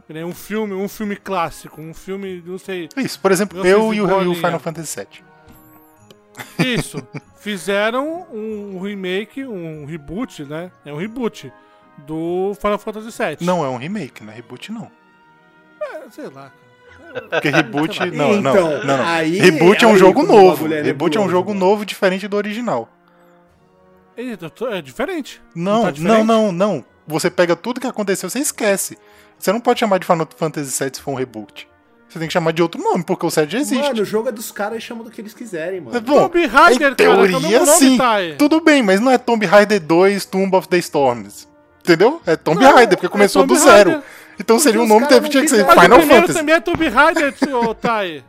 Nem 0.08 0.24
um 0.24 0.34
filme, 0.34 0.74
um 0.74 0.88
filme 0.88 1.16
clássico, 1.16 1.80
um 1.82 1.94
filme, 1.94 2.42
não 2.46 2.58
sei. 2.58 2.90
Isso, 2.98 3.20
por 3.20 3.32
exemplo, 3.32 3.66
Eu 3.66 3.94
e 3.94 4.02
o. 4.02 4.36
Final 4.36 4.60
Fantasy 4.60 5.00
VII. 5.00 5.24
Isso. 6.74 6.98
Fizeram 7.38 8.28
um 8.32 8.80
remake, 8.82 9.46
um 9.46 9.86
reboot, 9.86 10.44
né? 10.46 10.72
É 10.86 10.94
um 10.94 10.98
reboot 10.98 11.52
do 12.00 12.54
Final 12.60 12.80
Fantasy 12.80 13.10
VII. 13.12 13.38
Não 13.42 13.64
é 13.64 13.70
um 13.70 13.78
remake, 13.78 14.24
não 14.24 14.32
é 14.32 14.36
reboot 14.36 14.72
não. 14.72 14.90
É, 15.82 16.10
sei 16.10 16.28
lá. 16.30 16.52
Porque 17.30 17.50
reboot. 17.50 18.00
Não, 18.12 18.40
não, 18.42 18.52
Então, 18.52 18.84
não, 18.86 18.98
não. 18.98 19.06
aí- 19.08 19.40
Reboot 19.40 19.84
é 19.84 19.88
um 19.88 19.94
aí 19.94 19.98
jogo 19.98 20.24
novo. 20.24 20.72
é 20.74 20.82
Reboot 20.82 21.18
é 21.18 21.22
um 21.22 21.30
jogo 21.30 21.50
mano. 21.54 21.60
novo 21.66 21.86
diferente 21.86 22.28
do 22.28 22.38
original. 22.38 22.88
É, 24.16 24.82
diferente. 24.82 25.42
Não, 25.56 25.80
tá 25.80 25.86
não, 25.88 25.92
diferente? 25.92 26.26
não, 26.26 26.52
não. 26.52 26.86
Você 27.08 27.32
pega 27.32 27.56
tudo 27.56 27.80
que 27.80 27.88
aconteceu, 27.88 28.30
você 28.30 28.40
esquece. 28.40 28.98
Você 29.38 29.52
não 29.52 29.60
pode 29.62 29.80
chamar 29.80 29.98
de 29.98 30.06
Final 30.06 30.28
Fantasy 30.36 30.84
VII 30.84 30.92
se 30.96 31.02
for 31.02 31.12
um 31.12 31.16
reboot. 31.16 31.68
Você 32.08 32.20
tem 32.20 32.28
que 32.28 32.34
chamar 32.34 32.52
de 32.52 32.62
outro 32.62 32.82
nome, 32.82 33.04
porque 33.04 33.26
o 33.26 33.30
7 33.30 33.52
já 33.52 33.60
existe. 33.60 33.84
Mano, 33.88 34.02
o 34.02 34.06
jogo 34.06 34.30
é 34.30 34.32
dos 34.32 34.52
caras 34.52 34.80
e 34.80 34.82
chamam 34.82 35.04
do 35.04 35.12
que 35.12 35.22
eles 35.22 35.34
quiserem, 35.34 35.80
mano. 35.80 36.02
Bom, 36.02 36.28
Tomb 36.28 36.46
Raider, 36.48 36.76
em 36.76 36.80
cara, 36.80 36.90
é 36.92 36.94
o 36.94 36.96
teoria, 36.96 37.60
nome, 37.60 37.72
sim. 37.78 37.98
Thay. 37.98 38.36
Tudo 38.36 38.60
bem, 38.62 38.82
mas 38.84 39.00
não 39.00 39.12
é 39.12 39.18
Tomb 39.18 39.46
Raider 39.46 39.80
2 39.80 40.26
Tomb 40.26 40.56
of 40.56 40.68
the 40.68 40.78
Storms. 40.78 41.48
Entendeu? 41.84 42.22
É 42.26 42.36
Tomb 42.36 42.62
Não, 42.64 42.74
Raider, 42.76 42.98
porque 42.98 43.08
é 43.08 43.10
começou 43.10 43.42
Tomb 43.44 43.54
do 43.54 43.60
zero. 43.60 43.90
Raider. 43.92 44.06
Então 44.40 44.58
seria 44.60 44.82
um 44.82 44.88
nome 44.88 45.02
não 45.24 45.30
tinha 45.30 45.44
que 45.44 45.50
ser 45.50 45.66
quiseram. 45.66 45.68
Mas 45.68 45.78
o 45.78 45.82
Final 45.82 45.98
primeiro 46.00 46.22
Fantasy. 46.22 46.40
também 46.40 46.56
é 46.56 46.60
Tomb 46.62 46.88
Raider, 46.90 47.34
ô, 47.56 47.74
Thay. 47.76 48.24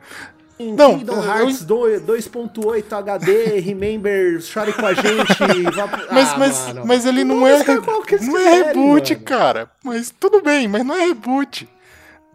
Não, 0.58 0.98
Kingdom 0.98 1.14
eu- 1.14 1.24
Hearts 1.24 1.64
2 1.64 2.02
2.8 2.02 2.92
HD, 2.92 3.60
Remember, 3.60 4.40
chore 4.42 4.72
com 4.74 4.84
a 4.86 4.92
gente. 4.92 5.72
vá 5.74 5.86
Mas, 6.12 6.28
Ah, 6.32 6.36
mas, 6.38 6.66
mano. 6.66 6.82
mas 6.84 7.06
ele 7.06 7.24
não 7.24 7.36
Não, 7.36 7.46
é, 7.46 7.54
os 7.56 7.62
caras 7.62 7.80
re- 7.80 7.86
falam 7.86 8.00
o 8.00 8.04
que 8.04 8.14
eles 8.16 8.28
não 8.28 8.38
é 8.38 8.50
reboot, 8.64 9.12
mano. 9.14 9.24
cara. 9.24 9.70
Mas 9.82 10.12
tudo 10.20 10.42
bem, 10.42 10.68
mas 10.68 10.84
não 10.84 10.94
é 10.94 11.06
reboot. 11.06 11.66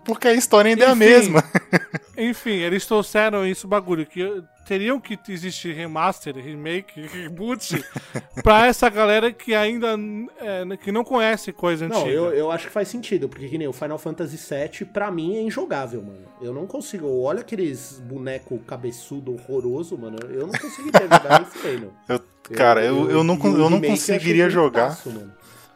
Porque 0.06 0.28
a 0.28 0.34
história 0.34 0.70
ainda 0.70 0.86
é 0.86 0.88
a 0.88 0.92
Enfim. 0.92 1.00
mesma. 1.00 1.44
Enfim, 2.18 2.52
eles 2.60 2.86
trouxeram 2.86 3.46
isso 3.46 3.68
bagulho 3.68 4.06
que 4.06 4.42
teriam 4.66 5.00
que 5.02 5.20
existir 5.28 5.74
remaster, 5.76 6.34
remake, 6.36 7.02
reboot 7.08 7.84
pra 8.42 8.66
essa 8.68 8.90
galera 8.90 9.32
que 9.34 9.54
ainda 9.54 9.96
é, 10.40 10.78
que 10.78 10.92
não 10.92 11.04
conhece 11.04 11.52
coisa 11.52 11.88
Não, 11.88 11.98
antiga. 12.02 12.12
eu, 12.14 12.32
eu 12.34 12.52
acho 12.52 12.68
que 12.68 12.72
faz 12.74 12.88
sentido, 12.88 13.28
porque 13.28 13.48
que 13.50 13.58
nem 13.58 13.68
o 13.68 13.74
Final 13.74 13.98
Fantasy 13.98 14.38
VII, 14.38 14.86
pra 14.86 15.12
mim, 15.12 15.36
é 15.36 15.42
injogável, 15.42 16.02
mano. 16.02 16.26
Eu 16.42 16.54
não 16.54 16.66
consigo. 16.66 17.22
Olha 17.22 17.42
aqueles 17.42 18.02
boneco 18.08 18.58
cabeçudo 18.60 19.34
horroroso, 19.34 19.98
mano. 19.98 20.18
Eu 20.30 20.48
não 20.48 20.54
conseguiria 20.54 21.02
jogar 21.02 21.40
nem 21.42 21.46
fudendo. 21.50 21.94
Eu- 22.08 22.56
cara, 22.56 22.86
eu, 22.86 23.10
eu, 23.10 23.24
não, 23.24 23.36
eu 23.44 23.44
não 23.70 23.70
remake 23.70 23.94
achei 23.94 24.16
conseguiria 24.16 24.50
jogar. 24.52 24.96
mano. 25.06 25.34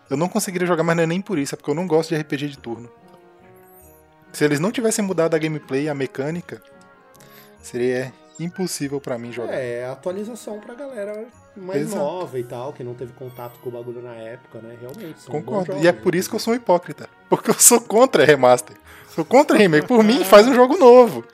Eu 0.07 0.15
não 0.15 0.29
conseguiria 0.29 0.67
jogar, 0.67 0.83
mas 0.83 0.95
não 0.95 1.03
é 1.03 1.07
nem 1.07 1.19
por 1.19 1.37
isso, 1.39 1.53
é 1.53 1.57
porque 1.57 1.69
eu 1.71 1.75
não 1.75 1.87
gosto 1.87 2.09
de 2.13 2.21
RPG 2.21 2.47
de 2.49 2.57
turno. 2.59 2.89
Se 4.31 4.45
eles 4.45 4.59
não 4.59 4.71
tivessem 4.71 5.03
mudado 5.03 5.35
a 5.35 5.37
gameplay 5.39 5.89
a 5.89 5.93
mecânica, 5.95 6.61
seria 7.61 8.13
impossível 8.39 9.01
pra 9.01 9.17
mim 9.17 9.31
jogar. 9.31 9.53
É, 9.53 9.85
atualização 9.85 10.59
pra 10.59 10.73
galera 10.73 11.25
mais 11.57 11.81
Exato. 11.81 11.97
nova 11.97 12.39
e 12.39 12.43
tal, 12.43 12.71
que 12.71 12.83
não 12.83 12.93
teve 12.93 13.11
contato 13.13 13.59
com 13.59 13.69
o 13.69 13.71
bagulho 13.71 14.01
na 14.01 14.13
época, 14.13 14.59
né? 14.59 14.77
Realmente. 14.79 15.25
Concordo. 15.25 15.65
jogos, 15.73 15.83
E 15.83 15.87
é 15.87 15.91
por 15.91 16.15
isso 16.15 16.29
que 16.29 16.35
eu 16.35 16.39
sou 16.39 16.53
um 16.53 16.55
hipócrita. 16.55 17.09
Porque 17.29 17.49
eu 17.49 17.55
sou 17.55 17.81
contra 17.81 18.23
remaster. 18.23 18.77
Sou 19.13 19.25
contra 19.25 19.57
remake. 19.57 19.87
Por 19.87 20.03
mim, 20.03 20.23
faz 20.23 20.47
um 20.47 20.53
jogo 20.53 20.77
novo. 20.77 21.25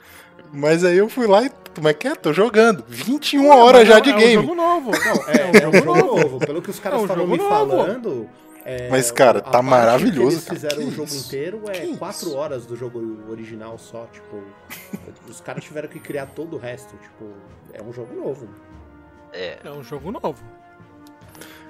Mas 0.52 0.82
aí 0.84 0.96
eu 0.96 1.08
fui 1.08 1.26
lá 1.26 1.44
e. 1.44 1.50
Como 1.74 1.88
é 1.88 1.92
que 1.94 2.08
é? 2.08 2.14
Tô 2.14 2.32
jogando. 2.32 2.82
21 2.88 3.50
horas 3.50 3.80
Mas 3.80 3.88
já 3.88 3.98
é- 3.98 4.00
de 4.00 4.10
é 4.10 4.14
um 4.14 4.18
game. 4.18 4.34
jogo 4.42 4.54
novo. 4.54 4.90
É, 4.94 5.60
é 5.62 5.68
um 5.68 5.72
jogo 5.84 5.94
novo. 6.06 6.38
Pelo 6.40 6.62
que 6.62 6.70
os 6.70 6.80
caras 6.80 6.98
É 6.98 7.02
um 7.02 7.04
estavam 7.04 7.24
jogo 7.26 7.32
me 7.36 7.38
novo. 7.38 7.50
falando. 7.50 8.28
É, 8.66 8.88
Mas, 8.90 9.10
cara, 9.12 9.40
tá 9.40 9.62
maravilhoso, 9.62 10.16
Que 10.28 10.34
eles 10.34 10.44
cara. 10.44 10.54
fizeram 10.56 10.76
Que 10.78 10.88
o 10.88 10.90
jogo 10.90 11.08
isso? 11.08 11.26
inteiro 11.28 11.62
é 11.68 11.72
Que 11.72 11.96
4 11.96 12.26
isso? 12.28 12.36
horas 12.36 12.66
do 12.66 12.76
jogo 12.76 13.00
original 13.30 13.78
só. 13.78 14.06
Tipo, 14.12 14.42
os 15.28 15.40
caras 15.40 15.62
tiveram 15.64 15.88
que 15.88 16.00
criar 16.00 16.26
todo 16.26 16.56
o 16.56 16.58
resto. 16.58 16.96
Tipo, 16.96 17.30
é 17.72 17.82
um 17.82 17.92
jogo 17.92 18.14
novo. 18.14 18.48
É, 19.32 19.58
É 19.64 19.70
um 19.70 19.82
jogo 19.84 20.10
novo. 20.10 20.42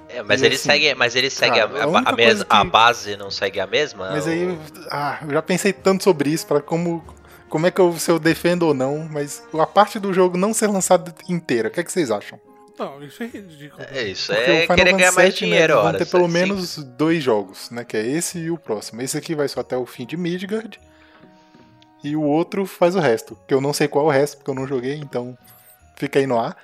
é, 0.09 0.23
mas 0.23 0.41
ele 0.41 0.55
assim, 0.55 0.63
segue, 0.69 0.95
mas 0.95 1.15
ele 1.15 1.29
segue 1.29 1.57
cara, 1.59 1.83
a, 1.83 1.83
a 1.83 2.09
a, 2.09 2.11
mes- 2.15 2.25
coisa 2.27 2.45
a 2.49 2.61
que- 2.63 2.69
base 2.71 3.17
não 3.17 3.29
segue 3.29 3.59
a 3.59 3.67
mesma? 3.67 4.09
Mas 4.11 4.25
Ou- 4.25 4.31
aí. 4.31 4.59
Ah, 4.89 5.19
eu 5.21 5.31
já 5.31 5.41
pensei 5.41 5.73
tanto 5.73 6.03
sobre 6.03 6.29
isso, 6.29 6.47
para 6.47 6.61
como. 6.61 7.03
Como 7.49 7.65
é 7.65 7.71
que 7.71 7.79
eu, 7.79 7.93
se 7.97 8.11
eu 8.11 8.19
defendo 8.19 8.63
ou 8.63 8.73
não, 8.73 9.07
mas 9.09 9.41
a 9.57 9.65
parte 9.65 9.99
do 9.99 10.13
jogo 10.13 10.37
não 10.37 10.53
ser 10.53 10.67
lançada 10.67 11.15
inteira, 11.29 11.69
o 11.69 11.71
que, 11.71 11.79
é 11.79 11.83
que 11.83 11.89
vocês 11.91 12.11
acham? 12.11 12.37
Não, 12.77 13.03
isso 13.03 13.23
é 13.23 13.27
ridículo. 13.27 13.83
É 13.91 14.03
isso, 14.03 14.33
Porque 14.33 14.51
é 14.51 14.67
querer 14.67 14.93
ganhar 14.93 15.11
mais 15.13 15.33
né, 15.33 15.39
dinheiro, 15.39 15.73
eles 15.73 15.75
vão 15.75 15.85
ora. 15.85 15.97
ter 15.97 16.05
pelo 16.05 16.25
Sim. 16.27 16.31
menos 16.31 16.77
dois 16.83 17.23
jogos, 17.23 17.71
né? 17.71 17.83
Que 17.83 17.97
é 17.97 18.05
esse 18.05 18.37
e 18.37 18.51
o 18.51 18.57
próximo. 18.57 19.01
Esse 19.01 19.17
aqui 19.17 19.33
vai 19.33 19.47
só 19.47 19.61
até 19.61 19.75
o 19.75 19.85
fim 19.85 20.05
de 20.05 20.15
Midgard. 20.15 20.79
E 22.03 22.15
o 22.15 22.21
outro 22.21 22.65
faz 22.65 22.95
o 22.95 22.99
resto. 22.99 23.37
Que 23.47 23.53
eu 23.53 23.59
não 23.59 23.73
sei 23.73 23.87
qual 23.87 24.05
é 24.05 24.07
o 24.09 24.11
resto, 24.11 24.37
porque 24.37 24.51
eu 24.51 24.55
não 24.55 24.67
joguei, 24.67 24.95
então 24.95 25.35
fica 25.95 26.19
aí 26.19 26.27
no 26.27 26.39
ar. 26.39 26.55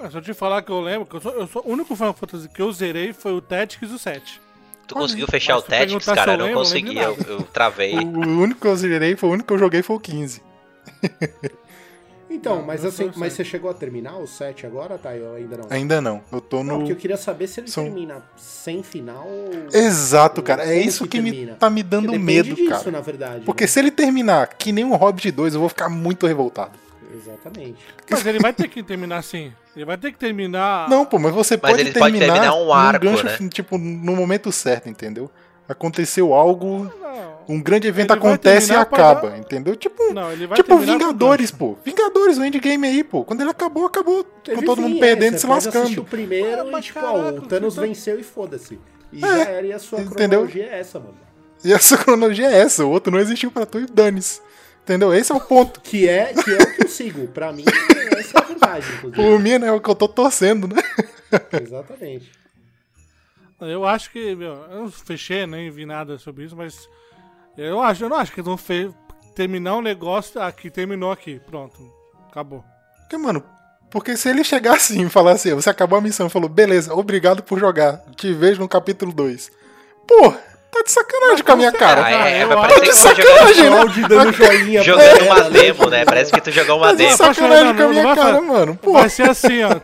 Mas 0.00 0.12
se 0.12 0.18
eu 0.18 0.22
te 0.22 0.34
falar 0.34 0.62
que 0.62 0.70
eu 0.70 0.80
lembro, 0.80 1.06
que 1.06 1.16
eu 1.16 1.20
sou, 1.20 1.32
eu 1.32 1.46
sou 1.46 1.62
o 1.64 1.72
único 1.72 1.96
Final 1.96 2.14
Fantasy 2.14 2.48
que 2.48 2.62
eu 2.62 2.72
zerei 2.72 3.12
foi 3.12 3.32
o 3.32 3.40
Tactics 3.40 3.90
e 3.90 3.94
o 3.94 3.98
7. 3.98 4.40
Tu 4.86 4.94
conseguiu 4.94 5.26
fechar 5.26 5.56
o 5.56 5.62
Tactics, 5.62 6.06
cara? 6.06 6.34
eu 6.34 6.38
não 6.38 6.44
lembro, 6.46 6.60
consegui, 6.60 6.96
eu, 6.96 7.16
eu 7.26 7.42
travei. 7.42 7.94
O 7.98 8.40
único 8.40 8.60
que 8.60 8.66
eu 8.66 8.76
zerei 8.76 9.16
foi 9.16 9.28
o 9.28 9.32
único 9.32 9.48
que 9.48 9.54
eu 9.54 9.58
joguei 9.58 9.82
foi 9.82 9.96
o 9.96 10.00
15. 10.00 10.42
Então, 12.28 12.56
Não, 12.56 12.62
mas 12.66 12.82
eu 12.82 12.88
assim, 12.88 13.10
mas 13.14 13.32
você 13.34 13.44
chegou 13.44 13.70
a 13.70 13.74
terminar 13.74 14.16
o 14.18 14.26
7 14.26 14.66
agora, 14.66 14.98
tá? 14.98 15.14
Eu 15.16 15.34
ainda 15.36 15.56
não. 15.58 15.66
Ainda 15.70 16.00
não. 16.00 16.22
Eu 16.32 16.40
tô 16.40 16.58
Não, 16.64 16.74
no. 16.74 16.78
porque 16.80 16.92
eu 16.92 16.96
queria 16.96 17.16
saber 17.16 17.46
se 17.46 17.60
ele 17.60 17.68
São- 17.68 17.84
termina 17.84 18.22
sem 18.36 18.82
final. 18.82 19.26
Exato, 19.72 20.42
cara. 20.42 20.64
É 20.64 20.76
isso 20.80 21.04
que 21.06 21.22
que, 21.22 21.22
me 21.22 21.46
tá 21.54 21.70
me 21.70 21.82
dando 21.82 22.06
Porque 22.06 22.18
medo, 22.18 22.54
disso, 22.54 22.68
cara. 22.68 22.90
na 22.90 23.00
verdade. 23.00 23.44
Porque 23.44 23.64
né? 23.64 23.68
se 23.68 23.78
ele 23.78 23.90
terminar 23.90 24.48
que 24.58 24.72
nem 24.72 24.84
o 24.84 24.94
Hobbit 24.96 25.30
2, 25.30 25.54
eu 25.54 25.60
vou 25.60 25.68
ficar 25.68 25.88
muito 25.88 26.26
revoltado. 26.26 26.72
Exatamente. 27.14 27.78
Mas 28.10 28.26
ele 28.26 28.38
vai 28.40 28.52
ter 28.52 28.68
que 28.68 28.82
terminar 28.82 29.18
assim. 29.18 29.52
Ele 29.74 29.84
vai 29.84 29.96
ter 29.96 30.12
que 30.12 30.18
terminar. 30.18 30.88
Não, 30.88 31.06
pô, 31.06 31.18
mas 31.18 31.32
você 31.32 31.58
Mas 31.62 31.70
pode 31.72 31.82
ele 31.82 31.92
pode 31.92 32.12
terminar, 32.18 32.34
terminar 32.34 32.54
um 32.56 32.72
arco, 32.72 33.04
gancho, 33.04 33.24
né? 33.24 33.48
tipo, 33.50 33.78
no 33.78 34.16
momento 34.16 34.50
certo, 34.52 34.88
entendeu? 34.88 35.30
Aconteceu 35.68 36.32
algo, 36.32 36.84
Não, 37.00 37.38
um 37.56 37.60
grande 37.60 37.88
evento 37.88 38.12
Ele 38.12 38.18
acontece 38.20 38.72
e 38.72 38.76
acaba, 38.76 39.30
dar- 39.30 39.38
entendeu? 39.38 39.74
Tipo, 39.74 40.12
não 40.14 40.30
ele 40.32 40.46
vai 40.46 40.56
tipo 40.56 40.78
Vingadores, 40.78 41.50
pô. 41.50 41.76
Vingadores, 41.84 42.38
o 42.38 42.44
endgame 42.44 42.86
aí, 42.86 43.02
pô. 43.02 43.24
Quando 43.24 43.40
ele 43.40 43.50
acabou, 43.50 43.84
acabou. 43.86 44.22
Teve 44.44 44.58
com 44.58 44.64
todo 44.64 44.80
mundo 44.82 45.00
perdendo 45.00 45.36
e 45.36 45.38
se 45.40 45.46
lascando. 45.46 46.00
o 46.00 46.04
primeiro 46.04 46.62
Ah, 46.62 46.66
e 46.66 46.70
mas 46.70 46.84
tipo, 46.84 47.00
caraca, 47.00 47.18
ó, 47.18 47.28
o 47.30 47.40
Thanos 47.42 47.74
você 47.74 47.80
tá- 47.80 47.86
venceu 47.86 48.20
e 48.20 48.22
foda-se. 48.22 48.78
E 49.12 49.18
É, 49.24 49.28
já 49.28 49.38
era, 49.50 49.66
e 49.66 49.72
a 49.72 49.78
sua 49.78 50.00
entendeu? 50.00 50.40
cronologia 50.40 50.66
é 50.70 50.78
essa, 50.78 51.00
mano. 51.00 51.14
E 51.64 51.72
essa 51.72 51.96
cronologia 51.98 52.48
é 52.48 52.58
essa, 52.58 52.84
o 52.84 52.90
outro 52.90 53.10
não 53.12 53.18
existiu 53.18 53.50
pra 53.50 53.66
tu 53.66 53.80
e 53.80 53.86
dane-se. 53.86 54.40
Entendeu? 54.84 55.12
Esse 55.12 55.32
é 55.32 55.34
o 55.34 55.40
ponto. 55.40 55.80
Que 55.80 56.08
é, 56.08 56.32
que 56.32 56.48
é 56.52 56.58
o 56.58 56.74
que 56.76 56.84
eu 56.84 56.88
sigo. 56.88 57.26
Pra 57.28 57.52
mim, 57.52 57.64
essa 58.16 58.38
é 58.38 58.40
a 58.40 58.44
verdade, 58.44 58.86
inclusive. 58.98 59.16
Por 59.20 59.40
mim, 59.40 59.58
né? 59.58 59.66
É 59.66 59.72
o 59.72 59.80
que 59.80 59.90
eu 59.90 59.96
tô 59.96 60.06
torcendo, 60.06 60.68
né? 60.68 60.80
Exatamente. 61.60 62.30
Eu 63.60 63.86
acho 63.86 64.10
que, 64.10 64.34
meu, 64.34 64.52
eu 64.70 64.80
não 64.82 64.90
fechei, 64.90 65.46
nem 65.46 65.70
vi 65.70 65.86
nada 65.86 66.18
sobre 66.18 66.44
isso, 66.44 66.54
mas 66.56 66.88
eu 67.56 67.80
acho, 67.80 68.04
eu 68.04 68.08
não 68.08 68.16
acho 68.18 68.32
que 68.32 68.40
eles 68.40 68.46
vão 68.46 68.56
fe- 68.56 68.90
terminar 69.34 69.76
um 69.76 69.82
negócio 69.82 70.40
aqui, 70.40 70.70
terminou 70.70 71.10
aqui, 71.10 71.40
pronto, 71.40 71.76
acabou. 72.28 72.62
Porque, 73.00 73.16
mano, 73.16 73.42
porque 73.90 74.16
se 74.16 74.28
ele 74.28 74.44
chegar 74.44 74.74
assim 74.76 75.06
e 75.06 75.08
falar 75.08 75.32
assim, 75.32 75.54
você 75.54 75.70
acabou 75.70 75.98
a 75.98 76.02
missão 76.02 76.28
falou, 76.28 76.48
beleza, 76.50 76.92
obrigado 76.94 77.42
por 77.42 77.58
jogar, 77.58 77.98
te 78.14 78.32
vejo 78.32 78.60
no 78.60 78.68
capítulo 78.68 79.12
2. 79.12 79.50
Pô, 80.06 80.34
tá 80.76 80.82
de 80.84 80.92
sacanagem 80.92 81.44
com 81.44 81.52
a 81.52 81.56
minha 81.56 81.72
cara. 81.72 82.04
Ah, 82.04 82.28
é, 82.28 82.46
que 82.46 82.80
que 82.80 82.88
tu 82.90 82.96
sacanagem, 82.96 83.54
jogando, 83.64 83.96
né? 84.00 84.08
Dando 84.08 84.32
joinha. 84.32 84.82
jogando 84.82 85.22
uma 85.24 85.40
demo, 85.50 85.90
né? 85.90 86.04
Parece 86.04 86.32
que 86.32 86.40
tu 86.40 86.50
jogou 86.50 86.76
uma 86.78 86.86
Tá 86.86 86.92
de 86.92 86.98
demo. 86.98 87.16
sac- 87.16 87.34
sacanagem 87.34 87.64
não, 87.66 87.74
com 87.76 87.82
a 87.82 87.88
minha 87.88 88.14
cara, 88.14 88.40
mano. 88.40 88.78
Pô, 88.82 88.92
Vai 88.92 89.08
ser 89.08 89.28
assim, 89.30 89.62
ó, 89.64 89.76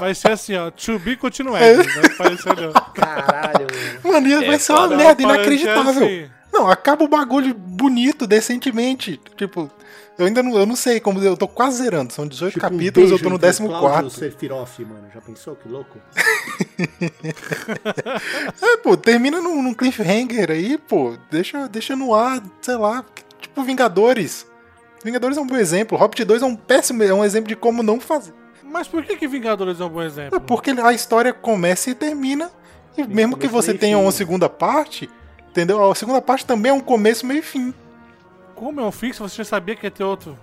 vai 0.00 0.14
ser 0.14 0.32
assim, 0.32 0.56
ó, 0.56 0.70
to 0.70 0.98
be 0.98 1.16
continued, 1.16 1.86
parecer 2.16 2.54
não. 2.56 2.72
Caralho, 2.94 3.66
mano. 4.04 4.42
É 4.42 4.46
vai 4.46 4.58
ser 4.58 4.72
uma 4.72 4.88
merda 4.88 5.22
inacreditável. 5.22 5.90
assim. 5.90 6.30
Não, 6.52 6.68
acaba 6.68 7.04
o 7.04 7.08
bagulho 7.08 7.54
bonito, 7.54 8.26
decentemente. 8.26 9.20
Tipo, 9.36 9.70
eu 10.20 10.26
ainda 10.26 10.42
não, 10.42 10.56
eu 10.58 10.66
não 10.66 10.76
sei 10.76 11.00
como. 11.00 11.18
Eu 11.22 11.36
tô 11.36 11.48
quase 11.48 11.82
zerando. 11.82 12.12
São 12.12 12.26
18 12.26 12.52
Tipo, 12.52 12.66
um 12.66 12.70
capítulos, 12.70 13.10
eu 13.10 13.16
beijo 13.16 13.24
tô 13.24 13.30
no 13.30 13.36
entre 13.36 13.68
Cláudio 13.68 14.10
14. 14.10 14.16
Sephiroth, 14.18 14.78
mano. 14.80 15.08
Já 15.14 15.20
pensou? 15.20 15.56
Que 15.56 15.68
louco? 15.68 15.98
É, 18.62 18.76
pô, 18.78 18.96
termina 18.96 19.40
num, 19.40 19.62
num 19.62 19.74
cliffhanger 19.74 20.50
aí, 20.50 20.78
pô. 20.78 21.16
Deixa, 21.30 21.68
deixa 21.68 21.94
no 21.94 22.14
ar, 22.14 22.42
sei 22.62 22.76
lá. 22.76 23.04
Tipo, 23.40 23.62
Vingadores. 23.62 24.46
Vingadores 25.04 25.36
é 25.36 25.40
um 25.40 25.46
bom 25.46 25.56
exemplo. 25.56 25.96
Hobbit 25.96 26.24
2 26.24 26.42
é 26.42 26.46
um 26.46 26.56
péssimo, 26.56 27.02
é 27.02 27.12
um 27.12 27.24
exemplo 27.24 27.48
de 27.48 27.56
como 27.56 27.82
não 27.82 28.00
fazer. 28.00 28.32
Mas 28.62 28.86
por 28.86 29.02
que 29.02 29.16
que 29.16 29.26
Vingadores 29.26 29.80
é 29.80 29.84
um 29.84 29.88
bom 29.88 30.02
exemplo? 30.02 30.36
É 30.36 30.40
porque 30.40 30.70
a 30.70 30.92
história 30.92 31.32
começa 31.32 31.90
e 31.90 31.94
termina. 31.94 32.50
E 32.96 33.06
mesmo 33.06 33.36
que 33.36 33.48
você 33.48 33.74
tenha 33.74 33.96
fim, 33.96 34.02
uma 34.02 34.12
segunda 34.12 34.48
parte, 34.48 35.08
entendeu? 35.50 35.90
A 35.90 35.94
segunda 35.94 36.20
parte 36.20 36.44
também 36.44 36.70
é 36.70 36.74
um 36.74 36.80
começo, 36.80 37.26
meio 37.26 37.40
e 37.40 37.42
fim. 37.42 37.74
Como 38.60 38.78
é 38.78 38.84
um 38.84 38.92
fixo, 38.92 39.26
você 39.26 39.36
já 39.36 39.44
sabia 39.44 39.74
que 39.74 39.86
ia 39.86 39.90
ter 39.90 40.04
outro. 40.04 40.38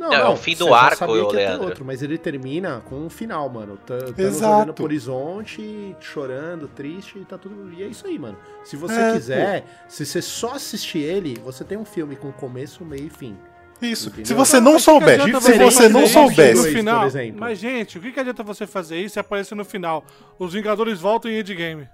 Não, 0.00 0.08
Não, 0.10 0.16
é 0.16 0.28
o 0.28 0.36
fim 0.36 0.56
do 0.56 0.74
arco, 0.74 0.96
sabia 0.96 1.14
que 1.14 1.22
ia 1.22 1.28
ter 1.30 1.36
Leandro. 1.36 1.66
outro, 1.66 1.84
mas 1.84 2.02
ele 2.02 2.18
termina 2.18 2.82
com 2.84 2.96
um 2.96 3.08
final, 3.08 3.48
mano. 3.48 3.76
Tá, 3.76 3.96
Thanos 3.96 4.18
Exato. 4.18 4.56
olhando 4.56 4.74
pro 4.74 4.84
horizonte, 4.86 5.96
chorando, 6.00 6.66
triste, 6.66 7.16
e 7.20 7.24
tá 7.24 7.38
tudo. 7.38 7.72
E 7.72 7.80
é 7.84 7.86
isso 7.86 8.04
aí, 8.08 8.18
mano. 8.18 8.36
Se 8.64 8.76
você 8.76 9.00
É, 9.00 9.12
quiser, 9.12 9.64
se 9.88 10.04
você 10.04 10.20
só 10.20 10.54
assistir 10.54 10.98
ele, 10.98 11.38
você 11.44 11.62
tem 11.62 11.78
um 11.78 11.84
filme 11.84 12.16
com 12.16 12.32
começo, 12.32 12.84
meio 12.84 13.06
e 13.06 13.10
fim. 13.10 13.36
Isso. 13.80 14.08
Entendeu? 14.08 14.26
Se 14.26 14.34
você 14.34 14.58
não 14.58 14.80
souber, 14.80 15.22
se 15.22 15.30
você 15.30 15.88
não 15.88 16.08
soubesse. 16.08 16.60
no 16.72 16.76
final, 16.76 17.00
por 17.02 17.06
exemplo. 17.06 17.40
mas 17.40 17.58
gente, 17.60 17.96
o 17.96 18.00
que, 18.00 18.10
que 18.10 18.18
adianta 18.18 18.42
você 18.42 18.66
fazer 18.66 18.98
isso 18.98 19.16
e 19.16 19.20
aparecer 19.20 19.54
no 19.54 19.64
final? 19.64 20.04
Os 20.40 20.52
Vingadores 20.54 20.98
voltam 20.98 21.30
em 21.30 21.38
Endgame. 21.38 21.88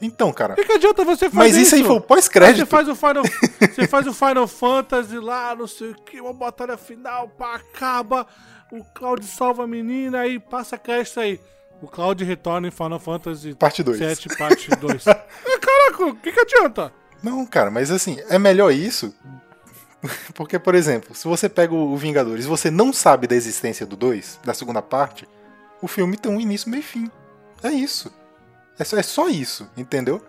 Então, 0.00 0.32
cara. 0.32 0.52
O 0.52 0.56
que, 0.56 0.64
que 0.64 0.72
adianta 0.72 1.04
você 1.04 1.28
fazer 1.28 1.36
Mas 1.36 1.56
isso 1.56 1.74
aí 1.74 1.82
foi 1.82 1.90
o 1.90 1.94
Aí 1.94 2.00
Você 2.00 2.06
pós-crédito. 2.06 2.66
faz 2.66 2.88
o 2.88 2.94
Final, 2.94 3.24
você 3.74 3.86
faz 3.88 4.06
o 4.06 4.14
Final 4.14 4.46
Fantasy 4.46 5.18
lá, 5.18 5.54
não 5.56 5.66
sei 5.66 5.90
o 5.90 5.94
que, 5.94 6.20
uma 6.20 6.32
batalha 6.32 6.76
final, 6.76 7.28
pá, 7.28 7.56
acaba, 7.56 8.26
o 8.70 8.84
Cloud 8.84 9.24
salva 9.24 9.64
a 9.64 9.66
menina 9.66 10.20
aí 10.20 10.38
passa 10.38 10.78
crédito 10.78 11.18
aí. 11.18 11.40
O 11.80 11.86
Cloud 11.86 12.24
retorna 12.24 12.68
em 12.68 12.70
Final 12.70 12.98
Fantasy 12.98 13.54
Parte 13.54 13.82
2. 13.82 13.98
7, 13.98 14.36
parte 14.36 14.68
2. 14.70 15.06
ah, 15.08 15.24
caraca, 15.60 16.06
o 16.06 16.16
que, 16.16 16.32
que 16.32 16.40
adianta? 16.40 16.92
Não, 17.22 17.44
cara, 17.46 17.70
mas 17.70 17.90
assim, 17.90 18.18
é 18.28 18.38
melhor 18.38 18.72
isso. 18.72 19.14
Porque, 20.34 20.58
por 20.58 20.74
exemplo, 20.74 21.14
se 21.14 21.26
você 21.26 21.48
pega 21.48 21.74
o 21.74 21.96
Vingadores 21.96 22.44
e 22.44 22.48
você 22.48 22.70
não 22.70 22.92
sabe 22.92 23.26
da 23.26 23.34
existência 23.34 23.84
do 23.84 23.96
2, 23.96 24.40
da 24.44 24.54
segunda 24.54 24.80
parte, 24.80 25.28
o 25.82 25.88
filme 25.88 26.16
tem 26.16 26.30
um 26.30 26.40
início, 26.40 26.70
meio 26.70 26.80
e 26.80 26.84
fim. 26.84 27.10
É 27.62 27.70
isso. 27.70 28.12
É 28.78 28.84
só, 28.84 28.96
é 28.96 29.02
só 29.02 29.28
isso, 29.28 29.68
entendeu? 29.76 30.22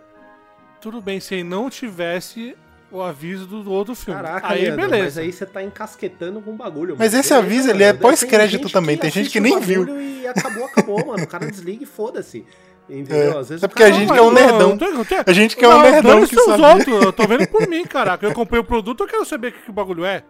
Tudo 0.82 1.02
bem, 1.02 1.20
se 1.20 1.36
ele 1.36 1.44
não 1.44 1.70
tivesse 1.70 2.56
o 2.92 3.02
aviso 3.02 3.46
do 3.46 3.72
outro 3.72 3.94
filme. 3.94 4.20
Caraca, 4.20 4.48
aí 4.50 4.64
Leandro, 4.64 4.82
beleza. 4.90 5.04
mas 5.04 5.18
aí 5.18 5.32
você 5.32 5.46
tá 5.46 5.62
encasquetando 5.62 6.42
com 6.42 6.52
o 6.52 6.56
bagulho. 6.56 6.96
Mas 6.98 7.12
mano. 7.12 7.22
esse 7.22 7.34
aviso, 7.34 7.70
ele 7.70 7.84
é 7.84 7.94
pós-crédito 7.94 8.70
também, 8.70 8.98
tem 8.98 9.12
gente 9.12 9.30
que 9.30 9.40
o 9.40 9.42
nem 9.42 9.60
viu. 9.60 9.86
bagulho 9.86 10.02
E 10.02 10.28
acabou, 10.28 10.66
acabou, 10.66 11.06
mano. 11.06 11.24
O 11.24 11.28
cara 11.28 11.46
desliga 11.46 11.84
e 11.84 11.88
foda-se. 11.88 12.46
Entendeu? 12.90 13.38
Às 13.38 13.50
vezes 13.50 13.62
É 13.62 13.68
o 13.68 13.70
porque 13.70 13.84
cara 13.84 13.94
a 13.94 14.00
gente 14.00 14.08
não 14.08 14.16
que 14.16 14.20
é 14.20 14.24
um 14.24 14.32
nerdão. 14.32 14.76
não 14.76 15.06
A 15.28 15.34
gente 15.34 15.56
que 15.56 15.64
é 15.64 15.68
um 15.68 15.82
nerdão 15.82 16.26
que 16.26 16.36
os 16.36 16.46
sabia. 16.46 16.68
outros, 16.68 17.06
eu 17.06 17.14
tô 17.14 17.28
vendo 17.28 17.48
por 17.48 17.68
mim, 17.68 17.86
caraca. 17.86 18.26
Eu 18.26 18.34
comprei 18.34 18.60
o 18.60 18.64
produto, 18.64 19.04
eu 19.04 19.08
quero 19.08 19.26
saber 19.26 19.50
o 19.50 19.52
que, 19.52 19.60
que 19.62 19.70
o 19.70 19.74
bagulho 19.74 20.04
é. 20.04 20.24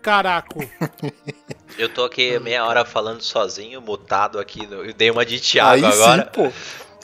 Caraca. 0.00 0.48
Eu 1.76 1.88
tô 1.90 2.04
aqui 2.04 2.38
meia 2.38 2.64
hora 2.64 2.84
falando 2.84 3.20
sozinho, 3.20 3.82
mutado 3.82 4.38
aqui. 4.38 4.66
No... 4.66 4.84
Eu 4.84 4.94
dei 4.94 5.10
uma 5.10 5.26
de 5.26 5.38
Thiago 5.40 5.84
Aí 5.84 5.92
agora. 5.92 6.22
sim, 6.22 6.30
pô. 6.32 6.52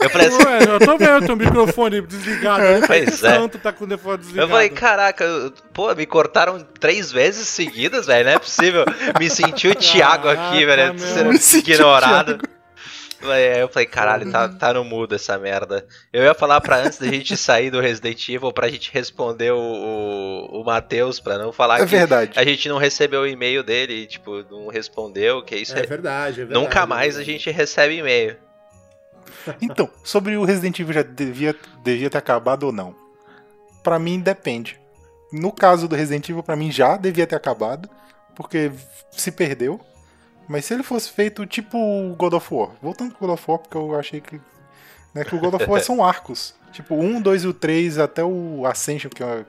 Eu 0.01 0.11
falei 0.11 0.26
assim, 0.28 0.43
Ué, 0.45 0.59
eu 0.74 0.78
tô 0.80 0.97
vendo 0.99 1.26
teu 1.26 1.36
microfone 1.36 2.01
desligado. 2.03 2.62
né? 2.62 2.80
Pois 2.86 3.22
é. 3.22 3.34
Santo 3.36 3.59
tá 3.59 3.72
com 3.72 3.84
o 3.84 3.86
telefone 3.86 4.18
desligado. 4.18 4.47
Eu 4.47 4.51
falei, 4.51 4.68
caraca, 4.70 5.24
eu- 5.24 5.53
pô, 5.72 5.95
me 5.95 6.07
cortaram 6.07 6.59
três 6.80 7.12
vezes 7.12 7.47
seguidas, 7.49 8.07
velho, 8.07 8.24
não 8.24 8.32
é 8.32 8.38
possível. 8.38 8.84
Me 9.18 9.30
senti 9.30 9.68
o 9.68 9.74
Thiago 9.74 10.28
aqui, 10.28 10.66
Caraca, 10.66 10.66
velho, 10.66 10.95
meu. 10.95 11.38
sendo 11.38 11.59
ignorado. 11.59 12.40
Aí 13.24 13.61
Eu 13.61 13.68
falei, 13.68 13.86
caralho, 13.86 14.28
tá, 14.32 14.49
tá 14.49 14.74
no 14.74 14.82
mudo 14.82 15.14
essa 15.14 15.38
merda. 15.38 15.86
Eu 16.12 16.24
ia 16.24 16.34
falar 16.34 16.61
pra 16.61 16.78
antes 16.78 16.99
da 16.99 17.07
gente 17.07 17.36
sair 17.36 17.70
do 17.70 17.78
Resident 17.80 18.28
Evil 18.28 18.53
pra 18.53 18.66
gente 18.68 18.90
responder 18.93 19.53
o, 19.53 19.59
o, 19.61 20.61
o 20.61 20.64
Matheus, 20.64 21.20
pra 21.20 21.38
não 21.38 21.53
falar 21.53 21.76
É 21.76 21.78
que 21.80 21.86
verdade. 21.86 22.32
a 22.34 22.45
gente 22.45 22.68
não 22.68 22.78
recebeu 22.78 23.20
o 23.20 23.26
e-mail 23.26 23.62
dele 23.62 23.93
e, 23.95 24.07
tipo, 24.09 24.45
não 24.51 24.66
respondeu, 24.66 25.40
que 25.45 25.55
isso 25.55 25.76
É 25.76 25.80
é... 25.82 25.86
verdade, 25.86 26.40
é 26.40 26.45
verdade. 26.45 26.61
Nunca 26.64 26.84
mais 26.84 27.16
a 27.16 27.22
gente 27.22 27.49
recebe 27.49 27.95
e-mail. 27.99 28.36
Então, 29.61 29.88
sobre 30.03 30.36
o 30.36 30.45
Resident 30.45 30.78
Evil 30.78 30.95
já 30.95 31.03
devia, 31.03 31.57
devia 31.82 32.11
ter 32.11 32.18
acabado 32.18 32.64
ou 32.64 32.72
não? 32.72 32.95
Pra 33.82 33.99
mim 33.99 34.20
depende. 34.20 34.78
No 35.32 35.51
caso 35.51 35.88
do 35.88 35.97
Resident 35.97 36.28
Evil, 36.28 36.43
pra 36.43 36.57
mim 36.57 36.70
já 36.70 36.97
devia 36.97 37.26
ter 37.26 37.36
acabado, 37.36 37.88
porque 38.34 38.70
se 39.11 39.32
perdeu. 39.32 39.80
Mas 40.49 40.64
se 40.64 40.74
ele 40.74 40.82
fosse 40.82 41.11
feito 41.11 41.47
tipo 41.47 41.78
o 41.78 42.14
God 42.14 42.34
of 42.34 42.55
War, 42.55 42.70
voltando 42.82 43.14
pro 43.14 43.26
God 43.26 43.34
of 43.34 43.45
War, 43.51 43.59
porque 43.59 43.76
eu 43.76 43.99
achei 43.99 44.20
que. 44.20 44.40
Né, 45.14 45.24
que 45.24 45.34
o 45.34 45.38
God 45.38 45.55
of 45.55 45.64
War 45.64 45.82
são 45.82 46.05
arcos. 46.05 46.55
Tipo, 46.72 46.95
1, 46.95 47.20
2 47.20 47.45
e 47.45 47.47
o 47.47 47.55
3 47.55 47.99
até 47.99 48.24
o 48.24 48.66
Ascension, 48.66 49.11
que 49.11 49.22
é. 49.22 49.45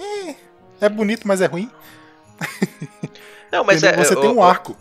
É, 0.00 0.34
é 0.82 0.88
bonito, 0.88 1.26
mas 1.26 1.40
é 1.40 1.46
ruim. 1.46 1.70
Não, 3.50 3.64
mas 3.64 3.82
é. 3.82 3.96
Você 3.96 4.14
tem 4.16 4.30
um 4.30 4.42
arco. 4.42 4.76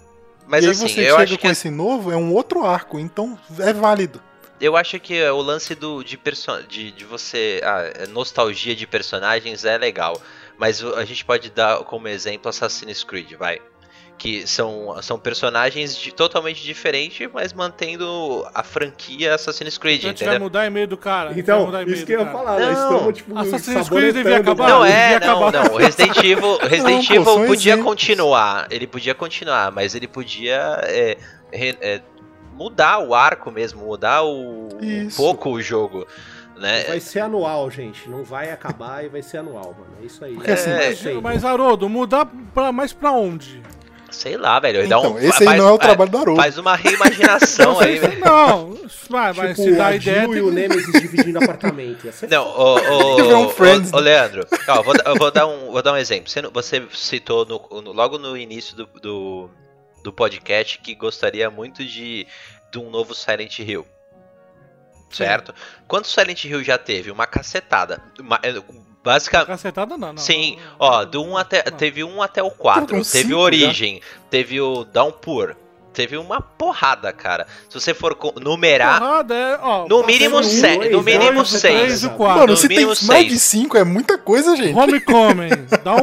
Mas 0.48 0.64
e 0.64 0.68
aí 0.68 0.72
assim, 0.72 0.88
você 0.88 1.06
chega 1.06 1.28
com 1.28 1.38
que 1.38 1.48
esse 1.48 1.70
novo, 1.70 2.12
é 2.12 2.18
um 2.18 2.34
outro 2.34 2.66
arco, 2.66 3.00
então 3.00 3.39
é 3.60 3.72
válido. 3.72 4.22
Eu 4.62 4.78
acho 4.78 4.99
que 4.99 5.22
o 5.30 5.41
lance 5.41 5.74
do, 5.76 6.03
de, 6.03 6.18
perso 6.18 6.62
de, 6.68 6.91
de 6.91 7.03
você. 7.03 7.59
A 7.64 8.07
nostalgia 8.07 8.76
de 8.76 8.86
personagens 8.88 9.66
é 9.66 9.78
legal. 9.78 10.22
Mas 10.57 10.84
o- 10.84 10.93
a 10.95 11.03
gente 11.03 11.26
pode 11.26 11.49
dar 11.49 11.80
como 11.80 12.07
exemplo 12.07 12.47
Assassin's 12.49 13.03
Creed, 13.03 13.34
vai. 13.34 13.59
Que 14.18 14.45
são, 14.45 15.01
são 15.01 15.18
personagens 15.18 15.97
de- 15.97 16.14
totalmente 16.14 16.62
diferentes, 16.62 17.28
mas 17.34 17.51
mantendo 17.53 18.47
a 18.53 18.62
franquia 18.62 19.34
Assassin's 19.34 19.80
Creed, 19.80 19.97
A 20.05 20.07
gente 20.09 20.20
vai 20.20 20.28
entendeu? 20.36 20.41
mudar 20.43 20.68
e-mail 20.68 20.88
do 20.88 20.95
cara. 20.97 21.32
a 21.32 21.34
gente 21.34 21.43
vai 21.43 21.55
Então, 21.66 21.84
isso 21.88 22.01
do 22.01 22.05
que 22.05 22.12
eu 22.14 22.20
ia 22.20 22.26
falar, 22.28 22.59
Não. 22.59 23.12
tipo, 23.12 23.36
Assassin's 23.39 23.89
Creed 23.89 24.14
devia 24.14 24.34
o 24.38 24.41
acabar. 24.41 24.70
Não 24.70 24.86
é, 24.86 25.14
devia 25.14 25.28
não, 25.28 25.47
acabar. 25.47 25.70
não. 25.70 25.76
Resident 25.78 26.18
Evil, 26.18 26.57
Resident 26.57 27.07
pô, 27.07 27.14
Evil 27.16 27.26
são 27.26 27.45
podia 27.47 27.74
exemplos. 27.74 27.86
continuar. 27.91 28.68
Ele 28.70 28.86
podia 28.86 29.16
continuar, 29.16 29.72
mas 29.72 29.95
ele 29.95 30.07
podia 30.07 30.80
é, 30.84 31.18
re- 31.51 31.78
é, 31.82 32.01
mudar 32.62 32.99
o 32.99 33.14
arco 33.16 33.49
mesmo, 33.51 33.86
mudar 33.86 34.24
o, 34.24 34.70
um 34.82 35.09
pouco 35.16 35.49
o 35.49 35.62
jogo. 35.62 36.05
Né? 36.57 36.84
Vai 36.84 36.99
ser 36.99 37.22
anual, 37.22 37.72
gente. 37.72 38.07
Não 38.09 38.24
vai 38.24 38.51
acabar 38.51 39.03
e 39.03 39.09
vai 39.09 39.24
ser 39.24 39.38
anual, 39.38 39.76
mano. 39.80 39.93
É 40.01 40.05
isso 40.05 40.24
aí. 40.24 40.36
Porque 40.36 40.51
assim, 40.51 40.70
É. 40.70 41.14
Mas, 41.22 41.43
Haroldo, 41.43 41.89
mudar 41.89 42.28
pra, 42.53 42.72
mais 42.72 42.93
pra 42.93 43.12
onde? 43.12 43.62
Sei 44.12 44.36
lá, 44.38 44.59
velho. 44.59 44.80
dá 44.88 44.97
Então, 44.99 45.14
um, 45.14 45.18
esse 45.18 45.41
aí 45.41 45.45
faz- 45.45 45.57
não 45.57 45.70
é 45.70 45.72
o 45.72 45.76
é, 45.76 45.78
trabalho 45.80 46.12
do 46.12 46.18
Haroldo. 46.18 46.41
Faz 46.41 46.57
uma 46.57 46.76
reimaginação 46.76 47.80
aí, 47.82 47.97
velho. 47.97 48.20
Não, 48.20 48.78
vai, 49.09 49.34
mas 49.34 49.55
Tipo, 49.57 49.70
se 49.70 49.76
dá 49.76 49.88
a 49.88 49.95
ideia. 49.95 50.28
Tem 50.28 50.38
e 50.38 50.41
o 50.41 50.45
que- 50.49 50.51
Nemesis 50.51 51.01
dividindo 51.01 51.39
apartamento. 51.41 52.05
Ia 52.05 52.12
ser 52.12 52.30
Não, 52.30 52.45
ô, 52.45 52.76
ô, 52.76 53.16
um 53.41 53.45
ô, 53.45 53.49
Friends, 53.49 53.91
ô, 53.93 53.97
Leandro, 53.99 54.45
ó, 54.68 54.84
vou, 54.84 54.93
eu 55.05 55.16
vou 55.16 55.32
dar 55.32 55.47
um, 55.47 55.72
vou 55.72 55.82
dar 55.82 55.93
um 55.93 55.97
exemplo. 55.97 56.30
Você, 56.30 56.41
você 56.41 56.84
citou 56.91 57.45
no- 57.45 57.82
no- 57.82 57.93
logo 57.93 58.18
no 58.20 58.38
início 58.38 58.76
do, 58.76 58.86
do, 59.01 59.49
do 60.04 60.12
podcast 60.14 60.78
que 60.80 60.95
gostaria 60.95 61.49
muito 61.49 61.84
de, 61.86 62.26
de 62.72 62.80
um 62.80 62.89
novo 62.89 63.14
Silent 63.16 63.60
Hill. 63.60 63.86
Certo? 65.10 65.54
Quantos 65.88 66.12
Silent 66.12 66.45
Hill 66.45 66.64
já 66.64 66.78
teve? 66.78 67.12
Uma 67.12 67.28
cacetada. 67.28 68.02
Uma, 68.18 68.39
é, 68.41 68.54
basicamente. 69.04 69.47
Cacetada 69.47 69.97
não, 69.97 70.14
não. 70.14 70.18
Sim, 70.22 70.56
não, 70.58 70.76
ó, 70.80 71.04
do 71.06 71.22
um 71.24 71.36
até, 71.36 71.64
não. 71.70 71.78
teve 71.78 72.04
um 72.04 72.22
até 72.22 72.41
o 72.41 72.49
4, 72.49 72.88
Foram 72.88 73.04
teve 73.04 73.06
cinco 73.28 73.36
o 73.36 73.39
Origem, 73.39 74.02
teve 74.30 74.62
o 74.62 74.86
Downpour, 74.86 75.56
teve 75.91 76.16
uma 76.16 76.39
porrada, 76.39 77.12
cara. 77.12 77.45
Se 77.68 77.78
você 77.78 77.93
for 77.93 78.18
numerar, 78.41 78.99
Porrada, 79.02 79.36
é, 79.36 79.60
ó, 79.62 79.86
no 79.86 80.06
mínimo 80.06 80.39
um, 80.39 80.43
se- 80.43 80.78
dois, 80.78 80.91
no 80.93 81.02
mínimo 81.04 81.34
dois, 81.34 81.54
o 81.56 81.60
três, 81.60 81.99
6. 81.99 82.04
o 82.06 82.10
quatro. 82.12 82.39
Mano, 82.39 82.52
no 82.54 82.58
se 82.58 82.68
tem 82.70 82.78
mínimo 82.78 82.95
mais 83.04 83.26
de 83.26 83.38
seis. 83.38 83.64
5 83.64 83.78
é 83.78 83.84
muita 83.84 84.18
coisa, 84.18 84.56
gente. 84.56 84.74
Homecoming, 84.78 85.49
dá 85.84 85.93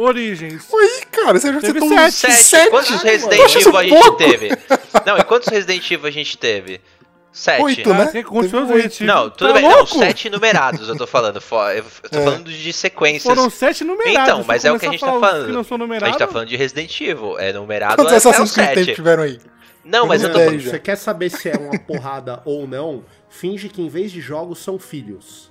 Origins. 0.00 0.64
Oi, 0.72 0.88
cara, 1.10 1.38
você 1.38 1.52
já 1.52 1.60
Teve 1.60 1.80
sete. 1.80 2.12
Sete. 2.12 2.44
sete. 2.44 2.70
Quantos 2.70 3.02
Resident. 3.02 3.54
Evil 3.56 3.76
a 3.76 3.82
gente 3.82 4.00
pouco. 4.02 4.16
teve? 4.16 4.48
Não, 5.06 5.18
e 5.18 5.24
quantos 5.24 5.48
Resident 5.48 5.90
Evil 5.90 6.06
a 6.06 6.10
gente 6.10 6.38
teve? 6.38 6.80
Sete. 7.32 7.62
Oito, 7.62 7.88
né? 7.94 8.06
Teve 8.06 8.28
Resident 8.28 8.94
Evil. 9.00 9.06
Não, 9.06 9.30
tudo 9.30 9.48
Tá 9.48 9.52
bem. 9.54 9.62
Não, 9.62 9.76
louco? 9.76 9.98
sete 9.98 10.28
numerados 10.30 10.88
eu 10.88 10.96
tô 10.96 11.06
falando. 11.06 11.36
Eu 11.36 11.42
tô 12.10 12.18
É. 12.18 12.24
falando 12.24 12.50
de 12.50 12.72
sequências. 12.72 13.22
Foram 13.22 13.48
sete 13.50 13.84
numerados. 13.84 14.22
Então, 14.32 14.44
mas 14.46 14.64
é 14.64 14.72
o 14.72 14.78
que 14.78 14.86
a 14.86 14.90
gente 14.90 15.00
tá 15.00 15.06
falando. 15.06 15.48
Não 15.52 15.60
A 15.60 16.06
gente 16.06 16.18
tá 16.18 16.26
falando 16.26 16.48
de 16.48 16.56
Resident 16.56 17.00
Evil. 17.00 17.38
É 17.38 17.52
numerado 17.52 17.96
Quantos 17.96 18.12
até 18.14 18.26
o 18.26 18.30
Assassin's 18.30 18.52
Creed 18.52 18.86
7. 18.86 18.94
tiveram 18.94 19.22
aí? 19.22 19.38
Não, 19.84 20.06
mas 20.06 20.22
eu 20.22 20.32
tô 20.32 20.38
falando. 20.38 20.60
Você 20.60 20.78
quer 20.78 20.96
saber 20.96 21.30
se 21.30 21.48
é 21.48 21.56
uma 21.56 21.78
porrada 21.78 22.42
ou 22.44 22.66
não? 22.66 23.04
Finge 23.28 23.68
que 23.68 23.80
em 23.80 23.88
vez 23.88 24.10
de 24.10 24.20
jogos 24.20 24.58
são 24.58 24.78
filhos. 24.78 25.49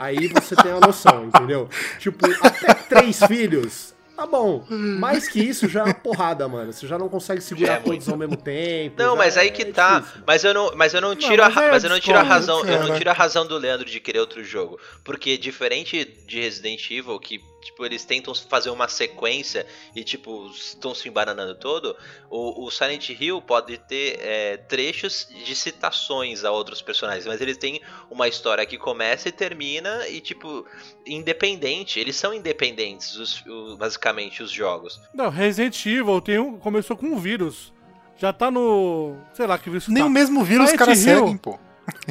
Aí 0.00 0.28
você 0.28 0.56
tem 0.56 0.72
a 0.72 0.80
noção, 0.80 1.26
entendeu? 1.26 1.68
Tipo, 1.98 2.24
até 2.42 2.72
três 2.72 3.22
filhos. 3.24 3.94
Tá 4.16 4.26
bom. 4.26 4.64
Mais 4.70 5.28
que 5.28 5.40
isso 5.40 5.68
já 5.68 5.80
é 5.80 5.84
uma 5.84 5.94
porrada, 5.94 6.48
mano. 6.48 6.72
Você 6.72 6.86
já 6.86 6.96
não 6.96 7.06
consegue 7.08 7.42
segurar 7.42 7.74
é 7.74 7.80
todos 7.80 8.08
ao 8.08 8.16
mesmo 8.16 8.36
tempo. 8.36 8.96
Não, 8.98 9.14
mas 9.14 9.36
aí 9.36 9.48
é 9.48 9.50
que 9.50 9.66
tá. 9.66 10.00
difícil. 10.00 10.22
Mas 10.26 10.44
eu 10.44 10.54
não, 10.54 10.72
mas 10.74 10.94
eu 10.94 11.02
não 11.02 11.14
tiro 11.14 11.42
mas 11.42 11.56
a, 11.56 11.64
eu 11.66 11.70
mas 11.70 11.84
eu 11.84 11.90
não 11.90 12.00
tiro 12.00 12.18
a 12.18 12.22
razão, 12.22 12.60
eu 12.60 12.78
não 12.78 12.86
cara. 12.86 12.98
tiro 12.98 13.10
a 13.10 13.12
razão 13.12 13.46
do 13.46 13.58
Leandro 13.58 13.84
de 13.84 14.00
querer 14.00 14.20
outro 14.20 14.42
jogo, 14.42 14.78
porque 15.04 15.36
diferente 15.36 16.04
de 16.26 16.40
Resident 16.40 16.90
Evil 16.90 17.18
que 17.18 17.42
tipo 17.60 17.84
eles 17.84 18.04
tentam 18.04 18.34
fazer 18.34 18.70
uma 18.70 18.88
sequência 18.88 19.66
e 19.94 20.02
tipo 20.02 20.46
estão 20.54 20.94
se 20.94 21.08
embananando 21.08 21.54
todo, 21.54 21.94
o, 22.30 22.64
o 22.66 22.70
Silent 22.70 23.10
Hill 23.10 23.40
pode 23.42 23.76
ter 23.78 24.18
é, 24.20 24.56
trechos 24.56 25.28
de 25.44 25.54
citações 25.54 26.44
a 26.44 26.50
outros 26.50 26.80
personagens, 26.82 27.26
mas 27.26 27.40
eles 27.40 27.56
têm 27.56 27.80
uma 28.10 28.26
história 28.28 28.64
que 28.64 28.78
começa 28.78 29.28
e 29.28 29.32
termina 29.32 30.08
e 30.08 30.20
tipo 30.20 30.64
independente, 31.06 31.98
eles 31.98 32.16
são 32.16 32.32
independentes, 32.32 33.16
os- 33.16 33.44
o- 33.46 33.76
basicamente 33.76 34.42
os 34.42 34.50
jogos. 34.50 35.00
Não, 35.12 35.28
Resident 35.28 35.84
Evil 35.86 36.20
tem 36.20 36.38
um, 36.38 36.58
começou 36.58 36.96
com 36.96 37.06
um 37.06 37.18
vírus. 37.18 37.72
Já 38.16 38.32
tá 38.32 38.50
no. 38.50 39.16
Sei 39.32 39.46
lá 39.46 39.56
que 39.58 39.70
vírus 39.70 39.88
Nem 39.88 40.02
tá. 40.02 40.06
o 40.06 40.10
mesmo 40.10 40.44
vírus 40.44 40.64
os 40.66 40.70
Silent 40.70 40.78
caras 40.78 41.04
Hill. 41.06 41.18
seguem, 41.20 41.36
pô. 41.38 41.58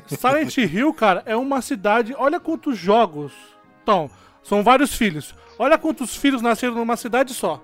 Silent 0.07 0.57
Hill, 0.57 0.93
cara, 0.93 1.21
é 1.25 1.35
uma 1.35 1.61
cidade. 1.61 2.13
Olha 2.17 2.39
quantos 2.39 2.77
jogos. 2.77 3.31
Então, 3.83 4.09
são 4.43 4.63
vários 4.63 4.93
filhos. 4.93 5.35
Olha 5.57 5.77
quantos 5.77 6.15
filhos 6.15 6.41
nasceram 6.41 6.75
numa 6.75 6.95
cidade 6.95 7.33
só. 7.33 7.61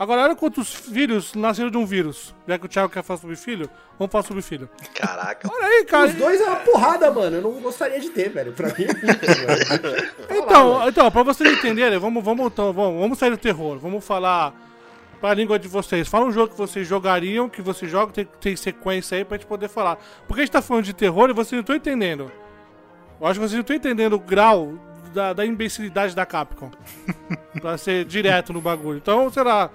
Agora, 0.00 0.22
olha 0.22 0.34
quantos 0.34 0.72
filhos 0.72 1.34
nasceram 1.34 1.70
de 1.70 1.76
um 1.76 1.84
vírus. 1.84 2.34
Já 2.48 2.58
que 2.58 2.64
o 2.64 2.68
Thiago 2.68 2.90
quer 2.90 3.02
falar 3.02 3.20
sobre 3.20 3.36
filho, 3.36 3.68
vamos 3.98 4.10
falar 4.10 4.24
sobre 4.24 4.42
filho. 4.42 4.66
Caraca. 4.94 5.46
Olha 5.52 5.66
aí, 5.66 5.84
cara. 5.84 6.06
Os 6.06 6.14
dois 6.14 6.40
é 6.40 6.44
uma 6.44 6.56
porrada, 6.56 7.10
mano. 7.10 7.36
Eu 7.36 7.42
não 7.42 7.52
gostaria 7.60 8.00
de 8.00 8.08
ter, 8.08 8.30
velho. 8.30 8.54
Pra 8.54 8.68
mim 8.68 8.84
é 8.84 8.94
muito. 8.94 10.20
Então, 10.42 10.88
então, 10.88 11.10
pra 11.10 11.22
vocês 11.22 11.52
entenderem, 11.52 11.98
vamos, 11.98 12.24
vamos, 12.24 12.46
então, 12.46 12.72
vamos, 12.72 12.98
vamos 12.98 13.18
sair 13.18 13.30
do 13.30 13.36
terror. 13.36 13.78
Vamos 13.78 14.02
falar 14.02 14.54
pra 15.20 15.34
língua 15.34 15.58
de 15.58 15.68
vocês. 15.68 16.08
Fala 16.08 16.24
um 16.24 16.32
jogo 16.32 16.52
que 16.52 16.58
vocês 16.58 16.88
jogariam, 16.88 17.46
que 17.46 17.60
vocês 17.60 17.90
jogam, 17.90 18.10
tem, 18.10 18.26
tem 18.40 18.56
sequência 18.56 19.18
aí 19.18 19.24
pra 19.24 19.36
gente 19.36 19.46
poder 19.46 19.68
falar. 19.68 19.98
Porque 20.26 20.40
a 20.40 20.44
gente 20.44 20.52
tá 20.52 20.62
falando 20.62 20.84
de 20.84 20.94
terror 20.94 21.28
e 21.28 21.34
vocês 21.34 21.52
não 21.52 21.60
estão 21.60 21.76
entendendo. 21.76 22.32
Eu 23.20 23.26
acho 23.26 23.38
que 23.38 23.46
vocês 23.46 23.52
não 23.52 23.60
estão 23.60 23.76
entendendo 23.76 24.14
o 24.14 24.18
grau 24.18 24.72
da, 25.12 25.32
da 25.32 25.44
imbecilidade 25.46 26.14
da 26.14 26.24
Capcom. 26.26 26.70
pra 27.60 27.76
ser 27.78 28.04
direto 28.04 28.52
no 28.52 28.60
bagulho. 28.60 28.98
Então, 28.98 29.30
sei 29.30 29.42
lá, 29.42 29.70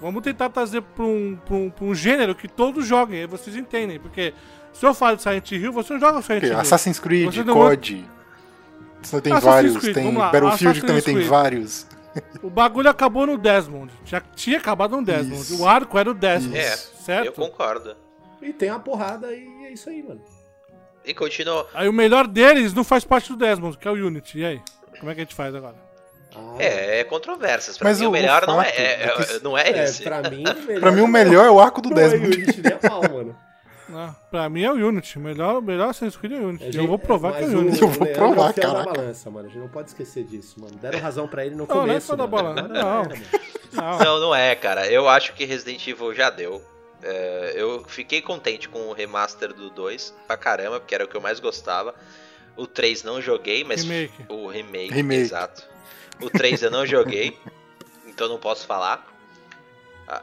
vamos 0.00 0.22
tentar 0.22 0.48
trazer 0.50 0.82
pra 0.82 1.04
um, 1.04 1.38
pra 1.44 1.54
um, 1.54 1.70
pra 1.70 1.84
um 1.84 1.94
gênero 1.94 2.34
que 2.34 2.48
todos 2.48 2.86
joguem, 2.86 3.20
aí 3.20 3.26
vocês 3.26 3.56
entendem. 3.56 3.98
Porque 4.00 4.34
se 4.72 4.84
eu 4.84 4.92
falo 4.94 5.16
de 5.16 5.22
Silent 5.22 5.50
Hill, 5.52 5.72
você 5.72 5.92
não 5.94 6.00
joga 6.00 6.22
Silent 6.22 6.42
Hill. 6.44 6.58
Assassin's 6.58 6.98
Creed, 6.98 7.32
Você 7.32 7.44
não- 7.44 7.54
COD. 7.54 8.04
Você 9.02 9.20
tem 9.20 9.32
Assassin's 9.32 9.54
vários, 9.54 9.76
Creed, 9.78 9.94
tem 9.94 10.04
vamos 10.04 10.20
lá, 10.20 10.30
Battlefield 10.30 10.80
que 10.80 10.86
também 10.86 10.96
Assassin's 10.98 11.04
tem 11.04 11.14
Creed. 11.14 11.28
vários. 11.28 11.86
O 12.42 12.50
bagulho 12.50 12.88
acabou 12.90 13.26
no 13.26 13.38
Desmond. 13.38 13.90
Já 14.04 14.20
tinha 14.20 14.58
acabado 14.58 14.94
no 14.96 15.02
Desmond. 15.04 15.40
Isso. 15.40 15.62
O 15.62 15.66
arco 15.66 15.98
era 15.98 16.10
o 16.10 16.14
Desmond. 16.14 16.56
É, 16.58 16.76
certo? 16.76 17.26
Eu 17.26 17.32
concordo. 17.32 17.96
E 18.40 18.52
tem 18.52 18.68
a 18.68 18.78
porrada 18.78 19.32
e 19.32 19.64
é 19.64 19.72
isso 19.72 19.88
aí, 19.88 20.02
mano. 20.02 20.20
E 21.04 21.12
continua. 21.14 21.68
Aí 21.74 21.88
o 21.88 21.92
melhor 21.92 22.26
deles 22.26 22.72
não 22.74 22.84
faz 22.84 23.04
parte 23.04 23.30
do 23.30 23.36
Desmond, 23.36 23.76
que 23.76 23.86
é 23.88 23.90
o 23.90 23.94
Unity. 23.94 24.38
E 24.38 24.44
aí? 24.44 24.60
Como 25.00 25.10
é 25.10 25.14
que 25.14 25.20
a 25.20 25.24
gente 25.24 25.34
faz 25.34 25.54
agora? 25.54 25.74
Ah, 26.34 26.54
É, 26.58 27.00
é 27.00 27.04
controvérsias. 27.04 27.76
Pra 27.76 27.88
Mas 27.90 27.98
mim, 28.00 28.06
o, 28.06 28.08
o- 28.08 28.12
melhor 28.12 28.46
não, 28.46 28.62
é, 28.62 28.68
é- 28.68 28.82
é 28.82 29.04
é- 29.36 29.40
não 29.42 29.58
é 29.58 29.68
É, 29.68 29.84
esse. 29.84 30.02
pra 30.02 30.22
mim, 30.30 30.44
o 30.46 30.54
melhor 30.66 30.80
Pra 30.80 30.90
mim 30.92 31.00
o 31.02 31.08
melhor 31.08 31.44
é 31.46 31.50
o 31.50 31.60
arco 31.60 31.82
do 31.82 31.90
não 31.90 31.98
é 31.98 32.08
Desmond. 32.08 32.36
Unity 32.36 32.62
nem 32.62 32.72
a 32.72 32.78
pau, 32.78 33.02
mano. 33.02 33.36
Ah, 33.94 34.14
pra 34.30 34.48
mim 34.48 34.62
é 34.64 34.70
o 34.72 34.74
Unity. 34.88 35.18
O 35.18 35.20
melhor, 35.20 35.58
o 35.58 35.60
melhor 35.60 35.90
Assassin's 35.90 36.16
Creed 36.16 36.32
é 36.32 36.36
o 36.36 36.48
Unity. 36.48 36.78
Eu 36.78 36.86
vou 36.86 36.98
provar 36.98 37.34
que 37.34 37.42
é 37.44 37.46
o 37.46 37.58
Unity. 37.58 37.82
Eu 37.82 37.88
vou 37.88 38.04
Leandro 38.06 38.24
provar, 38.24 38.48
é 38.48 38.52
fiel 38.54 38.70
da 38.70 38.78
caraca. 38.78 38.92
balança, 39.02 39.30
mano. 39.30 39.46
A 39.46 39.50
gente 39.50 39.60
não 39.60 39.68
pode 39.68 39.88
esquecer 39.88 40.24
disso, 40.24 40.58
mano. 40.58 40.74
Deram 40.80 40.98
razão 40.98 41.28
pra 41.28 41.44
ele 41.44 41.54
no 41.54 41.66
Não, 41.66 41.74
não 41.74 41.82
é 41.82 41.86
começo. 41.88 42.06
fiel 42.06 42.16
da 42.16 42.26
balança, 42.26 42.68
não. 42.68 43.02
Não. 43.74 43.98
Não, 43.98 44.20
não 44.20 44.34
é, 44.34 44.54
cara. 44.54 44.86
Eu 44.86 45.10
acho 45.10 45.34
que 45.34 45.44
Resident 45.44 45.86
Evil 45.86 46.14
já 46.14 46.30
deu. 46.30 46.62
É, 47.02 47.52
eu 47.56 47.84
fiquei 47.84 48.22
contente 48.22 48.68
com 48.68 48.88
o 48.88 48.92
remaster 48.92 49.52
do 49.52 49.70
2 49.70 50.14
pra 50.26 50.36
caramba, 50.36 50.78
porque 50.78 50.94
era 50.94 51.04
o 51.04 51.08
que 51.08 51.16
eu 51.16 51.20
mais 51.20 51.40
gostava. 51.40 51.94
O 52.56 52.66
3 52.66 53.02
não 53.02 53.20
joguei, 53.20 53.64
mas 53.64 53.82
Remake. 53.82 54.24
o 54.28 54.46
remake, 54.46 54.92
Remake. 54.94 55.20
exato. 55.22 55.66
O 56.20 56.30
3 56.30 56.62
eu 56.62 56.70
não 56.70 56.86
joguei, 56.86 57.36
então 58.06 58.28
não 58.28 58.38
posso 58.38 58.66
falar. 58.66 59.10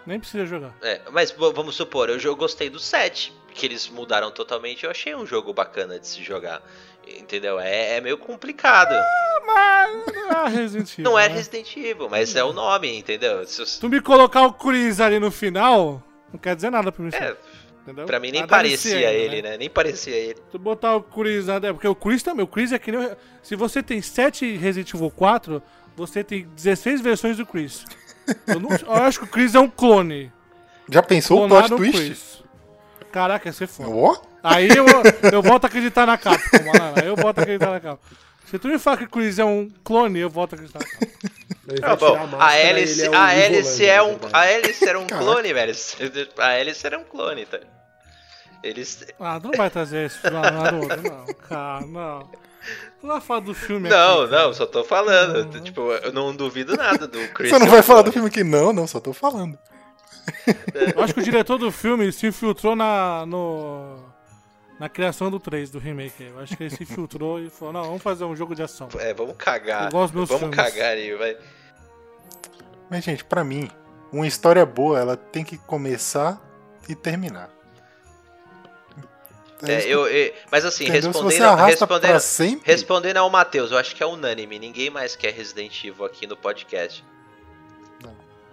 Nem 0.05 0.19
precisa 0.19 0.45
jogar. 0.45 0.75
É, 0.83 1.01
mas 1.11 1.31
vamos 1.31 1.75
supor, 1.75 2.09
eu 2.09 2.35
gostei 2.35 2.69
do 2.69 2.79
7, 2.79 3.33
que 3.53 3.65
eles 3.65 3.89
mudaram 3.89 4.29
totalmente. 4.29 4.83
Eu 4.83 4.91
achei 4.91 5.15
um 5.15 5.25
jogo 5.25 5.51
bacana 5.51 5.99
de 5.99 6.07
se 6.07 6.23
jogar. 6.23 6.61
Entendeu? 7.07 7.59
É, 7.59 7.97
é 7.97 8.01
meio 8.01 8.17
complicado. 8.17 8.93
Mas 9.45 10.05
não 10.27 10.45
é 10.45 10.49
Resident 10.49 10.93
Evil. 10.93 11.03
Não 11.09 11.17
é 11.17 11.27
né? 11.27 11.35
Resident 11.35 11.75
Evil, 11.75 12.07
mas 12.07 12.35
é 12.35 12.43
o 12.43 12.53
nome, 12.53 12.95
entendeu? 12.95 13.43
Se 13.47 13.79
Tu 13.79 13.89
me 13.89 13.99
colocar 13.99 14.43
o 14.43 14.53
Chris 14.53 14.99
ali 14.99 15.17
no 15.19 15.31
final, 15.31 16.03
não 16.33 16.39
quer 16.39 16.55
dizer 16.55 16.69
nada 16.69 16.91
pra 16.91 17.03
mim. 17.03 17.11
É, 17.13 17.35
entendeu? 17.83 18.05
pra 18.05 18.19
mim 18.19 18.31
nem 18.31 18.41
deve 18.41 18.47
parecia 18.49 18.95
ainda, 19.09 19.11
ele, 19.11 19.41
né? 19.41 19.57
Nem 19.57 19.69
parecia 19.69 20.15
ele. 20.15 20.39
Tu 20.51 20.57
botar 20.59 20.95
o 20.95 21.01
Chris 21.03 21.45
na. 21.47 21.55
é, 21.55 21.73
Porque 21.73 21.87
o 21.87 21.95
Chris 21.95 22.21
também. 22.23 22.43
O 22.43 22.47
Chris 22.47 22.71
é 22.71 22.79
que 22.79 22.91
nem. 22.91 23.05
o- 23.05 23.17
Se 23.43 23.55
você 23.55 23.81
tem 23.83 24.01
7 24.01 24.55
Resident 24.57 24.93
Evil 24.93 25.11
4, 25.11 25.61
você 25.95 26.23
tem 26.23 26.47
16 26.55 27.01
versões 27.01 27.37
do 27.37 27.45
Chris. 27.45 27.85
Eu, 28.45 28.59
não- 28.59 28.69
eu 28.69 28.93
acho 29.03 29.19
que 29.19 29.25
o 29.25 29.27
Chris 29.27 29.55
é 29.55 29.59
um 29.59 29.67
clone. 29.67 30.31
Já 30.87 31.01
pensou 31.01 31.45
o 31.45 31.47
plot 31.47 31.67
twist? 31.75 31.97
Chris. 31.97 32.43
Caraca, 33.11 33.49
ia 33.49 33.53
ser 33.53 33.65
foda. 33.67 33.89
Ó, 33.89 34.15
Aí 34.43 34.69
eu, 34.69 34.85
eu 35.33 35.41
volto 35.41 35.65
a 35.65 35.67
acreditar 35.67 36.05
na 36.05 36.15
Capcom, 36.17 36.63
mano. 36.63 36.93
Aí 36.95 37.07
eu 37.07 37.15
volto 37.15 37.39
a 37.39 37.41
acreditar 37.41 37.71
na 37.71 37.79
Capcom. 37.79 38.15
Se 38.49 38.57
tu 38.57 38.67
me 38.67 38.79
fala 38.79 38.97
que 38.97 39.03
o 39.03 39.09
Chris 39.09 39.37
é 39.37 39.45
um 39.45 39.69
clone, 39.83 40.19
eu 40.19 40.29
volto 40.29 40.53
a 40.53 40.55
acreditar 40.55 40.79
Ah, 41.83 41.95
bom, 41.95 42.17
a 42.39 42.47
Alice, 42.47 43.03
é 43.03 43.09
o 43.09 43.13
a 43.13 43.17
Holanda, 43.29 43.85
é 43.85 44.01
um, 44.01 44.17
a 44.33 44.39
Alice 44.41 44.87
era 44.89 44.99
um 44.99 45.05
clone, 45.05 45.53
velho. 45.53 45.73
A 46.37 46.47
Alice 46.47 46.85
era 46.87 46.97
um 46.97 47.03
clone, 47.03 47.45
tá? 47.45 47.59
Eles 48.63 49.05
Ah, 49.19 49.39
não 49.41 49.51
vai 49.51 49.69
trazer 49.69 50.07
esse 50.07 50.29
não, 50.29 50.41
Naruto, 50.41 50.97
não. 51.01 51.25
Cara, 51.47 51.85
não. 51.85 52.29
Tu 52.99 53.07
vai 53.07 53.21
falar 53.21 53.39
do 53.39 53.53
filme 53.53 53.87
Não, 53.87 54.23
aqui, 54.23 54.31
não, 54.31 54.53
só 54.53 54.65
tô 54.65 54.83
falando. 54.83 55.45
Não. 55.53 55.61
Tipo, 55.61 55.81
eu 55.93 56.11
não 56.11 56.35
duvido 56.35 56.75
nada 56.75 57.07
do 57.07 57.19
Chris. 57.29 57.49
você 57.51 57.59
não 57.59 57.67
vai 57.67 57.79
um 57.79 57.83
falar 57.83 58.01
do 58.01 58.11
filme 58.11 58.27
aqui? 58.27 58.43
Não, 58.43 58.73
não, 58.73 58.85
só 58.85 58.99
tô 58.99 59.13
falando. 59.13 59.57
Eu 60.95 61.01
acho 61.01 61.13
que 61.13 61.21
o 61.21 61.23
diretor 61.23 61.57
do 61.57 61.71
filme 61.71 62.11
se 62.11 62.27
infiltrou 62.27 62.75
na, 62.75 63.25
no, 63.25 64.08
na 64.79 64.87
criação 64.87 65.29
do 65.29 65.39
3, 65.39 65.69
do 65.69 65.77
remake. 65.79 66.23
Eu 66.23 66.39
acho 66.39 66.55
que 66.55 66.63
ele 66.63 66.69
se 66.75 66.83
infiltrou 66.83 67.39
e 67.39 67.49
falou, 67.49 67.73
não, 67.73 67.83
vamos 67.83 68.01
fazer 68.01 68.23
um 68.23 68.35
jogo 68.35 68.55
de 68.55 68.63
ação. 68.63 68.87
É, 68.97 69.13
vamos 69.13 69.35
cagar. 69.37 69.89
Igual 69.89 70.05
os 70.05 70.11
meus 70.11 70.29
Vamos 70.29 70.41
filmes. 70.41 70.55
cagar 70.55 70.91
aí, 70.93 71.13
vai. 71.15 71.37
Mas, 72.89 73.03
gente, 73.03 73.23
pra 73.23 73.43
mim, 73.43 73.69
uma 74.11 74.25
história 74.25 74.65
boa, 74.65 74.97
ela 74.99 75.15
tem 75.17 75.43
que 75.43 75.57
começar 75.57 76.41
e 76.87 76.95
terminar. 76.95 77.49
É, 79.61 79.81
eu, 79.85 80.07
eu- 80.07 80.33
mas 80.49 80.63
assim, 80.63 80.85
entendeu? 80.85 81.11
Respondendo, 81.11 81.55
respondendo, 81.65 82.19
sempre... 82.21 82.71
respondendo 82.71 83.17
ao 83.17 83.29
Matheus, 83.29 83.71
eu 83.71 83.77
acho 83.77 83.93
que 83.93 84.01
é 84.01 84.05
unânime. 84.05 84.57
Ninguém 84.57 84.89
mais 84.89 85.17
quer 85.17 85.33
Resident 85.33 85.83
Evil 85.83 86.05
aqui 86.05 86.25
no 86.25 86.37
podcast. 86.37 87.03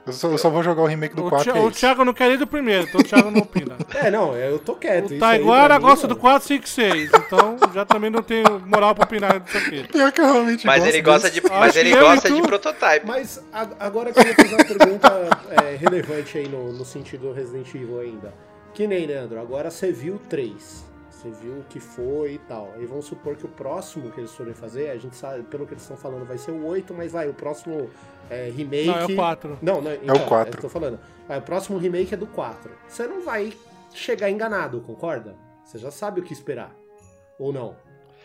Eu 0.06 0.12
só, 0.12 0.28
eu 0.30 0.38
só 0.38 0.48
vou 0.48 0.62
jogar 0.62 0.82
o 0.82 0.86
remake 0.86 1.16
do 1.16 1.26
O, 1.26 1.28
4 1.28 1.52
Thi- 1.52 1.58
é 1.58 1.60
o 1.62 1.68
isso. 1.68 1.80
Thiago 1.80 2.04
não 2.04 2.14
quer 2.14 2.30
ir 2.30 2.38
do 2.38 2.46
primeiro, 2.46 2.86
então 2.88 3.00
o 3.00 3.04
Thiago 3.04 3.30
não 3.30 3.40
opina. 3.42 3.76
É, 3.96 4.10
não, 4.10 4.36
eu 4.36 4.58
tô 4.58 4.74
quieto. 4.76 5.14
O 5.14 5.18
Taiguara 5.18 5.78
mim, 5.78 5.84
gosta 5.84 6.06
do 6.06 6.10
mano. 6.10 6.20
4, 6.20 6.46
5, 6.48 6.68
6, 6.68 7.10
então 7.14 7.56
já 7.74 7.84
também 7.84 8.08
não 8.10 8.22
tenho 8.22 8.60
moral 8.66 8.94
pra 8.94 9.04
opinar 9.04 9.40
disso 9.40 9.58
aqui. 9.58 9.82
Pior 9.90 10.12
que 10.12 10.20
eu 10.20 10.24
realmente 10.32 10.66
Mas 10.66 10.78
gosto 10.82 10.88
ele 10.94 11.02
gosta 11.02 11.30
de, 11.30 11.42
mas 11.48 11.76
ele 11.76 11.90
que 11.92 11.98
gosta 12.00 12.28
e 12.28 12.34
de 12.34 12.42
prototype. 12.42 13.06
Mas 13.06 13.42
a- 13.52 13.68
agora 13.80 14.10
eu 14.10 14.14
queria 14.14 14.34
fazer 14.34 14.54
uma 14.54 14.64
pergunta 14.64 15.08
é, 15.50 15.76
relevante 15.76 16.38
aí 16.38 16.48
no, 16.48 16.72
no 16.72 16.84
sentido 16.84 17.28
do 17.28 17.32
Resident 17.32 17.68
Evil 17.74 17.98
ainda. 18.00 18.32
Que 18.74 18.86
nem, 18.86 19.06
Leandro, 19.06 19.40
agora 19.40 19.70
você 19.70 19.90
viu 19.90 20.14
o 20.14 20.18
3. 20.18 20.84
Você 21.10 21.30
viu 21.42 21.52
o 21.54 21.64
que 21.68 21.80
foi 21.80 22.32
e 22.34 22.38
tal. 22.38 22.72
Aí 22.76 22.84
vamos 22.84 23.06
supor 23.06 23.34
que 23.36 23.46
o 23.46 23.48
próximo 23.48 24.10
que 24.12 24.20
eles 24.20 24.32
forem 24.32 24.52
fazer, 24.52 24.90
a 24.90 24.98
gente 24.98 25.16
sabe, 25.16 25.42
pelo 25.44 25.66
que 25.66 25.72
eles 25.72 25.82
estão 25.82 25.96
falando, 25.96 26.26
vai 26.26 26.36
ser 26.36 26.50
o 26.50 26.64
8, 26.66 26.92
mas 26.92 27.10
vai, 27.10 27.26
o 27.28 27.32
próximo 27.34 27.88
é, 28.30 28.50
remake. 28.54 28.86
Não, 28.86 28.98
é 28.98 29.04
o 29.04 29.14
4. 29.14 29.58
Não, 29.62 29.80
não, 29.80 29.94
então, 29.94 30.16
o 30.16 30.20
4. 30.26 30.36
É 30.36 30.48
o 30.48 30.52
que 30.52 30.58
eu 30.58 30.62
tô 30.62 30.68
falando. 30.68 30.98
Aí, 31.28 31.38
o 31.38 31.42
próximo 31.42 31.78
remake 31.78 32.14
é 32.14 32.16
do 32.16 32.26
4. 32.26 32.70
Você 32.88 33.06
não 33.06 33.24
vai 33.24 33.52
chegar 33.94 34.30
enganado, 34.30 34.80
concorda? 34.80 35.34
Você 35.64 35.78
já 35.78 35.90
sabe 35.90 36.20
o 36.20 36.22
que 36.22 36.32
esperar. 36.32 36.74
Ou 37.38 37.52
não? 37.52 37.76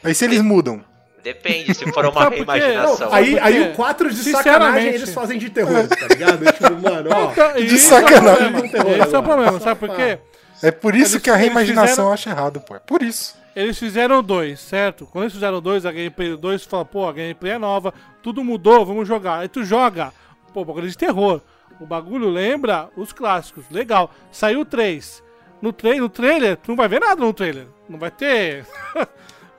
Aí 0.04 0.14
se 0.14 0.26
eles 0.26 0.41
mudam, 0.41 0.84
Depende, 1.24 1.74
se 1.74 1.91
for 1.91 2.06
uma 2.08 2.30
reimaginação. 2.30 3.08
Não, 3.08 3.14
aí, 3.14 3.38
aí 3.39 3.62
o 3.72 3.74
4 3.74 4.12
de 4.12 4.32
sacanagem 4.32 4.89
eles 4.89 5.14
fazem 5.14 5.38
de 5.38 5.49
terror, 5.49 5.88
tá 5.88 6.08
ligado? 6.08 6.45
tipo, 6.52 6.74
mano, 6.82 7.10
ó. 7.14 7.32
Então, 7.32 7.54
De 7.54 7.76
é 7.76 7.78
sacanagem. 7.78 8.70
Terror 8.70 8.91
Esse 8.91 8.99
é 8.99 9.04
o 9.04 9.04
agora. 9.04 9.24
problema, 9.24 9.60
sabe 9.60 9.80
por 9.80 9.95
quê? 9.95 10.20
É 10.64 10.72
por 10.72 10.95
isso 10.95 11.14
Eles- 11.16 11.24
que 11.24 11.30
a 11.30 11.36
reimaginação 11.36 11.88
fizeram- 11.88 12.07
eu 12.09 12.14
acho 12.14 12.30
errado, 12.30 12.59
pô. 12.62 12.76
É 12.76 12.80
por 12.80 13.01
isso. 13.01 13.39
Eles 13.55 13.78
fizeram 13.78 14.24
dois, 14.24 14.59
certo? 14.59 15.05
Quando 15.07 15.24
eles 15.26 15.34
fizeram 15.34 15.62
dois, 15.62 15.86
a 15.86 15.91
gameplay 15.91 16.30
do 16.30 16.38
dois, 16.38 16.64
fala, 16.64 16.86
pô, 16.86 17.07
a 17.07 17.12
gameplay 17.12 17.53
é 17.53 17.57
nova, 17.57 17.93
tudo 18.24 18.43
mudou, 18.43 18.86
vamos 18.86 19.07
jogar. 19.07 19.39
Aí 19.39 19.47
tu 19.49 19.64
joga, 19.64 20.14
pô, 20.53 20.64
bagulho 20.64 20.88
de 20.89 20.97
terror. 20.97 21.41
O 21.80 21.86
bagulho 21.86 22.30
lembra 22.30 22.89
os 22.95 23.12
clássicos, 23.12 23.66
legal. 23.70 24.12
Saiu 24.32 24.64
três. 24.64 25.22
No, 25.62 25.74
tra 25.74 25.93
no 25.95 26.07
trailer, 26.09 26.55
tu 26.57 26.70
não 26.70 26.76
vai 26.76 26.88
ver 26.88 26.99
nada 27.01 27.22
no 27.22 27.34
trailer. 27.34 27.68
Não 27.89 27.99
vai 27.99 28.09
ter. 28.12 28.66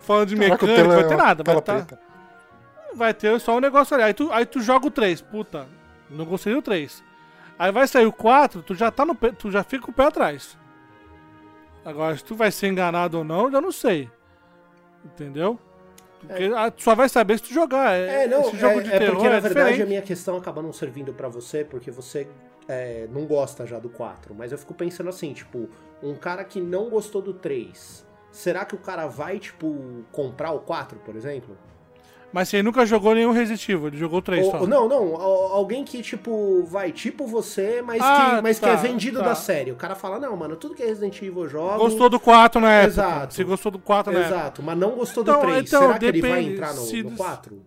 Falando 0.01 0.29
de 0.29 0.37
mecânica, 0.37 0.83
não 0.85 0.95
vai 0.95 1.09
ter 1.09 1.17
nada. 1.17 1.43
Vai, 1.45 1.55
tá- 1.63 1.99
vai 2.95 3.15
ter 3.15 3.41
só 3.41 3.57
um 3.57 3.61
negócio 3.61 3.95
ali. 3.95 4.05
Aí 4.05 4.15
tu, 4.15 4.33
aí 4.33 4.45
tu 4.47 4.61
joga 4.61 4.87
o 4.87 4.91
3, 4.91 5.21
puta, 5.21 5.67
não 6.11 6.25
gostei 6.25 6.55
do 6.55 6.63
3. 6.63 7.03
Aí 7.59 7.71
vai 7.71 7.87
sair 7.87 8.07
o 8.07 8.13
4, 8.13 8.63
tu 8.63 8.75
já 8.75 8.91
tá 8.91 9.05
no 9.05 9.15
pé- 9.15 9.33
tu 9.33 9.51
já 9.51 9.63
fica 9.63 9.85
com 9.85 9.91
o 9.91 9.95
pé 9.95 10.07
atrás. 10.07 10.57
Agora, 11.85 12.17
se 12.17 12.25
tu 12.25 12.35
vai 12.35 12.51
ser 12.51 12.69
enganado 12.69 13.19
ou 13.19 13.25
não, 13.25 13.51
eu 13.51 13.61
não 13.61 13.73
sei. 13.73 14.09
Entendeu? 15.05 15.59
Porque 16.21 16.45
ah, 16.57 16.71
tu 16.71 16.83
só 16.83 16.95
vai 16.95 17.09
saber 17.09 17.39
se 17.39 17.45
tu 17.45 17.53
jogar. 17.53 17.93
É, 17.95 18.25
É, 18.25 18.27
não, 18.29 18.43
esse 18.43 18.57
jogo 18.57 18.81
é, 18.81 18.83
de 18.83 18.93
é 18.93 18.99
terror 18.99 19.15
porque 19.17 19.29
na 19.29 19.37
é 19.37 19.41
verdade 19.41 19.67
diferente. 19.71 19.83
a 19.83 19.87
minha 19.87 20.03
questão 20.03 20.37
acaba 20.37 20.63
não 20.63 20.73
servindo 20.73 21.13
pra 21.13 21.29
você, 21.29 21.65
porque 21.65 21.91
você 21.91 22.29
é, 22.69 23.09
não 23.11 23.27
gosta 23.27 23.67
já 23.67 23.79
do 23.81 23.89
4. 23.89 24.33
Mas 24.35 24.53
eu 24.53 24.59
fico 24.59 24.73
pensando 24.75 25.09
assim, 25.09 25.33
tipo, 25.33 25.69
um 26.01 26.15
cara 26.15 26.45
que 26.45 26.61
não 26.61 26.89
gostou 26.89 27.21
do 27.21 27.35
3, 27.35 28.07
será 28.31 28.65
que 28.65 28.75
o 28.75 28.79
cara 28.79 29.09
vai, 29.09 29.41
tipo, 29.41 30.05
comprar 30.13 30.53
o 30.53 30.61
4, 30.61 31.01
por 31.01 31.17
exemplo? 31.17 31.59
Mas 32.33 32.53
ele 32.55 32.63
nunca 32.63 32.87
jogou 32.87 33.15
nenhum 33.15 33.31
Resident 33.31 33.69
Evil, 33.69 33.89
ele 33.89 33.97
jogou 33.99 34.23
3 34.23 34.47
Ou- 34.47 34.51
só. 34.53 34.67
não, 34.67 34.89
não, 34.89 35.15
al- 35.17 35.53
alguém 35.53 35.85
que, 35.85 36.01
tipo, 36.03 36.65
vai 36.65 36.91
tipo 36.91 37.27
você, 37.27 37.83
mas, 37.83 38.01
Ah, 38.03 38.37
que, 38.37 38.43
mas 38.43 38.59
que 38.59 38.65
tá, 38.65 38.73
é 38.73 38.77
vendido 38.77 39.19
tá. 39.19 39.27
da 39.27 39.35
série. 39.35 39.71
O 39.71 39.77
cara 39.77 39.95
fala, 39.95 40.19
não, 40.19 40.35
mano, 40.37 40.57
tudo 40.57 40.75
que 40.75 40.83
é 40.83 40.87
Resident 40.87 41.17
Evil 41.21 41.43
eu 41.43 41.49
jogo. 41.49 41.79
Gostou 41.79 42.09
do 42.09 42.19
4 42.19 42.61
na 42.61 42.71
época. 42.73 42.89
Exato. 42.93 43.35
Se 43.35 43.45
gostou 43.45 43.71
do 43.71 43.79
4 43.79 44.13
na 44.13 44.21
época. 44.21 44.35
Exato, 44.35 44.63
mas 44.63 44.79
não 44.79 44.93
gostou 44.93 45.23
Então, 45.23 45.41
do 45.41 45.47
3. 45.47 45.67
então, 45.69 45.81
será 45.83 45.99
que 45.99 46.05
ele 46.07 46.21
vai 46.23 46.31
depende, 46.31 46.53
entrar 46.55 46.75
no, 46.75 46.81
se- 46.81 47.03
no 47.03 47.11
4? 47.17 47.63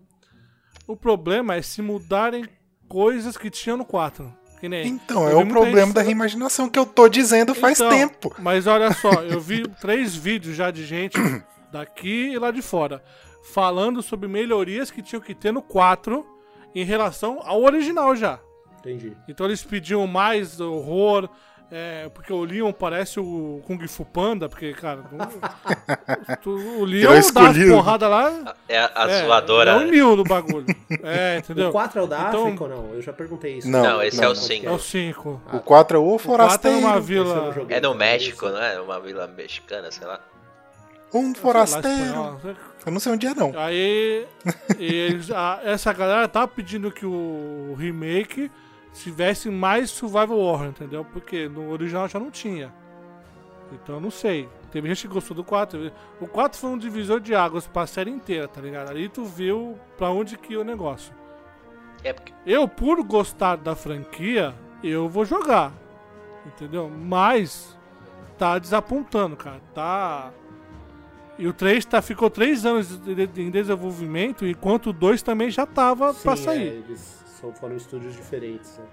O 0.86 0.96
problema 0.96 1.54
é 1.54 1.62
se 1.62 1.80
mudarem 1.80 2.44
coisas 2.88 3.36
que 3.36 3.50
tinham 3.50 3.76
no 3.76 3.84
4. 3.84 4.32
Que 4.60 4.68
nem. 4.68 4.86
Então, 4.88 5.28
é 5.28 5.34
o 5.34 5.46
problema 5.46 5.92
da 5.92 6.00
reimaginação 6.00 6.68
que 6.68 6.78
eu 6.78 6.86
tô 6.86 7.08
dizendo 7.08 7.54
faz 7.54 7.78
Então, 7.78 7.90
tempo. 7.90 8.34
Mas 8.38 8.66
olha 8.66 8.92
só, 8.94 9.10
eu 9.22 9.38
vi 9.40 9.68
três 9.80 10.16
vídeos 10.16 10.56
já 10.56 10.70
de 10.70 10.84
gente 10.86 11.16
daqui 11.70 12.32
e 12.32 12.38
lá 12.38 12.50
de 12.50 12.62
fora 12.62 13.02
falando 13.52 14.02
sobre 14.02 14.28
melhorias 14.28 14.90
que 14.90 15.02
tinham 15.02 15.20
que 15.20 15.34
ter 15.34 15.52
no 15.52 15.62
4 15.62 16.26
em 16.74 16.84
relação 16.84 17.40
ao 17.44 17.62
original 17.62 18.14
já. 18.14 18.38
Entendi. 18.78 19.16
Então 19.28 19.46
eles 19.46 19.62
pediam 19.64 20.06
mais 20.06 20.60
horror, 20.60 21.28
é, 21.70 22.08
porque 22.10 22.32
o 22.32 22.44
Leon 22.44 22.72
parece 22.72 23.18
o 23.18 23.60
Kung 23.66 23.84
Fu 23.88 24.04
Panda, 24.04 24.48
porque, 24.48 24.72
cara, 24.74 25.00
o, 25.00 26.36
tu- 26.42 26.50
o 26.80 26.84
Leon 26.84 27.10
dá 27.10 27.18
as 27.18 27.30
porradas 27.30 28.10
lá. 28.10 28.54
É 28.68 28.78
a, 28.78 28.92
a 28.94 29.10
é, 29.10 29.24
zoadora. 29.24 29.70
É 29.72 29.76
o? 29.76 29.80
Neo 29.90 30.16
do 30.16 30.24
bagulho. 30.24 30.66
É, 31.02 31.38
entendeu? 31.38 31.68
O 31.68 31.72
4 31.72 31.98
é 32.00 32.02
o 32.02 32.06
da 32.06 32.28
Então- 32.28 32.44
África 32.46 32.64
ou 32.64 32.70
não? 32.70 32.94
Eu 32.94 33.02
já 33.02 33.12
perguntei 33.12 33.58
isso. 33.58 33.68
Não, 33.70 33.82
Não, 33.82 34.02
esse 34.02 34.22
é 34.22 34.26
o 34.26 34.28
não. 34.30 34.34
5. 34.36 34.66
É 34.66 34.70
o 34.70 34.78
5. 34.78 35.40
O 35.52 35.58
4 35.60 35.96
é 35.96 36.00
o 36.00 36.04
O 36.04 36.10
4 36.10 36.22
é 36.22 36.24
forasteiro. 36.36 36.78
uma 36.78 36.98
Esse 36.98 37.12
eu 37.14 37.24
não 37.24 37.52
vila. 37.52 37.66
É 37.70 37.80
no 37.80 37.94
México, 37.94 38.48
não 38.48 38.62
é? 38.62 38.80
Uma 38.80 39.00
vila 39.00 39.26
mexicana, 39.26 39.90
sei 39.90 40.06
lá. 40.06 40.20
Um 41.14 41.34
forasteiro. 41.34 42.38
Eu 42.84 42.92
não 42.92 43.00
sei 43.00 43.12
onde 43.12 43.26
é, 43.26 43.34
não. 43.34 43.52
Aí 43.58 44.26
eles- 44.78 45.30
a- 45.30 45.60
essa 45.64 45.92
galera 45.92 46.28
tá 46.28 46.46
pedindo 46.46 46.90
que 46.90 47.04
o 47.06 47.74
remake 47.78 48.50
tivesse 48.92 49.50
mais 49.50 49.90
Survival 49.90 50.38
Horror, 50.38 50.66
entendeu? 50.66 51.04
Porque 51.04 51.48
no 51.48 51.70
original 51.70 52.08
já 52.08 52.18
não 52.18 52.30
tinha. 52.30 52.72
Então 53.72 53.96
eu 53.96 54.00
não 54.00 54.10
sei. 54.10 54.48
Teve 54.70 54.88
gente 54.88 55.08
que 55.08 55.14
gostou 55.14 55.36
do 55.36 55.42
4. 55.42 55.90
O 56.20 56.26
4 56.28 56.58
foi 56.58 56.70
um 56.70 56.78
divisor 56.78 57.18
de 57.20 57.34
águas 57.34 57.66
pra 57.66 57.86
série 57.86 58.10
inteira, 58.10 58.46
tá 58.46 58.60
ligado? 58.60 58.90
Ali 58.90 59.08
tu 59.08 59.24
viu 59.24 59.78
pra 59.96 60.10
onde 60.10 60.36
que 60.36 60.52
ia 60.52 60.60
o 60.60 60.64
negócio. 60.64 61.12
É 62.04 62.12
porque 62.12 62.32
Eu, 62.44 62.68
por 62.68 63.02
gostar 63.02 63.56
da 63.56 63.74
franquia, 63.74 64.54
eu 64.84 65.08
vou 65.08 65.24
jogar. 65.24 65.72
Entendeu? 66.46 66.88
Mas 66.88 67.76
tá 68.38 68.58
desapontando, 68.58 69.34
cara. 69.36 69.60
Tá. 69.74 70.30
E 71.38 71.46
o 71.46 71.52
3 71.52 71.84
tá, 71.84 72.00
ficou 72.00 72.30
3 72.30 72.64
anos 72.64 72.98
de- 73.02 73.26
de- 73.26 73.42
em 73.42 73.50
desenvolvimento, 73.50 74.46
enquanto 74.46 74.88
o 74.88 74.92
2 74.92 75.20
também 75.22 75.50
já 75.50 75.66
tava 75.66 76.12
Sim, 76.14 76.22
pra 76.22 76.32
é, 76.32 76.36
sair. 76.36 76.66
eles 76.68 77.24
são, 77.40 77.52
foram 77.52 77.76
estúdios 77.76 78.14
diferentes. 78.14 78.78
Né? 78.78 78.84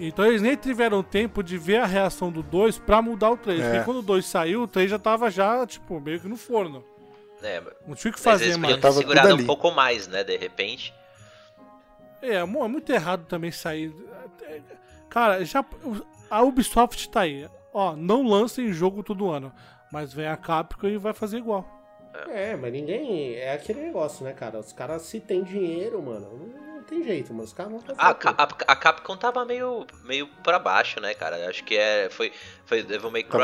Então 0.00 0.26
eles 0.26 0.42
nem 0.42 0.56
tiveram 0.56 1.02
tempo 1.02 1.42
de 1.42 1.56
ver 1.56 1.76
a 1.78 1.86
reação 1.86 2.30
do 2.32 2.42
2 2.42 2.78
pra 2.78 3.00
mudar 3.00 3.30
o 3.30 3.36
3. 3.36 3.60
É. 3.60 3.70
Porque 3.70 3.84
quando 3.84 3.98
o 3.98 4.02
2 4.02 4.26
saiu, 4.26 4.62
o 4.62 4.68
3 4.68 4.90
já 4.90 4.98
tava 4.98 5.30
já, 5.30 5.64
tipo, 5.66 6.00
meio 6.00 6.20
que 6.20 6.28
no 6.28 6.36
forno. 6.36 6.84
é, 7.42 7.62
Não 7.86 7.94
tinha 7.94 8.10
o 8.10 8.14
que 8.14 8.20
mas 8.20 8.24
fazer 8.24 8.44
eles 8.46 8.56
mais. 8.56 8.74
podiam 8.76 8.92
segurado 8.92 9.34
um 9.36 9.46
pouco 9.46 9.70
mais, 9.70 10.08
né? 10.08 10.24
De 10.24 10.36
repente. 10.36 10.92
É, 12.20 12.34
é 12.34 12.36
é 12.40 12.44
muito 12.44 12.90
errado 12.92 13.24
também 13.26 13.52
sair. 13.52 13.94
É, 14.42 14.60
Cara, 15.08 15.44
já 15.44 15.64
a 16.28 16.42
Ubisoft 16.42 17.08
tá 17.08 17.20
aí. 17.20 17.48
Ó, 17.72 17.94
não 17.96 18.22
lancem 18.26 18.72
jogo 18.72 19.02
todo 19.04 19.30
ano, 19.30 19.52
mas 19.92 20.12
vem 20.12 20.26
a 20.26 20.36
Capcom 20.36 20.86
e 20.88 20.96
vai 20.96 21.12
fazer 21.12 21.38
igual. 21.38 21.66
É, 22.30 22.56
mas 22.56 22.72
ninguém. 22.72 23.34
É 23.36 23.52
aquele 23.52 23.80
negócio, 23.80 24.24
né, 24.24 24.32
cara? 24.32 24.58
Os 24.58 24.72
caras, 24.72 25.02
se 25.02 25.20
tem 25.20 25.42
dinheiro, 25.42 26.02
mano, 26.02 26.26
não, 26.56 26.74
não 26.76 26.82
tem 26.82 27.04
jeito, 27.04 27.32
mas 27.34 27.46
os 27.46 27.52
caras 27.52 27.70
vão 27.72 27.80
fazer. 27.80 27.98
Ah, 28.00 28.16
a, 28.24 28.42
a, 28.42 28.72
a 28.72 28.76
Capcom 28.76 29.16
tava 29.16 29.44
meio, 29.44 29.86
meio 30.04 30.26
pra 30.42 30.58
baixo, 30.58 31.00
né, 31.00 31.14
cara? 31.14 31.48
Acho 31.48 31.62
que 31.64 31.76
é, 31.76 32.08
foi, 32.10 32.32
foi 32.64 32.82
Devil 32.82 33.10
May 33.10 33.22
Cry, 33.22 33.38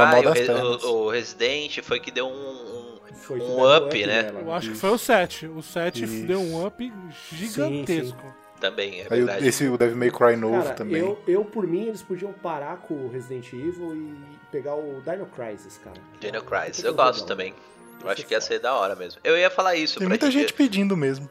o, 0.53 0.89
o- 0.89 1.05
o 1.05 1.11
Resident 1.11 1.81
foi 1.83 2.01
que 2.01 2.11
deu 2.11 2.27
um... 2.27 2.31
um- 2.31 2.95
um 3.31 3.39
deu 3.39 3.77
up, 3.87 4.07
né? 4.07 4.23
nela. 4.25 4.41
Eu 4.41 4.53
acho 4.53 4.71
que 4.71 4.77
foi 4.77 4.91
o 4.91 4.99
7. 4.99 5.47
O 5.47 5.63
7 5.63 6.05
Isso. 6.05 6.27
deu 6.27 6.41
um 6.41 6.67
up 6.67 6.93
gigantesco. 7.33 8.35
Também, 8.71 9.01
é 9.01 9.07
Aí 9.11 9.23
o- 9.23 9.27
verdade. 9.27 9.47
esse 9.49 9.69
o 9.69 9.77
Devil 9.77 9.97
May 9.97 10.11
Cry 10.11 10.37
novo 10.37 10.63
Cara, 10.63 10.75
também. 10.75 11.01
eu, 11.01 11.19
eu, 11.27 11.45
por 11.45 11.67
mim, 11.67 11.87
eles 11.89 12.03
podiam 12.03 12.33
parar 12.33 12.79
com 12.79 12.95
o 12.95 13.09
Resident 13.11 13.53
Evil 13.53 13.95
e 13.95 14.15
pegar 14.51 14.75
o 14.75 15.03
Dino 15.05 15.27
Crisis, 15.27 15.79
cara. 15.83 15.97
Dino 16.21 16.43
Crisis, 16.43 16.81
que 16.83 16.89
eu 16.89 16.95
gosto 16.95 17.23
legal. 17.23 17.27
também. 17.29 17.55
Eu 18.03 18.11
acho 18.11 18.17
ser 18.23 18.27
que 18.27 18.35
ia 18.35 18.41
ser 18.41 18.59
da 18.59 18.75
hora 18.75 18.95
mesmo. 18.97 19.21
Eu 19.25 19.37
ia 19.39 19.51
falar 19.51 19.77
isso 19.77 19.99
Tem 19.99 20.07
pra 20.07 20.09
muita 20.11 20.31
gente. 20.31 20.53
pedindo 20.53 20.97
mesmo. 20.97 21.31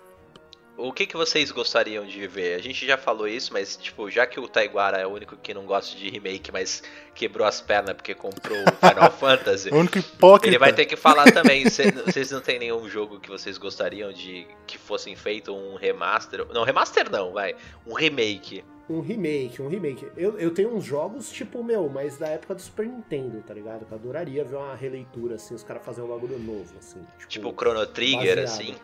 O 0.75 0.91
que, 0.91 1.05
que 1.05 1.15
vocês 1.15 1.51
gostariam 1.51 2.03
de 2.05 2.25
ver? 2.27 2.55
A 2.55 2.61
gente 2.61 2.85
já 2.85 2.97
falou 2.97 3.27
isso, 3.27 3.53
mas 3.53 3.77
tipo, 3.77 4.09
já 4.09 4.25
que 4.25 4.39
o 4.39 4.47
Taiguara 4.47 4.97
é 4.97 5.05
o 5.05 5.11
único 5.11 5.37
que 5.37 5.53
não 5.53 5.65
gosta 5.65 5.95
de 5.95 6.09
remake, 6.09 6.51
mas 6.51 6.81
quebrou 7.13 7.45
as 7.47 7.61
pernas 7.61 7.95
porque 7.95 8.15
comprou 8.15 8.57
o 8.57 8.87
Final 8.87 9.11
Fantasy, 9.13 9.69
O 9.69 9.75
único 9.77 9.99
hipócrita. 9.99 10.47
ele 10.49 10.57
vai 10.57 10.73
ter 10.73 10.85
que 10.85 10.95
falar 10.95 11.31
também. 11.31 11.69
Cê- 11.69 11.91
Vocês 11.91 12.31
não 12.31 12.41
tem 12.41 12.57
nenhum 12.57 12.89
jogo 12.89 13.19
que 13.19 13.29
vocês 13.29 13.57
gostariam 13.59 14.11
de 14.11 14.47
que 14.65 14.79
fossem 14.79 15.15
feito 15.15 15.53
um 15.55 15.75
remaster? 15.75 16.43
Não, 16.51 16.63
remaster 16.63 17.07
não, 17.09 17.31
vai. 17.33 17.55
Um 17.85 17.93
remake. 17.93 18.63
Um 18.89 18.99
remake, 18.99 19.61
um 19.61 19.69
remake. 19.69 20.07
Eu, 20.17 20.39
eu 20.39 20.51
tenho 20.51 20.75
uns 20.75 20.83
jogos, 20.83 21.31
tipo, 21.31 21.63
meu, 21.63 21.87
mas 21.87 22.17
da 22.17 22.27
época 22.29 22.55
do 22.55 22.61
Super 22.61 22.85
Nintendo, 22.87 23.41
tá 23.47 23.53
ligado? 23.53 23.85
Que 23.85 23.91
eu 23.93 23.97
adoraria 23.97 24.43
ver 24.43 24.55
uma 24.55 24.75
releitura, 24.75 25.35
assim, 25.35 25.53
os 25.53 25.63
caras 25.63 25.85
fazerem 25.85 26.09
um 26.09 26.13
bagulho 26.13 26.37
novo, 26.39 26.73
assim. 26.79 26.99
Tipo 27.29 27.49
o 27.49 27.53
Chrono 27.53 27.85
Trigger, 27.85 28.37
baseado. 28.37 28.39
assim. 28.45 28.75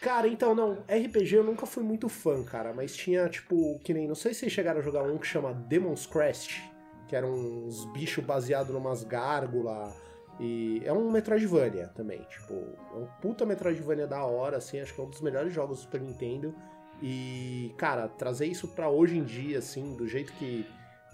Cara, 0.00 0.26
então, 0.26 0.54
não, 0.54 0.78
RPG 0.88 1.36
eu 1.36 1.44
nunca 1.44 1.66
fui 1.66 1.82
muito 1.82 2.08
fã, 2.08 2.42
cara, 2.42 2.72
mas 2.72 2.96
tinha, 2.96 3.28
tipo, 3.28 3.78
que 3.84 3.92
nem, 3.92 4.08
não 4.08 4.14
sei 4.14 4.32
se 4.32 4.40
vocês 4.40 4.52
chegaram 4.52 4.80
a 4.80 4.82
jogar 4.82 5.02
um 5.02 5.18
que 5.18 5.26
chama 5.26 5.52
Demon's 5.52 6.06
Crest, 6.06 6.62
que 7.06 7.14
eram 7.14 7.32
uns 7.32 7.84
bichos 7.92 8.24
baseados 8.24 8.72
numas 8.72 9.04
gárgulas, 9.04 9.94
e 10.38 10.80
é 10.86 10.92
um 10.92 11.10
Metroidvania 11.10 11.88
também, 11.88 12.22
tipo, 12.30 12.54
é 12.94 12.96
um 12.96 13.06
puta 13.20 13.44
Metroidvania 13.44 14.06
da 14.06 14.24
hora, 14.24 14.56
assim, 14.56 14.80
acho 14.80 14.94
que 14.94 15.00
é 15.00 15.04
um 15.04 15.10
dos 15.10 15.20
melhores 15.20 15.52
jogos 15.52 15.78
do 15.78 15.82
Super 15.82 16.00
Nintendo, 16.00 16.54
e, 17.02 17.74
cara, 17.76 18.08
trazer 18.08 18.46
isso 18.46 18.68
pra 18.68 18.88
hoje 18.88 19.18
em 19.18 19.24
dia, 19.24 19.58
assim, 19.58 19.94
do 19.96 20.08
jeito 20.08 20.32
que, 20.32 20.66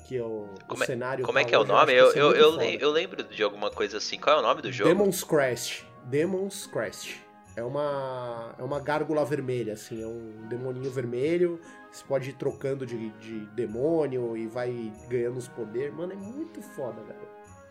que 0.07 0.17
é 0.17 0.23
o, 0.23 0.49
Como 0.69 0.83
é- 0.85 0.87
cenário 0.87 1.25
Como 1.25 1.39
é 1.39 1.43
tá 1.43 1.49
que 1.49 1.55
é 1.55 1.59
o 1.59 1.65
nome? 1.65 1.93
Eu, 1.93 2.13
ia 2.13 2.19
eu, 2.19 2.35
eu, 2.35 2.61
eu 2.61 2.91
lembro 2.91 3.25
de 3.25 3.43
alguma 3.43 3.71
coisa 3.71 3.99
assim. 3.99 4.19
Qual 4.19 4.37
é 4.37 4.39
o 4.39 4.43
nome 4.43 4.63
do 4.63 4.71
jogo? 4.71 4.89
Demon's 4.91 5.25
Crest. 5.25 5.85
Demon's 6.05 6.67
Crest. 6.67 7.26
É 7.57 7.63
uma, 7.63 8.55
é 8.59 8.63
uma 8.63 8.79
gárgula 8.79 9.25
vermelha, 9.25 9.73
assim, 9.73 10.03
é 10.03 10.07
um 10.07 10.47
demoninho 10.47 10.91
vermelho. 10.91 11.59
Você 11.91 12.05
pode 12.05 12.29
ir 12.31 12.35
trocando 12.35 12.85
de, 12.85 13.09
de 13.13 13.41
demônio 13.47 14.37
e 14.37 14.47
vai 14.47 14.93
ganhando 15.09 15.39
os 15.39 15.49
poderes. 15.49 15.95
Mano, 15.95 16.13
é 16.13 16.17
muito 16.17 16.61
foda, 16.61 17.01
velho. 17.03 17.29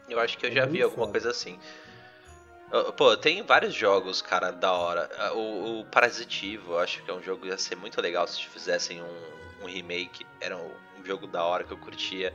Eu 0.10 0.20
acho 0.20 0.38
que 0.40 0.46
eu 0.48 0.50
É 0.50 0.54
já 0.54 0.66
vi 0.66 0.72
muito 0.80 0.84
alguma 0.86 1.06
foda. 1.06 1.12
coisa 1.12 1.30
assim. 1.30 1.60
Pô, 2.98 3.16
tem 3.16 3.42
vários 3.44 3.74
jogos, 3.74 4.22
cara, 4.22 4.52
da 4.52 4.72
hora. 4.74 5.10
O, 5.36 5.82
o 5.82 5.86
Parasitivo, 5.86 6.74
eu 6.74 6.80
acho 6.80 7.04
que 7.04 7.12
é 7.12 7.14
um 7.14 7.22
jogo 7.22 7.44
que 7.44 7.48
ia 7.50 7.58
ser 7.58 7.76
muito 7.76 8.02
legal 8.02 8.28
se 8.28 8.44
fizessem 8.48 9.02
um, 9.04 9.64
um 9.64 9.66
remake. 9.68 10.26
Era 10.42 10.58
um, 10.58 10.72
um 11.00 11.06
jogo 11.06 11.28
da 11.28 11.44
hora 11.44 11.64
que 11.64 11.72
eu 11.72 11.78
curtia. 11.78 12.34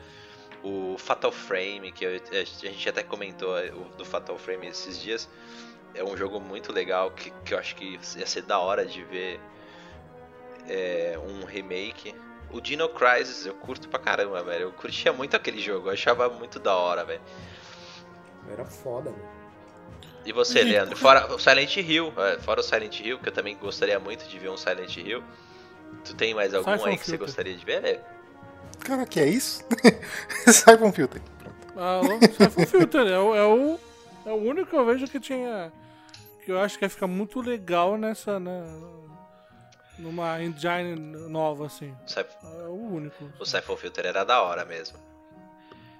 O 0.62 0.96
Fatal 0.98 1.32
Frame, 1.32 1.90
que 1.90 2.04
eu- 2.04 2.20
a 2.30 2.44
gente 2.44 2.88
até 2.88 3.02
comentou 3.02 3.58
eh, 3.58 3.72
o- 3.72 3.96
do 3.96 4.04
Fatal 4.04 4.38
Frame 4.38 4.68
esses 4.68 5.00
dias. 5.00 5.28
É 5.94 6.04
um 6.04 6.16
jogo 6.16 6.40
muito 6.40 6.72
legal 6.72 7.10
que, 7.10 7.30
que 7.44 7.54
eu 7.54 7.58
acho 7.58 7.74
que 7.76 7.98
ia 8.16 8.26
ser 8.26 8.42
da 8.42 8.58
hora 8.58 8.84
de 8.84 9.02
ver 9.04 9.40
é, 10.68 11.18
um 11.18 11.44
remake. 11.44 12.14
O 12.50 12.60
Dino 12.60 12.88
Crisis 12.88 13.46
eu 13.46 13.54
curto 13.54 13.88
pra 13.88 13.98
caramba, 13.98 14.42
velho. 14.42 14.64
Eu 14.64 14.72
curtia 14.72 15.12
muito 15.12 15.36
aquele 15.36 15.60
jogo, 15.60 15.88
eu 15.88 15.92
achava 15.92 16.28
muito 16.28 16.58
da 16.58 16.74
hora, 16.74 17.04
velho. 17.04 17.20
Era 18.50 18.64
foda, 18.64 19.10
mano. 19.10 19.40
E 20.24 20.32
você, 20.32 20.62
Leandro? 20.62 20.96
Fora 20.96 21.32
o 21.32 21.38
Silent 21.38 21.76
Hill, 21.76 22.12
é, 22.16 22.38
fora 22.40 22.60
o 22.60 22.62
Silent 22.62 23.00
Hill, 23.00 23.18
que 23.18 23.28
eu 23.28 23.32
também 23.32 23.56
gostaria 23.56 23.98
muito 23.98 24.28
de 24.28 24.38
ver 24.38 24.50
um 24.50 24.56
Silent 24.56 24.96
Hill. 24.96 25.22
Tu 26.04 26.14
tem 26.14 26.34
mais 26.34 26.52
algum 26.54 26.70
Siphon 26.72 26.86
aí 26.86 26.96
que 26.96 27.04
você 27.04 27.10
Filter. 27.12 27.26
gostaria 27.26 27.56
de 27.56 27.64
ver? 27.64 27.80
né? 27.80 27.98
Cara, 28.80 29.06
que 29.06 29.20
é 29.20 29.26
isso? 29.26 29.64
Sai 30.52 30.76
com 30.76 30.92
filter. 30.92 31.22
Ah, 31.76 32.00
o 32.00 32.34
Siphon 32.34 32.66
Filter 32.66 33.06
é 33.06 33.18
o, 33.18 33.34
é, 33.34 33.44
o, 33.46 33.78
é 34.26 34.30
o 34.30 34.36
único 34.36 34.70
que 34.70 34.76
eu 34.76 34.84
vejo 34.84 35.06
que 35.06 35.20
tinha. 35.20 35.72
Que 36.44 36.52
eu 36.52 36.60
acho 36.60 36.78
que 36.78 36.84
ia 36.84 36.90
ficar 36.90 37.06
muito 37.06 37.40
legal 37.40 37.96
nessa. 37.96 38.38
Né, 38.40 38.64
numa 40.00 40.42
engine 40.42 40.96
nova, 41.28 41.66
assim. 41.66 41.94
É 42.16 42.66
o 42.66 42.94
único. 42.94 43.30
O 43.38 43.44
Siphon 43.44 43.76
Filter 43.76 44.06
era 44.06 44.24
da 44.24 44.42
hora 44.42 44.64
mesmo. 44.64 44.98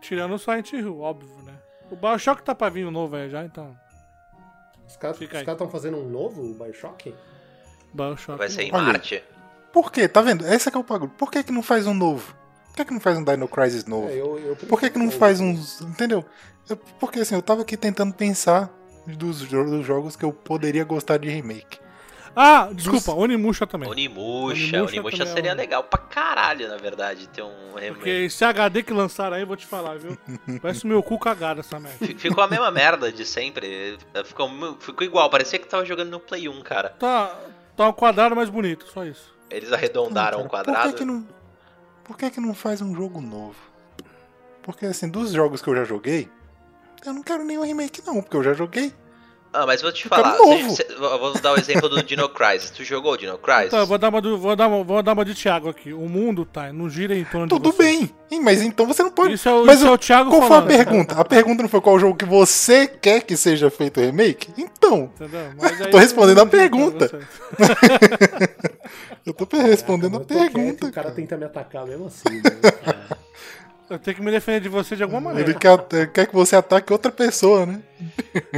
Tirando 0.01 0.35
o 0.35 0.39
Silent 0.39 0.73
Hill, 0.73 1.01
óbvio, 1.01 1.37
né? 1.45 1.55
O 1.91 1.97
Bioshock 1.97 2.43
tá 2.43 2.55
pra 2.55 2.71
vir 2.71 2.87
um 2.87 2.91
novo 2.91 3.17
aí 3.17 3.29
já, 3.29 3.45
então. 3.45 3.77
Os 4.87 4.97
caras 4.97 5.21
estão 5.21 5.69
fazendo 5.69 5.99
um 5.99 6.09
novo 6.09 6.55
Bioshock? 6.55 7.15
Bioshock. 7.93 8.39
Vai 8.39 8.49
ser 8.49 8.63
em 8.63 8.73
Olha. 8.73 8.85
Marte. 8.85 9.23
Por 9.73 9.93
quê? 9.93 10.09
Tá 10.09 10.21
vendo? 10.21 10.47
Esse 10.47 10.69
é 10.69 10.73
que 10.73 10.77
é 10.77 10.81
o 10.81 10.85
bagulho. 10.85 11.13
Por 11.13 11.31
que, 11.31 11.45
que 11.45 11.53
não 11.53 11.63
faz 11.63 11.87
um 11.87 11.95
novo? 11.95 12.35
Por 12.71 12.77
que, 12.77 12.85
que 12.87 12.93
não 12.95 13.01
faz 13.01 13.19
um 13.19 13.25
Dino 13.25 13.49
Crisis 13.49 13.85
novo? 13.85 14.09
É, 14.09 14.13
eu, 14.15 14.39
eu 14.39 14.57
Por 14.57 14.81
que, 14.81 14.91
que 14.91 14.99
não 14.99 15.11
faz 15.11 15.41
uns. 15.41 15.81
Entendeu? 15.83 16.25
Eu- 16.69 16.77
porque 16.99 17.21
assim, 17.21 17.35
eu 17.35 17.43
tava 17.43 17.63
aqui 17.63 17.77
tentando 17.77 18.13
pensar 18.15 18.71
dos, 19.07 19.43
dos 19.43 19.85
jogos 19.87 20.17
que 20.17 20.25
eu 20.25 20.33
poderia 20.33 20.85
gostar 20.85 21.19
de 21.19 21.29
remake. 21.29 21.79
Ah, 22.35 22.69
desculpa, 22.73 23.13
Onimusha 23.13 23.67
também. 23.67 23.91
Onimusha, 23.91 24.77
Onimusha 24.77 24.83
Onimusha 24.85 25.17
também 25.19 25.33
é 25.33 25.35
seria 25.35 25.53
um- 25.53 25.57
legal 25.57 25.83
pra 25.83 25.99
caralho, 25.99 26.69
na 26.69 26.77
verdade, 26.77 27.29
ter 27.29 27.43
um 27.43 27.75
remake. 27.75 27.95
Porque 27.95 28.09
esse 28.11 28.45
HD 28.45 28.85
que 28.85 28.93
lançaram 28.93 29.35
aí, 29.35 29.43
eu 29.43 29.49
vou 29.49 29.57
te 29.57 29.67
falar, 29.67 29.99
viu? 29.99 30.17
Parece 30.63 30.87
meu 30.87 31.03
cu 31.03 31.19
cagado 31.19 31.59
essa 31.59 31.81
merda. 31.81 31.99
Fi- 32.07 32.15
Ficou 32.15 32.45
a 32.45 32.47
mesma 32.49 32.71
merda 32.71 33.11
de 33.11 33.25
sempre. 33.27 33.99
Ficou, 34.25 34.49
ficou 34.79 35.05
igual, 35.05 35.29
parecia 35.29 35.59
que 35.59 35.67
tava 35.67 35.85
jogando 35.85 36.11
no 36.11 36.21
Play 36.21 36.49
1, 36.49 36.63
cara. 36.63 36.91
Tá, 36.91 37.35
tá 37.77 37.89
um 37.89 37.93
quadrado 37.93 38.37
mais 38.37 38.49
bonito, 38.49 38.87
só 38.95 39.05
isso. 39.05 39.35
Eles 39.51 39.73
arredondaram 39.73 40.43
o 40.43 40.49
quadrado. 40.49 40.83
Por 40.83 40.93
que, 40.93 40.99
que 40.99 41.05
não, 41.05 41.27
por 42.11 42.17
que, 42.19 42.29
que 42.29 42.41
não 42.41 42.53
faz 42.55 42.83
um 42.83 42.93
jogo 42.93 43.21
novo? 43.21 43.55
Porque 44.65 44.85
assim, 44.85 45.09
dos 45.09 45.31
jogos 45.31 45.63
que 45.63 45.69
eu 45.69 45.77
já 45.77 45.85
joguei, 45.85 46.29
eu 47.07 47.13
não 47.15 47.23
quero 47.23 47.45
nenhum 47.45 47.63
remake, 47.63 48.03
não, 48.05 48.21
porque 48.21 48.37
eu 48.37 48.43
já 48.43 48.53
joguei. 48.53 48.93
Ah, 49.53 49.65
mas 49.65 49.81
vou 49.81 49.93
te 49.93 50.05
Eu 50.07 50.09
falar. 50.09 50.37
novo. 50.37 50.71
cê- 50.71 50.85
cê- 50.85 50.93
eu 50.93 51.19
vou 51.21 51.33
dar 51.41 51.53
o 51.53 51.57
exemplo 51.59 51.89
do 51.89 52.03
Dino 52.03 52.29
Crisis. 52.29 52.71
Tu 52.71 52.83
jogou 52.85 53.13
o 53.13 53.17
Dino 53.17 53.39
Crisis? 53.39 53.71
Tá, 53.71 53.79
eu 53.79 53.87
vou 53.87 53.97
dar 53.99 54.09
uma, 54.09 54.21
do, 54.21 54.37
vou 54.39 54.55
dar 54.57 54.67
uma, 54.69 54.83
vou 54.85 55.03
dar 55.05 55.13
uma 55.13 55.25
de 55.25 55.35
Thiago 55.35 55.69
aqui. 55.69 55.93
O 55.93 56.09
mundo, 56.09 56.45
tá, 56.45 56.73
não 56.73 56.89
gira 56.91 57.17
em 57.17 57.25
torno 57.25 57.47
Tudo 57.49 57.71
de 57.71 57.77
você. 57.77 57.83
bem. 57.85 58.11
Ih, 58.33 58.41
Mas 58.41 58.61
então 58.63 58.87
você 58.87 59.03
não 59.05 59.11
pode. 59.11 59.35
Isso 59.35 59.49
é 59.49 59.53
o, 59.53 59.65
mas 59.65 59.79
isso 59.81 59.89
é 59.89 59.91
o 59.93 59.99
Thiago 59.99 60.31
qual 60.31 60.43
foi 60.43 60.47
a 60.47 60.61
falando. 60.63 60.69
pergunta? 60.69 61.15
A 61.21 61.25
pergunta 61.25 61.63
não 61.63 61.69
foi 61.69 61.81
qual 61.81 61.99
jogo 61.99 62.17
que 62.17 62.25
você 62.25 62.87
quer 62.89 63.23
que 63.23 63.37
seja 63.37 63.71
feito 63.71 64.01
remake? 64.01 64.53
Então, 64.59 65.11
Entendeu? 65.15 65.53
Mas 65.61 65.81
aí 65.81 65.91
Tô 65.91 65.99
respondendo 65.99 66.41
a 66.41 66.47
pergunta. 66.47 67.11
eu 69.27 69.33
tô 69.35 69.57
respondendo 69.59 70.15
Eu 70.17 70.21
a 70.23 70.25
tô 70.25 70.35
quieto, 70.35 70.53
pergunta. 70.53 70.87
O 70.87 70.93
cara 70.93 71.11
tenta 71.11 71.37
me 71.37 71.45
atacar 71.45 71.87
mesmo 71.87 72.07
assim. 72.07 72.29
né? 72.41 73.17
Eu 73.89 73.99
tenho 73.99 74.17
que 74.17 74.23
me 74.23 74.31
defender 74.31 74.61
de 74.61 74.69
você 74.69 74.95
de 74.95 75.03
alguma 75.03 75.21
maneira. 75.21 75.51
Ele 75.51 75.59
quer, 75.59 75.77
quer 76.13 76.27
que 76.27 76.33
você 76.35 76.55
ataque 76.55 76.93
outra 76.93 77.11
pessoa, 77.11 77.67
né? 77.67 77.83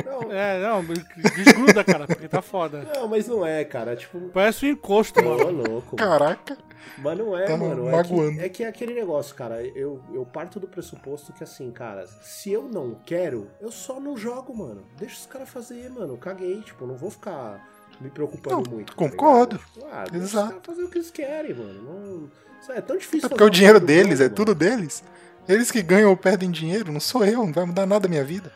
não, 0.05 0.31
É, 0.31 0.61
não, 0.61 0.85
desgruda, 0.85 1.83
cara, 1.83 2.07
porque 2.07 2.29
tá 2.29 2.43
foda. 2.43 2.87
não, 2.95 3.09
mas 3.09 3.27
não 3.27 3.47
é, 3.47 3.65
cara. 3.65 3.97
Tipo, 3.97 4.21
Parece 4.29 4.67
um 4.67 4.69
encosto, 4.69 5.25
mano. 5.25 5.51
louco. 5.51 5.97
Caraca. 5.97 6.59
Mas 6.99 7.17
não 7.17 7.37
é, 7.37 7.47
Tá 7.47 7.57
mano. 7.57 7.89
É 7.89 8.03
que, 8.03 8.41
é 8.41 8.49
que 8.51 8.65
é 8.65 8.69
aquele 8.69 8.93
negócio, 8.93 9.35
cara. 9.35 9.63
Eu, 9.69 10.03
eu 10.13 10.27
parto 10.27 10.61
do 10.61 10.69
pressuposto 10.69 11.33
que, 11.33 11.43
assim, 11.43 11.71
cara, 11.71 12.07
se 12.21 12.53
eu 12.53 12.65
não 12.65 12.95
quero, 13.07 13.49
eu 13.59 13.73
só 13.73 13.99
não 13.99 14.17
jogo, 14.19 14.55
mano. 14.55 14.85
Deixa 14.99 15.15
os 15.17 15.27
caras 15.27 15.49
fazer, 15.49 15.89
mano. 15.89 16.19
Caguei, 16.19 16.61
tipo, 16.61 16.87
não 16.87 16.95
vou 16.97 17.11
ficar 17.11 17.67
me 18.03 18.11
preocupando 18.11 18.63
Não, 18.69 18.75
muito. 18.77 18.89
tá 18.93 18.97
concordo. 18.97 19.59
Tipo, 19.59 19.87
ah, 19.91 20.05
Exato. 20.13 20.61
fazer 20.65 20.83
o 20.83 20.89
que 20.89 20.99
eles 20.99 21.11
querem, 21.11 21.55
mano. 21.55 21.83
Não... 21.83 22.43
É 22.75 22.81
tão 22.81 22.97
difícil 22.97 23.27
É 23.27 23.29
porque 23.29 23.43
o 23.43 23.51
dinheiro 23.51 23.81
deles, 23.81 24.21
é 24.21 24.25
mano. 24.25 24.35
tudo 24.37 24.55
deles. 24.55 25.03
Eles 25.49 25.71
que 25.71 25.83
ganham 25.83 26.11
ou 26.11 26.17
perdem 26.17 26.51
dinheiro, 26.51 26.93
não 26.93 27.01
sou 27.01 27.25
eu, 27.25 27.45
não 27.45 27.53
vai 27.53 27.65
mudar 27.65 27.87
nada 27.87 28.07
a 28.07 28.11
minha 28.11 28.23
vida. 28.25 28.53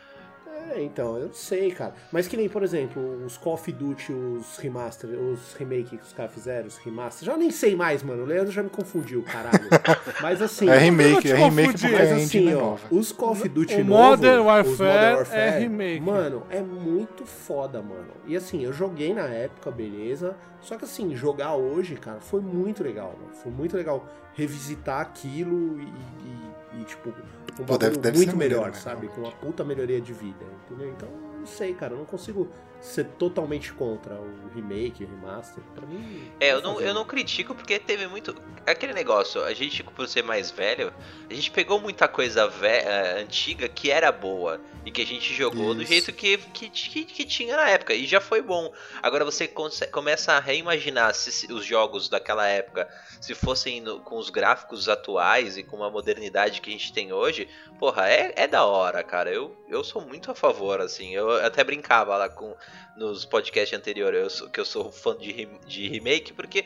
É, 0.77 0.83
então, 0.83 1.17
eu 1.17 1.33
sei, 1.33 1.71
cara. 1.71 1.95
Mas 2.11 2.27
que 2.27 2.37
nem, 2.37 2.47
por 2.47 2.61
exemplo, 2.61 3.25
os 3.25 3.35
Call 3.35 3.55
of 3.55 3.71
Duty, 3.71 4.13
os 4.13 4.57
remaster, 4.57 5.09
os 5.09 5.53
remake 5.55 5.97
que 5.97 6.03
os 6.03 6.13
caras 6.13 6.31
fizeram, 6.31 6.67
os 6.67 6.77
remaster. 6.77 7.25
Já 7.25 7.35
nem 7.35 7.49
sei 7.49 7.75
mais, 7.75 8.03
mano. 8.03 8.21
O 8.23 8.25
Leandro 8.27 8.51
já 8.51 8.61
me 8.61 8.69
confundiu, 8.69 9.23
caralho. 9.23 9.57
Mas 10.21 10.39
assim. 10.39 10.69
É 10.69 10.77
remake, 10.77 11.31
é 11.31 11.35
remake 11.35 11.71
porque 11.71 11.85
a 11.87 11.99
Mas 11.99 12.11
assim, 12.11 12.51
é 12.51 12.55
ó, 12.55 12.59
nova. 12.61 12.87
os 12.91 13.11
Call 13.11 13.31
of 13.31 13.49
Duty 13.49 13.73
O 13.73 13.85
novo, 13.85 14.01
Modern 14.01 14.39
os 14.41 14.45
Warfare 14.45 15.27
é 15.31 15.59
remake. 15.59 16.01
Mano, 16.01 16.43
é 16.49 16.61
muito 16.61 17.25
foda, 17.25 17.81
mano. 17.81 18.11
E 18.27 18.35
assim, 18.35 18.63
eu 18.63 18.71
joguei 18.71 19.13
na 19.15 19.25
época, 19.25 19.71
beleza. 19.71 20.35
Só 20.67 20.77
que 20.77 20.83
assim, 20.83 21.15
jogar 21.15 21.55
hoje, 21.55 21.95
cara, 21.95 22.19
foi 22.19 22.41
muito 22.41 22.83
legal, 22.83 23.15
mano. 23.19 23.33
Foi 23.33 23.49
muito 23.51 23.77
legal 23.77 24.05
revisitar 24.33 24.99
aquilo 24.99 25.79
e, 25.79 25.85
e- 25.85 26.81
e, 26.81 26.83
tipo, 26.83 27.09
um 27.09 27.65
Pô, 27.65 27.77
deve- 27.77 27.97
deve 27.97 28.17
muito 28.17 28.31
maneiro, 28.33 28.55
melhor, 28.55 28.71
né, 28.71 28.77
sabe? 28.77 29.07
realmente. 29.07 29.15
Com 29.15 29.21
uma 29.21 29.31
puta 29.31 29.63
melhoria 29.63 30.01
de 30.01 30.11
vida, 30.11 30.43
entendeu? 30.65 30.89
Então, 30.89 31.07
não 31.39 31.45
sei, 31.45 31.73
cara, 31.73 31.93
eu 31.93 31.97
não 31.99 32.05
consigo 32.05 32.49
ser 32.81 33.05
totalmente 33.17 33.73
contra 33.73 34.13
o 34.15 34.49
remake, 34.53 35.03
o 35.03 35.07
remaster. 35.07 35.63
Pra 35.75 35.85
mim. 35.85 36.31
É, 36.39 36.51
eu 36.53 36.61
não, 36.61 36.75
fazer. 36.75 36.87
eu 36.89 36.93
não 36.93 37.05
critico 37.05 37.53
porque 37.55 37.79
teve 37.79 38.07
muito. 38.07 38.35
Aquele 38.65 38.93
negócio, 38.93 39.43
a 39.43 39.53
gente, 39.53 39.83
por 39.83 40.07
ser 40.07 40.23
mais 40.23 40.51
velho, 40.51 40.93
a 41.29 41.33
gente 41.33 41.49
pegou 41.51 41.79
muita 41.79 42.07
coisa 42.07 42.47
ve- 42.47 42.67
eh, 42.67 43.21
antiga 43.21 43.67
que 43.69 43.89
era 43.89 44.11
boa 44.11 44.59
e 44.85 44.91
que 44.91 45.01
a 45.01 45.05
gente 45.05 45.33
jogou 45.33 45.73
do 45.73 45.81
Isso. 45.81 45.91
jeito 45.91 46.13
que, 46.13 46.37
que, 46.37 46.69
que, 46.69 47.05
que 47.05 47.25
tinha 47.25 47.55
na 47.55 47.69
época 47.69 47.93
e 47.93 48.05
já 48.05 48.19
foi 48.21 48.41
bom. 48.41 48.71
Agora 49.01 49.23
você 49.25 49.47
começa 49.91 50.33
a 50.33 50.39
reimaginar 50.39 51.13
se, 51.13 51.51
os 51.51 51.65
jogos 51.65 52.09
daquela 52.09 52.45
época 52.47 52.87
se 53.21 53.33
fossem 53.33 53.79
no- 53.81 53.99
com 54.01 54.17
os 54.17 54.29
gráficos 54.29 54.87
atuais 54.89 55.57
e 55.57 55.63
com 55.63 55.83
a 55.83 55.89
modernidade 55.89 56.59
que 56.61 56.69
a 56.69 56.73
gente 56.73 56.91
tem 56.93 57.11
hoje. 57.13 57.47
Porra, 57.79 58.09
é, 58.09 58.33
é 58.35 58.47
da 58.47 58.65
hora, 58.65 59.03
cara. 59.03 59.31
Eu, 59.31 59.55
eu 59.69 59.83
sou 59.83 60.01
muito 60.01 60.29
a 60.31 60.35
favor, 60.35 60.81
assim. 60.81 61.13
Eu 61.13 61.31
até 61.45 61.63
brincava 61.63 62.17
lá 62.17 62.27
com 62.27 62.55
nos 62.95 63.25
podcasts 63.25 63.77
anteriores 63.77 64.19
eu 64.21 64.29
sou- 64.29 64.49
que 64.49 64.59
eu 64.59 64.65
sou 64.65 64.91
fã 64.91 65.15
de, 65.17 65.45
de 65.65 65.87
remake, 65.87 66.33
porque 66.33 66.65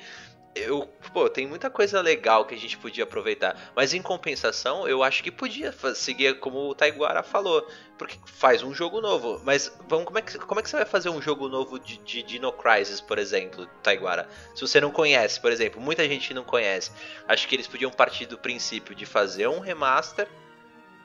eu, 0.53 0.85
pô, 1.13 1.29
tem 1.29 1.47
muita 1.47 1.69
coisa 1.69 2.01
legal 2.01 2.43
que 2.45 2.53
a 2.53 2.57
gente 2.57 2.77
podia 2.77 3.05
aproveitar. 3.05 3.55
Mas 3.73 3.93
em 3.93 4.01
compensação, 4.01 4.85
eu 4.85 5.01
acho 5.01 5.23
que 5.23 5.31
podia 5.31 5.73
seguir 5.95 6.39
como 6.39 6.69
o 6.69 6.75
Taiguara 6.75 7.23
falou. 7.23 7.65
Porque 7.97 8.17
faz 8.25 8.61
um 8.61 8.73
jogo 8.73 8.99
novo. 8.99 9.39
Mas 9.45 9.71
vamos, 9.87 10.05
como, 10.05 10.17
é 10.19 10.21
que, 10.21 10.37
como 10.39 10.59
é 10.59 10.63
que 10.63 10.69
você 10.69 10.75
vai 10.75 10.85
fazer 10.85 11.09
um 11.09 11.21
jogo 11.21 11.47
novo 11.47 11.79
de, 11.79 11.97
de 11.99 12.21
Dino 12.23 12.51
Crisis, 12.51 12.99
por 12.99 13.17
exemplo, 13.17 13.65
Taiguara? 13.81 14.27
Se 14.53 14.59
você 14.61 14.81
não 14.81 14.91
conhece, 14.91 15.39
por 15.39 15.53
exemplo, 15.53 15.79
muita 15.79 16.05
gente 16.05 16.33
não 16.33 16.43
conhece. 16.43 16.91
Acho 17.29 17.47
que 17.47 17.55
eles 17.55 17.67
podiam 17.67 17.89
partir 17.91 18.25
do 18.25 18.37
princípio 18.37 18.93
de 18.93 19.05
fazer 19.05 19.47
um 19.47 19.59
remaster. 19.59 20.27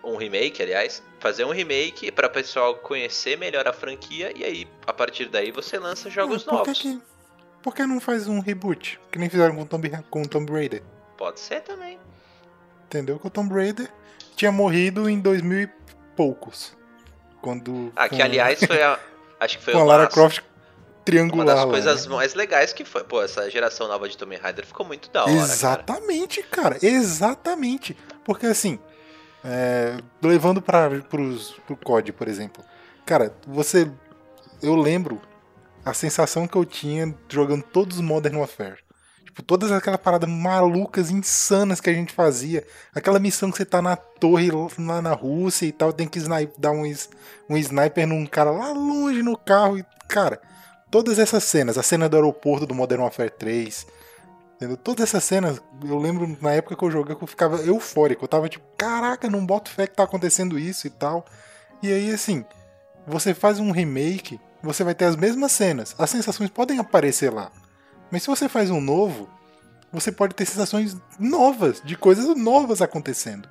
Um 0.07 0.17
remake, 0.17 0.63
aliás. 0.63 1.03
Fazer 1.19 1.45
um 1.45 1.51
remake 1.53 2.11
para 2.13 2.29
o 2.29 2.31
pessoal 2.31 2.77
conhecer 2.77 3.37
melhor 3.37 3.67
a 3.67 3.73
franquia. 3.73 4.33
E 4.37 4.45
aí, 4.45 4.69
a 4.87 4.93
partir 4.93 5.27
daí, 5.29 5.51
você 5.51 5.79
lança 5.79 6.09
jogos 6.09 6.43
Ah, 6.47 6.51
por 6.51 6.63
que 6.63 6.69
novos. 6.69 6.81
que- 6.83 7.01
por 7.63 7.75
que 7.75 7.85
não 7.87 8.01
faz 8.01 8.29
um 8.29 8.39
reboot? 8.41 9.01
Que 9.11 9.19
nem 9.19 9.29
fizeram 9.29 9.57
com 9.57 9.63
o 9.63 9.67
Tomb, 9.67 9.91
com 10.09 10.23
Tomb 10.23 10.53
Raider. 10.53 10.83
Pode 11.19 11.41
ser 11.41 11.61
também. 11.63 11.99
Entendeu? 12.87 13.19
Que 13.19 13.27
o 13.27 13.31
Tomb 13.31 13.53
Raider 13.53 13.91
tinha 14.37 14.53
morrido 14.53 15.11
em 15.11 15.19
2000 15.19 15.63
e 15.63 15.69
poucos. 16.15 16.77
Quando. 17.43 17.93
Ah, 17.97 18.09
que 18.09 18.17
com- 18.17 18.23
aliás 18.23 18.61
foi 18.65 18.83
a. 18.83 18.99
Acho 19.41 19.59
que 19.59 19.65
foi 19.65 19.73
Com 19.75 19.81
a 19.81 19.83
uma, 19.83 19.89
Lara 19.97 20.07
Croft 20.09 20.39
uma 20.39 20.47
triangular. 21.05 21.47
das 21.47 21.65
lá, 21.65 21.71
coisas 21.71 22.07
né? 22.07 22.15
mais 22.15 22.35
legais 22.35 22.73
que 22.73 22.85
foi. 22.85 23.03
Pô, 23.05 23.23
essa 23.23 23.51
geração 23.51 23.87
nova 23.89 24.09
de 24.09 24.17
Tomb 24.17 24.37
Raider 24.37 24.65
ficou 24.65 24.87
muito 24.87 25.11
da 25.11 25.23
hora. 25.25 25.33
Cara. 25.33 25.43
Exatamente, 25.45 26.43
cara. 26.45 26.79
Exatamente. 26.81 27.97
Porque 28.25 28.47
assim, 28.47 28.79
é, 29.49 29.97
levando 30.21 30.61
para 30.61 30.91
pro 31.01 31.77
COD, 31.77 32.13
por 32.13 32.27
exemplo. 32.27 32.65
Cara, 33.05 33.33
você. 33.47 33.89
Eu 34.61 34.75
lembro 34.75 35.21
a 35.85 35.95
sensação 35.95 36.49
que 36.49 36.57
eu 36.57 36.65
tinha 36.65 37.15
jogando 37.29 37.63
todos 37.63 37.97
os 37.99 38.03
Modern 38.03 38.39
Warfare. 38.39 38.79
Tipo, 39.25 39.43
todas 39.43 39.71
aquelas 39.71 40.01
paradas 40.01 40.29
malucas, 40.29 41.11
insanas 41.11 41.81
que 41.81 41.91
a 41.91 41.93
gente 41.93 42.13
fazia. 42.13 42.67
Aquela 42.93 43.21
missão 43.21 43.51
que 43.51 43.59
você 43.59 43.65
tá 43.65 43.81
na 43.81 43.95
torre 43.95 44.51
lá 44.79 45.01
na 45.01 45.13
Rússia 45.13 45.67
e 45.67 45.73
tal, 45.73 45.93
tem 45.93 46.09
que 46.09 46.19
dar 46.59 46.73
um, 46.73 46.83
um 47.49 47.57
sniper 47.57 48.07
num 48.07 48.27
cara 48.27 48.51
lá 48.51 48.73
longe 48.73 49.23
no 49.23 49.37
carro. 49.37 49.79
E, 49.79 49.85
cara, 50.09 50.41
todas 50.91 51.19
essas 51.19 51.45
cenas, 51.45 51.79
a 51.79 51.83
cena 51.83 52.09
do 52.09 52.17
aeroporto 52.17 52.67
do 52.67 52.75
Modern 52.75 53.03
Warfare 53.03 53.31
3, 53.31 53.87
Entendeu? 54.57 54.77
Todas 54.77 55.05
essas 55.05 55.23
cenas, 55.23 55.61
eu 55.85 55.99
lembro 55.99 56.37
na 56.41 56.51
época 56.53 56.75
que 56.75 56.83
eu 56.83 56.91
joguei 56.91 57.15
que 57.15 57.23
eu 57.23 57.29
ficava 57.29 57.57
eufórico. 57.59 58.25
Eu 58.25 58.29
tava 58.29 58.49
tipo, 58.49 58.65
caraca, 58.77 59.29
não 59.29 59.45
boto 59.45 59.71
fé 59.71 59.87
que 59.87 59.95
tá 59.95 60.03
acontecendo 60.03 60.59
isso 60.59 60.87
e 60.87 60.91
tal. 60.91 61.27
E 61.83 61.93
aí, 61.93 62.11
assim, 62.11 62.43
você 63.07 63.35
faz 63.35 63.61
um 63.61 63.71
remake, 63.71 64.41
você 64.63 64.83
vai 64.83 64.95
ter 64.95 65.05
as 65.05 65.15
mesmas 65.15 65.53
cenas. 65.53 65.95
As 65.99 66.09
sensações 66.09 66.49
podem 66.49 66.79
aparecer 66.79 67.31
lá. 67.31 67.53
Mas 68.11 68.23
se 68.23 68.29
você 68.29 68.49
faz 68.49 68.71
um 68.71 68.81
novo, 68.81 69.29
você 69.93 70.11
pode 70.11 70.35
ter 70.35 70.47
sensações 70.47 70.97
novas, 71.19 71.83
de 71.85 71.95
coisas 71.95 72.35
novas 72.37 72.81
acontecendo. 72.81 73.47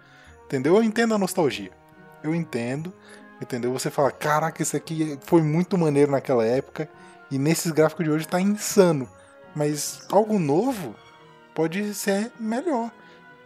Entendeu? 0.46 0.76
Eu 0.76 0.84
entendo 0.84 1.14
a 1.14 1.20
nostalgia. 1.20 1.72
Eu 2.24 2.34
entendo. 2.34 2.92
Entendeu? 3.40 3.72
Você 3.74 3.92
fala, 3.92 4.12
caraca, 4.12 4.64
isso 4.64 4.76
aqui 4.76 5.20
foi 5.22 5.44
muito 5.44 5.78
maneiro 5.78 6.12
naquela 6.12 6.46
época. 6.46 6.90
E 7.30 7.38
nesses 7.38 7.72
gráficos 7.72 8.06
de 8.06 8.12
hoje 8.12 8.28
tá 8.28 8.42
insano. 8.42 9.08
Mas 9.56 10.02
algo 10.12 10.38
novo 10.38 10.96
pode 11.54 11.94
ser 11.94 12.32
melhor. 12.40 12.92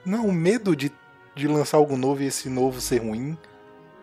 Não, 0.05 0.25
o 0.27 0.31
medo 0.33 0.75
de, 0.75 0.91
de 1.35 1.47
lançar 1.47 1.77
algo 1.77 1.95
novo 1.95 2.21
e 2.23 2.27
esse 2.27 2.49
novo 2.49 2.81
ser 2.81 2.97
ruim, 2.99 3.37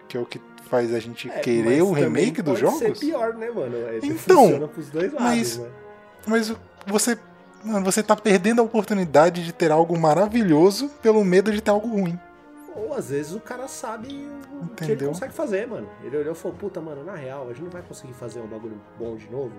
que 0.09 0.17
é 0.17 0.21
o 0.21 0.27
que 0.27 0.41
faz 0.71 0.93
a 0.95 0.99
gente 1.01 1.29
É, 1.31 1.39
querer 1.41 1.83
o 1.83 1.93
remake 1.93 2.43
dos 2.43 2.61
pode 2.61 2.61
jogos. 2.61 2.79
ser 2.79 2.97
pior, 3.07 3.35
né, 3.35 3.51
mano? 3.51 3.77
É, 3.89 3.99
Então, 4.03 4.45
funciona 4.45 4.69
pros 4.69 4.89
dois 4.91 5.13
lados, 5.13 5.29
mas- 5.29 5.59
né? 5.59 5.69
Mas 6.29 6.53
você, 6.87 7.17
mano, 7.65 7.85
você 7.85 8.03
tá 8.03 8.17
perdendo 8.17 8.61
a 8.61 8.65
oportunidade 8.65 9.45
de 9.45 9.53
ter 9.53 9.71
algo 9.71 9.97
maravilhoso 9.99 10.89
pelo 11.01 11.25
medo 11.25 11.53
de 11.53 11.61
ter 11.61 11.71
algo 11.71 11.89
ruim. 11.89 12.19
Ou 12.75 12.93
às 12.93 13.09
vezes 13.11 13.33
o 13.33 13.41
cara 13.41 13.67
sabe 13.69 14.09
o 14.09 14.67
que 14.69 14.85
ele 14.85 14.93
Entendeu? 14.93 15.09
consegue 15.09 15.33
fazer, 15.33 15.67
mano. 15.67 15.89
Ele 16.05 16.17
olhou 16.19 16.33
e 16.33 16.37
falou, 16.37 16.57
puta, 16.57 16.81
mano, 16.81 17.05
na 17.05 17.15
real, 17.15 17.45
a 17.49 17.53
gente 17.53 17.63
não 17.63 17.71
vai 17.71 17.81
conseguir 17.83 18.13
fazer 18.13 18.41
um 18.41 18.47
bagulho 18.47 18.79
bom 18.99 19.17
de 19.17 19.31
novo. 19.31 19.53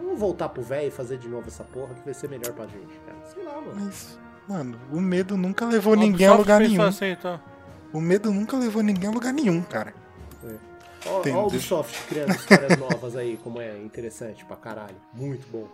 Vamos 0.00 0.18
voltar 0.18 0.48
pro 0.48 0.62
velho 0.62 0.88
e 0.88 0.90
fazer 0.90 1.18
de 1.18 1.28
novo 1.28 1.48
essa 1.48 1.64
porra 1.64 1.94
que 1.94 2.04
vai 2.04 2.14
ser 2.14 2.28
melhor 2.28 2.52
pra 2.52 2.66
gente, 2.66 2.98
cara. 3.04 3.18
Sei 3.26 3.42
lá, 3.42 3.60
mano. 3.60 3.72
Mas, 3.74 4.18
mano, 4.48 4.80
o 4.92 5.00
medo 5.00 5.36
nunca 5.36 5.66
levou 5.66 5.96
ninguém 5.96 6.26
a 6.26 6.34
lugar 6.34 6.60
nenhum. 6.60 6.82
Assim, 6.82 7.10
então. 7.10 7.40
O 7.92 8.00
medo 8.00 8.32
nunca 8.32 8.56
levou 8.56 8.82
ninguém 8.82 9.08
a 9.08 9.12
lugar 9.12 9.32
nenhum, 9.32 9.62
cara. 9.62 9.94
Ó, 11.06 11.10
ó 11.16 11.20
Entendeu? 11.20 11.40
o 11.40 11.46
Ubisoft 11.46 12.06
criando 12.06 12.34
histórias 12.34 12.76
novas 12.78 13.16
aí, 13.16 13.38
como 13.42 13.60
é 13.60 13.78
interessante 13.78 14.44
pra 14.44 14.56
caralho. 14.56 14.96
Muito 15.12 15.46
bom. 15.50 15.66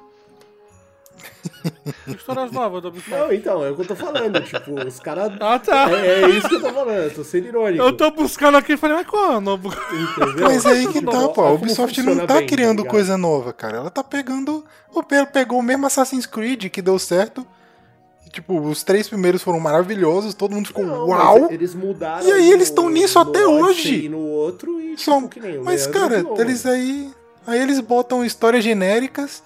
Histórias 2.07 2.53
novas 2.53 2.83
do 2.83 2.89
Ubisoft. 2.89 3.11
Não, 3.19 3.33
então, 3.33 3.65
é 3.65 3.71
o 3.71 3.75
que 3.75 3.83
eu 3.83 3.87
tô 3.87 3.97
falando. 3.97 4.41
tipo, 4.43 4.87
os 4.87 5.01
caras. 5.01 5.33
Ah, 5.41 5.59
tá. 5.59 5.91
É, 5.91 6.23
é 6.23 6.29
isso 6.31 6.49
que 6.49 6.55
eu 6.57 6.61
tô 6.61 6.73
falando, 6.73 6.99
eu 6.99 7.15
tô 7.15 7.25
sendo 7.25 7.47
irônico. 7.49 7.83
Eu 7.83 7.97
tô 7.97 8.11
buscando 8.11 8.57
aqui 8.57 8.73
e 8.75 8.77
falei, 8.77 8.97
mas 8.99 9.07
quando? 9.07 9.55
Entendeu? 9.55 10.45
Mas 10.47 10.67
aí 10.67 10.87
que 10.89 11.03
tá, 11.03 11.29
pô. 11.29 11.41
A 11.43 11.53
Ubisoft 11.53 12.03
não 12.03 12.27
tá 12.27 12.35
bem, 12.39 12.47
criando 12.47 12.79
ligado? 12.79 12.91
coisa 12.91 13.17
nova, 13.17 13.53
cara. 13.53 13.79
Ela 13.79 13.91
tá 13.91 14.05
pegando. 14.05 14.65
O 14.93 15.03
Pedro 15.03 15.27
pegou 15.33 15.59
o 15.59 15.63
mesmo 15.63 15.87
Assassin's 15.87 16.27
Creed 16.27 16.67
que 16.69 16.83
deu 16.83 16.99
certo. 16.99 17.47
Tipo, 18.31 18.61
os 18.61 18.83
três 18.83 19.09
primeiros 19.09 19.43
foram 19.45 19.61
maravilhosos, 19.61 20.35
todo 20.35 20.53
mundo 20.57 20.67
ficou 20.67 20.85
Não, 20.85 21.07
uau! 21.07 21.53
Eles 21.53 21.73
mudaram. 21.73 22.27
E 22.27 22.33
aí 22.33 22.51
eles 22.51 22.69
no- 22.71 22.75
tão 22.75 22.91
nisso 22.91 23.23
no 23.23 23.31
até 23.31 23.47
hoje. 23.47 24.07
E 24.07 24.09
no 24.09 24.19
outro 24.19 24.81
e 24.81 24.99
São- 24.99 25.19
tipo, 25.23 25.29
que 25.29 25.41
nem 25.41 25.59
o 25.59 25.65
Mas, 25.65 25.87
Leandro 25.87 26.01
cara, 26.35 26.41
eles 26.43 26.67
aí. 26.67 27.11
Aí 27.47 27.61
eles 27.61 27.79
botam 27.79 28.25
histórias 28.25 28.65
genéricas 28.65 29.41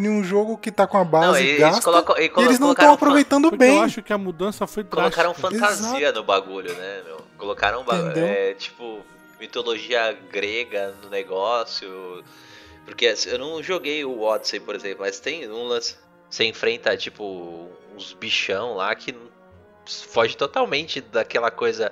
em 0.00 0.08
um 0.08 0.24
jogo 0.24 0.56
que 0.56 0.70
tá 0.72 0.86
com 0.86 0.96
a 0.98 1.04
base 1.04 1.26
Não, 1.26 1.36
eles 1.36 1.60
gasta. 1.60 1.82
colocam- 1.82 2.16
e 2.18 2.22
e 2.22 2.44
eles 2.44 2.58
não 2.58 2.72
estão 2.72 2.92
aproveitando 2.94 3.50
bem. 3.50 3.76
eu 3.76 3.82
acho 3.82 4.02
que 4.02 4.12
a 4.12 4.18
mudança 4.18 4.66
foi 4.66 4.82
drástica. 4.82 5.22
Colocaram 5.22 5.34
fantasia 5.34 5.98
Exato. 6.00 6.18
no 6.18 6.24
bagulho, 6.24 6.72
né, 6.74 7.02
meu? 7.04 7.20
Colocaram 7.36 7.82
Entendeu? 7.82 8.24
é, 8.26 8.54
tipo 8.54 9.00
mitologia 9.38 10.12
grega 10.30 10.94
no 11.02 11.08
negócio. 11.10 12.22
Porque 12.84 13.06
assim, 13.06 13.30
eu 13.30 13.38
não 13.38 13.62
joguei 13.62 14.04
o 14.04 14.20
Odyssey, 14.22 14.60
por 14.60 14.74
exemplo, 14.74 14.98
mas 15.00 15.20
tem 15.20 15.48
um 15.50 15.64
lance. 15.64 15.96
Você 16.28 16.44
enfrenta, 16.44 16.96
tipo, 16.96 17.68
uns 17.96 18.12
bichão 18.12 18.74
lá 18.74 18.94
que 18.94 19.14
foge 19.86 20.36
totalmente 20.36 21.00
daquela 21.00 21.50
coisa 21.50 21.90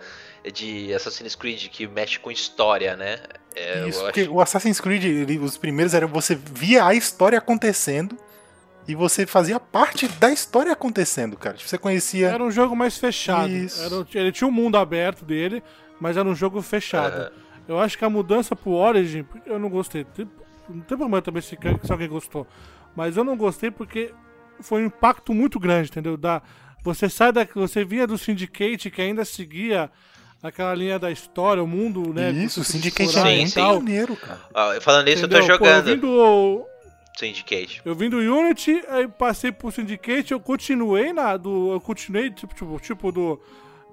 de 0.52 0.92
Assassin's 0.94 1.34
Creed 1.34 1.68
que 1.68 1.86
mexe 1.86 2.18
com 2.18 2.30
história, 2.30 2.96
né? 2.96 3.18
É, 3.58 3.88
Isso, 3.88 3.98
acho- 3.98 4.06
porque 4.06 4.28
o 4.28 4.40
Assassin's 4.40 4.80
Creed, 4.80 5.04
ele- 5.04 5.38
os 5.38 5.56
primeiros 5.56 5.94
eram 5.94 6.08
você 6.08 6.34
via 6.34 6.84
a 6.86 6.94
história 6.94 7.38
acontecendo 7.38 8.16
e 8.86 8.94
você 8.94 9.26
fazia 9.26 9.58
parte 9.60 10.06
da 10.08 10.30
história 10.30 10.72
acontecendo, 10.72 11.36
cara. 11.36 11.56
Tipo, 11.56 11.68
Você 11.68 11.78
conhecia. 11.78 12.28
Era 12.28 12.42
um 12.42 12.50
jogo 12.50 12.74
mais 12.76 12.96
fechado. 12.96 13.50
Isso. 13.50 13.82
Era 13.82 14.06
ele 14.14 14.32
tinha 14.32 14.48
um 14.48 14.52
mundo 14.52 14.76
aberto 14.78 15.24
dele, 15.24 15.62
mas 16.00 16.16
era 16.16 16.28
um 16.28 16.34
jogo 16.34 16.62
fechado. 16.62 17.14
Aham. 17.14 17.30
Eu 17.68 17.78
acho 17.78 17.98
que 17.98 18.04
a 18.04 18.08
mudança 18.08 18.56
pro 18.56 18.70
Origin, 18.72 19.26
eu 19.44 19.58
não 19.58 19.68
gostei. 19.68 20.04
Tem- 20.04 20.28
Não 20.70 20.80
tem 20.80 20.98
problema 20.98 21.22
também 21.22 21.40
se, 21.40 21.56
se 21.82 21.92
alguém 21.92 22.08
gostou. 22.08 22.46
Mas 22.94 23.16
eu 23.16 23.24
não 23.24 23.36
gostei 23.38 23.70
porque 23.70 24.12
foi 24.60 24.82
um 24.82 24.86
impacto 24.86 25.32
muito 25.32 25.58
grande, 25.58 25.88
entendeu? 25.88 26.14
Da, 26.16 26.42
você 26.82 27.08
sai 27.08 27.32
da. 27.32 27.46
Você 27.54 27.84
vinha 27.86 28.06
do 28.06 28.18
Syndicate 28.18 28.90
que 28.90 29.00
ainda 29.00 29.24
seguia 29.24 29.90
aquela 30.42 30.74
linha 30.74 30.98
da 30.98 31.10
história, 31.10 31.62
o 31.62 31.66
mundo, 31.66 32.12
né? 32.14 32.30
Isso, 32.30 32.62
Syndicate 32.64 33.18
é 33.18 33.42
e 33.42 33.50
tal, 33.50 33.76
maneiro, 33.76 34.16
cara. 34.16 34.40
Ó, 34.54 34.80
falando 34.80 35.06
nisso, 35.06 35.24
eu 35.24 35.28
tô 35.28 35.36
entendeu? 35.38 35.58
Pô, 35.58 35.64
jogando 35.64 35.88
eu 35.88 35.94
vim 35.94 36.00
do, 36.00 36.66
Syndicate. 37.18 37.82
eu 37.84 37.94
vim 37.94 38.08
do 38.08 38.18
Unity, 38.18 38.82
aí 38.88 39.08
passei 39.08 39.50
pro 39.50 39.72
Syndicate, 39.72 40.32
eu 40.32 40.40
continuei 40.40 41.12
na. 41.12 41.36
Do, 41.36 41.72
eu 41.72 41.80
continuei, 41.80 42.30
tipo, 42.30 42.54
tipo, 42.54 42.78
tipo 42.80 43.12
do. 43.12 43.40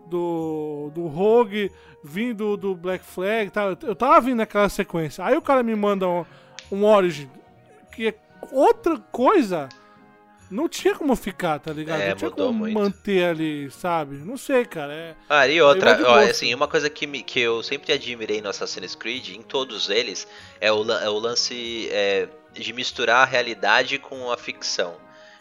Do. 0.07 0.91
Do 0.93 1.07
Rogue, 1.07 1.71
vim 2.03 2.33
do, 2.33 2.55
do 2.55 2.75
Black 2.75 3.03
Flag, 3.03 3.49
tá? 3.49 3.75
eu 3.81 3.95
tava 3.95 4.21
vindo 4.21 4.37
naquela 4.37 4.69
sequência. 4.69 5.25
Aí 5.25 5.35
o 5.35 5.41
cara 5.41 5.63
me 5.63 5.75
manda 5.75 6.07
um, 6.07 6.23
um 6.71 6.85
Origin, 6.85 7.27
que 7.91 8.09
é 8.09 8.15
outra 8.51 8.99
coisa. 9.11 9.67
Não 10.49 10.69
tinha 10.69 10.95
como 10.95 11.15
ficar, 11.15 11.59
tá 11.59 11.73
ligado? 11.73 12.01
É, 12.01 12.09
não 12.09 12.15
tinha 12.15 12.29
como 12.31 12.53
muito. 12.53 12.73
manter 12.73 13.25
ali, 13.25 13.69
sabe? 13.71 14.17
Não 14.17 14.37
sei, 14.37 14.65
cara. 14.65 14.93
É, 14.93 15.15
Ah, 15.29 15.47
e 15.47 15.61
outra, 15.61 15.95
de 15.95 16.03
ó, 16.03 16.13
gosto. 16.15 16.29
assim, 16.31 16.53
uma 16.53 16.67
coisa 16.67 16.89
que, 16.89 17.07
me- 17.07 17.23
que 17.23 17.39
eu 17.39 17.63
sempre 17.63 17.91
admirei 17.93 18.41
no 18.41 18.49
Assassin's 18.49 18.95
Creed, 18.95 19.29
em 19.29 19.41
todos 19.41 19.89
eles, 19.89 20.27
é 20.61 20.71
o, 20.71 20.89
é 20.91 21.09
o 21.09 21.17
lance 21.19 21.89
é, 21.91 22.27
de 22.53 22.71
misturar 22.73 23.23
a 23.23 23.25
realidade 23.25 23.97
com 23.99 24.31
a 24.31 24.37
ficção. 24.37 24.95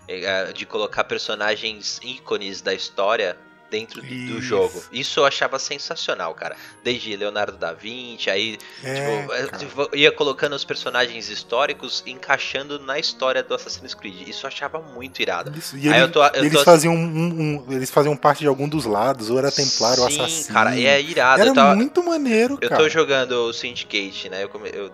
É, 0.07 0.53
de 0.53 0.67
colocar 0.67 1.05
personagens 1.05 1.99
ícones 2.03 2.61
da 2.61 2.75
história 2.75 3.39
dentro 3.75 4.01
do, 4.01 4.09
do 4.35 4.41
jogo. 4.41 4.81
Isso 4.93 5.19
eu 5.19 5.27
achava 5.27 5.59
sensacional, 5.59 6.33
cara. 6.35 6.55
Desde 6.85 7.17
Leonardo 7.17 7.57
da 7.57 7.73
Vinci, 7.73 8.31
aí 8.31 8.57
É, 8.85 9.47
tipo, 9.59 9.89
é, 9.93 9.99
ia 9.99 10.13
colocando 10.13 10.55
os 10.55 10.65
personagens 10.65 11.29
históricos 11.29 12.05
encaixando 12.07 12.79
na 12.79 12.99
história 13.01 13.43
do 13.43 13.53
Assassin's 13.53 13.93
Creed. 13.95 14.29
Isso 14.29 14.47
eu 14.47 14.49
achava 14.49 14.79
muito 14.81 15.21
irado. 15.21 15.53
Isso, 15.59 15.77
E 15.77 15.89
Aí 15.89 15.95
ele- 15.95 16.03
eu 16.05 16.13
tô- 16.13 16.25
eu 16.25 16.31
eles, 16.45 16.53
tô- 16.53 16.65
faziam 16.65 16.95
um, 16.95 17.65
um- 17.67 17.73
eles 17.73 17.91
faziam 17.91 18.17
parte 18.17 18.41
de 18.41 18.47
algum 18.47 18.69
dos 18.69 18.85
lados, 18.85 19.29
ou 19.29 19.39
era 19.39 19.51
templário 19.51 20.03
ou 20.03 20.07
assassino. 20.09 20.55
cara, 20.55 20.79
é 20.79 21.01
irado. 21.01 21.41
Era 21.41 21.51
eu 21.51 21.55
tava, 21.55 21.75
muito 21.75 22.01
maneiro, 22.03 22.59
Eu 22.61 22.69
cara. 22.69 22.83
tô 22.83 22.89
jogando 22.89 23.33
o 23.49 23.53
Syndicate, 23.53 24.29
né? 24.29 24.45
Eu, 24.45 24.49
come- 24.49 24.71
eu, 24.73 24.91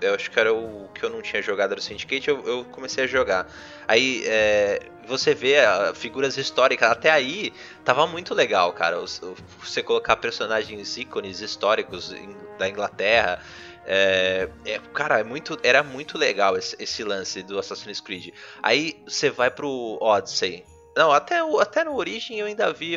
eu 0.00 0.14
acho 0.14 0.30
que 0.30 0.38
era 0.38 0.52
o 0.52 0.88
que 0.94 1.04
eu 1.04 1.10
não 1.10 1.22
tinha 1.22 1.42
jogado 1.42 1.72
era 1.72 1.80
o 1.80 1.82
Syndicate, 1.82 2.28
eu, 2.28 2.42
eu 2.46 2.64
comecei 2.66 3.04
a 3.04 3.06
jogar. 3.06 3.48
Aí 3.86 4.22
é, 4.26 4.80
você 5.06 5.34
vê 5.34 5.58
ah, 5.58 5.92
figuras 5.94 6.36
históricas, 6.36 6.90
até 6.90 7.10
aí 7.10 7.52
tava 7.84 8.06
muito 8.06 8.34
legal, 8.34 8.72
cara. 8.72 8.98
Você 8.98 9.82
colocar 9.82 10.16
personagens 10.16 10.96
ícones 10.96 11.40
históricos 11.40 12.14
da 12.58 12.68
Inglaterra. 12.68 13.40
É, 13.88 14.48
é, 14.64 14.80
cara, 14.92 15.20
é 15.20 15.24
muito, 15.24 15.58
era 15.62 15.82
muito 15.82 16.18
legal 16.18 16.56
esse, 16.56 16.76
esse 16.78 17.04
lance 17.04 17.42
do 17.42 17.58
Assassin's 17.58 18.00
Creed. 18.00 18.34
Aí 18.62 19.00
você 19.06 19.30
vai 19.30 19.50
pro 19.50 19.98
Odyssey. 20.00 20.64
Não, 20.96 21.12
até, 21.12 21.40
até 21.60 21.84
no 21.84 21.94
Origin 21.94 22.36
eu 22.36 22.46
ainda 22.46 22.72
vi. 22.72 22.96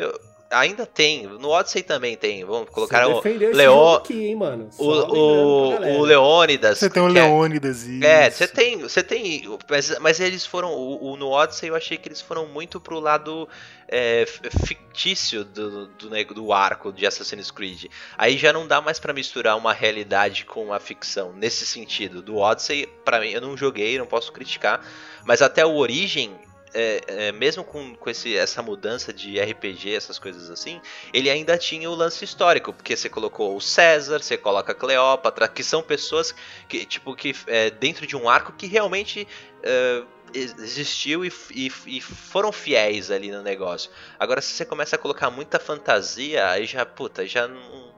Ainda 0.50 0.84
tem. 0.84 1.28
No 1.28 1.48
Odyssey 1.50 1.82
também 1.82 2.16
tem. 2.16 2.44
Vamos 2.44 2.70
colocar 2.70 3.06
Você 3.06 3.28
o. 3.28 3.54
Leon- 3.54 3.94
aqui, 3.94 4.26
hein, 4.26 4.34
mano. 4.36 4.68
Só 4.72 4.82
O, 4.82 5.14
o, 5.14 5.98
o 6.00 6.02
Leônidas. 6.04 6.78
Você 6.78 6.90
tem 6.90 7.00
o 7.02 7.08
é- 7.08 7.12
Leônidas 7.12 7.86
e. 7.86 8.04
É, 8.04 8.28
você 8.28 8.48
tem, 8.48 8.78
você 8.78 9.02
tem, 9.02 9.44
mas, 9.68 9.98
mas 10.00 10.18
eles 10.18 10.44
foram, 10.44 10.72
o, 10.72 11.12
o- 11.12 11.16
no 11.16 11.28
Odyssey 11.30 11.68
eu 11.68 11.76
achei 11.76 11.96
que 11.96 12.08
eles 12.08 12.20
foram 12.20 12.46
muito 12.46 12.80
pro 12.80 12.98
lado 12.98 13.48
é, 13.88 14.26
fictício 14.66 15.44
do, 15.44 15.86
do, 15.86 16.34
do 16.34 16.52
arco 16.52 16.92
de 16.92 17.06
Assassin's 17.06 17.50
Creed. 17.50 17.84
Aí 18.18 18.36
já 18.36 18.52
não 18.52 18.66
dá 18.66 18.80
mais 18.80 18.98
pra 18.98 19.12
misturar 19.12 19.56
uma 19.56 19.72
realidade 19.72 20.44
com 20.44 20.72
a 20.72 20.80
ficção, 20.80 21.32
nesse 21.32 21.64
sentido. 21.64 22.22
Do 22.22 22.36
Odyssey, 22.38 22.86
pra 23.04 23.20
mim, 23.20 23.30
eu 23.30 23.40
não 23.40 23.56
joguei, 23.56 23.96
não 23.98 24.06
posso 24.06 24.32
criticar, 24.32 24.84
mas 25.24 25.42
até 25.42 25.64
o 25.64 25.76
Origin, 25.76 26.32
é, 26.74 27.00
é, 27.06 27.32
mesmo 27.32 27.64
com, 27.64 27.94
com 27.94 28.10
esse, 28.10 28.36
essa 28.36 28.62
mudança 28.62 29.12
de 29.12 29.38
RPG, 29.40 29.94
essas 29.94 30.18
coisas 30.18 30.50
assim, 30.50 30.80
ele 31.12 31.28
ainda 31.30 31.56
tinha 31.58 31.90
o 31.90 31.94
lance 31.94 32.24
histórico, 32.24 32.72
porque 32.72 32.96
você 32.96 33.08
colocou 33.08 33.56
o 33.56 33.60
César, 33.60 34.22
você 34.22 34.36
coloca 34.36 34.74
Cleópatra, 34.74 35.48
que 35.48 35.62
são 35.62 35.82
pessoas 35.82 36.34
que, 36.68 36.84
tipo, 36.86 37.14
que 37.14 37.34
é, 37.46 37.70
dentro 37.70 38.06
de 38.06 38.16
um 38.16 38.28
arco 38.28 38.52
que 38.52 38.66
realmente 38.66 39.26
é, 39.62 40.02
ex- 40.34 40.56
existiu 40.58 41.24
e, 41.24 41.32
e- 41.52 41.72
e 41.86 42.00
foram 42.00 42.52
fiéis 42.52 43.10
ali 43.10 43.30
no 43.30 43.42
negócio. 43.42 43.90
Agora, 44.18 44.40
se 44.40 44.52
você 44.54 44.64
começa 44.64 44.96
a 44.96 44.98
colocar 44.98 45.30
muita 45.30 45.58
fantasia, 45.58 46.48
aí 46.48 46.66
já, 46.66 46.84
puta, 46.86 47.26
já 47.26 47.48
não. 47.48 47.90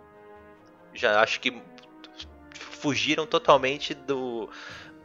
Já 0.95 1.21
acho 1.23 1.41
que 1.41 1.51
fugiram 2.81 3.27
totalmente 3.27 3.95
do, 3.95 4.49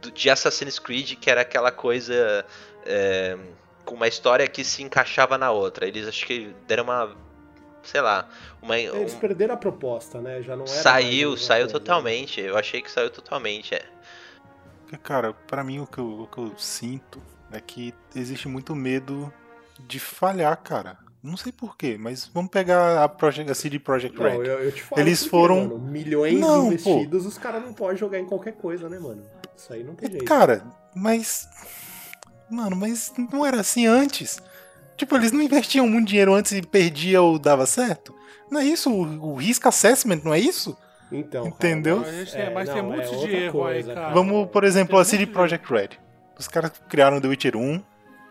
do- 0.00 0.10
de 0.10 0.28
Assassin's 0.30 0.78
Creed, 0.78 1.14
que 1.16 1.30
era 1.30 1.40
aquela 1.42 1.70
coisa 1.70 2.44
é, 2.86 3.36
com 3.84 3.94
uma 3.94 4.08
história 4.08 4.46
que 4.48 4.64
se 4.64 4.82
encaixava 4.82 5.36
na 5.38 5.50
outra. 5.50 5.86
Eles 5.86 6.06
acho 6.08 6.26
que 6.26 6.54
deram 6.66 6.84
uma. 6.84 7.16
Sei 7.82 8.00
lá. 8.00 8.28
Uma, 8.60 8.78
Eles 8.78 9.14
um- 9.14 9.18
perderam 9.18 9.54
a 9.54 9.56
proposta, 9.56 10.20
né? 10.20 10.42
Já 10.42 10.54
não 10.56 10.64
era 10.64 10.72
saiu, 10.82 11.36
saiu 11.36 11.64
coisa, 11.66 11.78
totalmente. 11.78 12.40
Eu 12.40 12.56
achei 12.58 12.82
que 12.82 12.90
saiu 12.90 13.08
totalmente. 13.10 13.74
É. 13.74 13.82
Cara, 15.02 15.32
pra 15.46 15.62
mim 15.62 15.80
o 15.80 15.86
que, 15.86 15.98
eu, 15.98 16.22
o 16.22 16.26
que 16.26 16.38
eu 16.38 16.52
sinto 16.58 17.20
é 17.52 17.60
que 17.60 17.94
existe 18.14 18.48
muito 18.48 18.74
medo 18.74 19.32
de 19.86 19.98
falhar, 19.98 20.56
cara. 20.62 20.98
Não 21.22 21.36
sei 21.36 21.50
porquê, 21.52 21.96
mas 21.98 22.26
vamos 22.32 22.50
pegar 22.50 23.02
a, 23.02 23.08
Project, 23.08 23.50
a 23.50 23.54
CD 23.54 23.78
Projekt 23.78 24.16
Não, 24.16 24.24
Red. 24.24 24.36
eu, 24.48 24.58
eu 24.64 24.72
te 24.72 24.82
falo 24.82 25.00
Eles 25.02 25.20
porque, 25.20 25.30
foram- 25.30 25.62
mano, 25.62 25.78
milhões 25.78 26.38
Não, 26.38 26.60
pô. 26.62 26.72
investidos, 26.72 27.26
os 27.26 27.36
caras 27.36 27.62
não 27.62 27.72
podem 27.72 27.96
jogar 27.96 28.18
em 28.18 28.24
qualquer 28.24 28.52
coisa, 28.52 28.88
né, 28.88 28.98
mano? 28.98 29.24
Isso 29.56 29.72
aí 29.72 29.82
não 29.82 29.94
tem 29.94 30.10
jeito. 30.10 30.24
Cara, 30.24 30.64
mas. 30.94 31.48
Mano, 32.50 32.76
mas 32.76 33.12
não 33.32 33.44
era 33.44 33.60
assim 33.60 33.86
antes. 33.86 34.38
Tipo, 34.96 35.16
eles 35.16 35.30
não 35.32 35.40
investiam 35.42 35.86
muito 35.86 36.08
dinheiro 36.08 36.34
antes 36.34 36.52
e 36.52 36.62
perdia 36.62 37.22
ou 37.22 37.38
dava 37.38 37.66
certo? 37.66 38.14
Não 38.50 38.60
é 38.60 38.64
isso? 38.64 38.90
O, 38.90 39.32
o 39.32 39.34
risk 39.36 39.64
assessment, 39.66 40.20
não 40.24 40.32
é 40.34 40.38
isso? 40.40 40.76
Então, 41.12 41.44
cara, 41.44 41.54
Entendeu? 41.54 41.98
Mas, 41.98 42.08
a 42.08 42.12
gente 42.12 42.32
tem- 42.32 42.40
É, 42.42 42.50
mas 42.50 42.68
tem 42.68 42.78
é 42.78 42.82
muitos 42.82 43.20
de 43.20 43.34
erro 43.34 43.52
coisa, 43.60 43.76
aí, 43.90 43.94
cara. 43.94 44.00
cara. 44.08 44.14
Vamos, 44.14 44.50
por 44.50 44.64
exemplo, 44.64 44.92
Tem 44.94 45.00
a 45.00 45.04
CD 45.04 45.26
Projekt 45.26 45.70
Red. 45.72 45.88
Os 46.38 46.48
caras 46.48 46.72
criaram 46.88 47.20
The 47.20 47.28
Witcher 47.28 47.56
1. 47.56 47.82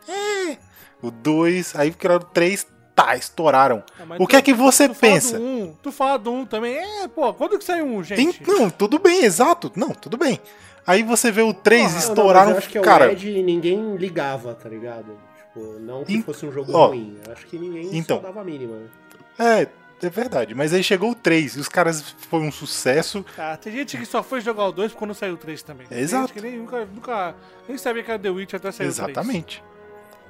É. 0.07 0.57
O 1.01 1.11
2, 1.11 1.75
aí 1.75 1.91
criaram 1.91 2.21
o 2.21 2.25
3. 2.25 2.67
Tá, 2.95 3.15
estouraram. 3.15 3.83
Ah, 3.99 4.05
mas 4.07 4.19
O 4.19 4.23
tu- 4.23 4.27
que 4.29 4.35
é 4.35 4.41
que 4.41 4.53
você 4.55 4.87
tu 4.89 4.95
fala 4.95 5.13
pensa? 5.13 5.37
do 5.37 5.45
um, 5.45 5.75
tu 5.83 5.91
fala 5.91 6.17
do 6.17 6.31
um 6.31 6.43
também. 6.47 6.75
É, 6.77 7.07
pô, 7.07 7.31
quando 7.31 7.57
que 7.59 7.63
saiu 7.63 7.85
um, 7.85 8.03
gente? 8.03 8.39
Tem- 8.43 8.55
não, 8.55 8.71
tudo 8.71 8.97
bem, 8.97 9.23
exato. 9.23 9.71
Não, 9.75 9.89
tudo 9.89 10.17
bem. 10.17 10.39
Aí 10.87 11.03
você 11.03 11.31
vê 11.31 11.41
o 11.41 11.53
3, 11.53 11.81
Não, 11.83 11.89
não, 11.89 11.95
mas 11.95 12.03
estouraram. 12.09 12.51
eu 12.51 12.57
acho 12.57 12.69
que 12.69 12.77
é 12.77 12.81
cara, 12.81 13.05
o 13.07 13.09
Red 13.15 13.43
ninguém 13.43 13.95
ligava, 13.97 14.55
tá 14.55 14.69
ligado? 14.69 15.17
Tipo, 15.37 15.79
não 15.79 16.05
que 16.05 16.13
Em- 16.13 16.21
fosse 16.23 16.45
um 16.45 16.51
jogo 16.51 16.71
ó, 16.73 16.87
ruim. 16.87 17.17
Eu 17.27 17.33
acho 17.33 17.45
que 17.45 17.57
ninguém 17.59 17.89
então. 17.97 18.21
dava 18.21 18.39
a 18.39 18.43
mínima. 18.43 18.77
é, 19.37 19.67
é 20.01 20.09
verdade. 20.09 20.55
Mas 20.55 20.73
aí 20.73 20.81
chegou 20.83 21.11
o 21.11 21.15
3 21.15 21.55
e 21.57 21.59
os 21.59 21.67
caras 21.67 22.15
foi 22.29 22.39
um 22.39 22.51
sucesso. 22.51 23.25
Ah, 23.37 23.57
tem 23.57 23.73
gente 23.73 23.97
que 23.97 24.05
só 24.05 24.23
foi 24.23 24.39
jogar 24.39 24.65
o 24.65 24.71
2 24.71 24.93
quando 24.93 25.13
saiu 25.13 25.33
o 25.33 25.37
3 25.37 25.61
também. 25.61 25.87
Tem 25.87 25.97
Exato. 25.99 26.27
gente 26.27 26.33
que 26.33 26.41
nem, 26.41 26.57
nunca, 26.57 26.85
nunca 26.85 27.35
nem 27.67 27.77
sabia 27.77 28.01
que 28.03 28.09
era 28.11 28.19
The 28.19 28.29
Witch 28.29 28.53
até 28.53 28.71
sair 28.71 28.87
o 28.87 28.93
3. 28.93 29.09
Exatamente. 29.09 29.63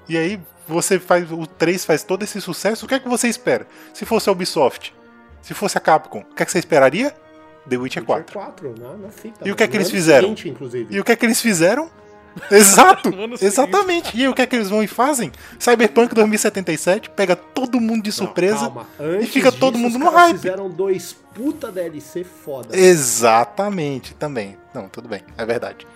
E 0.10 0.18
aí 0.18 0.40
você 0.68 0.98
faz. 0.98 1.30
O 1.32 1.46
3 1.46 1.84
faz 1.86 2.02
todo 2.02 2.24
esse 2.24 2.40
sucesso. 2.42 2.86
O 2.86 2.88
que 2.88 2.96
é 2.96 3.00
que 3.00 3.08
você 3.10 3.28
espera? 3.28 3.68
Se 3.94 4.06
fosse 4.06 4.28
a 4.30 4.32
Ubisoft, 4.32 4.94
se 5.42 5.54
fosse 5.54 5.78
a 5.78 5.82
Capcom, 5.82 6.20
o 6.20 6.34
que 6.34 6.42
é 6.42 6.46
que 6.46 6.52
você 6.52 6.60
esperaria? 6.60 7.14
The 7.70 7.78
Witcher 7.78 8.04
4. 8.04 8.34
4, 8.34 8.76
na, 8.80 8.94
na 8.98 9.10
fita. 9.10 9.48
E 9.48 9.52
o 9.52 9.56
que 9.56 9.64
é 9.64 9.68
que 9.68 9.78
eles 9.78 9.90
fizeram? 9.92 10.30
seguinte, 10.30 10.50
inclusive. 10.50 10.94
E 10.96 11.00
o 11.00 11.04
que 11.04 11.12
é 11.12 11.16
que 11.16 11.26
eles 11.26 11.42
fizeram? 11.42 11.90
Exato! 12.52 13.10
Seguinte. 13.10 13.44
exatamente. 13.44 14.16
E 14.18 14.22
aí 14.22 14.28
o 14.28 14.34
que 14.34 14.42
é 14.44 14.46
que 14.46 14.56
eles 14.56 14.70
vão 14.70 14.84
e 14.84 14.88
fazem? 14.88 15.32
Cyberpunk 15.60 16.14
2077 16.14 17.10
pega 17.10 17.36
todo 17.36 17.80
mundo 17.82 18.04
de 18.04 18.10
Não, 18.12 18.16
surpresa. 18.16 18.60
calma. 18.60 18.88
Antes 19.00 19.30
fica 19.30 19.52
todo 19.52 19.74
disso, 19.74 19.84
mundo 19.84 19.94
os 19.94 20.00
no 20.00 20.06
caras 20.12 20.22
hype. 20.28 20.36
fizeram 20.38 20.70
dois 20.70 21.14
puta 21.34 21.72
DLC 21.72 22.24
foda. 22.24 22.78
Exatamente, 22.78 24.14
também. 24.14 24.56
Não, 24.74 24.88
tudo 24.88 25.10
bem, 25.10 25.22
é 25.38 25.46
verdade. 25.46 25.88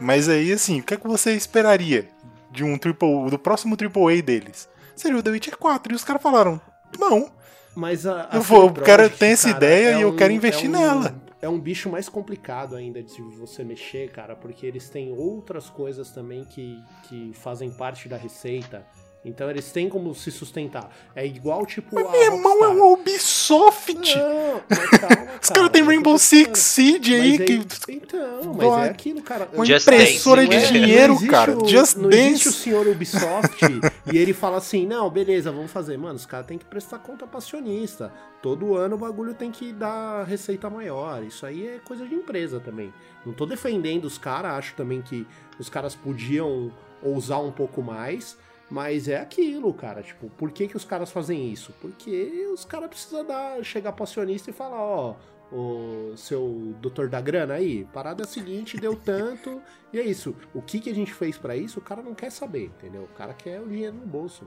Mas 0.00 0.28
aí, 0.28 0.50
assim, 0.52 0.80
o 0.80 0.82
que 0.82 0.94
é 0.94 0.96
que 0.96 1.06
você 1.06 1.32
esperaria 1.34 2.08
de 2.50 2.64
um 2.64 2.78
triple, 2.78 3.28
do 3.30 3.38
próximo 3.38 3.76
AAA 3.76 4.22
deles? 4.22 4.68
Seria 4.96 5.18
o 5.18 5.22
The 5.22 5.30
Witcher 5.30 5.56
4. 5.58 5.92
E 5.92 5.96
os 5.96 6.02
caras 6.04 6.22
falaram, 6.22 6.58
não. 6.98 7.30
Mas 7.74 8.06
a, 8.06 8.28
a 8.32 8.36
Eu 8.36 8.42
vou- 8.42 8.70
quero- 8.72 8.84
Projekt, 8.84 9.18
tenho 9.18 9.32
essa 9.32 9.52
cara, 9.52 9.56
ideia 9.64 9.88
é 9.94 9.98
e 9.98 10.02
eu 10.02 10.16
quero 10.16 10.32
investir 10.32 10.66
é 10.66 10.68
um- 10.68 10.72
nela. 10.72 11.14
É 11.42 11.48
um 11.48 11.58
bicho 11.58 11.88
mais 11.88 12.06
complicado 12.06 12.76
ainda 12.76 13.02
de 13.02 13.22
você 13.38 13.64
mexer, 13.64 14.10
cara, 14.10 14.36
porque 14.36 14.66
eles 14.66 14.90
têm 14.90 15.10
outras 15.12 15.70
coisas 15.70 16.10
também 16.10 16.44
que, 16.44 16.78
que 17.04 17.32
fazem 17.32 17.70
parte 17.70 18.08
da 18.10 18.16
receita. 18.18 18.84
Então 19.22 19.50
eles 19.50 19.70
têm 19.70 19.86
como 19.88 20.14
se 20.14 20.30
sustentar. 20.30 20.90
É 21.14 21.26
igual, 21.26 21.66
tipo, 21.66 21.98
a 21.98 22.10
Meu 22.10 22.22
irmão 22.22 22.64
é 22.64 22.68
um 22.68 22.92
Ubisoft! 22.92 23.92
Não, 24.16 24.62
mas 24.68 24.78
calma, 24.98 25.16
Os 25.42 25.48
cara, 25.48 25.54
caras 25.54 25.70
têm 25.70 25.82
é 25.82 25.84
Rainbow 25.84 26.18
Six 26.18 26.42
falando. 26.44 26.56
Siege 26.56 27.10
Mas 27.12 27.20
aí, 27.20 27.30
aí- 27.32 27.64
que. 27.64 27.92
Então, 27.92 28.54
mas 28.54 28.56
Dói. 28.66 28.86
é 28.86 28.90
aquilo, 28.90 29.22
cara. 29.22 29.48
Uma 29.52 29.66
Just 29.66 29.86
impressora 29.86 30.46
Dance. 30.46 30.58
de 30.58 30.64
é- 30.64 30.80
dinheiro, 30.80 31.14
não 31.20 31.26
cara. 31.26 31.58
o- 31.58 31.68
Just 31.68 31.96
não 31.96 32.10
existe 32.10 32.48
o 32.48 32.50
Dance. 32.50 32.62
senhor 32.62 32.86
Ubisoft 32.88 33.60
e 34.10 34.16
ele 34.16 34.32
fala 34.32 34.56
assim: 34.56 34.86
não, 34.86 35.10
beleza, 35.10 35.52
vamos 35.52 35.70
fazer. 35.70 35.98
Mano, 35.98 36.14
os 36.14 36.24
caras 36.24 36.46
têm 36.46 36.56
que 36.56 36.64
prestar 36.64 36.98
conta 37.00 37.26
pra 37.26 37.38
acionista. 37.38 38.10
Todo 38.40 38.74
ano 38.74 38.94
o 38.94 38.98
bagulho 38.98 39.34
tem 39.34 39.50
que 39.50 39.70
dar 39.70 40.24
receita 40.24 40.70
maior. 40.70 41.22
Isso 41.22 41.44
aí 41.44 41.66
é 41.66 41.78
coisa 41.84 42.06
de 42.06 42.14
empresa 42.14 42.58
também. 42.58 42.90
Não 43.26 43.34
tô 43.34 43.44
defendendo 43.44 44.06
os 44.06 44.16
caras, 44.16 44.52
acho 44.52 44.74
também 44.74 45.02
que 45.02 45.26
os 45.58 45.68
caras 45.68 45.94
podiam 45.94 46.72
ousar 47.02 47.42
um 47.42 47.52
pouco 47.52 47.82
mais. 47.82 48.38
Mas 48.70 49.08
é 49.08 49.18
aquilo, 49.20 49.74
cara. 49.74 50.02
Tipo, 50.02 50.30
por 50.30 50.52
que, 50.52 50.68
que 50.68 50.76
os 50.76 50.84
caras 50.84 51.10
fazem 51.10 51.52
isso? 51.52 51.74
Porque 51.80 52.48
os 52.52 52.64
caras 52.64 52.88
precisam 52.88 53.26
dar, 53.26 53.62
chegar 53.64 53.92
pro 53.92 54.04
acionista 54.04 54.50
e 54.50 54.52
falar, 54.52 54.80
ó, 54.80 55.16
o 55.52 56.14
seu 56.16 56.74
doutor 56.80 57.08
da 57.08 57.20
grana 57.20 57.54
aí, 57.54 57.84
parada 57.92 58.22
é 58.22 58.26
seguinte, 58.26 58.76
deu 58.76 58.94
tanto, 59.04 59.60
e 59.92 59.98
é 59.98 60.04
isso. 60.04 60.36
O 60.54 60.62
que, 60.62 60.78
que 60.78 60.90
a 60.90 60.94
gente 60.94 61.12
fez 61.12 61.36
pra 61.36 61.56
isso, 61.56 61.80
o 61.80 61.82
cara 61.82 62.00
não 62.00 62.14
quer 62.14 62.30
saber, 62.30 62.66
entendeu? 62.66 63.02
O 63.02 63.16
cara 63.16 63.34
quer 63.34 63.60
o 63.60 63.68
dinheiro 63.68 63.96
no 63.96 64.06
bolso. 64.06 64.46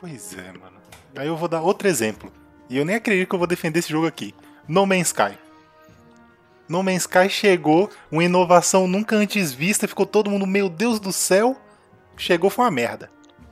Pois 0.00 0.36
é, 0.36 0.52
mano. 0.52 0.78
Aí 1.16 1.26
eu 1.26 1.36
vou 1.36 1.48
dar 1.48 1.60
outro 1.60 1.88
exemplo. 1.88 2.32
E 2.70 2.76
eu 2.76 2.84
nem 2.84 2.94
acredito 2.94 3.28
que 3.28 3.34
eu 3.34 3.38
vou 3.38 3.48
defender 3.48 3.80
esse 3.80 3.90
jogo 3.90 4.06
aqui. 4.06 4.32
No 4.68 4.86
Man's 4.86 5.08
Sky. 5.08 5.36
No 6.68 6.82
Man's 6.82 7.02
Sky 7.02 7.28
chegou, 7.28 7.90
uma 8.12 8.22
inovação 8.22 8.86
nunca 8.86 9.16
antes 9.16 9.52
vista, 9.52 9.88
ficou 9.88 10.06
todo 10.06 10.30
mundo, 10.30 10.46
meu 10.46 10.68
Deus 10.68 11.00
do 11.00 11.12
céu. 11.12 11.56
Chegou, 12.18 12.50
foi 12.50 12.64
uma 12.64 12.70
merda. 12.70 13.10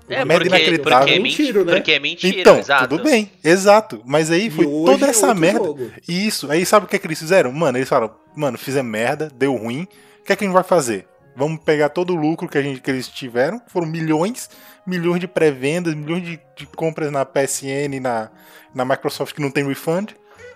É, 0.08 0.18
Uma 0.18 0.24
merda 0.26 0.44
porque, 0.44 0.56
inacreditável. 0.58 0.98
porque, 1.00 1.14
é 1.14 1.18
Mentira, 1.18 1.64
né? 1.64 1.74
porque 1.74 1.92
é 1.92 1.98
mentira, 1.98 2.40
Então, 2.40 2.58
exato. 2.58 2.88
tudo 2.88 3.02
bem, 3.02 3.32
exato. 3.42 4.02
Mas 4.04 4.30
aí 4.30 4.50
foi 4.50 4.64
e 4.64 4.68
toda 4.84 5.06
é 5.06 5.10
essa 5.10 5.26
outro 5.26 5.40
merda. 5.40 5.64
jogo. 5.64 5.90
Isso, 6.06 6.50
aí 6.50 6.64
sabe 6.64 6.86
o 6.86 6.88
que, 6.88 6.94
é 6.94 6.98
que 6.98 7.06
eles 7.08 7.18
fizeram? 7.18 7.50
Mano, 7.52 7.76
eles 7.76 7.88
falaram, 7.88 8.14
mano, 8.36 8.56
fizemos 8.56 8.90
merda, 8.90 9.28
deu 9.34 9.54
ruim. 9.56 9.82
O 10.20 10.24
que 10.24 10.32
é 10.32 10.36
que 10.36 10.44
a 10.44 10.46
gente 10.46 10.54
vai 10.54 10.62
fazer? 10.62 11.08
Vamos 11.34 11.60
pegar 11.64 11.88
todo 11.88 12.12
o 12.12 12.16
lucro 12.16 12.48
que, 12.48 12.56
a 12.56 12.62
gente, 12.62 12.80
que 12.80 12.88
eles 12.90 13.08
tiveram, 13.08 13.60
foram 13.66 13.86
milhões, 13.86 14.48
milhões 14.86 15.18
de 15.20 15.26
pré-vendas, 15.26 15.92
milhões 15.94 16.22
de, 16.22 16.40
de 16.56 16.66
compras 16.66 17.10
na 17.10 17.24
PSN 17.26 17.94
e 17.96 18.00
na, 18.00 18.30
na 18.72 18.84
Microsoft 18.84 19.34
que 19.34 19.42
não 19.42 19.50
tem 19.50 19.66
refund. 19.66 20.10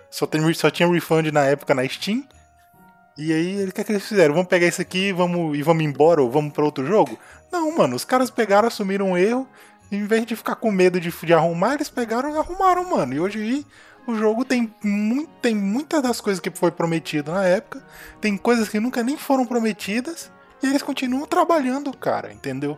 Só, 0.09 0.25
tem, 0.25 0.53
só 0.53 0.69
tinha 0.69 0.89
refund 0.89 1.27
na 1.29 1.45
época 1.45 1.73
na 1.75 1.85
Steam. 1.87 2.23
E 3.17 3.31
aí, 3.33 3.65
o 3.65 3.71
que 3.71 3.81
é 3.81 3.83
que 3.83 3.91
eles 3.91 4.07
fizeram? 4.07 4.33
Vamos 4.33 4.47
pegar 4.47 4.65
isso 4.65 4.81
aqui 4.81 5.09
e 5.09 5.13
vamos, 5.13 5.57
e 5.57 5.61
vamos 5.61 5.83
embora 5.83 6.21
ou 6.21 6.31
vamos 6.31 6.53
para 6.53 6.63
outro 6.63 6.85
jogo? 6.85 7.19
Não, 7.51 7.75
mano, 7.75 7.95
os 7.95 8.05
caras 8.05 8.29
pegaram, 8.29 8.67
assumiram 8.67 9.11
um 9.11 9.17
erro. 9.17 9.47
E 9.91 9.97
em 9.97 10.05
vez 10.05 10.25
de 10.25 10.35
ficar 10.35 10.55
com 10.55 10.71
medo 10.71 10.99
de, 10.99 11.11
de 11.11 11.33
arrumar, 11.33 11.73
eles 11.75 11.89
pegaram 11.89 12.33
e 12.33 12.37
arrumaram, 12.37 12.89
mano. 12.89 13.13
E 13.13 13.19
hoje 13.19 13.39
aí, 13.39 13.65
o 14.07 14.15
jogo 14.15 14.45
tem, 14.45 14.73
muito, 14.81 15.29
tem 15.41 15.53
muitas 15.53 16.01
das 16.01 16.21
coisas 16.21 16.39
que 16.39 16.49
foi 16.49 16.71
prometido 16.71 17.31
na 17.31 17.43
época. 17.45 17.83
Tem 18.21 18.37
coisas 18.37 18.69
que 18.69 18.79
nunca 18.79 19.03
nem 19.03 19.17
foram 19.17 19.45
prometidas. 19.45 20.31
E 20.63 20.67
eles 20.67 20.81
continuam 20.81 21.25
trabalhando, 21.25 21.91
cara, 21.95 22.31
entendeu? 22.31 22.77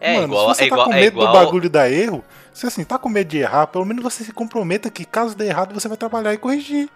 É 0.00 0.14
Mano, 0.14 0.34
igual, 0.34 0.54
se 0.54 0.58
você 0.58 0.64
é 0.64 0.68
tá 0.68 0.74
igual, 0.74 0.88
com 0.88 0.92
é 0.92 1.00
medo 1.00 1.18
do 1.18 1.24
igual, 1.24 1.32
bagulho 1.32 1.70
dar 1.70 1.90
erro, 1.90 2.22
se 2.52 2.66
assim, 2.66 2.84
tá 2.84 2.98
com 2.98 3.08
medo 3.08 3.28
de 3.28 3.38
errar, 3.38 3.66
pelo 3.68 3.84
menos 3.84 4.02
você 4.02 4.22
se 4.22 4.32
comprometa 4.32 4.90
que 4.90 5.04
caso 5.04 5.34
dê 5.34 5.46
errado, 5.46 5.72
você 5.72 5.88
vai 5.88 5.96
trabalhar 5.96 6.34
e 6.34 6.38
corrigir. 6.38 6.90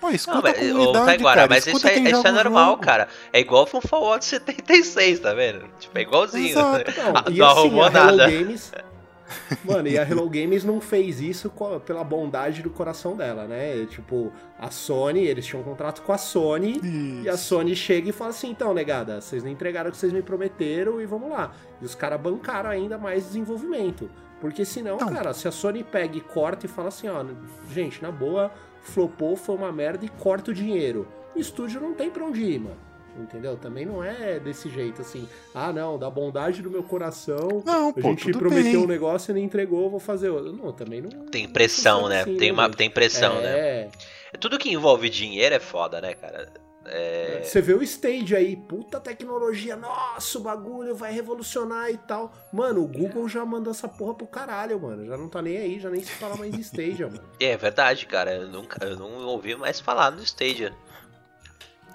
Pô, 0.00 0.10
escuta 0.10 0.36
Não, 0.36 0.42
mas, 0.42 0.58
a 0.58 0.64
ô, 0.64 0.68
comunidade, 0.72 1.06
Taiguara, 1.06 1.36
cara, 1.40 1.48
mas 1.50 1.66
escuta 1.66 1.88
isso, 1.88 1.88
é, 1.88 1.94
quem 1.94 2.04
isso 2.04 2.16
joga 2.16 2.28
é 2.28 2.32
o 2.32 2.34
normal, 2.34 2.70
jogo. 2.70 2.82
cara. 2.82 3.08
É 3.32 3.40
igual 3.40 3.66
com 3.66 3.80
Fallout 3.80 4.24
76, 4.24 5.20
tá 5.20 5.34
vendo? 5.34 5.64
Tipo, 5.78 5.98
é 5.98 6.02
igualzinho. 6.02 6.48
Exato. 6.48 6.90
Não, 7.00 7.12
não 7.12 7.20
assim, 7.22 7.40
arrumou 7.42 7.90
nada. 7.90 8.30
Games. 8.30 8.72
Mano, 9.64 9.86
e 9.86 9.96
a 9.96 10.02
Hello 10.02 10.28
Games 10.28 10.64
não 10.64 10.80
fez 10.80 11.20
isso 11.20 11.52
pela 11.86 12.02
bondade 12.02 12.62
do 12.62 12.70
coração 12.70 13.16
dela, 13.16 13.46
né? 13.46 13.86
Tipo, 13.88 14.32
a 14.58 14.70
Sony, 14.72 15.20
eles 15.24 15.46
tinham 15.46 15.60
um 15.60 15.64
contrato 15.64 16.02
com 16.02 16.12
a 16.12 16.18
Sony. 16.18 16.80
E 17.22 17.28
a 17.28 17.34
Isso. 17.34 17.44
Sony 17.44 17.76
chega 17.76 18.08
e 18.08 18.12
fala 18.12 18.30
assim: 18.30 18.50
então, 18.50 18.74
negada, 18.74 19.20
vocês 19.20 19.44
não 19.44 19.50
entregaram 19.50 19.88
o 19.88 19.92
que 19.92 19.98
vocês 19.98 20.12
me 20.12 20.22
prometeram 20.22 21.00
e 21.00 21.06
vamos 21.06 21.30
lá. 21.30 21.52
E 21.80 21.84
os 21.84 21.94
caras 21.94 22.20
bancaram 22.20 22.70
ainda 22.70 22.98
mais 22.98 23.24
desenvolvimento. 23.26 24.10
Porque 24.40 24.64
senão, 24.64 24.96
Então. 24.96 25.12
cara, 25.12 25.32
se 25.34 25.46
a 25.46 25.52
Sony 25.52 25.84
pega 25.84 26.16
e 26.16 26.20
corta 26.20 26.66
e 26.66 26.68
fala 26.68 26.88
assim: 26.88 27.08
ó, 27.08 27.24
gente, 27.70 28.02
na 28.02 28.10
boa, 28.10 28.50
flopou, 28.82 29.36
foi 29.36 29.54
uma 29.54 29.72
merda 29.72 30.04
e 30.04 30.08
corta 30.08 30.50
o 30.50 30.54
dinheiro. 30.54 31.06
O 31.34 31.38
estúdio 31.38 31.80
não 31.80 31.94
tem 31.94 32.10
pra 32.10 32.24
onde 32.24 32.42
ir, 32.42 32.58
mano. 32.60 32.76
Entendeu? 33.18 33.56
Também 33.56 33.84
não 33.84 34.02
é 34.02 34.38
desse 34.38 34.70
jeito 34.70 35.02
assim. 35.02 35.28
Ah, 35.54 35.72
não, 35.72 35.98
da 35.98 36.08
bondade 36.08 36.62
do 36.62 36.70
meu 36.70 36.82
coração. 36.82 37.62
Não, 37.66 37.88
A 37.88 37.92
pô, 37.92 38.00
gente 38.02 38.26
tudo 38.26 38.38
prometeu 38.38 38.72
bem. 38.72 38.76
um 38.76 38.86
negócio 38.86 39.32
e 39.32 39.34
não 39.34 39.40
entregou, 39.40 39.90
vou 39.90 39.98
fazer 40.00 40.30
outro. 40.30 40.52
Não, 40.52 40.72
também 40.72 41.02
não. 41.02 41.10
Tem 41.26 41.44
não 41.46 41.52
pressão, 41.52 42.00
funciona 42.02 42.14
né? 42.14 42.20
assim, 42.22 42.36
tem, 42.36 42.52
uma, 42.52 42.64
gente? 42.66 42.76
tem 42.76 42.88
pressão, 42.90 43.34
né? 43.40 43.48
é, 43.48 43.90
Tudo 44.38 44.58
que 44.58 44.72
envolve 44.72 45.10
dinheiro 45.10 45.54
é 45.54 45.58
foda, 45.60 46.00
né, 46.00 46.14
cara? 46.14 46.52
É... 46.92 47.40
Você 47.44 47.60
vê 47.60 47.72
o 47.72 47.82
stage 47.82 48.34
aí, 48.34 48.56
puta 48.56 48.98
tecnologia, 48.98 49.76
nossa, 49.76 50.38
o 50.38 50.40
bagulho 50.42 50.94
vai 50.94 51.12
revolucionar 51.12 51.88
e 51.90 51.96
tal. 51.96 52.32
Mano, 52.52 52.82
o 52.82 52.86
Google 52.88 53.28
já 53.28 53.44
mandou 53.44 53.70
essa 53.70 53.88
porra 53.88 54.14
pro 54.14 54.26
caralho, 54.26 54.80
mano. 54.80 55.06
Já 55.06 55.16
não 55.16 55.28
tá 55.28 55.40
nem 55.40 55.56
aí, 55.56 55.78
já 55.78 55.88
nem 55.88 56.02
se 56.02 56.10
fala 56.10 56.36
mais 56.36 56.52
de 56.52 56.60
Stadia, 56.60 57.06
mano. 57.06 57.22
É 57.40 57.56
verdade, 57.56 58.06
cara. 58.06 58.34
Eu, 58.34 58.48
nunca, 58.48 58.84
eu 58.84 58.96
não 58.96 59.24
ouvi 59.26 59.54
mais 59.54 59.78
falar 59.80 60.10
no 60.10 60.22
Stadia. 60.22 60.72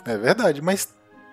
É 0.05 0.17
verdade, 0.17 0.61
mas 0.61 0.87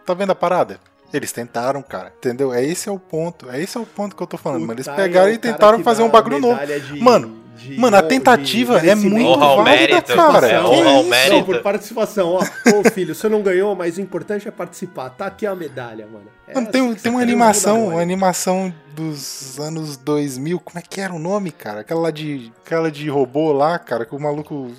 tá 0.05 0.13
vendo 0.15 0.33
a 0.33 0.35
parada? 0.35 0.81
Eles 1.13 1.31
tentaram, 1.31 1.83
cara. 1.83 2.13
Entendeu? 2.17 2.53
É 2.55 2.65
esse 2.65 2.89
é 2.89 2.93
o 2.93 2.99
ponto. 2.99 3.51
É 3.51 3.61
esse 3.61 3.77
é 3.77 3.81
o 3.81 3.85
ponto 3.87 4.17
que 4.17 4.23
eu 4.23 4.27
tô 4.27 4.39
falando, 4.39 4.63
mano. 4.63 4.73
Eles 4.75 4.89
pegaram 4.89 5.29
é 5.29 5.35
e 5.35 5.39
tentaram 5.39 5.83
fazer 5.85 6.03
um 6.03 6.09
bagulho 6.09 6.39
novo. 6.41 6.59
de- 6.67 7.01
Mano, 7.01 7.42
de 7.57 7.79
Mano, 7.79 7.97
a 7.97 8.01
de 8.01 8.09
tentativa 8.09 8.79
é 8.79 8.95
muito 8.95 9.27
Honra 9.29 9.57
válida, 9.63 9.63
mérito, 9.95 10.15
cara. 10.15 10.47
é, 10.47 10.51
Que 10.51 10.57
honra 10.65 10.91
ao 10.91 11.01
isso? 11.01 11.09
mérito. 11.11 11.37
Não, 11.37 11.45
por 11.45 11.63
participação. 11.63 12.29
Ó, 12.31 12.41
ô 12.79 12.85
filho, 12.91 13.15
você 13.15 13.29
não 13.29 13.43
ganhou, 13.43 13.75
mas 13.77 13.99
o 13.99 14.01
importante 14.01 14.49
é 14.49 14.51
participar. 14.51 15.11
Tá 15.11 15.27
aqui 15.27 15.47
a 15.47 15.55
medalha, 15.55 16.07
mano. 16.07 16.27
É 16.49 16.55
Mano, 16.55 16.67
tem, 16.69 16.87
assim 16.87 16.95
tem 17.03 17.13
uma 17.13 17.21
animação, 17.23 17.89
uma 17.89 18.01
animação 18.01 18.73
dos 18.95 19.59
anos 19.59 19.97
2000. 19.97 20.61
Como 20.61 20.79
é 20.79 20.83
que 20.83 21.01
era 21.01 21.13
o 21.15 21.19
nome, 21.19 21.51
cara? 21.53 21.81
Aquela 21.81 22.01
lá 22.01 22.11
de, 22.11 22.53
aquela 22.65 22.91
de 22.91 23.09
robô 23.09 23.53
lá, 23.53 23.79
cara, 23.79 24.05
que 24.05 24.15
o 24.15 24.21
maluco. 24.21 24.71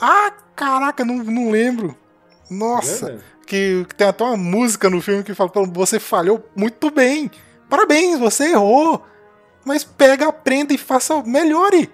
Ah, 0.00 0.32
caraca, 0.54 1.04
não, 1.04 1.16
não 1.16 1.50
lembro. 1.50 1.96
Nossa, 2.50 3.06
Lembra? 3.06 3.24
que, 3.46 3.84
que 3.88 3.94
tem 3.94 4.06
até 4.06 4.24
uma 4.24 4.36
música 4.36 4.88
no 4.88 5.00
filme 5.00 5.22
que 5.22 5.34
fala: 5.34 5.50
"Pô, 5.50 5.66
você 5.66 5.98
falhou 6.00 6.44
muito 6.56 6.90
bem. 6.90 7.30
Parabéns, 7.68 8.18
você 8.18 8.52
errou. 8.52 9.04
Mas 9.68 9.84
pega, 9.84 10.28
aprenda 10.28 10.72
e 10.72 10.78
faça, 10.78 11.22
melhore. 11.22 11.90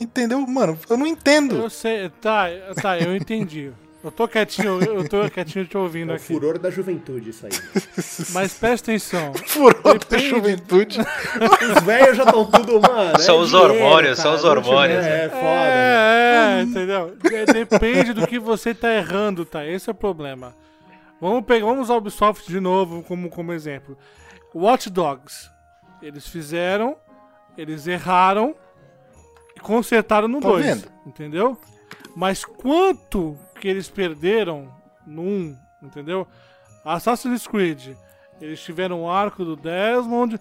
Entendeu? 0.00 0.40
Mano, 0.40 0.76
eu 0.90 0.96
não 0.96 1.06
entendo. 1.06 1.54
Eu 1.54 1.70
sei, 1.70 2.10
tá, 2.20 2.46
tá, 2.82 2.98
eu 2.98 3.14
entendi. 3.14 3.72
Eu 4.02 4.10
tô 4.10 4.26
quietinho, 4.26 4.82
eu 4.82 5.08
tô 5.08 5.30
quietinho 5.30 5.64
te 5.64 5.78
ouvindo 5.78 6.10
É 6.10 6.14
o 6.14 6.16
aqui. 6.16 6.24
furor 6.24 6.58
da 6.58 6.68
juventude 6.68 7.30
isso 7.30 7.46
aí. 7.46 7.52
Mas 8.34 8.54
presta 8.54 8.90
atenção. 8.90 9.32
Furou 9.46 9.80
da 9.80 9.92
Depende. 9.92 10.28
juventude. 10.28 10.98
Os 11.00 11.82
velhos 11.84 12.16
já 12.16 12.24
estão 12.24 12.44
tudo, 12.44 12.80
mano. 12.80 13.20
São 13.20 13.36
é 13.36 13.38
os 13.42 13.50
dinheiro, 13.50 13.74
hormônios, 13.74 14.16
cara, 14.18 14.28
são 14.28 14.34
os 14.34 14.42
hormônios. 14.44 15.06
É, 15.06 15.26
é 15.26 15.28
foda. 15.28 15.44
É, 15.44 16.58
é, 16.58 16.62
entendeu? 16.62 17.16
É, 17.32 17.52
Depende 17.52 18.12
do 18.12 18.26
que 18.26 18.40
você 18.40 18.74
tá 18.74 18.92
errando, 18.92 19.44
tá? 19.44 19.64
Esse 19.64 19.88
é 19.88 19.92
o 19.92 19.94
problema. 19.94 20.52
Vamos 21.20 21.44
pegar, 21.44 21.66
vamos 21.66 21.82
usar 21.82 21.94
o 21.94 21.98
Ubisoft 21.98 22.48
de 22.50 22.58
novo 22.58 23.04
como, 23.04 23.30
como 23.30 23.52
exemplo. 23.52 23.96
Watch 24.52 24.90
Dogs. 24.90 25.48
Eles 26.02 26.26
fizeram, 26.26 26.96
eles 27.56 27.86
erraram 27.86 28.54
e 29.56 29.60
consertaram 29.60 30.28
no 30.28 30.40
Tá 30.40 30.48
2. 30.48 30.64
vendo? 30.64 30.92
Entendeu? 31.06 31.58
Mas 32.14 32.44
quanto 32.44 33.38
que 33.60 33.68
eles 33.68 33.88
perderam 33.88 34.68
no 35.06 35.22
1, 35.22 35.24
um, 35.24 35.58
entendeu? 35.82 36.26
Assassin's 36.84 37.46
Creed. 37.46 37.94
Eles 38.40 38.60
tiveram 38.60 39.02
o 39.04 39.10
arco 39.10 39.44
do 39.44 39.56
Desmond, 39.56 40.38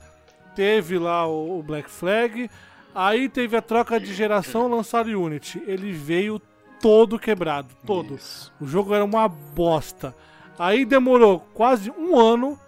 teve 0.55 0.97
lá 0.97 1.27
o, 1.27 1.59
o 1.59 1.63
Black 1.63 1.89
Flag, 1.89 2.49
aí 2.95 3.29
teve 3.29 3.55
a 3.55 3.61
troca 3.61 3.99
de 3.99 4.13
geração 4.13 4.67
lançado 4.67 5.07
o 5.07 5.21
Unity. 5.23 5.61
Ele 5.67 5.91
veio 5.91 6.41
todo 6.81 7.19
quebrado, 7.19 7.69
todo. 7.85 8.15
Isso. 8.15 8.51
O 8.59 8.65
jogo 8.65 8.93
era 8.93 9.05
uma 9.05 9.27
bosta. 9.27 10.15
Aí 10.57 10.83
demorou 10.83 11.39
quase 11.53 11.91
um 11.91 12.19
ano 12.19 12.59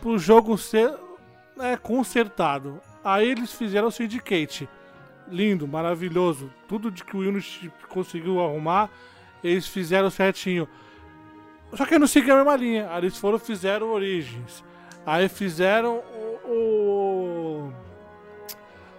pro 0.00 0.18
jogo 0.18 0.56
ser 0.58 0.92
né, 1.56 1.76
consertado. 1.76 2.80
Aí 3.02 3.30
eles 3.30 3.52
fizeram 3.52 3.88
o 3.88 3.92
Syndicate. 3.92 4.68
Lindo, 5.28 5.66
maravilhoso. 5.66 6.50
Tudo 6.68 6.90
de 6.90 7.04
que 7.04 7.16
o 7.16 7.20
Unity 7.20 7.72
conseguiu 7.88 8.40
arrumar, 8.40 8.90
eles 9.42 9.66
fizeram 9.66 10.10
certinho. 10.10 10.68
Só 11.72 11.86
que 11.86 11.98
não 11.98 12.06
seguiu 12.06 12.34
a 12.34 12.38
mesma 12.38 12.56
linha. 12.56 12.88
Aí 12.90 12.98
eles 12.98 13.16
foram 13.16 13.38
fizeram 13.38 13.92
Origins. 13.92 14.64
Aí 15.06 15.28
fizeram 15.28 15.98
o. 15.98 16.30
O, 16.52 17.72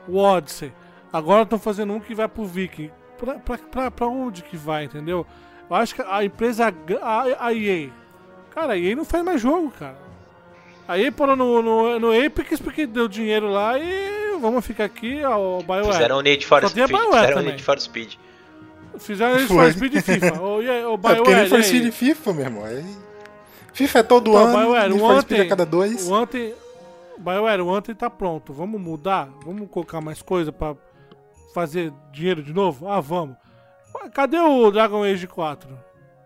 o 0.07 0.17
Odyssey. 0.17 0.71
Agora 1.11 1.43
estão 1.43 1.59
fazendo 1.59 1.91
um 1.93 1.99
que 1.99 2.15
vai 2.15 2.27
pro 2.27 2.45
Viking. 2.45 2.89
Pra, 3.17 3.35
pra, 3.35 3.57
pra, 3.57 3.91
pra 3.91 4.07
onde 4.07 4.41
que 4.41 4.55
vai, 4.55 4.85
entendeu? 4.85 5.27
Eu 5.69 5.75
acho 5.75 5.95
que 5.95 6.01
a 6.01 6.23
empresa. 6.23 6.73
A, 7.01 7.47
a 7.47 7.53
EA. 7.53 7.89
Cara, 8.51 8.73
a 8.73 8.77
EA 8.77 8.95
não 8.95 9.05
faz 9.05 9.23
mais 9.23 9.41
jogo, 9.41 9.69
cara. 9.71 10.10
A 10.91 10.99
EA 10.99 11.09
parou 11.09 11.37
no, 11.37 11.61
no, 11.61 11.99
no 11.99 12.11
Apex 12.11 12.59
porque 12.59 12.85
deu 12.85 13.07
dinheiro 13.07 13.49
lá 13.49 13.79
e 13.79 14.37
vamos 14.41 14.65
ficar 14.65 14.83
aqui, 14.83 15.23
ó, 15.23 15.59
o 15.59 15.63
BioWare. 15.63 15.93
Fizeram 15.93 16.17
o 16.17 16.21
Need 16.21 16.45
for 16.45 16.61
Só 16.61 16.67
Speed. 16.67 16.87
BioWare 16.89 17.21
Fizeram 17.27 17.41
o. 17.41 17.45
Need 17.45 17.63
for 17.63 17.79
Speed. 17.79 18.13
Fizeram 18.99 19.47
Foi. 19.47 19.47
for 19.47 19.71
Speed 19.71 19.93
e 19.95 20.01
FIFA. 20.01 20.41
O, 20.41 20.61
EA, 20.61 20.89
o 20.89 20.93
É 20.95 20.97
porque 20.97 21.13
BioWare, 21.15 21.35
nem 21.39 21.49
for 21.49 21.55
aí? 21.55 21.63
Speed 21.63 21.85
e 21.85 21.91
FIFA, 21.91 22.33
meu 22.33 22.43
irmão. 22.45 22.65
Aí- 22.65 22.97
FIFA 23.73 23.99
é 23.99 24.03
todo 24.03 24.31
Então, 24.31 24.43
ano, 24.47 24.57
BioWare, 24.57 24.89
Need 24.89 25.01
o 25.01 25.07
for 25.07 25.21
Speed 25.21 25.39
a 25.39 25.47
cada 25.47 25.65
dois. 25.65 26.07
O 26.09 26.13
Anthem. 26.13 26.53
BioWare, 27.17 27.61
o 27.61 27.73
Anthem 27.73 27.95
tá 27.95 28.09
pronto. 28.09 28.51
Vamos 28.51 28.81
mudar? 28.81 29.29
Vamos 29.45 29.69
colocar 29.69 30.01
mais 30.01 30.21
coisa 30.21 30.51
pra 30.51 30.75
fazer 31.53 31.93
dinheiro 32.11 32.43
de 32.43 32.51
novo? 32.53 32.89
Ah, 32.89 32.99
vamos. 32.99 33.37
Cadê 34.13 34.37
o 34.39 34.69
Dragon 34.71 35.03
Age 35.05 35.25
4? 35.25 35.69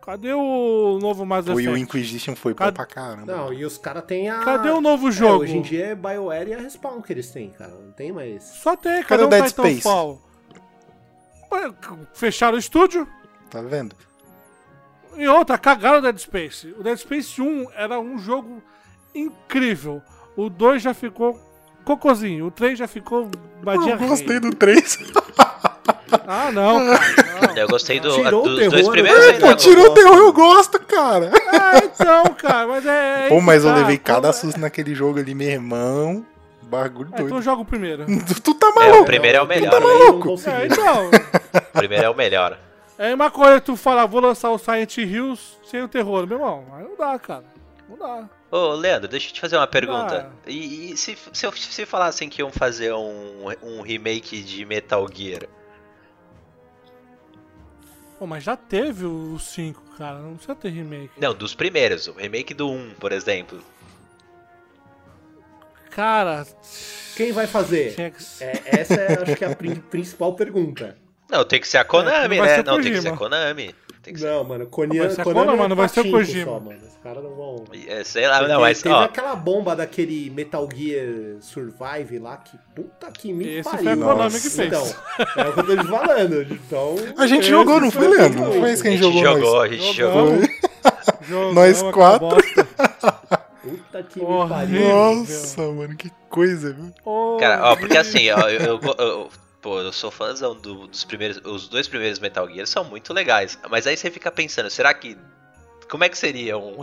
Cadê 0.06 0.34
o 0.34 1.00
novo 1.02 1.26
Mass 1.26 1.46
Foi 1.46 1.56
o 1.56 1.60
Effect? 1.62 1.82
Inquisition 1.82 2.36
foi 2.36 2.54
Cadê- 2.54 2.72
pra 2.74 2.86
caramba. 2.86 3.26
Não, 3.36 3.52
e 3.52 3.66
os 3.66 3.78
caras 3.78 4.04
têm 4.06 4.30
a. 4.30 4.40
Cadê 4.42 4.70
o 4.70 4.80
novo 4.80 5.10
É, 5.10 5.12
jogo? 5.12 5.44
hoje 5.44 5.58
em 5.58 5.62
dia 5.64 5.88
é 5.88 5.96
BioWare 5.96 6.50
e 6.50 6.54
a 6.54 6.60
Respawn 6.60 7.02
que 7.02 7.12
eles 7.12 7.32
têm, 7.32 7.50
cara. 7.50 7.72
Não 7.72 7.92
tem 7.92 8.12
mais. 8.12 8.44
Só 8.44 8.76
tem, 8.76 9.02
Cadê 9.04 9.06
cadê 9.06 9.24
o 9.24 9.26
o 9.26 9.30
Dead 9.30 9.46
Titanfall? 9.48 10.22
Space? 11.50 12.08
Fecharam 12.14 12.56
o 12.56 12.60
estúdio? 12.60 13.08
Tá 13.50 13.62
vendo? 13.62 13.96
E 15.18 15.28
outra, 15.28 15.58
cagaram 15.58 16.00
o 16.00 16.02
Dead 16.02 16.18
Space. 16.20 16.68
O 16.78 16.84
Dead 16.84 16.98
Space 16.98 17.42
1 17.42 17.68
era 17.74 18.00
um 18.00 18.20
jogo 18.20 18.62
incrível. 19.16 20.02
O 20.36 20.50
2 20.50 20.82
já 20.84 20.94
ficou 20.94 21.40
cocôzinho. 21.84 22.46
O 22.48 22.52
3 22.52 22.78
já 22.78 22.88
ficou 22.88 23.30
badia 23.64 23.94
Eu 23.94 23.98
gostei 24.08 24.40
rei. 24.40 24.40
do 24.40 24.54
3. 24.56 25.00
Ah, 26.28 26.52
não. 26.52 26.80
Eu 27.56 27.68
gostei 27.68 28.00
do, 28.00 28.10
o 28.10 28.12
dos 28.42 28.56
terror, 28.58 28.70
dois 28.70 28.86
né? 28.86 28.92
primeiros 28.92 29.26
É. 29.26 29.34
Pô, 29.40 29.56
tirou 29.56 29.86
eu 29.86 29.92
o 29.92 29.94
terror, 29.94 30.18
eu 30.18 30.34
gosto. 30.34 30.80
cara. 30.80 31.32
Ah, 31.48 31.78
então, 31.84 32.24
cara, 32.36 32.68
mas 32.68 32.86
é. 32.86 33.26
é 33.26 33.30
Pô, 33.30 33.42
mas 33.42 33.64
eu 33.64 33.72
tá. 33.72 33.78
levei 33.78 33.98
cada 33.98 34.30
Como- 34.30 34.34
susto 34.42 34.60
naquele 34.60 34.94
jogo 34.96 35.20
ali, 35.20 35.34
meu 35.36 35.48
irmão. 35.50 36.26
Bagulho 36.64 37.10
É, 37.12 37.16
então 37.16 37.28
doido. 37.28 37.44
joga 37.44 37.62
o 37.62 37.66
primeiro. 37.66 38.06
Tu, 38.28 38.42
tu 38.42 38.54
tá 38.56 38.68
É, 38.68 38.70
o 38.70 38.76
maluco? 38.76 39.06
primeiro 39.06 39.38
é 39.38 39.42
o 39.42 39.46
melhor. 39.48 39.70
também 39.70 39.88
né? 39.90 39.96
não 40.00 40.08
maluco? 40.20 40.50
É, 40.50 40.66
então. 40.66 41.12
O 41.76 41.78
primeiro 41.78 42.04
é 42.06 42.10
o 42.10 42.16
melhor. 42.16 42.58
É 42.98 43.14
uma 43.14 43.30
coisa 43.30 43.60
tu 43.62 43.76
falar, 43.76 44.06
vou 44.06 44.22
lançar 44.22 44.50
o 44.52 44.58
Silent 44.58 44.98
Hills 44.98 45.42
sem 45.70 45.82
o 45.84 45.88
terror, 45.88 46.26
meu 46.26 46.38
irmão. 46.38 46.64
Aí 46.74 46.84
não 46.84 46.96
dá, 46.98 47.20
cara. 47.20 47.44
Não 47.90 47.98
dá. 47.98 48.24
Ô, 48.50 48.74
Leandro, 48.74 49.08
deixa 49.10 49.30
eu 49.30 49.34
te 49.34 49.42
fazer 49.42 49.58
uma 49.58 49.68
pergunta. 49.68 50.30
Ah. 50.32 50.50
E, 50.50 50.94
e 50.94 50.98
se, 50.98 51.18
se, 51.34 51.46
eu- 51.46 51.52
se 51.52 51.86
falassem 51.86 52.30
que 52.30 52.42
iam 52.42 52.52
fazer 52.52 52.94
um, 52.94 53.46
um 53.62 53.82
remake 53.82 54.42
de 54.42 54.66
Metal 54.66 55.06
Gear? 55.14 55.42
Pô, 58.18 58.26
mas 58.26 58.44
já 58.44 58.56
teve 58.56 59.06
o 59.06 59.38
5, 59.38 59.82
cara. 59.98 60.20
Não 60.20 60.34
precisa 60.36 60.56
ter 60.56 60.70
remake. 60.70 61.12
Não, 61.20 61.34
dos 61.34 61.54
primeiros. 61.54 62.08
O 62.08 62.14
remake 62.14 62.54
do 62.54 62.70
1, 62.70 62.92
por 63.00 63.12
exemplo. 63.12 63.62
Cara. 65.92 66.46
Quem 67.16 67.32
vai 67.32 67.48
fazer? 67.48 67.96
que 67.96 68.44
É, 68.44 68.62
essa 68.82 68.94
é, 68.96 69.22
acho 69.24 69.36
que, 69.36 69.46
é 69.46 69.52
a 69.52 69.56
prin- 69.56 69.76
principal 69.76 70.34
pergunta. 70.34 70.98
Não, 71.30 71.44
tem 71.46 71.60
que 71.60 71.68
ser 71.68 71.78
a 71.78 71.86
Konami, 71.86 72.38
não 72.38 72.46
vai 72.46 72.58
né? 72.58 72.64
Não, 72.64 72.82
tem 72.82 72.92
que 72.94 73.02
ser 73.02 73.08
a 73.10 73.18
Konami. 73.18 73.74
Tem 74.06 74.14
que 74.14 74.20
ser. 74.20 74.28
Não, 74.28 74.44
mano, 74.44 74.68
Konami, 74.68 75.00
Vai 75.00 75.10
ser 75.10 75.22
a 75.22 75.24
Konami 75.24 75.46
Konami, 75.48 75.64
é 75.64 75.68
não 75.68 75.76
vai 75.76 75.90
ser 75.90 76.00
o 76.02 76.12
Kojima. 76.12 76.46
Só, 76.46 76.60
mano. 76.60 76.78
Os 76.88 76.98
caras 77.04 77.24
não 77.24 77.36
vão... 77.36 77.64
É, 77.88 78.04
sei 78.04 78.28
lá, 78.28 78.48
não, 78.48 78.62
mas 78.62 78.80
Teve 78.82 78.94
ó. 78.94 79.02
aquela 79.04 79.36
bomba 79.36 79.76
daquele 79.76 80.30
Metal 80.30 80.70
Gear 80.74 81.38
Survive 81.42 82.20
lá 82.20 82.38
que 82.38 82.56
puta 82.76 83.12
que 83.12 83.34
me 83.34 83.48
Esse 83.58 83.64
pariu. 83.70 83.84
foi 83.84 83.92
a 83.94 83.98
Konami 83.98 84.20
Nossa. 84.34 84.40
que 84.42 84.56
fez. 84.56 84.68
Então, 84.68 84.96
é 85.44 85.50
o 85.50 85.54
que 85.54 85.60
eu 85.60 85.66
tô 85.66 85.78
te 85.84 85.88
falando. 85.88 86.42
Então, 86.44 86.96
A 87.18 87.26
gente 87.28 87.48
jogou, 87.48 87.82
não 87.82 87.90
foi 87.90 88.06
o 88.08 88.10
Leandro? 88.12 88.40
Não 88.42 88.52
foi 88.54 88.72
esse 88.72 88.82
que 88.84 88.88
a 88.88 88.92
A 88.92 88.94
gente 88.94 89.04
jogou, 89.04 89.24
jogou, 89.24 89.54
nós? 89.56 89.64
a 89.64 89.68
gente 89.74 89.98
jogou. 89.98 90.30
Jogamos 91.28 91.56
Nós 91.56 91.82
quatro. 91.92 92.38
puta 93.64 94.04
que 94.04 94.20
me 94.20 94.26
Horrível. 94.26 94.48
pariu. 94.56 94.90
Nossa, 94.90 95.62
mano, 95.72 95.96
que 95.96 96.12
coisa, 96.30 96.74
viu? 96.74 96.94
Cara, 97.40 97.72
ó, 97.72 97.76
porque 97.76 97.98
assim, 97.98 98.30
ó, 98.30 98.48
eu, 98.50 98.60
eu, 98.62 98.80
eu- 99.00 99.30
pô, 99.66 99.82
eu 99.82 99.92
sou 99.92 100.12
fãzão 100.12 100.56
do- 100.56 100.86
dos 100.86 101.04
primeiros. 101.04 101.42
Os 101.44 101.68
dois 101.68 101.88
primeiros 101.88 102.20
Metal 102.20 102.48
Gear 102.48 102.68
são 102.68 102.84
muito 102.84 103.12
legais. 103.12 103.58
Mas 103.68 103.88
aí 103.88 103.98
você 103.98 104.12
fica 104.12 104.32
pensando, 104.32 104.70
será 104.70 104.94
que. 104.94 105.18
Como 105.90 106.04
é 106.04 106.10
que 106.10 106.18
seria 106.18 106.56
um, 106.58 106.76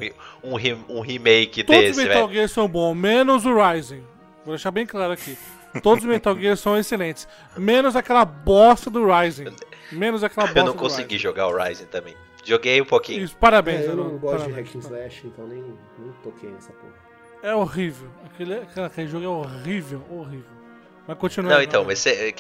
um, 0.43 0.55
um 0.89 1.01
remake 1.01 1.63
Todos 1.63 1.81
os 1.83 1.97
desse, 1.97 2.05
Metal 2.09 2.23
velho? 2.27 2.35
Gear 2.35 2.49
são 2.49 2.67
bons, 2.69 2.95
menos 2.95 3.47
o 3.47 3.55
Rising. 3.55 4.03
Vou 4.45 4.55
deixar 4.55 4.73
bem 4.73 4.85
claro 4.85 5.13
aqui. 5.13 5.39
Todos 5.81 6.03
os 6.03 6.11
Metal 6.11 6.37
Gear 6.37 6.57
são 6.57 6.77
excelentes. 6.77 7.29
Menos 7.57 7.95
aquela 7.95 8.25
bosta 8.25 8.91
do 8.91 9.07
Rising. 9.07 9.55
Menos 9.93 10.25
aquela 10.25 10.47
bosta 10.47 10.59
Eu 10.61 10.65
não 10.67 10.73
do 10.73 10.79
consegui 10.79 11.15
Rising. 11.15 11.19
jogar 11.23 11.47
o 11.49 11.57
Rising 11.57 11.85
também. 11.87 12.17
Joguei 12.45 12.81
um 12.83 12.85
pouquinho. 12.85 13.23
Isso, 13.25 13.37
parabéns. 13.37 13.83
É, 13.83 13.87
eu 13.87 13.93
Alan, 13.93 14.03
não 14.05 14.19
gosto 14.19 14.39
de 14.47 14.53
parabéns. 14.53 14.67
hack 14.69 14.77
and 14.77 14.79
slash, 14.89 15.27
então 15.29 15.47
nem, 15.47 15.63
nem 15.63 16.13
toquei 16.25 16.51
nessa 16.51 16.73
porra. 16.73 16.93
É 17.45 17.55
horrível. 17.55 18.09
Aquele, 18.25 18.55
aquele, 18.55 18.87
aquele 18.87 19.09
jogo 19.09 19.25
é 19.25 19.29
horrível, 19.29 20.03
horrível. 20.11 20.62
Mas 21.07 21.19
continua. 21.19 21.55
Não, 21.55 21.63
então, 21.63 21.85
mas 21.85 21.99
você, 21.99 22.35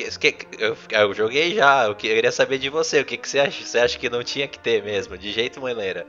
eu, 0.59 0.76
eu 0.90 1.14
joguei 1.14 1.55
já. 1.55 1.84
Eu 1.84 1.94
queria 1.94 2.30
saber 2.30 2.59
de 2.59 2.68
você. 2.68 3.01
O 3.01 3.05
que, 3.05 3.16
que 3.16 3.28
você 3.28 3.40
acha? 3.40 3.64
Você 3.64 3.78
acha 3.78 3.98
que 3.98 4.09
não 4.09 4.22
tinha 4.22 4.47
que 4.47 4.59
ter 4.59 4.82
mesmo? 4.82 5.18
De 5.18 5.32
jeito 5.32 5.60
maneira. 5.60 6.06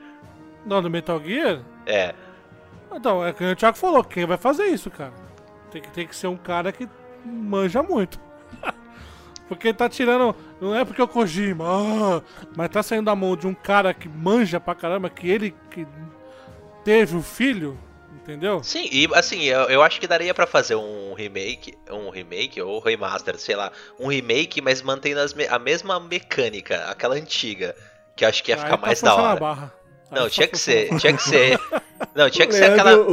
Não, 0.65 0.81
do 0.81 0.89
Metal 0.89 1.21
Gear? 1.21 1.61
É. 1.85 2.13
Então, 2.93 3.25
é 3.25 3.31
o 3.31 3.34
que 3.34 3.43
o 3.43 3.55
Thiago 3.55 3.77
falou. 3.77 4.03
Quem 4.03 4.25
vai 4.25 4.38
fazer 4.38 4.67
isso, 4.67 4.91
cara? 4.91 5.13
Tem 5.71 5.81
que, 5.81 5.91
tem 5.91 6.07
que 6.07 6.15
ser 6.15 6.27
um 6.27 6.38
cara 6.38 6.71
que 6.71 6.88
manja 7.25 7.81
muito. 7.81 8.19
porque 9.49 9.73
tá 9.73 9.89
tirando. 9.89 10.35
Não 10.61 10.75
é 10.75 10.85
porque 10.85 11.01
é 11.01 11.03
o 11.03 11.07
Kojima, 11.07 11.65
ah, 11.67 12.21
mas 12.55 12.69
tá 12.69 12.84
saindo 12.84 13.05
da 13.05 13.15
mão 13.15 13.35
de 13.35 13.47
um 13.47 13.53
cara 13.53 13.93
que 13.93 14.07
manja 14.07 14.59
pra 14.59 14.75
caramba, 14.75 15.09
que 15.09 15.27
ele 15.27 15.55
que 15.71 15.85
teve 16.85 17.17
o 17.17 17.21
filho, 17.21 17.77
Entendeu? 18.23 18.63
Sim, 18.63 18.87
e 18.89 19.07
assim, 19.13 19.43
eu, 19.43 19.61
eu 19.63 19.81
acho 19.83 19.99
que 19.99 20.07
daria 20.07 20.33
pra 20.33 20.47
fazer 20.47 20.75
um 20.75 21.13
remake, 21.13 21.77
um 21.91 22.09
remake 22.09 22.61
ou 22.61 22.79
remaster, 22.79 23.37
sei 23.37 23.55
lá, 23.55 23.69
um 23.99 24.07
remake, 24.07 24.61
mas 24.61 24.81
mantendo 24.81 25.19
as 25.19 25.33
me- 25.33 25.45
a 25.47 25.59
mesma 25.59 25.99
mecânica, 25.99 26.85
aquela 26.85 27.15
antiga, 27.15 27.75
que 28.15 28.23
eu 28.23 28.29
acho 28.29 28.41
que 28.41 28.51
ia 28.51 28.55
Aí 28.55 28.61
ficar 28.61 28.77
tá 28.77 28.85
mais 28.85 29.01
da 29.01 29.09
forçando 29.11 29.27
a 29.27 29.31
hora. 29.31 29.39
barra. 29.41 29.73
Aí 30.09 30.17
Não, 30.19 30.23
tá 30.23 30.29
tinha 30.29 30.47
que 30.47 30.57
ser, 30.57 30.97
tinha 30.99 31.13
que 31.13 31.21
ser. 31.23 31.59
Não, 32.15 32.29
tinha 32.29 32.47
que 32.47 32.53
o 32.53 32.57
ser 32.57 32.71
aquela. 32.71 32.95
O, 32.97 33.11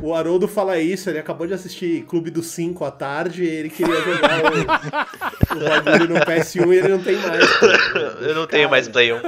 o, 0.00 0.06
o 0.08 0.14
Haroldo 0.14 0.48
fala 0.48 0.78
isso, 0.78 1.10
ele 1.10 1.18
acabou 1.18 1.46
de 1.46 1.52
assistir 1.54 2.04
Clube 2.06 2.30
dos 2.30 2.46
5 2.46 2.82
à 2.84 2.90
tarde 2.90 3.44
e 3.44 3.48
ele 3.48 3.68
queria 3.68 4.00
jogar 4.00 4.40
o, 4.44 5.56
o 5.56 5.68
bagulho 5.68 6.08
no 6.08 6.20
PS1 6.20 6.72
e 6.72 6.76
ele 6.78 6.88
não 6.88 7.02
tem 7.02 7.16
mais. 7.16 7.44
Eu 8.22 8.34
não 8.34 8.46
tenho 8.46 8.70
mais 8.70 8.86
Cara, 8.88 8.92
Play 8.92 9.12
1. 9.12 9.20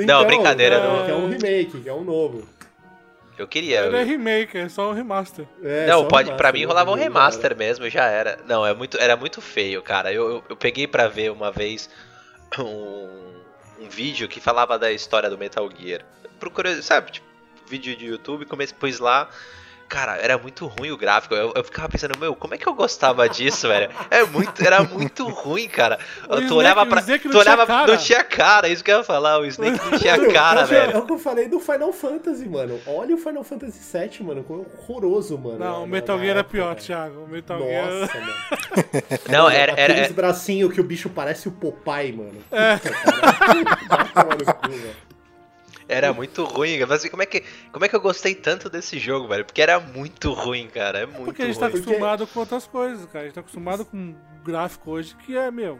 então, 0.00 0.24
brincadeira, 0.26 0.76
é, 0.76 0.82
não. 0.82 1.04
Que 1.04 1.10
é 1.10 1.14
um 1.14 1.28
remake, 1.28 1.80
que 1.80 1.88
é 1.88 1.94
um 1.94 2.02
novo. 2.04 2.48
Eu 3.40 3.48
queria. 3.48 3.86
Ele 3.86 3.96
é 3.96 4.02
remake, 4.02 4.58
é 4.58 4.68
só 4.68 4.90
um 4.90 4.92
remaster. 4.92 5.46
É, 5.62 5.86
não, 5.86 6.00
só 6.00 6.04
um 6.04 6.08
pode, 6.08 6.32
pra 6.34 6.52
mim 6.52 6.60
né? 6.60 6.66
rolava 6.66 6.90
um 6.90 6.92
Jogo 6.92 7.04
remaster 7.04 7.56
mesmo, 7.56 7.88
já 7.88 8.04
era. 8.04 8.38
Não, 8.46 8.66
é 8.66 8.74
muito, 8.74 8.98
era 8.98 9.16
muito 9.16 9.40
feio, 9.40 9.82
cara. 9.82 10.12
Eu, 10.12 10.28
eu, 10.28 10.44
eu 10.50 10.56
peguei 10.56 10.86
pra 10.86 11.08
ver 11.08 11.32
uma 11.32 11.50
vez 11.50 11.88
um, 12.58 13.32
um 13.80 13.88
vídeo 13.88 14.28
que 14.28 14.40
falava 14.40 14.78
da 14.78 14.92
história 14.92 15.30
do 15.30 15.38
Metal 15.38 15.66
Gear. 15.74 16.02
Procurei, 16.38 16.82
sabe, 16.82 17.12
tipo, 17.12 17.26
vídeo 17.66 17.96
de 17.96 18.06
YouTube, 18.06 18.44
comecei, 18.44 18.76
pus 18.78 18.98
lá. 18.98 19.30
Cara, 19.90 20.16
era 20.18 20.38
muito 20.38 20.68
ruim 20.68 20.92
o 20.92 20.96
gráfico. 20.96 21.34
Eu, 21.34 21.52
eu 21.52 21.64
ficava 21.64 21.88
pensando, 21.88 22.16
meu, 22.16 22.32
como 22.36 22.54
é 22.54 22.56
que 22.58 22.64
eu 22.66 22.72
gostava 22.74 23.28
disso, 23.28 23.66
velho? 23.66 23.90
É 24.08 24.22
muito, 24.22 24.64
era 24.64 24.84
muito 24.84 25.28
ruim, 25.28 25.68
cara. 25.68 25.98
O 26.24 26.28
tu 26.28 26.34
Snake- 26.36 26.52
olhava 26.54 26.82
o 26.82 26.86
pra. 26.86 27.00
Snake 27.00 27.24
não 27.24 27.32
tu 27.32 27.38
olhava, 27.40 27.66
tinha 27.66 27.76
cara. 27.76 27.92
não 27.92 27.98
tinha 27.98 28.24
cara, 28.24 28.68
isso 28.68 28.84
que 28.84 28.92
eu 28.92 28.98
ia 28.98 29.02
falar. 29.04 29.38
O 29.40 29.46
Snake 29.46 29.80
não 29.90 29.98
tinha 29.98 30.16
cara, 30.32 30.60
é 30.60 30.64
que- 30.64 30.70
velho. 30.70 30.92
É 30.92 30.98
o 30.98 31.04
que 31.04 31.12
eu 31.12 31.18
falei 31.18 31.48
do 31.48 31.58
Final 31.58 31.92
Fantasy, 31.92 32.48
mano. 32.48 32.80
Olha 32.86 33.16
o 33.16 33.18
Final 33.18 33.42
Fantasy 33.42 33.80
VII, 33.98 34.24
mano. 34.24 34.46
É 34.48 34.52
horroroso, 34.80 35.36
mano. 35.36 35.58
Não, 35.58 35.82
o 35.82 35.86
Metal 35.88 36.16
Gear 36.20 36.36
é 36.36 36.40
época, 36.40 36.50
pior. 36.56 36.74
Thiago. 36.76 37.24
O 37.24 37.28
Metal 37.28 37.58
Gear. 37.58 37.90
Nossa, 37.90 38.20
mano. 38.20 38.32
Não, 39.28 39.50
era, 39.50 39.72
era, 39.76 39.92
Aqueles 39.92 40.12
bracinhos 40.12 40.72
que 40.72 40.80
o 40.80 40.84
bicho 40.84 41.10
parece 41.10 41.48
o 41.48 41.50
Popeye, 41.50 42.12
mano. 42.12 42.38
É. 42.52 42.76
Puta, 42.76 44.04
cara. 44.14 45.09
Era 45.90 46.12
muito 46.12 46.44
ruim, 46.44 46.78
mas 46.80 46.90
assim, 46.92 47.08
como 47.08 47.22
é, 47.22 47.26
que, 47.26 47.42
como 47.72 47.84
é 47.84 47.88
que 47.88 47.96
eu 47.96 48.00
gostei 48.00 48.34
tanto 48.34 48.70
desse 48.70 48.98
jogo, 48.98 49.26
velho? 49.28 49.44
Porque 49.44 49.60
era 49.60 49.80
muito 49.80 50.32
ruim, 50.32 50.68
cara. 50.68 51.00
É 51.00 51.06
muito 51.06 51.24
Porque 51.24 51.42
a 51.42 51.46
gente 51.46 51.56
ruim. 51.56 51.64
tá 51.64 51.70
Porque- 51.70 51.84
acostumado 51.90 52.26
com 52.26 52.40
outras 52.40 52.66
coisas, 52.66 53.06
cara. 53.06 53.20
A 53.20 53.24
gente 53.24 53.34
tá 53.34 53.40
acostumado 53.40 53.84
com 53.84 53.96
um 53.96 54.14
gráfico 54.44 54.90
hoje 54.92 55.14
que 55.26 55.36
é, 55.36 55.50
meu. 55.50 55.78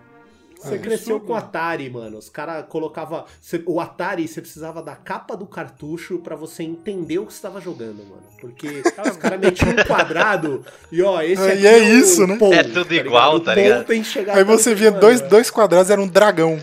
Você 0.62 0.74
É 0.74 0.78
cresceu 0.78 1.18
com 1.18 1.32
o 1.32 1.36
Atari, 1.36 1.88
mano. 1.88 2.18
Os 2.18 2.28
caras 2.28 2.66
colocavam. 2.68 3.24
O 3.64 3.80
Atari, 3.80 4.28
você 4.28 4.42
precisava 4.42 4.82
da 4.82 4.94
capa 4.94 5.34
do 5.34 5.46
cartucho 5.46 6.18
pra 6.18 6.36
você 6.36 6.62
entender 6.62 7.18
o 7.18 7.24
que 7.24 7.32
você 7.32 7.40
tava 7.40 7.62
jogando, 7.62 8.04
mano. 8.04 8.22
Porque 8.38 8.66
os 9.08 9.16
caras 9.16 9.40
metiam 9.40 9.70
um 9.70 9.84
quadrado 9.86 10.62
e, 10.92 11.00
ó, 11.02 11.22
esse 11.22 11.40
É, 11.40 11.52
aqui 11.52 11.62
e 11.62 11.66
é 11.66 11.76
o 11.78 11.82
isso, 11.98 12.26
né? 12.26 12.36
Paul, 12.36 12.52
É 12.52 12.62
tudo 12.62 12.90
ligado? 12.90 13.06
igual, 13.06 13.40
tá 13.40 13.54
ligado? 13.54 13.86
tem 13.86 14.02
que 14.02 14.08
chegar 14.08 14.36
Aí 14.36 14.44
você 14.44 14.74
via 14.74 14.90
dois, 14.90 15.22
é. 15.22 15.28
dois 15.28 15.50
quadrados, 15.50 15.88
era 15.90 15.98
um 16.00 16.06
dragão. 16.08 16.60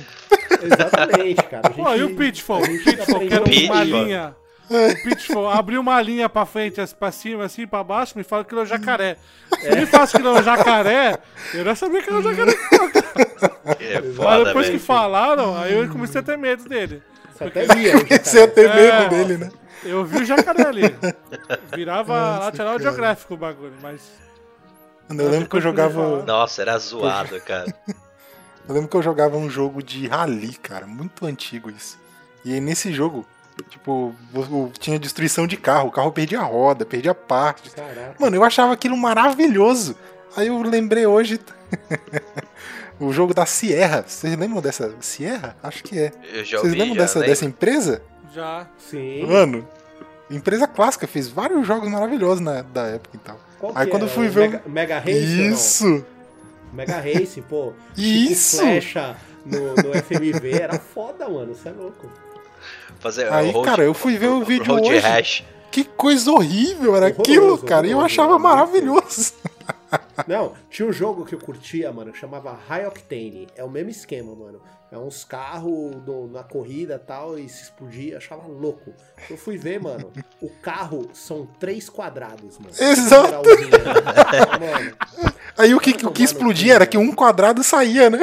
Exatamente, 0.62 1.44
cara. 1.44 1.62
A 1.70 1.72
gente, 1.72 2.00
e 2.00 2.04
o 2.04 2.16
Pitfall? 2.16 2.58
a 2.64 2.68
O 2.68 2.84
Pitfall, 2.84 3.20
que 3.20 3.34
era 3.34 3.44
uma 3.44 3.50
Pitfall. 3.50 3.84
linha. 3.84 4.36
O 4.70 5.04
Pitfall 5.04 5.50
abriu 5.50 5.80
uma 5.80 6.02
linha 6.02 6.28
pra 6.28 6.46
frente, 6.46 6.82
assim, 6.82 6.96
pra 6.96 7.10
cima, 7.12 7.46
assim, 7.46 7.66
pra 7.66 7.84
baixo, 7.84 8.18
me 8.18 8.24
fala 8.24 8.44
que 8.44 8.54
ele 8.54 8.62
é 8.62 8.64
um 8.64 8.68
jacaré. 8.68 9.18
Se 9.62 9.76
me 9.76 9.86
fala 9.86 10.08
que 10.08 10.18
ele 10.18 10.28
é 10.28 10.32
um 10.32 10.44
jacaré, 10.44 11.18
eu 11.54 11.64
já 11.64 11.76
sabia 11.76 12.02
que 12.02 12.10
era 12.10 12.20
um 12.20 12.24
jacaré. 12.24 12.54
É 13.80 14.02
Mas 14.02 14.16
foda, 14.16 14.44
depois 14.46 14.66
que 14.66 14.72
velho. 14.74 14.84
falaram, 14.84 15.58
aí 15.58 15.74
eu 15.74 15.88
comecei 15.90 16.20
a 16.20 16.24
ter 16.24 16.38
medo 16.38 16.68
dele. 16.68 17.02
Você 17.34 17.44
até 17.46 17.66
via. 17.68 17.94
Você 18.24 18.40
ia 18.40 18.48
ter 18.48 18.68
medo 18.74 18.82
É. 18.82 19.10
dele, 19.10 19.38
né? 19.38 19.52
Eu 19.86 20.04
vi 20.04 20.18
o 20.18 20.26
jacaré 20.26 20.66
ali. 20.68 20.96
Virava 21.74 22.40
National 22.40 22.80
Geographic 22.80 23.32
o 23.32 23.38
bagulho, 23.38 23.74
mas. 23.82 24.02
Eu 25.10 25.30
lembro 25.30 25.48
que 25.48 25.56
eu 25.56 25.62
jogava. 25.62 26.24
Nossa, 26.26 26.62
era 26.62 26.78
zoado, 26.78 27.40
cara. 27.42 27.74
Eu 28.68 28.74
lembro 28.74 28.90
que 28.90 28.98
eu 28.98 29.02
jogava 29.04 29.38
um 29.38 29.50
jogo 29.50 29.82
de 29.82 30.08
rally, 30.08 30.54
cara, 30.56 30.86
muito 30.86 31.26
antigo 31.26 31.70
isso. 31.70 31.98
E 32.44 32.54
aí 32.54 32.60
nesse 32.60 32.92
jogo, 32.92 33.26
tipo, 33.70 34.14
tinha 34.80 35.00
destruição 35.00 35.48
de 35.48 35.56
carro, 35.58 35.88
o 35.88 35.92
carro 35.92 36.12
perdia 36.12 36.40
a 36.40 36.44
roda, 36.44 36.86
perdia 36.86 37.14
parte. 37.16 37.70
Caraca. 37.72 38.16
Mano, 38.20 38.36
eu 38.36 38.44
achava 38.44 38.74
aquilo 38.74 38.98
maravilhoso. 38.98 39.96
Aí 40.36 40.48
eu 40.48 40.62
lembrei 40.62 41.06
hoje 41.06 41.40
o 43.00 43.12
jogo 43.14 43.34
da 43.34 43.46
Sierra. 43.46 44.04
Vocês 44.08 44.36
lembram 44.38 44.62
dessa 44.62 44.94
Sierra? 45.00 45.56
Acho 45.64 45.84
que 45.84 45.98
é. 45.98 46.12
Eu 46.34 46.44
já 46.44 46.60
Vocês 46.60 46.64
ouvi, 46.74 46.78
lembram 46.80 46.96
já 46.96 47.02
dessa, 47.02 47.20
lembro. 47.20 47.32
dessa 47.32 47.46
empresa? 47.46 48.02
Já. 48.34 48.68
Sim. 48.78 49.26
Mano, 49.26 49.68
empresa 50.30 50.68
clássica, 50.68 51.08
fez 51.08 51.28
vários 51.30 51.66
jogos 51.66 51.90
maravilhosos 51.90 52.42
na 52.42 52.62
da 52.62 52.84
época 52.88 53.16
e 53.16 53.20
tal. 53.20 53.40
Qual 53.60 53.72
Aí 53.76 53.86
que 53.86 53.92
quando 53.92 54.04
eu 54.04 54.08
era? 54.08 54.16
fui 54.16 54.28
ver 54.28 54.50
Mega, 54.50 54.62
Mega 54.68 55.00
Race? 55.00 55.48
Isso! 55.48 56.06
Mega 56.74 57.00
Race, 57.00 57.42
pô. 57.42 57.74
Isso! 57.98 58.58
Flecha 58.60 59.16
no, 59.46 59.76
no 59.76 59.94
FMV 60.04 60.52
era 60.52 60.78
foda, 60.80 61.28
mano. 61.30 61.56
Você 61.56 61.70
é 61.70 61.72
louco. 61.72 62.10
Fazer 63.00 63.32
Aí, 63.32 63.52
road, 63.52 63.66
cara, 63.70 63.84
eu 63.84 63.94
fui 63.94 64.18
ver 64.18 64.28
o 64.28 64.44
vídeo 64.44 64.74
road 64.74 64.90
hoje. 64.90 65.00
rash. 65.00 65.44
Que 65.72 65.84
coisa 65.84 66.32
horrível 66.32 66.96
era 66.96 67.08
Horroroso, 67.08 67.22
aquilo, 67.22 67.58
cara. 67.60 67.86
E 67.88 67.92
eu 67.92 68.02
achava 68.02 68.34
horroroso. 68.34 68.56
maravilhoso. 68.56 69.34
Não, 70.26 70.54
tinha 70.70 70.88
um 70.88 70.92
jogo 70.92 71.26
que 71.26 71.36
eu 71.36 71.40
curtia, 71.40 71.92
mano, 71.92 72.12
que 72.12 72.18
chamava 72.18 72.58
High 72.68 72.88
Octane. 72.88 73.48
É 73.56 73.64
o 73.64 73.70
mesmo 73.70 73.90
esquema, 73.90 74.34
mano. 74.36 74.60
É 74.90 74.98
uns 74.98 75.26
carros 75.26 75.96
na 76.32 76.44
corrida 76.44 76.96
e 76.96 77.00
tal, 77.00 77.38
e 77.38 77.50
se 77.50 77.64
explodia, 77.64 78.18
achava 78.18 78.48
louco. 78.48 78.94
Eu 79.30 79.38
fui 79.38 79.58
ver, 79.58 79.82
mano, 79.82 80.12
o 80.42 80.50
carro 80.50 81.10
são 81.14 81.46
três 81.60 81.90
quadrados, 81.90 82.58
mano. 82.58 82.74
Exato. 82.80 83.50
Mano, 84.60 84.98
Aí 85.58 85.74
o 85.74 85.80
que, 85.80 86.06
o 86.06 86.12
que 86.12 86.24
explodia 86.24 86.76
era 86.76 86.86
que 86.86 86.98
um 86.98 87.12
quadrado 87.14 87.64
saía, 87.64 88.10
né? 88.10 88.22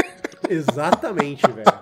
exatamente, 0.49 1.43
velho. 1.51 1.74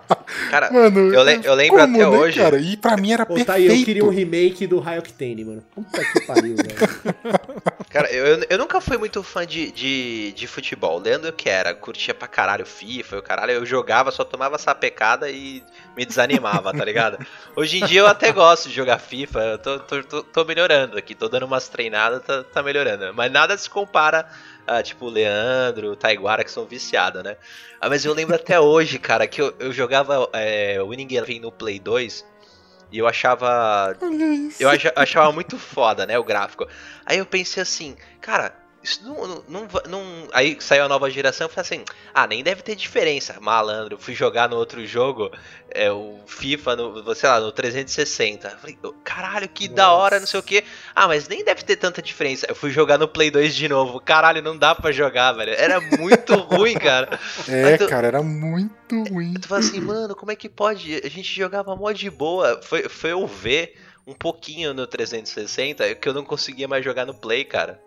Cara, 0.50 0.70
Mano, 0.72 1.12
eu, 1.14 1.22
le- 1.22 1.40
eu 1.42 1.54
lembro 1.54 1.80
como, 1.80 1.96
até 1.96 2.10
né, 2.10 2.18
hoje. 2.18 2.38
Cara? 2.40 2.58
E 2.58 2.76
pra 2.76 2.96
mim 2.96 3.12
era 3.12 3.22
Ô, 3.22 3.26
perfeito. 3.26 3.46
tá 3.46 3.54
aí, 3.54 3.66
eu 3.66 3.84
queria 3.84 4.04
um 4.04 4.08
remake 4.10 4.66
do 4.66 4.78
High 4.80 4.98
Octane, 4.98 5.44
mano. 5.44 5.62
Puta 5.74 6.04
que 6.04 6.18
pariu, 6.18 6.56
velho. 6.56 6.74
Cara, 7.90 8.10
eu, 8.10 8.42
eu 8.48 8.58
nunca 8.58 8.80
fui 8.80 8.96
muito 8.96 9.22
fã 9.22 9.46
de, 9.46 9.70
de, 9.70 10.32
de 10.32 10.46
futebol. 10.46 10.98
Leandro 10.98 11.30
que 11.32 11.48
era, 11.48 11.74
curtia 11.74 12.14
pra 12.14 12.26
caralho 12.26 12.64
FIFA, 12.64 13.18
o 13.18 13.22
caralho, 13.22 13.52
eu 13.52 13.66
jogava, 13.66 14.10
só 14.10 14.24
tomava 14.24 14.56
sapecada 14.56 15.28
e 15.30 15.62
me 15.94 16.06
desanimava, 16.06 16.72
tá 16.72 16.84
ligado? 16.84 17.18
Hoje 17.54 17.78
em 17.78 17.84
dia 17.84 18.00
eu 18.00 18.06
até 18.06 18.32
gosto 18.32 18.68
de 18.70 18.74
jogar 18.74 18.98
FIFA, 18.98 19.40
eu 19.40 19.58
tô, 19.58 19.78
tô, 19.80 20.02
tô, 20.04 20.22
tô 20.22 20.44
melhorando 20.44 20.96
aqui, 20.96 21.14
tô 21.14 21.28
dando 21.28 21.44
umas 21.44 21.68
treinadas, 21.68 22.22
tá, 22.24 22.42
tá 22.44 22.62
melhorando. 22.62 23.12
Mas 23.12 23.30
nada 23.30 23.56
se 23.58 23.68
compara 23.68 24.26
a, 24.66 24.82
tipo, 24.82 25.06
o 25.06 25.10
Leandro, 25.10 25.90
o 25.92 25.96
Taiguara, 25.96 26.44
que 26.44 26.50
são 26.50 26.64
viciados, 26.66 27.22
né? 27.22 27.36
Ah, 27.80 27.88
mas 27.88 28.04
eu 28.04 28.14
lembro 28.14 28.34
até 28.36 28.58
hoje, 28.60 28.98
cara, 28.98 29.26
que 29.26 29.40
eu, 29.42 29.54
eu 29.58 29.72
jogava 29.72 30.28
é, 30.32 30.80
Winning 30.82 31.14
Eleven 31.14 31.40
no 31.40 31.50
Play 31.52 31.78
2 31.80 32.24
e 32.90 32.98
eu 32.98 33.06
achava 33.06 33.94
eu 34.60 34.68
acha- 34.68 34.92
achava 34.94 35.32
muito 35.32 35.58
foda, 35.58 36.06
né, 36.06 36.18
o 36.18 36.24
gráfico. 36.24 36.66
Aí 37.06 37.18
eu 37.18 37.26
pensei 37.26 37.62
assim, 37.62 37.96
cara, 38.20 38.54
isso 38.82 39.04
não, 39.04 39.44
não, 39.48 39.68
não, 39.88 40.28
Aí 40.32 40.56
saiu 40.60 40.84
a 40.84 40.88
nova 40.88 41.08
geração, 41.10 41.46
eu 41.46 41.48
falei 41.48 41.62
assim, 41.62 41.84
ah, 42.12 42.26
nem 42.26 42.42
deve 42.42 42.62
ter 42.62 42.74
diferença, 42.74 43.36
malandro. 43.40 43.96
Fui 43.98 44.14
jogar 44.14 44.48
no 44.48 44.56
outro 44.56 44.84
jogo, 44.86 45.30
é, 45.70 45.90
o 45.92 46.18
FIFA, 46.26 46.76
no, 46.76 47.14
sei 47.14 47.28
lá, 47.28 47.40
no 47.40 47.52
360. 47.52 48.48
Eu 48.48 48.58
falei, 48.58 48.78
caralho, 49.04 49.48
que 49.48 49.68
da 49.68 49.92
hora, 49.92 50.18
não 50.18 50.26
sei 50.26 50.40
o 50.40 50.42
que. 50.42 50.64
Ah, 50.94 51.06
mas 51.06 51.28
nem 51.28 51.44
deve 51.44 51.62
ter 51.62 51.76
tanta 51.76 52.02
diferença. 52.02 52.46
Eu 52.48 52.54
fui 52.54 52.70
jogar 52.70 52.98
no 52.98 53.06
Play 53.06 53.30
2 53.30 53.54
de 53.54 53.68
novo. 53.68 54.00
Caralho, 54.00 54.42
não 54.42 54.56
dá 54.56 54.74
pra 54.74 54.90
jogar, 54.92 55.32
velho. 55.32 55.52
Era 55.52 55.80
muito 55.80 56.34
ruim, 56.42 56.74
cara. 56.74 57.18
É, 57.48 57.76
tu- 57.76 57.88
cara, 57.88 58.08
era 58.08 58.22
muito 58.22 59.04
ruim. 59.04 59.34
Tu 59.34 59.46
fala 59.48 59.60
assim, 59.60 59.80
mano, 59.80 60.14
como 60.16 60.32
é 60.32 60.36
que 60.36 60.48
pode? 60.48 61.00
A 61.04 61.08
gente 61.08 61.32
jogava 61.34 61.74
mó 61.76 61.92
de 61.92 62.10
boa. 62.10 62.60
Foi, 62.62 62.88
foi 62.88 63.12
eu 63.12 63.26
ver 63.26 63.74
um 64.06 64.12
pouquinho 64.14 64.74
no 64.74 64.86
360 64.86 65.94
que 65.94 66.08
eu 66.08 66.12
não 66.12 66.24
conseguia 66.24 66.66
mais 66.66 66.84
jogar 66.84 67.06
no 67.06 67.14
Play, 67.14 67.44
cara. 67.44 67.80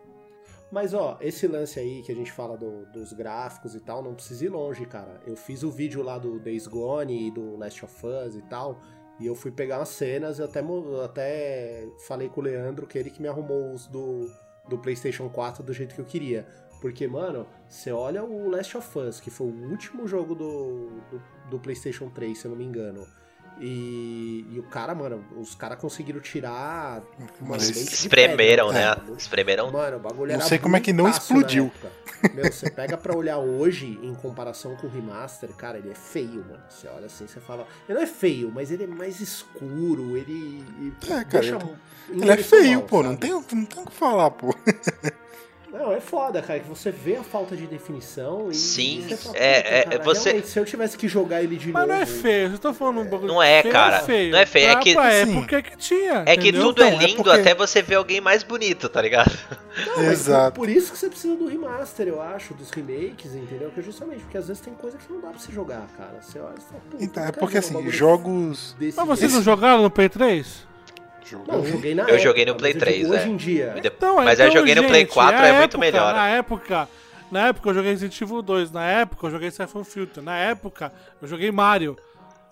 Mas 0.72 0.94
ó, 0.94 1.18
esse 1.22 1.48
lance 1.48 1.80
aí 1.80 2.02
que 2.02 2.12
a 2.12 2.16
gente 2.16 2.32
fala 2.32 2.58
do- 2.58 2.86
dos 2.88 3.14
gráficos 3.14 3.76
e 3.76 3.80
tal, 3.80 4.04
não 4.04 4.16
precisa 4.16 4.46
ir 4.46 4.50
longe, 4.50 4.86
cara. 4.86 5.22
Eu 5.26 5.36
fiz 5.36 5.64
o 5.64 5.72
vídeo 5.72 6.02
lá 6.02 6.18
do 6.18 6.40
Days 6.40 6.68
Gone 6.68 7.28
e 7.28 7.32
do 7.32 7.56
Last 7.56 7.86
of 7.86 7.96
Us 8.06 8.36
e 8.36 8.42
tal, 8.44 8.82
e 9.20 9.26
eu 9.28 9.36
fui 9.36 9.52
pegar 9.52 9.78
umas 9.80 9.90
cenas, 9.90 10.40
eu 10.40 10.46
até, 10.46 10.62
até 11.04 11.88
falei 12.08 12.28
com 12.28 12.42
o 12.42 12.44
Leandro, 12.44 12.86
que 12.88 12.98
ele 12.98 13.10
que 13.10 13.22
me 13.22 13.28
arrumou 13.28 13.72
os 13.74 13.88
do, 13.88 14.30
do 14.68 14.78
PlayStation 14.78 15.30
4 15.30 15.64
do 15.64 15.72
jeito 15.72 15.96
que 15.96 16.02
eu 16.02 16.06
queria. 16.06 16.46
Porque, 16.82 17.08
mano, 17.08 17.48
você 17.68 17.92
olha 17.92 18.24
o 18.24 18.50
Last 18.50 18.76
of 18.78 19.00
Us, 19.00 19.20
que 19.22 19.32
foi 19.32 19.48
o 19.48 19.70
último 19.72 20.08
jogo 20.08 20.36
do, 20.36 20.90
do, 21.10 21.22
do 21.52 21.60
PlayStation 21.60 22.10
3, 22.10 22.38
se 22.38 22.46
eu 22.46 22.52
não 22.52 22.58
me 22.58 22.66
engano. 22.66 23.08
E, 23.60 24.45
e 24.52 24.60
o 24.60 24.64
cara, 24.64 24.94
mano, 24.94 25.23
os 25.38 25.56
caras 25.56 25.80
conseguiram 25.80 26.19
tirar. 26.19 27.02
Espremeram, 27.57 28.68
pedra, 28.68 28.95
né? 28.95 29.02
mano. 29.03 29.18
Espremeram. 29.18 29.72
Mano, 29.72 29.98
o 29.98 29.99
bagulho 29.99 30.27
Não 30.34 30.36
era 30.40 30.44
sei 30.45 30.60
como 30.60 30.76
é 30.76 30.80
que 30.82 30.91
não 30.91 31.07
explodiu. 31.10 31.72
Meu, 32.34 32.52
você 32.52 32.69
pega 32.69 32.98
pra 32.98 33.15
olhar 33.15 33.38
hoje, 33.38 33.99
em 34.02 34.14
comparação 34.15 34.76
com 34.76 34.88
o 34.88 34.90
remaster, 34.90 35.49
cara, 35.53 35.77
ele 35.77 35.91
é 35.91 35.95
feio, 35.95 36.44
mano. 36.49 36.64
Você 36.69 36.88
olha 36.88 37.06
assim, 37.06 37.27
você 37.27 37.40
fala. 37.40 37.65
Ele 37.88 37.98
não 37.98 38.03
é 38.03 38.07
feio, 38.07 38.52
mas 38.53 38.72
ele 38.72 38.84
é 38.84 38.88
mais 38.88 39.19
escuro, 39.22 40.18
ele. 40.18 40.64
ele 40.80 40.94
É, 41.03 41.07
cara, 41.07 41.23
deixa- 41.26 41.60
Ele 42.10 42.32
é 42.32 42.38
feio, 42.38 42.80
mal, 42.80 42.88
pô. 42.88 43.03
Não 43.03 43.15
tem, 43.15 43.32
não 43.32 43.44
tem 43.44 43.64
o 43.84 43.86
que 43.86 43.94
falar, 43.94 44.32
pô. 44.32 44.53
Não, 45.77 45.91
é 45.91 45.99
foda, 45.99 46.41
cara, 46.41 46.60
que 46.60 46.68
você 46.69 46.89
vê 46.91 47.18
a 47.18 47.23
falta 47.23 47.56
de 47.56 47.68
definição 47.68 48.49
e. 48.49 48.56
Sim, 48.56 49.06
você 49.07 49.18
fala, 49.18 49.38
é- 49.38 49.84
"Puta, 49.84 49.95
é- 49.95 49.99
você- 50.03 50.23
realmente, 50.30 50.47
se 50.49 50.60
eu 50.60 50.65
tivesse 50.65 50.97
que 50.97 51.07
jogar 51.07 51.43
ele 51.43 51.57
de 51.57 51.72
Mas 51.72 51.81
novo. 51.88 51.93
não 51.93 52.02
é 52.02 52.06
feio, 52.06 52.41
vocês 52.47 52.53
estão 52.53 52.73
falando 52.73 53.02
um 53.02 53.06
bagulho. 53.06 53.27
Não 53.27 53.43
é, 53.43 53.61
feio, 53.61 53.72
cara. 53.73 53.97
É 53.97 54.02
feio. 54.02 54.31
Não 54.31 54.39
é 54.39 54.45
feio, 54.45 54.68
é 54.69 54.76
que- 54.77 54.93
pra 54.93 55.11
época 55.14 55.61
que 55.61 55.77
tinha. 55.77 56.23
É 56.26 56.35
que 56.38 56.49
entendeu? 56.49 56.61
tudo 56.68 56.84
é 56.84 56.88
Então, 56.88 57.02
é 57.02 57.06
lindo 57.06 57.23
porque- 57.23 57.39
até 57.41 57.53
você 57.53 57.81
ver 57.81 57.95
alguém 57.95 58.22
mais 58.22 58.41
bonito, 58.43 58.88
tá 58.89 59.02
ligado? 59.02 59.31
Não, 59.88 59.95
mas 59.97 60.11
Exato. 60.11 60.56
Por, 60.56 60.65
por 60.65 60.69
isso 60.69 60.91
que 60.93 60.97
você 60.97 61.10
precisa 61.10 61.35
do 61.35 61.47
remaster, 61.47 62.07
eu 62.07 62.22
acho, 62.22 62.53
dos 62.53 62.69
remakes, 62.72 63.35
entendeu? 63.35 63.69
Que 63.72 63.80
é 63.81 63.84
justamente 63.84 64.22
porque 64.22 64.38
às 64.38 64.47
vezes 64.47 64.61
tem 64.61 64.73
coisa 64.73 64.97
que 64.97 65.11
não 65.11 65.19
dá 65.19 65.30
pra 65.30 65.39
você 65.39 65.52
jogar, 65.52 65.85
cara. 65.97 66.19
Você 66.22 66.39
olha 66.39 66.56
e 66.57 66.61
fala, 66.61 66.81
"Puta, 66.89 67.03
Então, 67.03 67.23
é 67.26 67.31
porque 67.31 67.57
assim, 67.57 67.89
jogos. 67.91 68.76
desse 68.80 68.97
Mas 68.97 69.07
vocês 69.07 69.31
jeito." 69.31 69.35
não 69.35 69.43
jogaram 69.43 69.81
no 69.84 69.89
Play 69.91 70.07
3? 70.10 70.65
Não, 71.47 71.56
eu 71.56 71.65
joguei 71.65 71.95
na 71.95 72.03
Eu 72.03 72.07
época, 72.10 72.23
joguei 72.23 72.45
no 72.45 72.52
mas 72.53 72.60
Play 72.61 72.72
eu 72.72 72.73
digo 72.76 72.85
3, 72.85 73.10
hoje 73.10 73.19
é. 73.19 73.27
em 73.27 73.35
dia. 73.35 73.73
Então, 73.84 74.15
Mas 74.18 74.39
eu 74.39 74.47
então, 74.47 74.57
joguei 74.60 74.76
no 74.76 74.84
Play 74.84 75.02
gente, 75.02 75.14
4, 75.14 75.39
a 75.41 75.47
é 75.47 75.52
muito 75.52 75.64
época- 75.64 75.77
melhor. 75.80 76.14
Na 76.14 76.27
época, 76.30 76.89
na 77.31 77.47
época 77.47 77.69
eu 77.69 77.73
joguei 77.73 77.91
Resident 77.91 78.22
Evil 78.22 78.41
2, 78.41 78.72
na 78.72 78.85
época 78.88 79.27
eu 79.27 79.31
joguei 79.31 79.52
Siphon 79.52 79.84
Filter, 79.84 80.23
na 80.23 80.38
época 80.38 80.91
eu 81.22 81.27
joguei 81.27 81.52
Mario. 81.52 81.97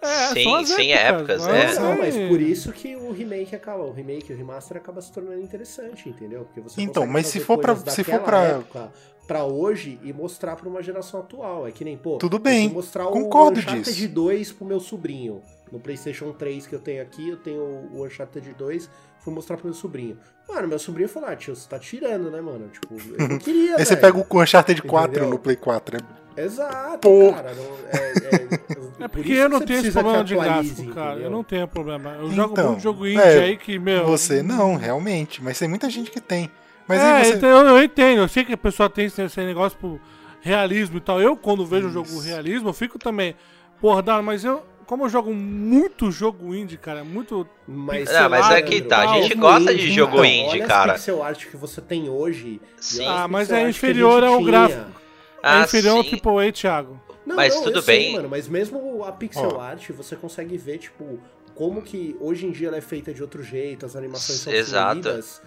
É, 0.01 0.27
Sim, 0.33 0.65
sim, 0.65 0.91
épocas, 0.91 1.41
épocas, 1.41 1.47
mas 1.47 1.77
é. 1.77 1.79
Não, 1.79 1.97
mas 1.97 2.13
por 2.27 2.41
isso 2.41 2.73
que 2.73 2.93
o 2.93 3.13
remake 3.13 3.55
acaba, 3.55 3.83
o 3.83 3.93
remake, 3.93 4.33
o 4.33 4.35
remaster 4.35 4.75
acaba 4.75 5.01
se 5.01 5.09
tornando 5.13 5.39
interessante, 5.39 6.09
entendeu? 6.09 6.41
Porque 6.43 6.59
você 6.59 6.81
Então, 6.81 7.07
mas 7.07 7.27
se 7.27 7.39
for 7.39 7.57
coisas 7.57 7.93
se 7.93 8.03
for 8.03 8.19
pra- 8.19 8.41
época 8.43 8.91
pra 9.25 9.45
hoje 9.45 9.97
e 10.03 10.11
mostrar 10.11 10.57
pra 10.57 10.67
uma 10.67 10.83
geração 10.83 11.21
atual. 11.21 11.65
É 11.65 11.71
que 11.71 11.85
nem, 11.85 11.95
pô, 11.97 12.17
Tudo 12.17 12.35
eu 12.35 12.39
bem, 12.41 12.67
mostrar 12.67 13.05
concordo 13.05 13.59
o 13.59 13.63
Uncharted 13.63 13.93
disso. 13.95 14.09
2 14.09 14.51
pro 14.51 14.65
meu 14.65 14.81
sobrinho. 14.81 15.41
No 15.73 15.79
PlayStation 15.79 16.31
3 16.31 16.67
que 16.67 16.75
eu 16.75 16.79
tenho 16.79 17.01
aqui, 17.01 17.29
eu 17.29 17.37
tenho 17.37 17.61
o 17.63 18.05
Uncharted 18.05 18.53
2, 18.53 18.89
fui 19.19 19.33
mostrar 19.33 19.57
pro 19.57 19.65
meu 19.65 19.73
sobrinho. 19.73 20.17
Mano, 20.47 20.67
meu 20.67 20.77
sobrinho 20.77 21.09
falou: 21.09 21.29
ah, 21.29 21.35
tio, 21.35 21.55
você 21.55 21.67
tá 21.67 21.79
tirando, 21.79 22.29
né, 22.29 22.39
mano? 22.39 22.69
Tipo, 22.69 22.95
eu 23.19 23.27
não 23.27 23.39
queria. 23.39 23.77
Aí 23.77 23.83
você 23.85 23.97
pega 23.97 24.15
o 24.15 24.41
Uncharted 24.41 24.83
4 24.83 25.09
Entendeu? 25.09 25.29
no 25.31 25.39
Play 25.39 25.55
4. 25.55 25.97
É... 26.37 26.43
Exato, 26.43 26.99
Pô. 26.99 27.33
cara. 27.33 27.53
não- 27.55 27.63
é, 27.91 28.11
é- 28.35 28.83
É 29.03 29.07
por 29.07 29.17
porque 29.17 29.31
eu 29.33 29.49
não 29.49 29.59
tenho 29.59 29.79
esse 29.79 29.91
problema 29.91 30.23
de 30.23 30.35
gráfico, 30.35 30.93
cara. 30.93 31.09
entendeu? 31.13 31.23
Eu 31.25 31.31
não 31.31 31.43
tenho 31.43 31.67
problema. 31.67 32.11
Eu 32.11 32.31
jogo 32.31 32.53
Então, 32.53 32.67
muito 32.69 32.81
jogo 32.83 33.07
indie 33.07 33.17
é, 33.19 33.39
aí 33.39 33.57
que, 33.57 33.79
meu. 33.79 34.05
Você 34.05 34.43
não, 34.43 34.75
realmente. 34.75 35.43
Mas 35.43 35.57
tem 35.59 35.67
muita 35.67 35.89
gente 35.89 36.11
que 36.11 36.21
tem. 36.21 36.49
Mas 36.87 36.99
é, 37.01 37.11
aí 37.13 37.25
você. 37.25 37.33
então 37.33 37.49
eu, 37.49 37.75
eu 37.77 37.83
entendo. 37.83 38.19
Eu 38.21 38.27
sei 38.27 38.45
que 38.45 38.53
a 38.53 38.57
pessoa 38.57 38.89
tem 38.89 39.05
esse, 39.05 39.21
esse 39.21 39.39
negócio 39.41 39.77
pro 39.77 39.99
realismo 40.41 40.97
e 40.97 41.01
tal. 41.01 41.19
Eu, 41.19 41.35
quando 41.35 41.65
vejo 41.65 41.87
um 41.87 41.91
jogo 41.91 42.19
realismo, 42.19 42.69
eu 42.69 42.73
fico 42.73 42.99
também. 42.99 43.35
Porra, 43.81 44.21
mas 44.21 44.45
eu. 44.45 44.63
Como 44.93 45.05
eu 45.05 45.09
jogo 45.09 45.33
muito 45.33 46.11
jogo 46.11 46.53
indie, 46.53 46.77
cara, 46.77 47.03
muito. 47.03 47.47
Mas, 47.67 48.13
Não, 48.13 48.29
mas 48.29 48.51
é 48.51 48.61
que 48.61 48.79
tá, 48.79 49.09
a 49.09 49.21
gente 49.21 49.33
gosta 49.33 49.73
de 49.73 49.91
jogo 49.91 50.23
então, 50.23 50.25
indie, 50.25 50.49
olha 50.59 50.67
cara. 50.67 50.93
As 50.93 50.99
pixel 50.99 51.23
art 51.23 51.47
que 51.47 51.57
você 51.57 51.81
tem 51.81 52.07
hoje. 52.09 52.61
Sim. 52.77 53.07
olha 53.07 53.23
Ah, 53.23 53.27
mas 53.27 53.49
é 53.51 53.67
inferior 53.67 54.23
ao 54.23 54.37
tinha. 54.37 54.45
gráfico. 54.51 55.01
Ah, 55.41 55.61
é 55.61 55.63
inferior 55.63 55.97
ao 55.97 56.03
sim. 56.03 56.21
AAA, 56.23 56.51
Thiago. 56.51 57.01
Não, 57.25 57.35
Mas 57.35 57.55
não, 57.55 57.63
tudo 57.63 57.79
eu 57.79 57.81
sei, 57.81 57.97
bem. 58.03 58.13
mano, 58.13 58.29
mas 58.29 58.47
mesmo 58.47 59.03
a 59.03 59.11
pixel 59.11 59.53
Ó. 59.55 59.59
art, 59.59 59.89
você 59.89 60.15
consegue 60.15 60.55
ver, 60.59 60.77
tipo, 60.77 61.19
como 61.55 61.81
que 61.81 62.15
hoje 62.19 62.45
em 62.45 62.51
dia 62.51 62.67
ela 62.67 62.77
é 62.77 62.81
feita 62.81 63.11
de 63.11 63.23
outro 63.23 63.41
jeito, 63.41 63.87
as 63.87 63.95
animações 63.95 64.41
são 64.41 64.53
Exato. 64.53 65.01
fluídas, 65.01 65.41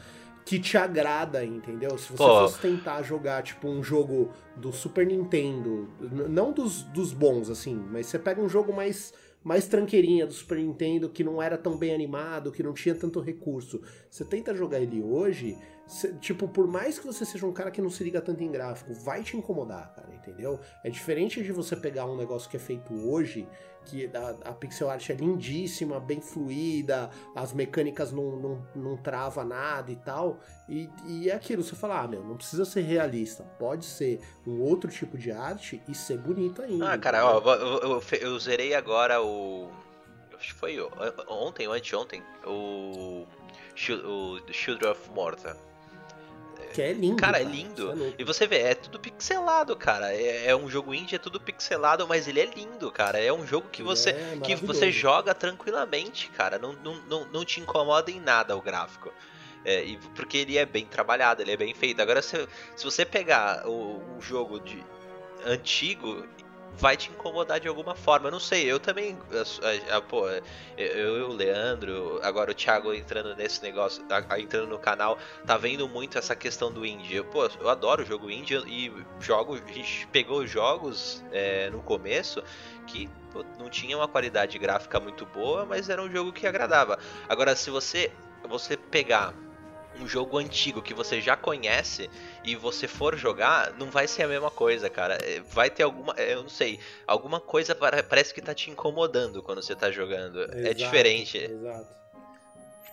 que 0.45 0.59
te 0.59 0.77
agrada, 0.77 1.45
entendeu? 1.45 1.97
Se 1.99 2.09
você 2.11 2.17
Pô. 2.17 2.41
fosse 2.41 2.59
tentar 2.61 3.03
jogar, 3.03 3.43
tipo, 3.45 3.69
um 3.69 3.81
jogo 3.83 4.33
do 4.57 4.73
Super 4.73 5.07
Nintendo, 5.07 5.89
não 6.29 6.51
dos, 6.51 6.83
dos 6.83 7.13
bons, 7.13 7.49
assim, 7.49 7.77
mas 7.93 8.07
você 8.07 8.19
pega 8.19 8.41
um 8.41 8.49
jogo 8.49 8.73
mais, 8.73 9.13
mais 9.47 9.69
tranqueirinha 9.69 10.27
do 10.27 10.33
Super 10.33 10.59
Nintendo, 10.59 11.09
que 11.09 11.23
não 11.23 11.41
era 11.41 11.57
tão 11.57 11.77
bem 11.77 11.95
animado, 11.95 12.51
que 12.51 12.65
não 12.65 12.75
tinha 12.75 12.97
tanto 12.97 13.21
recurso, 13.21 13.81
você 14.11 14.25
tenta 14.25 14.53
jogar 14.53 14.81
ele 14.81 15.01
hoje, 15.01 15.57
cê- 15.87 16.13
tipo, 16.15 16.49
por 16.49 16.67
mais 16.67 16.99
que 16.99 17.07
você 17.07 17.25
seja 17.25 17.47
um 17.47 17.53
cara 17.53 17.71
que 17.71 17.81
não 17.81 17.89
se 17.89 18.03
liga 18.03 18.21
tanto 18.21 18.43
em 18.43 18.51
gráfico, 18.51 18.93
vai 18.93 19.23
te 19.23 19.37
incomodar, 19.37 19.95
cara, 19.95 20.13
entendeu? 20.13 20.59
É 20.83 20.91
diferente 20.91 21.45
de 21.45 21.53
você 21.53 21.77
pegar 21.77 22.07
um 22.07 22.17
negócio 22.17 22.51
que 22.51 22.57
é 22.57 22.59
feito 22.61 22.93
hoje, 23.09 23.47
que 23.87 24.11
a, 24.15 24.51
a 24.51 24.53
pixel 24.53 24.91
art 24.91 25.09
é 25.09 25.15
lindíssima, 25.15 25.99
bem 26.01 26.21
fluida, 26.21 27.11
as 27.35 27.53
mecânicas 27.53 28.13
não, 28.13 28.37
não, 28.37 28.67
não 28.75 28.97
trava 28.97 29.45
nada 29.45 29.91
e 29.91 29.97
tal. 29.97 30.41
E, 30.69 30.91
e 31.07 31.31
é 31.31 31.35
aquilo, 31.35 31.63
você 31.63 31.77
fala, 31.77 32.01
ah, 32.01 32.09
meu, 32.09 32.23
não 32.25 32.37
precisa 32.37 32.65
ser 32.65 32.83
realista, 32.83 33.45
pode 33.59 33.85
ser 33.85 34.21
um 34.47 34.61
outro 34.61 34.91
tipo 34.91 35.17
de 35.17 35.31
arte 35.31 35.81
e 35.89 35.95
ser 35.95 36.19
bonito 36.19 36.61
ainda. 36.61 36.93
Ah, 36.93 36.99
cara, 36.99 37.25
ó, 37.25 37.41
eu, 37.41 37.81
eu, 37.83 38.03
eu, 38.21 38.39
zerei 38.39 38.75
agora 38.75 39.23
o. 39.23 39.71
Acho 40.37 40.53
que 40.53 40.61
foi 40.61 40.77
ontem 41.29 41.67
ou 41.67 41.73
anteontem. 41.73 42.23
O. 42.45 43.27
O 44.05 44.53
Children 44.53 44.91
of 44.91 45.11
Morta. 45.11 45.57
Que 46.73 46.83
é 46.83 46.93
lindo. 46.93 47.17
Cara, 47.17 47.41
é 47.41 47.45
lindo. 47.45 47.87
Você 47.87 47.93
é 47.93 47.95
louco. 47.95 48.15
E 48.19 48.25
você 48.25 48.47
vê, 48.47 48.59
é 48.59 48.75
tudo 48.75 49.01
pixelado, 49.01 49.75
cara. 49.77 50.13
É, 50.13 50.49
é 50.49 50.57
um 50.57 50.69
jogo 50.69 50.93
indie, 50.93 51.17
é 51.17 51.19
tudo 51.19 51.41
pixelado, 51.41 52.07
mas 52.07 52.29
ele 52.29 52.41
é 52.41 52.47
lindo, 52.47 52.91
cara. 52.93 53.19
É 53.19 53.33
um 53.33 53.47
jogo 53.47 53.69
que 53.71 53.83
você. 53.83 54.11
é 54.11 54.39
que 54.43 54.55
você 54.57 54.93
joga 54.93 55.35
tranquilamente, 55.35 56.29
cara. 56.31 56.59
Não, 56.59 56.73
não, 56.75 56.97
não, 57.09 57.25
não 57.27 57.45
te 57.45 57.61
incomoda 57.61 58.11
em 58.11 58.21
nada 58.21 58.57
o 58.57 58.61
gráfico. 58.61 59.13
É, 59.65 59.83
e 59.83 59.97
porque 60.15 60.39
ele 60.39 60.57
é 60.57 60.65
bem 60.65 60.87
trabalhado, 60.87 61.43
ele 61.43 61.53
é 61.53 61.57
bem 61.57 61.75
feito. 61.75 62.01
Agora, 62.01 62.23
se, 62.23 62.47
se 62.77 62.85
você 62.85 63.05
pegar 63.05 63.67
o, 63.67 64.01
um 64.17 64.21
jogo 64.21 64.61
de 64.61 64.85
antigo, 65.45 66.25
vai 66.79 66.97
te 66.97 67.11
incomodar 67.11 67.59
de 67.61 67.69
alguma 67.69 67.95
forma. 67.95 68.29
Eu 68.29 68.33
não 68.33 68.41
sei, 68.41 68.65
eu 68.71 68.79
também. 68.79 69.17
a- 69.91 69.97
a- 69.97 70.01
pô, 70.03 70.29
eu 70.77 71.19
e 71.19 71.23
o 71.23 71.29
Leandro, 71.29 72.21
agora 72.23 72.51
o 72.51 72.55
Thiago 72.55 72.93
entrando 72.93 73.35
nesse 73.35 73.63
negócio, 73.63 74.05
entrando 74.39 74.69
no 74.69 74.79
canal, 74.79 75.19
tá 75.47 75.57
vendo 75.57 75.89
muito 75.89 76.19
essa 76.19 76.35
questão 76.37 76.71
do 76.73 76.85
indie. 76.85 77.17
Eu, 77.17 77.25
Pô, 77.25 77.49
eu 77.61 77.69
adoro 77.69 78.03
o 78.03 78.07
jogo 78.07 78.31
indie 78.31 78.57
e 78.67 78.93
jogo, 79.21 79.55
a 79.55 79.73
gente 79.73 80.07
pegou 80.09 80.47
jogos 80.47 81.25
é, 81.33 81.71
no 81.71 81.83
começo 81.83 82.43
que 82.87 83.09
pô, 83.33 83.45
não 83.59 83.69
tinha 83.69 83.97
uma 83.97 84.07
qualidade 84.09 84.59
gráfica 84.59 85.01
muito 85.01 85.27
boa, 85.27 85.65
mas 85.67 85.89
era 85.89 86.01
um 86.01 86.11
jogo 86.11 86.33
que 86.33 86.47
agradava. 86.47 86.99
Agora, 87.29 87.57
se 87.57 87.71
você 87.71 88.13
você 88.49 88.77
pegar 88.77 89.35
um 90.01 90.07
jogo 90.09 90.39
antigo 90.39 90.83
que 90.83 90.93
você 90.95 91.21
já 91.21 91.37
conhece 91.37 92.11
e 92.45 92.55
você 92.57 92.87
for 92.87 93.17
jogar, 93.17 93.73
não 93.75 93.91
vai 93.91 94.07
ser 94.07 94.23
a 94.25 94.29
mesma 94.29 94.51
coisa, 94.51 94.89
cara. 94.91 95.15
É, 95.23 95.41
Vai 95.51 95.71
ter 95.71 95.83
alguma, 95.83 96.15
é, 96.17 96.35
eu 96.35 96.43
não 96.43 96.49
sei, 96.49 96.79
alguma 97.07 97.41
coisa 97.41 97.75
pare- 97.75 98.03
parece 98.03 98.33
que 98.35 98.41
tá 98.43 98.55
te 98.55 98.71
incomodando 98.71 99.43
quando 99.43 99.63
você 99.63 99.75
tá 99.75 99.91
jogando. 99.91 100.41
é 100.53 100.61
Exato, 100.61 100.75
diferente. 100.75 101.39
Exato. 101.39 101.97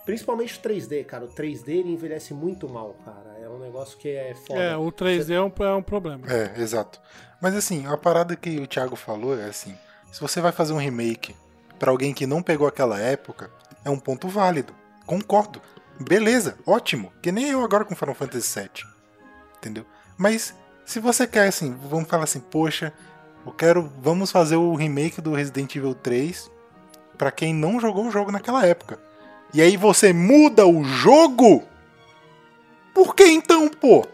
Principalmente 0.05 0.57
o 0.57 0.61
3D, 0.61 1.05
cara. 1.05 1.23
O 1.25 1.29
3D 1.29 1.69
ele 1.69 1.91
envelhece 1.93 2.33
muito 2.33 2.67
mal, 2.67 2.93
cara. 3.05 3.37
É 3.41 3.47
um 3.47 3.57
negócio 3.59 3.97
que 3.97 4.09
é 4.09 4.35
foda. 4.35 4.59
É, 4.59 4.75
o 4.75 4.91
3D 4.91 5.33
é 5.33 5.41
um, 5.41 5.51
é 5.65 5.75
um 5.75 5.81
problema. 5.83 6.27
É, 6.29 6.59
exato. 6.61 6.99
Mas 7.39 7.55
assim, 7.55 7.85
a 7.87 7.95
parada 7.97 8.35
que 8.35 8.59
o 8.59 8.67
Thiago 8.67 8.95
falou 8.97 9.37
é 9.39 9.45
assim: 9.45 9.77
se 10.11 10.19
você 10.19 10.41
vai 10.41 10.51
fazer 10.51 10.73
um 10.73 10.77
remake 10.77 11.33
pra 11.79 11.89
alguém 11.91 12.13
que 12.13 12.27
não 12.27 12.43
pegou 12.43 12.67
aquela 12.67 12.99
época, 12.99 13.49
é 13.85 13.89
um 13.89 13.97
ponto 13.99 14.27
válido. 14.27 14.75
Concordo. 15.05 15.61
Beleza, 15.99 16.57
ótimo. 16.65 17.11
Que 17.21 17.31
nem 17.31 17.49
eu 17.49 17.63
agora 17.63 17.85
com 17.85 17.95
Final 17.95 18.15
Fantasy 18.15 18.59
VII. 18.59 18.85
Entendeu? 19.57 19.85
Mas 20.17 20.53
se 20.85 20.99
você 20.99 21.25
quer 21.25 21.47
assim, 21.47 21.75
vamos 21.89 22.09
falar 22.09 22.25
assim, 22.25 22.39
poxa, 22.39 22.93
eu 23.45 23.51
quero, 23.51 23.91
vamos 23.99 24.31
fazer 24.31 24.55
o 24.55 24.75
remake 24.75 25.21
do 25.21 25.33
Resident 25.33 25.75
Evil 25.75 25.95
3 25.95 26.51
pra 27.17 27.31
quem 27.31 27.53
não 27.53 27.79
jogou 27.79 28.07
o 28.07 28.11
jogo 28.11 28.31
naquela 28.31 28.65
época. 28.65 28.99
E 29.53 29.61
aí 29.61 29.77
você 29.77 30.11
muda 30.11 30.65
o 30.65 30.83
jogo? 30.83 31.63
Por 32.93 33.15
que 33.15 33.25
então, 33.25 33.69
pô? 33.69 34.05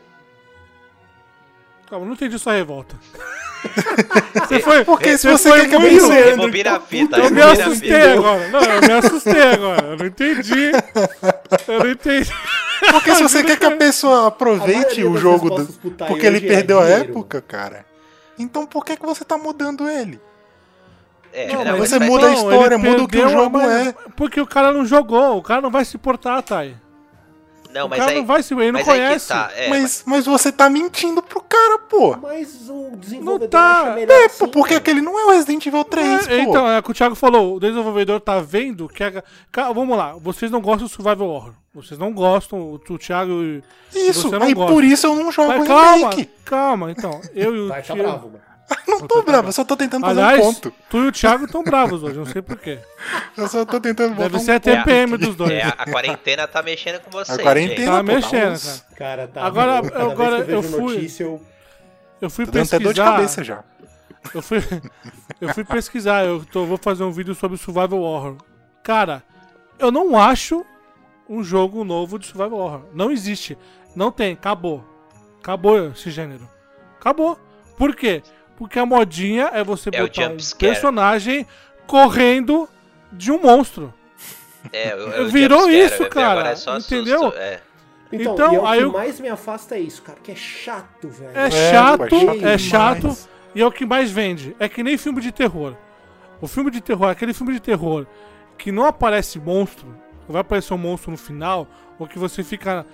Calma, 1.89 2.05
não 2.05 2.13
entendi 2.13 2.37
sua 2.37 2.53
revolta. 2.53 2.95
Você 4.47 4.59
foi. 4.59 4.83
Porque 4.85 5.17
se 5.17 5.27
você 5.29 5.51
quer 5.51 5.69
que 5.69 5.75
eu 5.75 5.79
muito- 5.79 6.07
pense- 6.07 6.21
Rebobina 6.29 6.75
a 6.77 6.79
fita, 6.79 7.17
Eu 7.17 7.29
me 7.29 7.41
a 7.41 7.51
assustei 7.51 8.01
agora. 8.13 8.47
Não, 8.49 8.61
eu 8.61 8.81
me 8.81 8.91
assustei 8.93 9.41
agora. 9.41 9.85
Eu 9.87 9.97
não 9.97 10.05
entendi. 10.05 10.71
Eu 11.67 11.79
não 11.83 11.91
entendi. 11.91 12.31
Porque 12.91 13.15
se 13.15 13.23
você 13.23 13.43
quer 13.43 13.57
que 13.57 13.65
a 13.65 13.75
pessoa 13.75 14.23
A 14.23 14.27
aproveite 14.27 15.01
maioria 15.01 15.09
o 15.09 15.17
jogo 15.17 15.49
do- 15.49 15.65
porque 16.07 16.25
ele 16.25 16.37
é 16.37 16.41
perdeu 16.41 16.79
a 16.79 16.83
dinheiro. 16.85 17.03
época, 17.09 17.41
cara. 17.41 17.85
Então 18.37 18.65
por 18.65 18.85
que, 18.85 18.95
que 18.95 19.05
você 19.05 19.23
tá 19.25 19.37
mudando 19.37 19.89
ele? 19.89 20.19
É, 21.31 21.53
Não, 21.53 21.77
você 21.77 21.99
muda 21.99 22.25
a 22.25 22.29
Não, 22.29 22.35
história, 22.35 22.77
muda 22.77 23.03
o 23.03 23.07
que 23.07 23.17
o 23.19 23.25
a 23.25 23.29
jogo 23.29 23.59
é. 23.59 23.93
Porque 24.15 24.41
o 24.41 24.47
cara 24.47 24.71
não 24.71 24.83
jogou, 24.85 25.37
o 25.37 25.43
cara 25.43 25.61
não 25.61 25.69
vai 25.69 25.85
se 25.85 25.97
portar, 25.97 26.41
Thay. 26.41 26.75
Não, 27.73 27.85
o 27.85 27.89
mas 27.89 27.99
cara 27.99 28.11
aí. 28.11 28.17
não 28.17 28.25
vai 28.25 28.41
se 28.41 28.53
ele 28.53 28.71
não 28.71 28.83
conhece. 28.83 29.27
tá, 29.27 29.51
é, 29.55 29.69
mas, 29.69 30.03
mas 30.05 30.25
você 30.25 30.51
tá 30.51 30.69
mentindo 30.69 31.21
pro 31.21 31.39
cara, 31.41 31.77
pô. 31.79 32.17
Mas 32.17 32.67
o 32.69 32.95
desenvolvedor 32.97 33.47
tá. 33.49 33.81
acha 33.83 33.95
melhor 33.95 34.11
É, 34.13 34.25
assim, 34.25 34.47
porque 34.47 34.73
aquele 34.73 35.01
não 35.01 35.19
é 35.19 35.25
o 35.25 35.29
Resident 35.31 35.65
Evil 35.67 35.83
3, 35.83 36.27
É, 36.27 36.43
pô. 36.43 36.49
então, 36.49 36.67
é 36.67 36.79
o 36.79 36.83
que 36.83 36.91
o 36.91 36.93
Thiago 36.93 37.15
falou, 37.15 37.55
o 37.55 37.59
desenvolvedor 37.59 38.19
tá 38.19 38.39
vendo 38.39 38.87
que 38.89 39.03
a... 39.03 39.23
Vamos 39.73 39.95
lá, 39.97 40.13
vocês 40.19 40.49
não 40.51 40.61
gostam 40.61 40.87
do 40.87 40.89
Survival 40.93 41.27
Horror. 41.29 41.53
Vocês 41.71 41.99
não 41.99 42.11
gostam, 42.11 42.59
o 42.59 42.73
o 42.89 42.97
Thiago 42.97 43.31
e 43.43 43.63
Isso, 43.93 44.29
você 44.29 44.39
não 44.39 44.47
aí 44.47 44.53
gosta. 44.55 44.73
por 44.73 44.83
isso 44.83 45.05
eu 45.05 45.15
não 45.15 45.31
jogo 45.31 45.49
Mas 45.49 45.67
calma, 45.67 46.09
remake. 46.09 46.29
calma, 46.43 46.91
então. 46.91 47.21
Eu 47.35 47.55
e 47.55 47.59
o 47.59 47.67
Vai, 47.67 47.83
tá 47.83 47.93
bravo, 47.95 48.27
mano. 48.29 48.48
Não 48.87 49.07
tô 49.07 49.21
bravo, 49.23 49.47
eu 49.49 49.51
só 49.51 49.63
tô 49.63 49.75
tentando 49.77 50.05
fazer 50.05 50.21
Aliás, 50.21 50.45
um 50.45 50.53
ponto. 50.53 50.73
tu 50.89 50.97
e 50.97 51.07
o 51.07 51.11
Thiago 51.11 51.45
estão 51.45 51.63
bravos 51.63 52.03
hoje, 52.03 52.17
não 52.17 52.25
sei 52.25 52.41
porquê. 52.41 52.79
Eu 53.37 53.47
só 53.47 53.63
tô 53.65 53.79
tentando 53.79 54.09
botar 54.15 54.23
Deve 54.29 54.37
um 54.37 54.39
ser 54.39 54.51
a 54.51 54.55
É, 54.55 54.59
TPM 54.59 55.17
dos 55.17 55.35
dois. 55.35 55.51
é, 55.51 55.63
a, 55.63 55.69
a 55.69 55.85
quarentena 55.91 56.47
tá 56.47 56.61
mexendo 56.61 56.99
com 57.01 57.09
vocês. 57.11 57.37
A 57.37 57.41
quarentena, 57.41 57.91
Tá 57.91 57.97
pô, 57.97 58.03
mexendo, 58.03 58.51
uns- 58.53 58.85
cara. 58.97 59.27
Tá. 59.27 59.43
Agora- 59.45 59.77
agora 59.77 60.37
eu, 60.39 60.45
eu 60.49 60.63
fui- 60.63 60.95
notícia, 60.95 61.23
eu... 61.23 61.41
Eu 62.21 62.29
fui 62.29 62.45
Tô 62.45 62.51
dando 62.51 62.65
até 62.67 62.79
dor 62.79 62.93
de 62.93 62.99
pesquisar. 62.99 63.11
cabeça 63.15 63.43
já. 63.43 63.63
Eu 64.33 64.41
fui, 64.41 64.57
eu 65.39 65.53
fui 65.53 65.63
pesquisar, 65.63 66.25
eu 66.25 66.43
tô- 66.51 66.65
vou 66.65 66.77
fazer 66.77 67.03
um 67.03 67.11
vídeo 67.11 67.33
sobre 67.33 67.57
Survival 67.57 68.01
Horror. 68.01 68.35
Cara, 68.83 69.23
eu 69.79 69.89
não 69.91 70.19
acho 70.19 70.65
um 71.29 71.41
jogo 71.43 71.83
novo 71.85 72.19
de 72.19 72.25
Survival 72.27 72.59
Horror. 72.59 72.81
Não 72.93 73.09
existe. 73.11 73.57
Não 73.95 74.11
tem, 74.11 74.33
acabou. 74.33 74.83
Acabou 75.41 75.87
esse 75.91 76.11
gênero. 76.11 76.47
Acabou. 76.99 77.39
Por 77.77 77.95
quê? 77.95 78.21
Porque 78.59 78.77
a 78.77 78.85
modinha 78.85 79.49
é 79.53 79.63
você 79.63 79.89
É 79.91 80.03
o 80.03 80.05
botar 80.07 80.27
um 80.29 80.37
personagem 80.59 81.47
correndo 81.87 82.69
de 83.11 83.31
um 83.31 83.41
monstro. 83.41 83.91
É, 84.71 84.91
eu- 84.93 84.97
eu 85.25 85.29
Virou 85.29 85.69
isso, 85.71 86.03
eu- 86.03 86.09
cara, 86.09 86.31
agora 86.41 86.49
é 86.51 86.55
só 86.55 86.77
entendeu? 86.77 87.19
susto, 87.23 87.37
é. 87.39 87.61
Então, 88.11 88.33
Então, 88.33 88.51
e 88.53 88.55
é 88.55 88.59
o 88.59 88.65
aí 88.67 88.79
que 88.79 88.85
eu- 88.85 88.91
mais 88.91 89.19
me 89.19 89.29
afasta 89.29 89.75
é 89.75 89.79
isso, 89.79 90.01
cara, 90.01 90.17
que 90.21 90.31
é 90.31 90.35
chato, 90.35 91.07
velho. 91.09 91.31
É, 91.33 91.45
É, 91.45 91.51
chato, 91.51 92.03
é 92.43 92.53
é 92.53 92.57
chato 92.57 93.17
e 93.55 93.61
é 93.61 93.65
o 93.65 93.71
que 93.71 93.85
mais 93.85 94.11
vende. 94.11 94.55
É 94.59 94.67
que 94.67 94.83
nem 94.83 94.97
filme 94.97 95.21
de 95.21 95.31
terror. 95.31 95.75
O 96.41 96.47
filme 96.47 96.69
de 96.71 96.81
terror, 96.81 97.07
aquele 97.09 97.33
filme 97.33 97.53
de 97.53 97.59
terror 97.59 98.05
que 98.57 98.71
não 98.71 98.85
aparece 98.85 99.39
monstro, 99.39 99.95
vai 100.27 100.41
aparecer 100.41 100.73
um 100.73 100.77
monstro 100.77 101.11
no 101.11 101.17
final, 101.17 101.67
ou 101.97 102.07
que 102.07 102.17
você 102.19 102.43
fica 102.43 102.85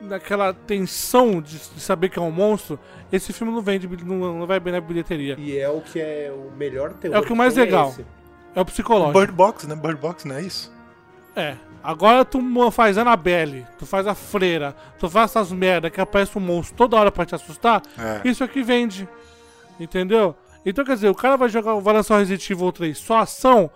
naquela 0.00 0.52
tensão 0.52 1.40
de, 1.40 1.58
de 1.58 1.80
saber 1.80 2.08
que 2.08 2.18
é 2.18 2.22
um 2.22 2.30
monstro, 2.30 2.78
esse 3.12 3.32
filme 3.32 3.52
não 3.52 3.60
vende, 3.60 3.86
não, 4.04 4.38
não 4.38 4.46
vai 4.46 4.58
bem 4.60 4.72
na 4.72 4.80
bilheteria. 4.80 5.36
E 5.38 5.58
é 5.58 5.68
o 5.68 5.80
que 5.80 6.00
é 6.00 6.32
o 6.34 6.50
melhor 6.56 6.92
terror. 6.94 7.16
É 7.16 7.20
o 7.20 7.22
que 7.22 7.34
mais 7.34 7.54
tem, 7.54 7.64
legal. 7.64 7.90
esse. 7.90 8.06
É 8.54 8.60
o 8.60 8.64
psicológico. 8.64 9.18
Bird 9.18 9.32
Box, 9.32 9.66
né? 9.66 9.76
Bird 9.76 10.00
Box, 10.00 10.26
não 10.26 10.36
é 10.36 10.42
isso? 10.42 10.72
É. 11.36 11.56
Agora 11.82 12.24
tu 12.24 12.40
faz 12.70 12.98
Annabelle, 12.98 13.66
tu 13.78 13.86
faz 13.86 14.06
a 14.06 14.14
freira, 14.14 14.74
tu 14.98 15.08
faz 15.08 15.30
essas 15.30 15.50
merda 15.50 15.88
que 15.88 16.00
aparece 16.00 16.36
um 16.36 16.40
monstro 16.40 16.76
toda 16.76 16.96
hora 16.96 17.10
pra 17.10 17.24
te 17.24 17.34
assustar, 17.34 17.80
É. 17.98 18.28
isso 18.28 18.44
aqui 18.44 18.62
vende. 18.62 19.08
Entendeu? 19.78 20.34
Então 20.66 20.84
quer 20.84 20.94
dizer, 20.94 21.08
o 21.08 21.14
cara 21.14 21.36
vai 21.38 21.48
jogar, 21.48 21.74
vai 21.76 21.94
lançar 21.94 22.16
o 22.16 22.18
Resident 22.18 22.50
Evil 22.50 22.70
3 22.70 22.98
só 22.98 23.18
ação. 23.20 23.70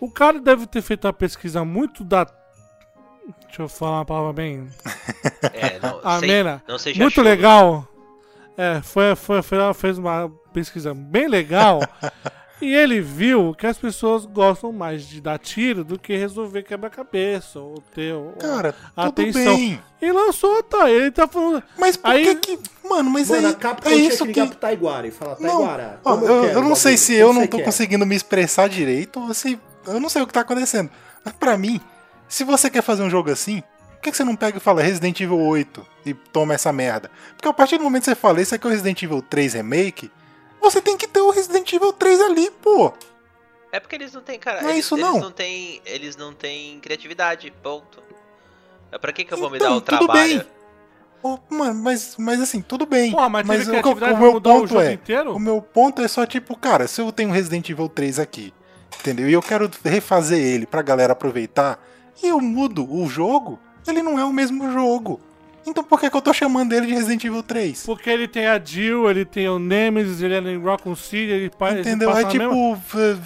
O 0.00 0.10
cara 0.10 0.40
deve 0.40 0.66
ter 0.66 0.80
feito 0.80 1.06
uma 1.06 1.12
pesquisa 1.12 1.62
muito 1.64 2.02
da. 2.02 2.26
Deixa 3.46 3.62
eu 3.62 3.68
falar 3.68 3.98
uma 3.98 4.04
palavra 4.04 4.32
bem. 4.32 4.68
É, 5.52 5.78
não, 5.82 6.00
Amena. 6.04 6.62
sei- 6.64 6.72
não 6.72 6.78
seja 6.78 7.02
Muito 7.02 7.20
legal. 7.22 7.86
É, 8.56 8.80
foi, 8.82 9.14
foi, 9.16 9.42
foi, 9.42 9.58
ela 9.58 9.72
fez 9.74 9.96
uma 9.98 10.30
pesquisa 10.52 10.92
bem 10.94 11.28
legal. 11.28 11.80
e 12.60 12.74
ele 12.74 13.00
viu 13.00 13.54
que 13.54 13.66
as 13.66 13.78
pessoas 13.78 14.26
gostam 14.26 14.70
mais 14.72 15.02
de 15.06 15.20
dar 15.20 15.38
tiro 15.38 15.82
do 15.82 15.98
que 15.98 16.14
resolver 16.16 16.62
quebra-cabeça 16.62 17.58
ou 17.58 17.82
ter 17.94 18.14
Cara, 18.38 18.74
a 18.96 19.06
tudo 19.10 19.22
atenção. 19.22 19.56
bem. 19.56 19.80
E 20.02 20.12
lançou, 20.12 20.62
tá? 20.62 20.90
Ele 20.90 21.10
tá 21.10 21.26
falando. 21.26 21.62
Mas 21.78 21.96
por 21.96 22.10
Aí- 22.10 22.34
que 22.36 22.56
que... 22.56 22.70
Mano, 22.88 23.10
mas 23.10 23.30
Mano, 23.30 23.48
aí, 23.48 23.54
é 23.54 23.80
tinha 23.94 24.08
isso 24.08 24.26
que 24.26 24.32
que... 24.34 24.46
pro 24.46 24.56
Taiguara 24.56 25.06
e 25.06 25.10
falar, 25.10 25.36
Não, 25.40 25.48
Taiguara, 25.58 26.00
ó, 26.04 26.10
como 26.16 26.26
eu, 26.26 26.42
quero 26.42 26.58
eu 26.58 26.62
não 26.62 26.74
sei 26.74 26.96
se 26.96 27.14
eu 27.14 27.32
não 27.32 27.46
tô 27.46 27.58
quer?" 27.58 27.64
conseguindo 27.64 28.04
me 28.04 28.16
expressar 28.16 28.68
direito 28.68 29.20
ou 29.20 29.32
se... 29.32 29.58
Eu 29.86 29.98
não 30.00 30.08
sei 30.10 30.20
o 30.22 30.26
que 30.26 30.32
tá 30.32 30.40
acontecendo. 30.40 30.90
Mas 31.24 31.34
pra 31.34 31.56
mim, 31.56 31.80
se 32.30 32.44
você 32.44 32.70
quer 32.70 32.82
fazer 32.82 33.02
um 33.02 33.10
jogo 33.10 33.30
assim, 33.30 33.60
por 33.60 34.00
que, 34.00 34.10
que 34.12 34.16
você 34.16 34.24
não 34.24 34.34
pega 34.36 34.56
e 34.56 34.60
fala 34.60 34.80
Resident 34.80 35.20
Evil 35.20 35.38
8 35.38 35.86
e 36.06 36.14
toma 36.14 36.54
essa 36.54 36.72
merda? 36.72 37.10
Porque 37.36 37.48
a 37.48 37.52
partir 37.52 37.76
do 37.76 37.84
momento 37.84 38.04
que 38.04 38.10
você 38.10 38.14
fala, 38.14 38.40
esse 38.40 38.54
aqui 38.54 38.66
é 38.66 38.68
o 38.68 38.72
Resident 38.72 39.02
Evil 39.02 39.20
3 39.20 39.54
Remake, 39.54 40.10
você 40.60 40.80
tem 40.80 40.96
que 40.96 41.06
ter 41.06 41.20
o 41.20 41.30
Resident 41.30 41.70
Evil 41.72 41.92
3 41.92 42.20
ali, 42.22 42.50
pô. 42.62 42.94
É 43.72 43.78
porque 43.78 43.96
eles 43.96 44.12
não 44.12 44.22
têm, 44.22 44.38
cara. 44.38 44.62
Não 44.62 44.70
é 44.70 44.72
eles, 44.72 44.84
isso, 44.86 44.94
eles 44.94 45.04
não. 45.04 45.18
não 45.18 45.30
têm, 45.30 45.82
eles 45.84 46.16
não 46.16 46.32
têm 46.32 46.80
criatividade, 46.80 47.52
ponto. 47.62 48.02
É 48.90 48.98
pra 48.98 49.12
que 49.12 49.24
que 49.24 49.34
eu 49.34 49.38
vou 49.38 49.50
me 49.50 49.56
Então, 49.58 49.70
dar 49.72 49.76
o 49.76 49.80
tudo 49.80 50.06
trabalho? 50.06 50.38
bem. 50.38 50.46
Ô, 51.22 51.38
mano, 51.50 51.74
mas, 51.74 52.16
mas 52.16 52.40
assim, 52.40 52.62
tudo 52.62 52.86
bem. 52.86 53.12
Pô, 53.12 53.28
mas 53.28 53.46
teve 53.46 53.70
o, 53.70 53.92
o 53.92 54.18
meu 54.18 54.40
ponto 54.40 54.80
é, 54.80 54.92
inteiro? 54.94 55.36
o 55.36 55.38
meu 55.38 55.60
ponto 55.60 56.00
é 56.00 56.08
só 56.08 56.24
tipo, 56.24 56.56
cara, 56.56 56.88
se 56.88 57.00
eu 57.00 57.12
tenho 57.12 57.30
Resident 57.30 57.68
Evil 57.68 57.88
3 57.88 58.18
aqui, 58.18 58.54
entendeu? 58.98 59.28
E 59.28 59.32
eu 59.32 59.42
quero 59.42 59.70
refazer 59.84 60.38
ele 60.38 60.64
pra 60.66 60.80
galera 60.80 61.12
aproveitar, 61.12 61.78
e 62.22 62.28
eu 62.28 62.40
mudo 62.40 62.84
o 62.90 63.06
jogo, 63.08 63.58
ele 63.86 64.02
não 64.02 64.18
é 64.18 64.24
o 64.24 64.32
mesmo 64.32 64.70
jogo. 64.72 65.20
Então 65.66 65.84
por 65.84 66.00
que, 66.00 66.08
que 66.10 66.16
eu 66.16 66.22
tô 66.22 66.32
chamando 66.32 66.72
ele 66.72 66.86
de 66.86 66.94
Resident 66.94 67.22
Evil 67.24 67.42
3? 67.42 67.84
Porque 67.84 68.08
ele 68.08 68.26
tem 68.26 68.46
a 68.46 68.58
Jill, 68.58 69.10
ele 69.10 69.24
tem 69.24 69.48
o 69.48 69.58
Nemesis, 69.58 70.22
ele 70.22 70.34
é 70.34 70.38
em 70.40 70.62
Raccoon 70.62 70.96
City, 70.96 71.30
ele 71.32 71.50
pa- 71.50 71.70
ele 71.70 71.80
Entendeu? 71.80 72.08
passa 72.10 72.22
É 72.22 72.24
mesma- 72.38 72.48
tipo. 72.48 72.74
v- 72.76 73.18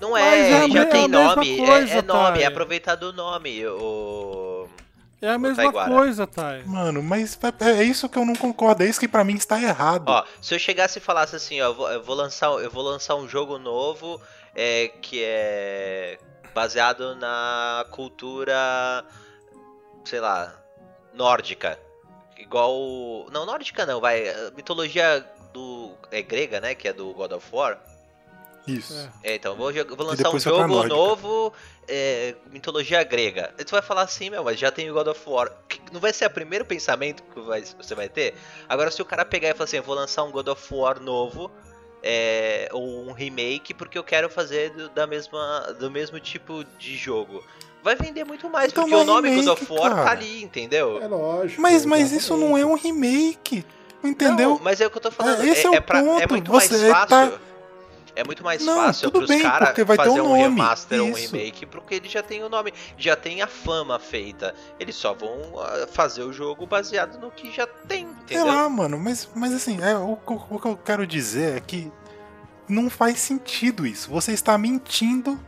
Não 0.00 0.10
Mas 0.12 0.24
é, 0.24 0.50
é 0.50 0.56
a 0.64 0.68
já 0.68 0.80
é 0.82 0.84
tem 0.86 1.08
mesma 1.08 1.34
nome, 1.36 1.54
é- 1.60 1.66
coisa, 1.66 1.92
é, 1.94 2.02
nome, 2.02 2.32
Thay. 2.34 2.42
é 2.42 2.46
aproveitar 2.46 2.94
do 2.96 3.12
nome. 3.12 3.66
O... 3.66 4.66
É 5.22 5.28
a 5.28 5.38
mesma 5.38 5.56
Taiguara. 5.62 5.90
coisa, 5.90 6.26
Thay. 6.26 6.64
Mano, 6.64 7.02
mas 7.02 7.38
é 7.60 7.70
é 7.80 7.84
isso 7.84 8.08
que 8.08 8.16
eu 8.18 8.24
não 8.24 8.34
concordo, 8.34 8.82
é 8.82 8.86
isso 8.88 8.98
que 8.98 9.06
pra 9.06 9.22
mim 9.22 9.34
está 9.34 9.60
errado. 9.62 10.04
Ó, 10.08 10.24
se 10.40 10.54
eu 10.54 10.58
chegasse 10.58 10.98
e 10.98 11.02
falasse 11.02 11.36
assim, 11.36 11.60
ó, 11.60 11.66
eu 11.66 11.74
vou, 11.74 11.90
eu 11.92 12.02
vou 12.02 12.16
lançar, 12.16 12.46
eu 12.46 12.70
vou 12.70 12.82
lançar 12.82 13.14
um 13.16 13.28
jogo 13.28 13.58
novo 13.58 14.18
é, 14.56 14.88
que 15.02 15.20
é 15.22 16.18
baseado 16.54 17.14
na 17.16 17.86
cultura, 17.90 19.04
sei 20.04 20.20
lá, 20.20 20.54
nórdica. 21.14 21.78
Igual. 22.38 23.26
Não, 23.30 23.44
nórdica 23.44 23.84
não, 23.86 24.00
vai. 24.00 24.28
a 24.28 24.50
Mitologia 24.52 25.24
do. 25.52 25.92
É 26.10 26.22
grega, 26.22 26.60
né? 26.60 26.74
Que 26.74 26.88
é 26.88 26.92
do 26.92 27.12
God 27.12 27.32
of 27.32 27.46
War. 27.52 27.78
Isso. 28.66 28.94
É. 29.22 29.32
É, 29.32 29.34
então, 29.36 29.54
vou, 29.56 29.72
vou 29.72 30.06
lançar 30.06 30.30
um 30.30 30.38
jogo 30.38 30.84
novo, 30.86 31.52
é, 31.88 32.34
mitologia 32.50 33.02
grega. 33.02 33.52
Aí 33.58 33.64
tu 33.64 33.70
vai 33.70 33.82
falar 33.82 34.02
assim, 34.02 34.30
meu, 34.30 34.44
mas 34.44 34.58
já 34.58 34.70
tem 34.70 34.90
o 34.90 34.94
God 34.94 35.08
of 35.08 35.28
War. 35.28 35.50
Não 35.90 35.98
vai 36.00 36.12
ser 36.12 36.26
o 36.26 36.30
primeiro 36.30 36.64
pensamento 36.64 37.22
que 37.22 37.40
vai- 37.40 37.62
você 37.62 37.94
vai 37.94 38.08
ter? 38.08 38.34
Agora, 38.68 38.90
se 38.90 39.00
o 39.00 39.04
cara 39.04 39.24
pegar 39.24 39.48
e 39.48 39.54
falar 39.54 39.64
assim, 39.64 39.78
eu 39.78 39.82
vou 39.82 39.94
lançar 39.94 40.22
um 40.24 40.30
God 40.30 40.48
of 40.48 40.74
War 40.74 41.00
novo, 41.00 41.50
é, 42.02 42.68
ou 42.72 43.08
um 43.08 43.12
remake, 43.12 43.74
porque 43.74 43.98
eu 43.98 44.04
quero 44.04 44.28
fazer 44.30 44.70
do, 44.70 44.88
da 44.90 45.06
mesma, 45.06 45.74
do 45.78 45.90
mesmo 45.90 46.18
tipo 46.20 46.64
de 46.78 46.96
jogo. 46.96 47.42
Vai 47.82 47.96
vender 47.96 48.24
muito 48.24 48.48
mais, 48.50 48.70
Então 48.72 48.84
porque 48.84 48.94
não 48.94 49.00
é 49.00 49.02
o 49.02 49.06
nome 49.06 49.28
God 49.30 49.38
remake, 49.40 49.62
of 49.62 49.72
War 49.72 49.90
tá 49.90 49.96
cara. 50.04 50.10
ali, 50.10 50.42
entendeu? 50.42 51.00
É 51.02 51.06
lógico. 51.06 51.60
Mas, 51.62 51.84
mas 51.86 52.12
isso 52.12 52.36
não 52.36 52.56
é 52.56 52.64
um 52.64 52.74
remake. 52.74 53.64
Entendeu? 54.02 54.50
Não, 54.50 54.58
mas 54.62 54.80
é 54.80 54.86
o 54.86 54.90
que 54.90 54.96
eu 54.96 55.02
tô 55.02 55.10
falando. 55.10 55.42
É, 55.42 55.48
esse 55.48 55.66
é 55.66 55.70
o 55.70 55.82
pra- 55.82 56.02
ponto, 56.02 56.28
muito 56.30 56.50
você 56.50 56.76
mais 56.76 56.92
fácil. 56.92 57.08
tá- 57.08 57.38
É 58.16 58.24
muito 58.24 58.42
mais 58.42 58.64
Não, 58.64 58.76
fácil 58.76 59.10
tudo 59.10 59.20
pros 59.20 59.28
bem, 59.30 59.42
caras 59.42 59.68
porque 59.68 59.84
vai 59.84 59.96
ter 59.96 60.04
fazer 60.04 60.20
um 60.20 60.28
nome, 60.28 60.42
remaster 60.42 61.00
ou 61.00 61.06
um 61.08 61.10
isso. 61.12 61.36
remake, 61.36 61.66
porque 61.66 61.94
ele 61.94 62.08
já 62.08 62.22
tem 62.22 62.42
o 62.42 62.48
nome, 62.48 62.72
já 62.98 63.14
tem 63.16 63.40
a 63.42 63.46
fama 63.46 63.98
feita. 63.98 64.54
Eles 64.78 64.96
só 64.96 65.14
vão 65.14 65.38
ah, 65.58 65.86
fazer 65.90 66.22
o 66.22 66.32
jogo 66.32 66.66
baseado 66.66 67.18
no 67.20 67.30
que 67.30 67.50
já 67.52 67.66
tem, 67.66 68.06
Sei 68.26 68.36
entendeu? 68.36 68.46
lá, 68.46 68.68
mano, 68.68 68.98
mas, 68.98 69.28
mas 69.34 69.52
assim, 69.54 69.80
é, 69.82 69.96
o, 69.96 70.18
o- 70.26 70.44
o 70.56 70.58
que 70.60 70.66
eu 70.68 70.76
quero 70.76 71.06
dizer 71.06 71.56
é 71.56 71.60
que 71.60 71.90
não 72.68 72.90
faz 72.90 73.18
sentido 73.18 73.86
isso. 73.86 74.10
Você 74.10 74.32
está 74.32 74.56
mentindo 74.58 75.38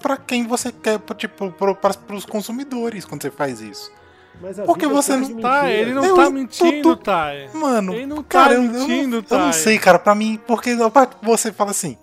pra 0.00 0.16
quem 0.16 0.46
você 0.46 0.72
quer, 0.72 0.98
tipo, 1.16 1.52
para 1.52 2.14
os 2.16 2.24
consumidores 2.26 3.04
quando 3.04 3.22
você 3.22 3.30
faz 3.30 3.60
isso. 3.60 3.92
Mas 4.40 4.56
Porque 4.58 4.86
é 4.86 4.88
você 4.88 5.16
não 5.16 5.40
Tá, 5.40 5.70
ele 5.70 5.92
não 5.92 6.04
Eu 6.04 6.16
tá 6.16 6.30
mentindo, 6.30 6.82
tô- 6.82 6.96
Thay. 6.96 7.48
Mano, 7.52 7.92
Ele 7.94 8.06
não 8.06 8.22
cara, 8.22 8.48
tá 8.50 8.54
eu, 8.54 8.62
eu 8.64 8.70
mentindo, 8.72 9.16
não, 9.16 9.24
eu 9.38 9.38
não 9.44 9.50
Thay. 9.50 9.52
sei, 9.52 9.78
cara, 9.78 9.98
pra 9.98 10.14
mim, 10.14 10.40
porque 10.46 10.74
você 11.22 11.52
fala 11.52 11.70
assim, 11.72 11.98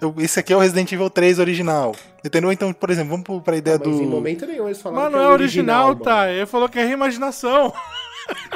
eu- 0.00 0.14
esse 0.18 0.38
aqui 0.38 0.52
é 0.52 0.56
o 0.56 0.60
Resident 0.60 0.92
Evil 0.92 1.08
3 1.08 1.38
original, 1.38 1.94
entendeu? 2.22 2.52
Então, 2.52 2.70
por 2.72 2.90
exemplo, 2.90 3.16
vamos 3.24 3.42
pra 3.42 3.56
ideia 3.56 3.78
Mas 3.78 3.88
em 3.88 4.04
do... 4.04 4.10
momento 4.10 4.46
nenhum 4.46 4.66
eles 4.66 4.80
falaram 4.80 5.04
Mas 5.04 5.12
não 5.12 5.20
é 5.20 5.24
é 5.24 5.28
original, 5.28 5.88
mano. 5.88 6.00
tá? 6.00 6.30
Ele 6.30 6.44
falou 6.46 6.68
que 6.68 6.78
é 6.78 6.84
reimaginação. 6.84 7.72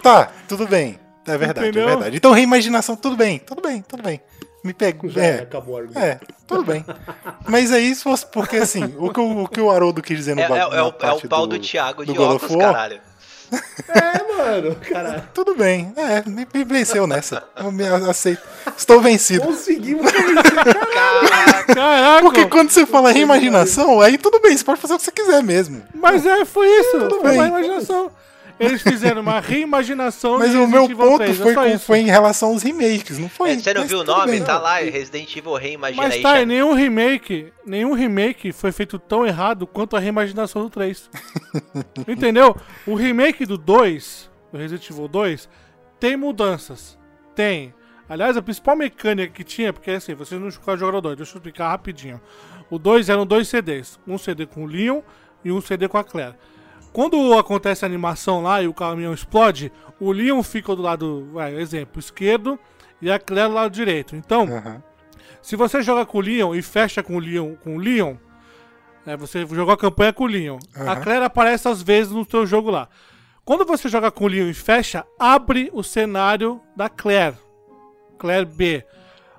Tá, 0.03 0.31
tudo 0.47 0.67
bem, 0.67 0.99
é 1.27 1.37
verdade, 1.39 1.69
Entendeu? 1.69 1.89
é 1.89 1.93
verdade. 1.93 2.17
Então, 2.17 2.33
reimaginação, 2.33 2.95
tudo 2.97 3.17
bem, 3.17 3.39
tudo 3.39 3.61
bem, 3.63 3.83
tudo 3.87 4.03
bem. 4.03 4.21
Me 4.65 4.73
pego, 4.75 5.09
Já 5.11 5.23
é, 5.23 5.35
acabou 5.41 5.75
o 5.75 5.79
argumento. 5.79 5.99
É, 6.05 6.19
tudo 6.47 6.65
bem. 6.65 6.85
Mas 7.49 7.73
aí, 7.73 7.95
se 7.95 8.03
fosse 8.03 8.27
porque 8.27 8.57
assim, 8.57 8.95
o 8.99 9.11
que 9.13 9.21
o, 9.21 9.43
o, 9.45 9.49
que 9.49 9.61
o 9.61 9.71
Haroldo 9.71 10.03
quis 10.03 10.17
dizer 10.19 10.35
no 10.35 10.41
É, 10.43 10.45
é- 10.45 10.49
ba- 10.49 10.57
é 10.59 10.67
o, 10.67 10.75
é 10.75 10.83
o 10.83 10.93
pau 11.29 11.47
do, 11.47 11.59
Thiago 11.59 12.05
do 12.05 12.13
de 12.13 12.19
óculos, 12.19 12.55
War. 12.57 12.73
caralho. 12.73 13.01
É, 13.89 14.37
mano, 14.37 14.75
cara. 14.77 15.27
Tudo 15.33 15.55
bem, 15.55 15.91
é, 15.97 16.23
me, 16.29 16.47
me 16.53 16.65
venceu 16.65 17.07
nessa. 17.07 17.43
Eu 17.57 17.73
me 17.73 17.83
aceito. 17.87 18.43
Estou 18.77 19.01
vencido. 19.01 19.47
Conseguimos 19.47 20.13
Caraca, 20.13 21.75
Caraca. 21.75 22.21
Porque 22.23 22.45
quando 22.47 22.71
você 22.71 22.85
fala 22.85 23.11
reimaginação, 23.11 24.03
aí 24.03 24.19
tudo 24.19 24.39
bem, 24.41 24.55
você 24.57 24.63
pode 24.65 24.79
fazer 24.81 24.95
o 24.95 24.99
que 24.99 25.05
você 25.05 25.13
quiser 25.13 25.43
mesmo. 25.43 25.83
Mas 25.95 26.27
é, 26.27 26.45
foi 26.45 26.67
isso. 26.69 26.99
Tudo 26.99 27.21
foi 27.21 27.33
uma 27.39 27.43
bem. 27.43 27.47
imaginação. 27.49 28.11
Eles 28.59 28.83
fizeram 28.83 29.23
uma 29.23 29.41
reimaginação 29.41 30.39
Mas 30.39 30.51
de 30.51 30.57
o 30.57 30.67
meu 30.67 30.89
ponto 30.89 31.19
3, 31.19 31.41
é 31.41 31.43
foi, 31.43 31.55
com- 31.55 31.79
foi 31.79 31.99
em 32.01 32.07
relação 32.07 32.51
aos 32.51 32.63
remakes, 32.63 33.19
não 33.19 33.29
foi? 33.29 33.51
É, 33.51 33.59
você 33.59 33.73
não 33.75 33.87
viu 33.87 34.01
o 34.01 34.05
nome? 34.05 34.33
bem. 34.33 34.43
Tá 34.45 34.59
lá, 34.59 34.77
Resident 34.79 35.35
Evil 35.37 35.55
Reimagination. 35.55 36.09
Mas 36.09 36.23
tá, 36.23 36.41
e 36.41 36.47
nenhum 36.47 36.75
remake, 36.75 37.53
nenhum 37.65 37.93
remake 37.93 38.53
foi 38.53 38.73
feito 38.73 38.99
tão 38.99 39.25
errado 39.27 39.67
quanto 39.67 39.97
a 39.97 40.01
reimaginação 40.01 40.63
do 40.63 40.71
3. 40.71 41.09
Entendeu? 42.07 42.57
O 42.87 42.95
remake 42.95 43.47
do 43.47 43.57
2, 43.57 44.31
do 44.53 44.59
Resident 44.59 44.89
Evil 44.91 45.09
2, 45.09 45.49
tem 46.01 46.17
mudanças. 46.17 46.99
Tem. 47.35 47.75
Aliás, 48.09 48.37
a 48.37 48.43
principal 48.43 48.75
mecânica 48.75 49.33
que 49.33 49.45
tinha, 49.45 49.73
porque 49.73 49.91
assim, 49.91 50.15
vocês 50.15 50.41
não 50.41 50.51
jogaram 50.51 50.99
o 50.99 51.01
2, 51.03 51.17
deixa 51.17 51.33
eu 51.33 51.37
explicar 51.37 51.69
rapidinho. 51.69 52.21
O 52.71 52.79
2 52.79 53.09
eram 53.09 53.27
dois 53.27 53.49
CDs, 53.49 53.99
um 54.07 54.17
CD 54.19 54.47
com 54.47 54.65
o 54.65 54.67
Leon 54.67 55.01
e 55.45 55.53
um 55.53 55.61
CD 55.61 55.89
com 55.89 55.99
a 55.99 56.05
Claire. 56.05 56.35
Quando 56.93 57.35
acontece 57.39 57.85
a 57.85 57.89
animação 57.89 58.43
lá 58.43 58.63
e 58.63 58.69
o 58.69 58.75
caminhão 58.75 59.13
explode, 59.13 59.71
o 60.01 60.11
Leon 60.11 60.43
fica 60.43 60.75
do 60.75 60.83
lado, 60.83 61.29
vai, 61.33 61.55
exemplo, 61.55 61.99
esquerdo 62.01 62.59
e 63.01 63.11
a 63.11 63.19
Claire 63.19 63.49
do 63.49 63.55
lado 63.55 63.73
direito. 63.73 64.17
Então, 64.17 64.43
Aham. 64.43 64.83
se 65.43 65.55
você 65.57 65.83
joga 65.83 66.05
com 66.05 66.19
o 66.19 66.21
Leon 66.21 66.55
e 66.55 66.63
fecha 66.63 67.03
com 67.03 67.17
o 67.17 67.21
Leon, 67.21 67.55
com 67.57 67.77
o 67.77 67.79
Leon 67.79 68.17
né, 69.09 69.17
você 69.17 69.47
jogou 69.47 69.73
a 69.73 69.79
campanha 69.79 70.13
com 70.13 70.25
o 70.25 70.27
Leon. 70.27 70.59
A 70.75 70.93
Aham. 70.93 71.01
Claire 71.01 71.25
aparece 71.25 71.67
às 71.67 71.81
vezes 71.81 72.13
no 72.13 72.27
teu 72.27 72.47
jogo 72.47 72.71
lá. 72.71 72.89
Quando 73.43 73.65
você 73.65 73.89
joga 73.89 74.11
com 74.11 74.25
o 74.25 74.29
Leon 74.29 74.49
e 74.49 74.53
fecha, 74.53 75.07
abre 75.19 75.71
o 75.73 75.83
cenário 75.83 76.61
da 76.77 76.91
Claire. 76.91 77.37
Claire 78.19 78.45
B. 78.45 78.85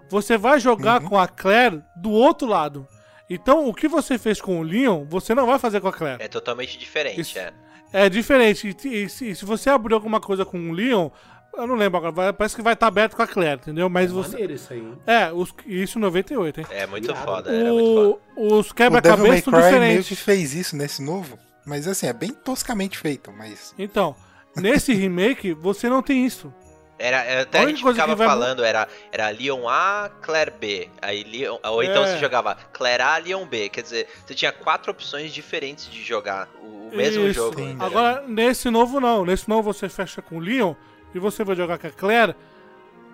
Você 0.10 0.40
vai 0.40 0.60
jogar 0.60 1.02
com 1.02 1.20
a 1.20 1.28
Claire 1.28 1.84
do 1.96 2.10
outro 2.10 2.48
lado. 2.48 2.88
Então, 3.30 3.68
o 3.68 3.74
que 3.74 3.88
você 3.88 4.18
fez 4.18 4.42
com 4.42 4.60
o 4.60 4.64
Leon, 4.64 5.06
você 5.08 5.36
não 5.36 5.46
vai 5.46 5.60
fazer 5.60 5.80
com 5.82 5.88
a 5.88 5.94
Claire. 5.94 6.22
É 6.24 6.28
totalmente 6.28 6.78
diferente, 6.78 7.22
Isso. 7.22 7.38
é. 7.38 7.52
É 7.92 8.10
diferente. 8.10 8.76
E, 8.86 9.04
e 9.04 9.10
se, 9.10 9.36
se 9.36 9.46
você 9.46 9.70
abrir 9.70 9.94
alguma 9.94 10.20
coisa 10.20 10.46
com 10.46 10.58
o 10.70 10.72
Leon, 10.74 11.10
eu 11.58 11.66
não 11.68 11.76
lembro 11.76 11.98
agora, 11.98 12.12
vai- 12.12 12.34
parece 12.34 12.56
que 12.56 12.62
vai 12.62 12.74
estar 12.74 12.88
aberto 12.88 13.16
com 13.16 13.22
a 13.24 13.28
Claire, 13.28 13.60
entendeu? 13.62 13.90
Mas 13.90 14.12
você. 14.12 14.32
Maneiro 14.34 14.54
isso 14.54 14.72
aí? 14.74 14.94
É, 15.08 15.32
os, 15.34 15.54
isso 15.66 15.98
em 15.98 16.02
98, 16.02 16.60
hein? 16.62 16.68
É 16.70 16.86
muito 16.88 17.14
foda, 17.16 17.52
era 17.52 17.72
muito 17.74 17.94
foda. 17.96 18.20
O, 18.36 18.58
os 18.58 18.72
quebra-cabeças 18.72 19.44
são 19.44 19.54
Cry 19.54 19.62
meio 19.62 19.72
que 20.04 20.10
diferentes. 20.16 20.20
fez 20.20 20.54
isso 20.54 20.76
nesse 20.76 21.02
novo, 21.04 21.38
mas 21.66 21.88
assim, 21.88 22.08
é 22.08 22.14
bem 22.14 22.30
toscamente 22.32 22.98
feito, 22.98 23.32
mas... 23.32 23.74
Então, 23.78 24.16
nesse 24.56 24.94
remake, 24.94 25.54
você 25.54 25.90
não 25.90 26.02
tem 26.04 26.26
isso. 26.26 26.54
Era, 27.00 27.24
é, 27.24 27.42
até 27.42 27.60
A 27.60 27.68
gente 27.68 27.82
coisa 27.82 27.96
ficava 27.96 28.12
que 28.14 28.18
vai- 28.20 28.28
falando, 28.28 28.62
era, 28.64 28.86
era 29.10 29.30
Leon 29.30 29.68
A, 29.70 30.12
Claire 30.22 30.52
B. 30.60 30.90
Aí 31.02 31.24
Leon, 31.24 31.58
ou 31.64 31.82
então 31.82 32.04
É. 32.04 32.08
você 32.08 32.18
jogava 32.18 32.56
Claire 32.74 33.02
A, 33.02 33.18
Leon 33.18 33.46
B. 33.46 33.70
Quer 33.70 33.84
dizer, 33.84 34.08
você 34.26 34.36
tinha 34.36 34.52
quatro 34.52 34.92
opções 34.92 35.32
diferentes 35.34 35.90
de 35.90 36.04
jogar 36.04 36.50
o, 36.62 36.90
o 36.92 36.92
mesmo 36.94 37.26
Isso. 37.26 37.36
jogo. 37.36 37.62
Entendeu? 37.62 37.86
Agora, 37.86 38.24
nesse 38.28 38.70
novo 38.70 39.00
não. 39.00 39.24
Nesse 39.26 39.48
novo 39.48 39.72
você 39.74 39.88
fecha 39.88 40.22
com 40.22 40.36
o 40.38 40.40
Leon 40.40 40.74
e 41.16 41.20
você 41.20 41.44
vai 41.46 41.56
jogar 41.56 41.78
com 41.78 41.88
a 41.88 41.90
Claire. 41.90 42.36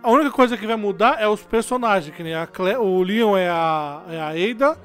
A 0.02 0.10
única 0.10 0.32
coisa 0.32 0.58
que 0.58 0.66
vai 0.66 0.76
mudar 0.76 1.22
é 1.22 1.28
os 1.28 1.42
personagens, 1.44 2.16
que 2.16 2.24
nem 2.24 2.34
a 2.36 2.46
Claire, 2.48 2.80
o 2.80 3.04
Leon 3.04 3.38
é 3.38 3.50
a, 3.50 4.02
é 4.10 4.20
a 4.20 4.28
Ada 4.30 4.78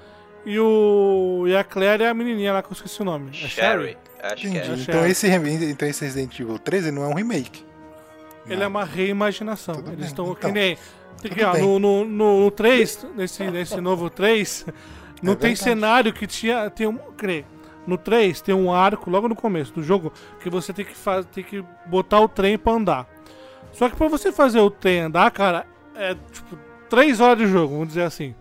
e, 0.45 0.59
o, 0.59 1.45
e 1.47 1.57
a 1.57 1.65
Claire 1.65 2.03
é 2.05 2.09
a 2.09 2.15
menininha 2.15 2.53
lá 2.53 2.63
que 2.63 2.69
eu 2.69 2.73
esqueci 2.75 3.01
o 3.01 3.05
nome. 3.05 3.31
É 3.31 3.49
Sherry. 3.49 3.97
Acho 4.23 4.37
que 4.37 4.49
Entendi. 4.49 4.59
é. 4.71 4.73
Acho 4.75 4.83
Então 4.83 5.05
é. 5.05 5.11
esse, 5.11 5.27
então 5.29 5.89
esse 5.89 6.05
Resident 6.05 6.39
Evil 6.39 6.59
13 6.59 6.91
não 6.91 7.03
é 7.05 7.09
um 7.09 7.15
remake. 7.15 7.65
Ele 8.47 8.63
é 8.63 8.67
uma 8.67 8.85
reimaginação. 8.85 9.75
Tudo 9.77 9.93
Eles 9.93 10.07
estão 10.07 10.27
que 10.35 10.41
então. 10.41 10.53
nem. 10.53 10.77
Tem 11.21 11.31
que, 11.33 11.45
ó, 11.45 11.57
no, 11.59 11.79
no, 11.79 12.05
no, 12.05 12.41
no 12.45 12.51
3, 12.51 13.07
nesse, 13.15 13.45
nesse 13.51 13.79
novo 13.83 14.09
3, 14.09 14.67
não 15.23 15.33
É 15.35 15.37
tem 15.37 15.51
verdade. 15.51 15.59
cenário 15.59 16.13
que 16.13 16.27
tinha. 16.27 16.71
Tem 16.71 16.87
um, 16.87 16.97
que 16.97 17.27
nem, 17.27 17.45
no 17.87 17.99
3 17.99 18.41
tem 18.41 18.55
um 18.55 18.73
arco 18.73 19.11
logo 19.11 19.29
no 19.29 19.37
começo 19.37 19.73
do 19.75 19.83
jogo 19.83 20.13
que 20.41 20.49
você 20.49 20.73
tem 20.73 20.85
que, 20.85 20.95
faz, 20.95 21.27
tem 21.27 21.45
que 21.45 21.63
botar 21.87 22.21
o 22.21 22.29
trem 22.29 22.57
pra 22.57 22.73
andar. 22.73 23.07
Só 23.73 23.89
que 23.89 23.97
pra 23.97 24.09
você 24.09 24.33
fazer 24.33 24.61
o 24.61 24.71
trem 24.71 25.01
andar, 25.01 25.31
cara, 25.31 25.67
é 25.95 26.15
tipo 26.33 26.59
3 26.89 27.21
horas 27.21 27.39
de 27.39 27.47
jogo, 27.47 27.75
vamos 27.75 27.89
dizer 27.89 28.03
assim. 28.03 28.35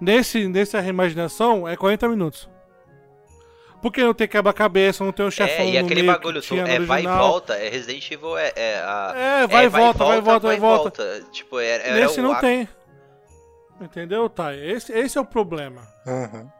Nesse, 0.00 0.48
nessa 0.48 0.80
reimaginação 0.80 1.68
é 1.68 1.76
40 1.76 2.08
minutos. 2.08 2.48
Porque 3.80 4.02
não 4.02 4.12
tem 4.12 4.26
quebra-cabeça, 4.26 5.04
não 5.04 5.12
tem 5.12 5.24
o 5.26 5.30
chefão 5.30 5.64
É, 5.64 5.68
e 5.68 5.78
no 5.78 5.84
aquele 5.86 6.02
meio 6.02 6.12
bagulho, 6.12 6.40
que 6.40 6.48
tu, 6.48 6.54
tinha 6.54 6.64
no 6.64 6.68
é 6.68 6.80
vai 6.80 7.04
e 7.04 7.06
volta, 7.06 7.54
é 7.54 7.68
Resident 7.68 8.10
Evil 8.10 8.36
é, 8.36 8.52
é 8.56 8.74
a... 8.80 9.14
É, 9.16 9.46
vai 9.46 9.66
e 9.66 9.68
volta, 9.68 10.04
vai 10.04 10.18
e 10.18 10.20
volta, 10.20 10.46
vai 10.48 10.56
e 10.56 10.60
volta. 10.60 11.24
Tipo, 11.30 11.60
era, 11.60 11.84
era 11.84 12.00
Nesse 12.00 12.18
o 12.18 12.22
não 12.24 12.32
ar- 12.32 12.40
tem. 12.40 12.68
Entendeu, 13.80 14.28
Thay? 14.28 14.58
Esse, 14.70 14.92
esse 14.92 15.16
é 15.16 15.20
o 15.20 15.24
problema. 15.24 15.82
Aham. 16.06 16.50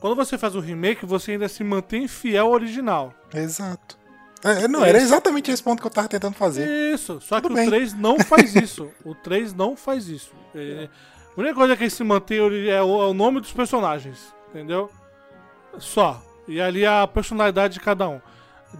Quando 0.00 0.16
você 0.16 0.36
faz 0.36 0.54
o 0.56 0.60
remake, 0.60 1.06
você 1.06 1.32
ainda 1.32 1.48
se 1.48 1.62
mantém 1.64 2.08
fiel 2.08 2.46
ao 2.46 2.52
original. 2.52 3.14
Exato. 3.32 3.96
É, 4.44 4.68
não, 4.68 4.84
era 4.84 4.98
exatamente 4.98 5.50
esse 5.50 5.62
ponto 5.62 5.80
que 5.80 5.86
eu 5.86 5.90
tava 5.90 6.08
tentando 6.08 6.34
fazer. 6.34 6.68
Isso, 6.92 7.20
só 7.20 7.40
Tudo 7.40 7.50
que 7.50 7.54
bem. 7.60 7.66
o 7.66 7.70
3 7.70 7.94
não 7.94 8.18
faz 8.20 8.54
isso. 8.54 8.90
O 9.04 9.14
3 9.14 9.54
não 9.54 9.76
faz 9.76 10.08
isso. 10.08 10.32
É, 10.54 10.88
a 11.36 11.40
única 11.40 11.54
coisa 11.54 11.76
que 11.76 11.88
se 11.88 12.04
mantém 12.04 12.38
é 12.38 12.82
o, 12.82 13.02
é 13.02 13.06
o 13.06 13.14
nome 13.14 13.40
dos 13.40 13.52
personagens, 13.52 14.34
entendeu? 14.50 14.90
Só. 15.78 16.22
E 16.48 16.60
ali 16.60 16.86
a 16.86 17.06
personalidade 17.06 17.74
de 17.74 17.80
cada 17.80 18.08
um. 18.08 18.20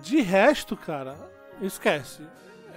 De 0.00 0.20
resto, 0.20 0.76
cara, 0.76 1.16
esquece. 1.60 2.22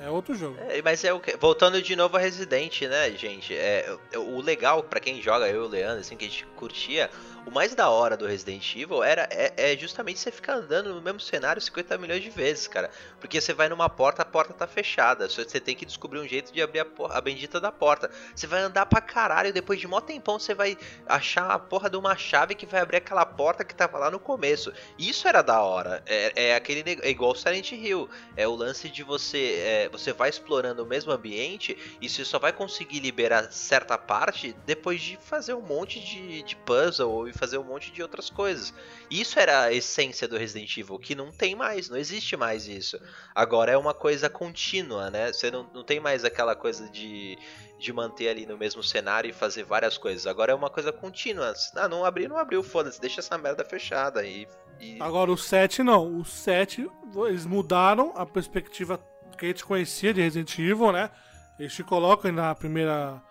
É 0.01 0.09
outro 0.09 0.33
jogo. 0.33 0.57
É, 0.69 0.81
mas 0.81 1.03
é 1.03 1.11
o 1.11 1.19
que. 1.19 1.35
Voltando 1.35 1.81
de 1.81 1.93
novo 1.95 2.15
a 2.15 2.19
Resident, 2.19 2.83
né, 2.83 3.11
gente? 3.11 3.53
É, 3.53 3.93
o 4.15 4.39
legal 4.39 4.81
pra 4.81 4.99
quem 4.99 5.21
joga, 5.21 5.49
eu 5.49 5.63
e 5.63 5.65
o 5.65 5.69
Leandro, 5.69 5.99
assim, 5.99 6.15
que 6.15 6.25
a 6.25 6.27
gente 6.29 6.45
curtia, 6.55 7.09
o 7.49 7.51
mais 7.53 7.73
da 7.75 7.89
hora 7.89 8.15
do 8.15 8.27
Resident 8.27 8.75
Evil 8.75 9.03
era, 9.03 9.27
é, 9.31 9.73
é 9.73 9.77
justamente 9.77 10.19
você 10.19 10.31
ficar 10.31 10.53
andando 10.53 10.93
no 10.93 11.01
mesmo 11.01 11.19
cenário 11.19 11.61
50 11.61 11.97
milhões 11.97 12.21
de 12.21 12.29
vezes, 12.29 12.67
cara. 12.67 12.89
Porque 13.19 13.41
você 13.41 13.53
vai 13.53 13.67
numa 13.67 13.89
porta, 13.89 14.21
a 14.21 14.25
porta 14.25 14.53
tá 14.53 14.67
fechada. 14.67 15.27
Você 15.27 15.59
tem 15.59 15.75
que 15.75 15.85
descobrir 15.85 16.19
um 16.19 16.27
jeito 16.27 16.53
de 16.53 16.61
abrir 16.61 16.81
a, 16.81 16.85
por- 16.85 17.11
a 17.11 17.19
bendita 17.19 17.59
da 17.59 17.71
porta. 17.71 18.09
Você 18.35 18.45
vai 18.47 18.61
andar 18.61 18.85
pra 18.85 19.01
caralho, 19.01 19.51
depois 19.51 19.79
de 19.79 19.87
mó 19.87 19.99
tempão 19.99 20.39
você 20.39 20.53
vai 20.53 20.77
achar 21.07 21.49
a 21.51 21.59
porra 21.59 21.89
de 21.89 21.97
uma 21.97 22.15
chave 22.15 22.55
que 22.55 22.65
vai 22.65 22.81
abrir 22.81 22.97
aquela 22.97 23.25
porta 23.25 23.63
que 23.63 23.73
tava 23.75 23.97
lá 23.97 24.11
no 24.11 24.19
começo. 24.19 24.71
Isso 24.97 25.27
era 25.27 25.41
da 25.41 25.61
hora. 25.61 26.03
É, 26.05 26.49
é 26.51 26.55
aquele 26.55 26.99
é 27.01 27.09
igual 27.09 27.33
Silent 27.35 27.71
Hill. 27.71 28.09
É 28.35 28.47
o 28.47 28.55
lance 28.55 28.89
de 28.89 29.03
você. 29.03 29.55
é, 29.59 29.89
você 29.89 30.13
vai 30.13 30.29
explorando 30.29 30.83
o 30.83 30.87
mesmo 30.87 31.11
ambiente 31.11 31.77
e 31.99 32.07
você 32.09 32.23
só 32.23 32.37
vai 32.39 32.53
conseguir 32.53 32.99
liberar 32.99 33.51
certa 33.51 33.97
parte 33.97 34.55
depois 34.65 35.01
de 35.01 35.17
fazer 35.17 35.53
um 35.53 35.61
monte 35.61 35.99
de, 35.99 36.43
de 36.43 36.55
puzzle 36.55 37.27
e 37.27 37.33
fazer 37.39 37.57
um 37.57 37.63
monte 37.63 37.91
de 37.91 38.01
outras 38.01 38.29
coisas. 38.29 38.73
Isso 39.09 39.39
era 39.39 39.61
a 39.63 39.73
essência 39.73 40.27
do 40.27 40.37
Resident 40.37 40.77
Evil, 40.77 40.99
que 40.99 41.15
não 41.15 41.31
tem 41.31 41.55
mais, 41.55 41.89
não 41.89 41.97
existe 41.97 42.35
mais 42.35 42.67
isso. 42.67 42.99
Agora 43.33 43.71
é 43.71 43.77
uma 43.77 43.93
coisa 43.93 44.29
contínua, 44.29 45.09
né? 45.09 45.31
Você 45.31 45.49
não, 45.49 45.63
não 45.73 45.83
tem 45.83 45.99
mais 45.99 46.25
aquela 46.25 46.55
coisa 46.55 46.89
de, 46.89 47.37
de 47.79 47.93
manter 47.93 48.27
ali 48.27 48.45
no 48.45 48.57
mesmo 48.57 48.83
cenário 48.83 49.29
e 49.29 49.33
fazer 49.33 49.63
várias 49.63 49.97
coisas. 49.97 50.27
Agora 50.27 50.51
é 50.51 50.55
uma 50.55 50.69
coisa 50.69 50.91
contínua. 50.91 51.53
Ah, 51.75 51.87
não 51.87 52.03
abriu, 52.05 52.27
não 52.29 52.37
abriu, 52.37 52.61
foda-se, 52.61 52.99
deixa 52.99 53.21
essa 53.21 53.37
merda 53.37 53.63
fechada 53.63 54.23
e. 54.25 54.45
e- 54.79 54.97
Agora 55.01 55.31
o 55.31 55.37
7 55.37 55.81
não. 55.81 56.19
O 56.19 56.25
7, 56.25 56.85
eles 57.27 57.45
mudaram 57.45 58.13
a 58.15 58.25
perspectiva 58.25 58.99
que 59.37 59.45
a 59.45 59.47
gente 59.47 59.63
conhecia 59.63 60.13
de 60.13 60.21
Resident 60.21 60.59
Evil, 60.59 60.91
né? 60.91 61.09
Eles 61.57 61.73
te 61.73 61.83
colocam 61.83 62.31
na 62.31 62.53
primeira. 62.53 63.21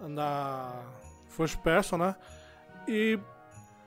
na 0.00 0.82
first 1.36 1.58
person, 1.58 1.98
né? 1.98 2.14
E. 2.88 3.18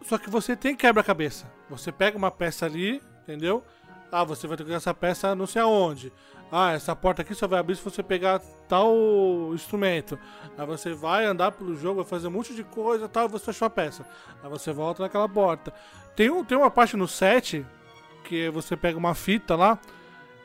Só 0.01 0.17
que 0.17 0.29
você 0.29 0.55
tem 0.55 0.75
quebra-cabeça. 0.75 1.51
Você 1.69 1.91
pega 1.91 2.17
uma 2.17 2.31
peça 2.31 2.65
ali, 2.65 3.01
entendeu? 3.23 3.63
Ah, 4.11 4.23
você 4.23 4.47
vai 4.47 4.57
ter 4.57 4.65
que 4.65 4.73
essa 4.73 4.93
peça 4.93 5.35
não 5.35 5.45
sei 5.45 5.61
aonde. 5.61 6.11
Ah, 6.51 6.71
essa 6.71 6.95
porta 6.95 7.21
aqui 7.21 7.35
só 7.35 7.47
vai 7.47 7.59
abrir 7.59 7.75
se 7.75 7.83
você 7.83 8.01
pegar 8.01 8.39
tal 8.67 8.95
instrumento. 9.53 10.17
Aí 10.57 10.65
você 10.65 10.93
vai 10.93 11.25
andar 11.25 11.51
pelo 11.51 11.75
jogo, 11.75 12.01
vai 12.01 12.09
fazer 12.09 12.27
um 12.27 12.31
monte 12.31 12.55
de 12.55 12.63
coisa 12.63 13.07
tal, 13.07 13.25
e 13.25 13.27
você 13.29 13.51
achou 13.51 13.67
a 13.67 13.69
peça. 13.69 14.05
Aí 14.41 14.49
você 14.49 14.71
volta 14.71 15.03
naquela 15.03 15.29
porta. 15.29 15.71
Tem, 16.15 16.29
um, 16.29 16.43
tem 16.43 16.57
uma 16.57 16.71
parte 16.71 16.97
no 16.97 17.07
set 17.07 17.65
que 18.23 18.49
você 18.49 18.75
pega 18.75 18.97
uma 18.97 19.13
fita 19.13 19.55
lá 19.55 19.77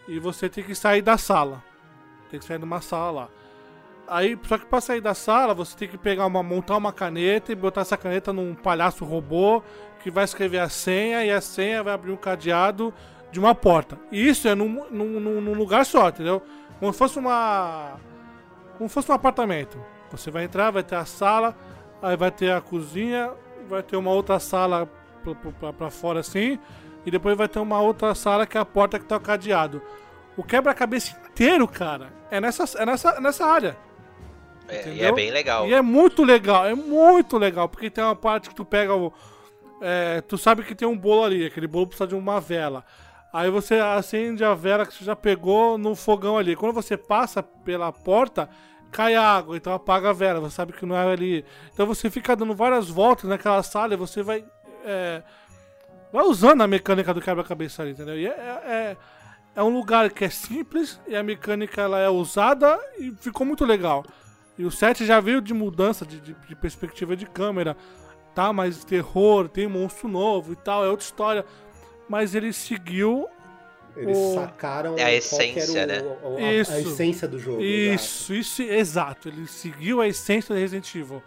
e 0.07 0.19
você 0.19 0.49
tem 0.49 0.63
que 0.63 0.75
sair 0.75 1.01
da 1.01 1.17
sala. 1.17 1.63
Tem 2.31 2.39
que 2.39 2.45
sair 2.45 2.59
de 2.59 2.65
uma 2.65 2.83
sala 2.83 3.11
lá. 3.11 3.29
Aí, 4.07 4.39
só 4.45 4.59
que 4.59 4.67
pra 4.67 4.81
sair 4.81 5.01
da 5.01 5.15
sala, 5.15 5.55
você 5.55 5.77
tem 5.77 5.89
que 5.89 5.97
pegar 5.97 6.27
uma, 6.27 6.43
montar 6.43 6.77
uma 6.77 6.93
caneta 6.93 7.51
e 7.53 7.55
botar 7.55 7.81
essa 7.81 7.97
caneta 7.97 8.33
num 8.33 8.55
palhaço 8.55 9.05
robô 9.05 9.63
que 10.03 10.11
vai 10.11 10.25
escrever 10.25 10.59
a 10.59 10.69
senha 10.69 11.25
e 11.25 11.31
a 11.31 11.41
senha 11.41 11.83
vai 11.83 11.95
abrir 11.95 12.13
um 12.13 12.17
cadeado 12.17 12.93
de 13.33 13.41
uma 13.41 13.55
porta. 13.55 13.99
E 14.13 14.29
isso 14.29 14.47
é 14.47 14.55
num, 14.55 14.85
num, 14.91 15.19
num- 15.41 15.55
lugar 15.55 15.87
só, 15.87 16.09
entendeu? 16.11 16.43
Como 16.79 16.93
se 16.93 16.99
fosse 16.99 17.19
uma. 17.19 17.95
Como 18.77 18.89
se 18.89 18.95
fosse 18.95 19.11
um 19.11 19.15
apartamento. 19.15 19.79
Você 20.11 20.31
vai 20.31 20.45
entrar, 20.45 20.71
vai 20.71 20.83
ter 20.83 20.97
a 20.97 21.05
sala, 21.05 21.57
aí 22.03 22.17
vai 22.17 22.31
ter 22.31 22.53
a 22.53 22.61
cozinha, 22.61 23.31
vai 23.69 23.83
ter 23.83 23.97
uma 23.97 24.11
outra 24.11 24.39
sala 24.39 24.87
pra, 25.23 25.35
pra, 25.53 25.73
pra 25.73 25.91
fora 25.91 26.21
assim, 26.21 26.59
e 27.07 27.11
depois 27.11 27.37
vai 27.37 27.49
ter 27.49 27.59
uma 27.59 27.81
outra 27.81 28.15
sala 28.15 28.47
que 28.47 28.59
é 28.59 28.61
a 28.61 28.65
porta 28.65 28.99
que 28.99 29.07
tá 29.07 29.17
o 29.17 29.21
cadeado. 29.21 29.81
O 30.37 30.43
quebra-cabeça 30.45 31.17
inteiro, 31.31 31.67
cara, 31.67 32.13
é 32.31 32.41
nessa, 32.41 32.65
é 32.79 32.85
nessa, 32.85 33.21
nessa 33.21 33.47
área. 33.47 33.77
É, 34.69 34.89
e 34.89 35.03
é 35.03 35.13
bem 35.13 35.31
legal. 35.31 35.69
E 35.69 35.75
é 35.75 35.83
muito 35.83 36.25
legal, 36.25 36.67
é 36.67 36.75
muito 36.75 37.37
legal, 37.39 37.69
porque 37.69 37.91
tem 37.91 38.03
uma 38.03 38.17
parte 38.17 38.49
que 38.49 38.55
tu 38.55 38.65
pega 38.65 38.95
o. 38.95 39.13
é, 39.81 40.21
tu 40.23 40.39
sabe 40.39 40.63
que 40.63 40.75
tem 40.75 40.89
um 40.89 40.97
bolo 40.97 41.25
ali, 41.25 41.45
aquele 41.47 41.67
bolo 41.67 41.87
precisa 41.87 42.07
de 42.07 42.15
uma 42.15 42.41
vela. 42.41 42.85
Aí 43.35 43.51
você 43.51 43.75
acende 43.75 44.45
a 44.45 44.55
vela 44.55 44.87
que 44.87 44.95
você 44.95 45.05
já 45.05 45.17
pegou 45.17 45.77
no 45.77 45.97
fogão 45.97 46.39
ali. 46.39 46.55
Quando 46.55 46.73
você 46.73 46.97
passa 46.97 47.43
pela 47.43 47.93
porta, 47.93 48.49
cai 48.93 49.17
água, 49.17 49.57
então 49.57 49.73
apaga 49.73 50.11
a 50.11 50.13
vela. 50.13 50.39
Você 50.39 50.55
sabe 50.55 50.73
que 50.73 50.87
não 50.87 50.97
é 50.97 51.13
ali. 51.13 51.45
Então 51.73 51.85
você 51.85 52.09
fica 52.09 52.37
dando 52.37 52.55
várias 52.55 52.89
voltas 52.89 53.29
naquela 53.29 53.61
sala 53.65 53.93
e 53.93 53.97
você 53.97 54.23
vai. 54.23 54.45
É, 54.85 55.21
vai 56.13 56.25
usando 56.25 56.61
a 56.61 56.69
mecânica 56.69 57.13
do 57.13 57.21
quebra-cabeça 57.21 57.83
ali, 57.83 57.91
entendeu? 57.91 58.17
E 58.17 58.29
é, 58.29 58.31
é, 58.31 58.97
é, 59.57 59.63
um 59.65 59.71
lugar 59.71 60.11
que 60.11 60.25
é 60.25 60.31
simples 60.31 61.01
e 61.09 61.17
a 61.17 61.23
mecânica 61.25 61.83
ela 61.83 61.99
é 61.99 62.09
usada 62.09 62.79
e 63.01 63.11
ficou 63.21 63.45
muito 63.45 63.65
legal. 63.65 64.05
E 64.57 64.65
o 64.65 64.71
7 64.71 65.05
já 65.05 65.21
veio 65.21 65.41
de 65.41 65.53
mudança 65.53 66.07
de, 66.07 66.21
de, 66.21 66.35
de 66.35 66.57
perspectiva 66.57 67.17
de 67.17 67.27
câmera, 67.27 67.77
tá? 68.35 68.53
Mais 68.53 68.85
terror, 68.85 69.49
tem 69.49 69.67
monstro 69.67 70.09
novo 70.09 70.53
e 70.53 70.57
tal, 70.57 70.85
é 70.85 70.89
outra 70.89 71.05
história. 71.05 71.45
Mas 72.09 72.35
ele 72.35 72.53
seguiu 72.53 73.29
eles 73.97 74.17
o... 74.17 74.35
sacaram 74.35 74.97
é 74.99 75.05
a 75.05 75.15
essência, 75.15 75.85
o, 75.85 75.87
né? 75.87 76.03
O, 76.23 76.37
a, 76.37 76.53
isso, 76.53 76.73
a, 76.73 76.81
essência 76.81 77.29
do 77.29 77.39
jogo. 77.39 77.61
Isso, 77.61 78.33
exato. 78.33 78.41
isso, 78.41 78.63
exato. 78.63 79.29
Ele 79.29 79.47
seguiu 79.47 80.01
a 80.01 80.09
essência 80.09 80.55
do 80.55 80.61
Resident 80.61 80.93
Evil. 80.95 81.23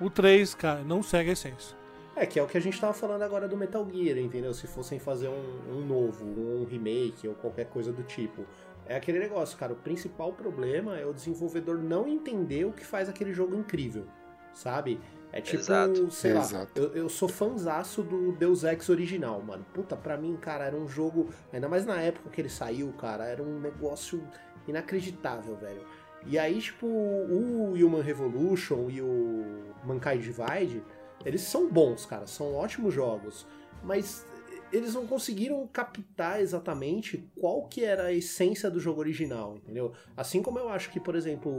O 0.00 0.08
3, 0.08 0.54
cara, 0.54 0.82
não 0.82 1.02
segue 1.02 1.30
a 1.30 1.32
essência. 1.32 1.76
É, 2.14 2.26
que 2.26 2.38
é 2.38 2.42
o 2.42 2.46
que 2.46 2.58
a 2.58 2.60
gente 2.60 2.78
tava 2.80 2.92
falando 2.92 3.22
agora 3.22 3.48
do 3.48 3.56
Metal 3.56 3.86
Gear, 3.90 4.18
entendeu? 4.18 4.52
Se 4.52 4.66
fossem 4.66 4.98
fazer 4.98 5.28
um, 5.28 5.76
um 5.76 5.86
novo, 5.86 6.24
um 6.24 6.64
remake 6.64 7.26
ou 7.26 7.34
qualquer 7.34 7.66
coisa 7.66 7.92
do 7.92 8.02
tipo. 8.02 8.44
É 8.86 8.96
aquele 8.96 9.18
negócio, 9.18 9.56
cara. 9.56 9.72
O 9.72 9.76
principal 9.76 10.32
problema 10.32 10.98
é 10.98 11.06
o 11.06 11.12
desenvolvedor 11.12 11.78
não 11.78 12.08
entender 12.08 12.64
o 12.64 12.72
que 12.72 12.84
faz 12.84 13.08
aquele 13.08 13.32
jogo 13.32 13.54
incrível, 13.54 14.06
sabe? 14.52 15.00
É 15.32 15.40
tipo, 15.40 15.62
Exato. 15.62 16.10
sei 16.10 16.36
Exato. 16.36 16.78
lá, 16.78 16.86
eu, 16.86 16.94
eu 16.94 17.08
sou 17.08 17.28
fãzaço 17.28 18.02
do 18.02 18.32
Deus 18.32 18.64
Ex 18.64 18.88
original, 18.90 19.40
mano. 19.40 19.64
Puta, 19.72 19.96
pra 19.96 20.16
mim, 20.18 20.36
cara, 20.36 20.66
era 20.66 20.76
um 20.76 20.86
jogo, 20.86 21.30
ainda 21.50 21.68
mais 21.68 21.86
na 21.86 22.00
época 22.00 22.28
que 22.28 22.40
ele 22.40 22.50
saiu, 22.50 22.92
cara, 22.92 23.24
era 23.24 23.42
um 23.42 23.58
negócio 23.58 24.22
inacreditável, 24.68 25.56
velho. 25.56 25.82
E 26.26 26.38
aí, 26.38 26.60
tipo, 26.60 26.86
o 26.86 27.72
Human 27.72 28.02
Revolution 28.02 28.88
e 28.90 29.00
o 29.00 29.72
Mankind 29.84 30.20
Divide, 30.20 30.82
eles 31.24 31.40
são 31.40 31.68
bons, 31.68 32.04
cara, 32.04 32.26
são 32.26 32.54
ótimos 32.54 32.92
jogos, 32.92 33.46
mas 33.82 34.26
eles 34.72 34.94
não 34.94 35.06
conseguiram 35.06 35.66
captar 35.66 36.40
exatamente 36.40 37.28
qual 37.38 37.62
que 37.66 37.84
era 37.84 38.04
a 38.04 38.12
essência 38.12 38.70
do 38.70 38.80
jogo 38.80 39.00
original, 39.00 39.56
entendeu? 39.56 39.92
Assim 40.16 40.42
como 40.42 40.58
eu 40.58 40.68
acho 40.68 40.90
que, 40.90 40.98
por 40.98 41.14
exemplo, 41.14 41.52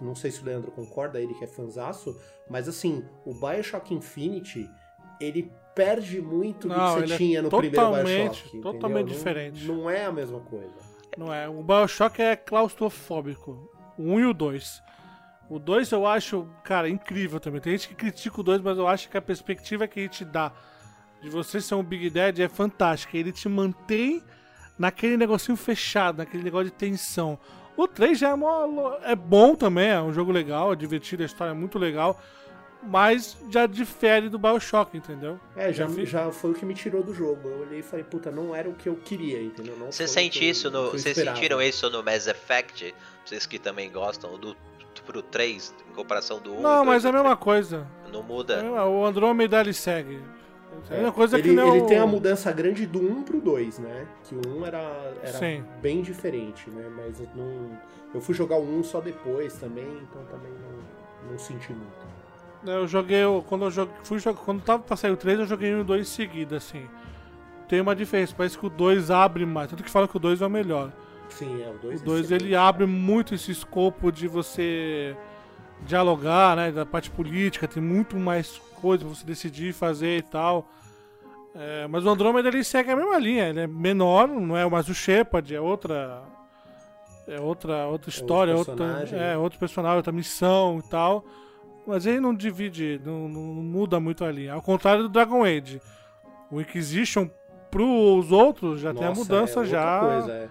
não 0.00 0.14
sei 0.14 0.30
se 0.30 0.40
o 0.42 0.44
Leandro 0.44 0.70
concorda, 0.70 1.20
ele 1.20 1.34
que 1.34 1.44
é 1.44 1.46
fanzaço, 1.46 2.18
mas 2.48 2.68
assim, 2.68 3.04
o 3.24 3.34
Bioshock 3.34 3.92
Infinity, 3.92 4.68
ele 5.20 5.52
perde 5.74 6.20
muito 6.22 6.66
Não, 6.68 6.74
do 6.96 7.02
que 7.02 7.08
você 7.08 7.14
é 7.14 7.16
tinha 7.18 7.42
no 7.42 7.50
primeiro 7.50 7.92
Bioshock. 8.04 8.60
totalmente 8.62 9.08
Não- 9.08 9.12
diferente. 9.16 9.64
Não 9.66 9.90
é 9.90 10.06
a 10.06 10.12
mesma 10.12 10.40
coisa. 10.40 10.72
Não 11.18 11.32
é. 11.32 11.48
O 11.48 11.62
Bioshock 11.62 12.20
é 12.22 12.34
claustrofóbico. 12.36 13.70
O 13.98 14.02
1 14.12 14.20
e 14.20 14.26
o 14.26 14.34
2. 14.34 14.82
O 15.48 15.58
2 15.58 15.90
eu 15.92 16.06
acho, 16.06 16.48
cara, 16.64 16.88
incrível 16.88 17.38
também. 17.40 17.60
Tem 17.60 17.72
gente 17.72 17.88
que 17.88 17.94
critica 17.94 18.40
o 18.40 18.42
2, 18.42 18.60
mas 18.62 18.76
eu 18.78 18.86
acho 18.88 19.08
que 19.08 19.16
a 19.16 19.22
perspectiva 19.22 19.86
que 19.86 20.00
ele 20.00 20.08
te 20.08 20.24
dá 20.24 20.52
de 21.22 21.30
você 21.30 21.60
ser 21.60 21.74
um 21.74 21.82
Big 21.82 22.10
Daddy 22.10 22.42
é 22.42 22.48
fantástica. 22.48 23.16
Ele 23.16 23.32
te 23.32 23.48
mantém 23.48 24.22
naquele 24.78 25.16
negocinho 25.16 25.56
fechado, 25.56 26.18
naquele 26.18 26.42
negócio 26.42 26.66
de 26.66 26.72
tensão. 26.72 27.38
O 27.76 27.86
3 27.86 28.18
já 28.18 28.30
é, 28.30 28.34
mó- 28.34 28.96
é 29.02 29.14
bom 29.14 29.54
também, 29.54 29.88
é 29.90 30.00
um 30.00 30.12
jogo 30.12 30.32
legal, 30.32 30.72
é 30.72 30.76
divertido, 30.76 31.22
a 31.22 31.26
história 31.26 31.50
é 31.50 31.54
muito 31.54 31.78
legal. 31.78 32.20
Mas 32.82 33.36
já 33.50 33.66
difere 33.66 34.28
do 34.28 34.38
Bioshock, 34.38 34.96
entendeu? 34.96 35.40
É, 35.56 35.72
já, 35.72 35.88
Já 36.04 36.30
foi 36.30 36.52
o 36.52 36.54
que 36.54 36.64
me 36.64 36.72
tirou 36.74 37.02
do 37.02 37.12
jogo. 37.12 37.48
Eu 37.48 37.60
olhei 37.62 37.80
e 37.80 37.82
falei, 37.82 38.04
puta, 38.04 38.30
não 38.30 38.54
era 38.54 38.68
o 38.68 38.74
que 38.74 38.88
eu 38.88 38.94
queria, 38.94 39.42
entendeu? 39.42 39.76
Não 39.76 39.90
Você 39.90 40.06
sente 40.06 40.48
isso 40.48 40.70
no. 40.70 40.90
Vocês 40.92 41.16
sentiram 41.16 41.60
isso 41.60 41.90
no 41.90 42.02
Mass 42.04 42.26
Effect? 42.28 42.94
Vocês 43.24 43.44
que 43.44 43.58
também 43.58 43.90
gostam 43.90 44.38
do 44.38 44.56
pro 45.04 45.20
3, 45.22 45.74
em 45.90 45.94
comparação 45.94 46.38
do 46.40 46.54
1. 46.54 46.60
Não, 46.62 46.84
mas 46.84 47.04
é 47.04 47.08
a 47.08 47.12
2 47.12 47.22
mesma 47.22 47.36
coisa. 47.36 47.86
3. 48.02 48.12
Não 48.12 48.22
muda. 48.22 48.54
É, 48.54 48.82
O 48.82 49.04
Andrômeda 49.04 49.60
ele 49.60 49.72
segue. 49.72 50.20
É 50.90 50.94
a 50.94 50.96
mesma 50.96 51.12
coisa 51.12 51.38
ele, 51.38 51.48
que 51.48 51.54
não. 51.54 51.76
ele 51.76 51.86
tem 51.86 51.98
a 51.98 52.06
mudança 52.06 52.52
grande 52.52 52.86
do 52.86 53.00
1 53.00 53.22
pro 53.22 53.40
2, 53.40 53.78
né? 53.78 54.06
Que 54.24 54.34
o 54.34 54.58
1 54.58 54.66
era, 54.66 55.14
era 55.22 55.38
Sim. 55.38 55.64
bem 55.80 56.02
diferente, 56.02 56.68
né? 56.70 56.88
Mas 56.96 57.20
eu 57.20 57.28
não. 57.34 57.78
Eu 58.14 58.20
fui 58.20 58.34
jogar 58.34 58.56
o 58.56 58.78
1 58.78 58.84
só 58.84 59.00
depois 59.00 59.54
também, 59.54 59.86
então 60.02 60.22
também 60.24 60.52
não, 60.52 61.30
não 61.32 61.38
senti 61.38 61.72
muito. 61.72 62.06
Eu 62.64 62.86
joguei. 62.86 63.22
Quando 63.48 63.64
eu 63.64 63.70
joguei, 63.70 63.94
fui 64.04 64.18
jogar, 64.18 64.40
quando 64.40 64.62
tava 64.62 64.82
pra 64.82 64.96
sair 64.96 65.10
o 65.10 65.16
3, 65.16 65.40
eu 65.40 65.46
joguei 65.46 65.74
o 65.74 65.84
2 65.84 66.00
em 66.00 66.04
seguida, 66.04 66.56
assim. 66.56 66.86
Tem 67.68 67.80
uma 67.80 67.96
diferença, 67.96 68.34
parece 68.36 68.56
que 68.56 68.66
o 68.66 68.70
2 68.70 69.10
abre 69.10 69.44
mais. 69.44 69.70
Tanto 69.70 69.82
que 69.82 69.90
fala 69.90 70.06
que 70.06 70.16
o 70.16 70.20
2 70.20 70.40
é 70.40 70.46
o 70.46 70.50
melhor. 70.50 70.92
Sim, 71.28 71.62
é, 71.62 71.68
o 71.68 71.78
2 71.78 72.02
O 72.02 72.04
2 72.04 72.30
ele 72.30 72.54
abre 72.54 72.86
muito 72.86 73.34
esse 73.34 73.50
escopo 73.50 74.12
de 74.12 74.28
você 74.28 75.16
dialogar, 75.84 76.56
né? 76.56 76.70
Da 76.70 76.86
parte 76.86 77.10
política, 77.10 77.68
tem 77.68 77.82
muito 77.82 78.16
mais 78.16 78.58
coisa 78.80 79.04
pra 79.04 79.14
você 79.14 79.24
decidir 79.24 79.72
fazer 79.72 80.18
e 80.18 80.22
tal. 80.22 80.68
É, 81.54 81.86
mas 81.86 82.04
o 82.04 82.10
Andromeda 82.10 82.48
ele 82.48 82.62
segue 82.62 82.90
a 82.90 82.96
mesma 82.96 83.18
linha, 83.18 83.48
ele 83.48 83.60
é 83.60 83.66
menor, 83.66 84.28
não 84.28 84.56
é 84.56 84.68
mais 84.68 84.88
o 84.88 84.94
Shepard, 84.94 85.54
é 85.54 85.60
outra. 85.60 86.22
É 87.26 87.40
outra, 87.40 87.86
outra 87.86 88.08
história, 88.08 88.54
outro 88.54 88.72
outra, 88.72 88.86
personagem, 88.86 89.18
é, 89.18 89.36
outro 89.36 89.58
personagem, 89.58 89.96
outra 89.96 90.12
missão 90.12 90.78
e 90.78 90.88
tal. 90.88 91.24
Mas 91.84 92.06
ele 92.06 92.20
não 92.20 92.32
divide, 92.32 93.00
não, 93.04 93.28
não 93.28 93.40
muda 93.40 93.98
muito 93.98 94.24
a 94.24 94.30
linha. 94.30 94.52
Ao 94.52 94.62
contrário 94.62 95.02
do 95.02 95.08
Dragon 95.08 95.44
Age. 95.44 95.80
O 96.50 96.60
Inquisition 96.60 97.28
pros 97.70 98.30
outros 98.30 98.80
já 98.80 98.94
tem 98.94 99.04
a 99.04 99.08
Nossa, 99.08 99.20
mudança 99.20 99.60
é 99.62 99.64
já. 99.64 100.00
Coisa, 100.00 100.32
é. 100.32 100.48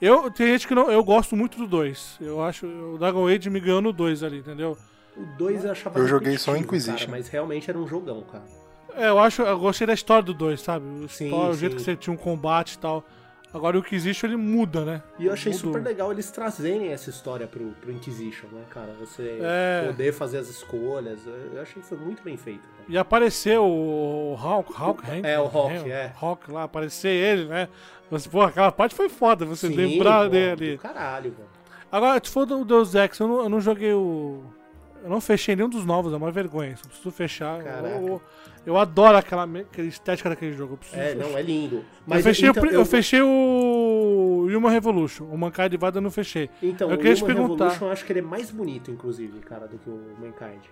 Eu, 0.00 0.30
tem 0.30 0.46
gente 0.48 0.66
que 0.68 0.74
não. 0.74 0.90
Eu 0.90 1.02
gosto 1.02 1.34
muito 1.36 1.58
do 1.58 1.66
2. 1.66 2.18
Eu 2.20 2.42
acho. 2.42 2.66
O 2.66 2.96
Dragon 2.98 3.26
Age 3.26 3.50
me 3.50 3.58
ganhou 3.60 3.80
no 3.80 3.92
2 3.92 4.22
ali, 4.22 4.38
entendeu? 4.38 4.76
O 5.16 5.24
2 5.36 5.64
eu 5.64 5.72
achava 5.72 5.98
Eu 5.98 6.06
joguei 6.06 6.38
só 6.38 6.56
Inquisition. 6.56 6.96
Cara, 6.98 7.10
mas 7.10 7.28
realmente 7.28 7.68
era 7.68 7.78
um 7.78 7.86
jogão, 7.86 8.22
cara. 8.22 8.44
É, 8.94 9.08
eu 9.08 9.18
acho. 9.18 9.42
Eu 9.42 9.58
gostei 9.58 9.86
da 9.86 9.94
história 9.94 10.22
do 10.22 10.32
2, 10.34 10.60
sabe? 10.60 10.84
O, 10.86 11.08
Sim, 11.08 11.24
história, 11.26 11.50
o 11.50 11.56
jeito 11.56 11.72
sim. 11.72 11.76
que 11.78 11.82
você 11.82 11.96
tinha 11.96 12.14
um 12.14 12.16
combate 12.16 12.74
e 12.74 12.78
tal. 12.78 13.04
Agora 13.52 13.76
o 13.78 13.80
Inquisition 13.80 14.26
ele 14.26 14.36
muda, 14.36 14.84
né? 14.84 15.02
E 15.18 15.24
eu 15.24 15.32
achei 15.32 15.50
Mudou. 15.52 15.72
super 15.72 15.82
legal 15.82 16.12
eles 16.12 16.30
trazerem 16.30 16.92
essa 16.92 17.08
história 17.08 17.46
pro, 17.46 17.70
pro 17.80 17.90
Inquisition, 17.90 18.46
né, 18.52 18.62
cara? 18.68 18.94
Você 19.00 19.38
É. 19.40 19.84
poder 19.86 20.12
fazer 20.12 20.36
as 20.36 20.48
escolhas. 20.50 21.20
Eu 21.26 21.62
achei 21.62 21.80
que 21.82 21.88
foi 21.88 21.96
muito 21.96 22.22
bem 22.22 22.36
feito. 22.36 22.60
cara. 22.60 22.84
E 22.86 22.98
apareceu 22.98 23.64
o 23.64 24.36
Hawk, 24.38 24.70
Hawk 24.76 25.02
Hank, 25.10 25.26
É, 25.26 25.40
o 25.40 25.44
Hawk, 25.46 25.72
né? 25.72 25.88
é. 25.88 26.12
Hawk 26.20 26.50
lá, 26.52 26.64
aparecer 26.64 27.08
ele, 27.08 27.46
né? 27.46 27.68
Você, 28.10 28.28
pô, 28.28 28.42
aquela 28.42 28.72
parte 28.72 28.94
foi 28.94 29.08
foda, 29.08 29.44
você 29.44 29.68
Sim, 29.68 29.74
lembrar 29.74 30.24
pô, 30.24 30.30
dele. 30.30 30.78
Caralho, 30.78 31.30
velho. 31.32 31.48
Agora, 31.90 32.20
se 32.22 32.30
for 32.30 32.44
do 32.46 32.64
Deus 32.64 32.94
Ex, 32.94 33.18
eu 33.18 33.28
não, 33.28 33.42
eu 33.42 33.48
não 33.48 33.60
joguei 33.60 33.92
o. 33.92 34.42
Eu 35.02 35.08
não 35.10 35.20
fechei 35.20 35.54
nenhum 35.54 35.68
dos 35.68 35.84
novos, 35.86 36.12
é 36.12 36.16
uma 36.16 36.30
vergonha. 36.30 36.76
Só 36.76 36.88
preciso 36.88 37.10
fechar. 37.10 37.62
Caraca. 37.62 37.88
Eu, 37.88 38.20
eu 38.66 38.76
adoro 38.76 39.16
aquela, 39.16 39.44
aquela 39.44 39.86
estética 39.86 40.28
daquele 40.28 40.52
jogo. 40.54 40.74
Eu 40.74 40.76
preciso 40.78 41.00
É, 41.00 41.12
fechar. 41.14 41.28
não, 41.28 41.38
é 41.38 41.42
lindo. 41.42 41.76
eu, 41.76 41.84
Mas 42.06 42.24
fechei, 42.24 42.48
o 42.48 42.50
então, 42.50 42.62
pri- 42.62 42.74
eu 42.74 42.84
fechei 42.84 43.22
o 43.22 44.46
Human 44.50 44.70
Revolution. 44.72 45.24
O 45.26 45.38
Mankind 45.38 45.70
Divide 45.70 45.96
eu 45.96 46.02
não 46.02 46.10
fechei. 46.10 46.50
Então, 46.62 46.88
eu 46.90 46.96
o 46.96 46.98
queria 46.98 47.14
te 47.14 47.22
Human 47.22 47.34
perguntar. 47.34 47.64
Revolution 47.64 47.86
eu 47.86 47.92
acho 47.92 48.04
que 48.04 48.12
ele 48.12 48.18
é 48.18 48.22
mais 48.22 48.50
bonito, 48.50 48.90
inclusive, 48.90 49.38
cara, 49.40 49.66
do 49.68 49.78
que 49.78 49.88
o 49.88 50.00
Mankind. 50.20 50.62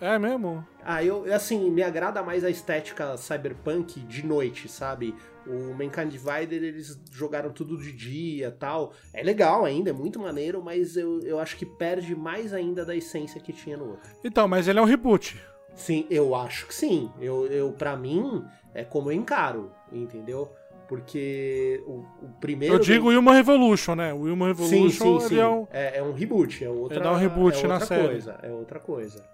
É 0.00 0.18
mesmo? 0.18 0.66
Ah, 0.82 1.04
eu, 1.04 1.32
assim, 1.32 1.70
me 1.70 1.82
agrada 1.82 2.22
mais 2.22 2.42
a 2.42 2.48
estética 2.50 3.16
cyberpunk 3.18 4.00
de 4.00 4.26
noite, 4.26 4.66
sabe? 4.66 5.14
O 5.46 5.74
Mankind 5.74 6.10
Divider, 6.10 6.62
eles 6.62 6.98
jogaram 7.12 7.50
tudo 7.50 7.76
de 7.76 7.92
dia 7.92 8.50
tal. 8.58 8.92
É 9.12 9.22
legal 9.22 9.64
ainda, 9.64 9.90
é 9.90 9.92
muito 9.92 10.18
maneiro, 10.18 10.62
mas 10.62 10.96
eu, 10.96 11.20
eu 11.20 11.38
acho 11.38 11.56
que 11.56 11.66
perde 11.66 12.16
mais 12.16 12.54
ainda 12.54 12.84
da 12.84 12.96
essência 12.96 13.40
que 13.40 13.52
tinha 13.52 13.76
no 13.76 13.90
outro. 13.90 14.10
Então, 14.24 14.48
mas 14.48 14.68
ele 14.68 14.78
é 14.78 14.82
um 14.82 14.86
reboot. 14.86 15.38
Sim, 15.74 16.06
eu 16.10 16.34
acho 16.34 16.66
que 16.66 16.74
sim. 16.74 17.10
Eu, 17.20 17.46
eu 17.46 17.72
para 17.72 17.96
mim, 17.96 18.44
é 18.74 18.84
como 18.84 19.10
eu 19.10 19.14
encaro, 19.14 19.70
entendeu? 19.92 20.50
Porque 20.88 21.80
o, 21.86 22.04
o 22.20 22.28
primeiro. 22.40 22.74
Eu 22.74 22.78
digo 22.80 23.10
Human 23.10 23.34
Revolution, 23.34 23.94
né? 23.94 24.12
O 24.12 24.22
Human 24.22 24.52
Sim, 24.54 24.62
Revolution 24.64 25.04
sim, 25.20 25.26
ele 25.26 25.28
sim. 25.28 25.38
é 25.38 25.46
um. 25.46 25.66
É, 25.70 25.98
é 25.98 26.02
um 26.02 26.12
reboot, 26.12 26.64
é 26.64 26.68
outra, 26.68 26.98
dá 26.98 27.12
um 27.12 27.16
reboot 27.16 27.64
é 27.64 27.68
na 27.68 27.74
outra 27.74 27.86
série. 27.86 28.08
coisa. 28.08 28.38
É 28.42 28.50
outra 28.50 28.80
coisa. 28.80 29.24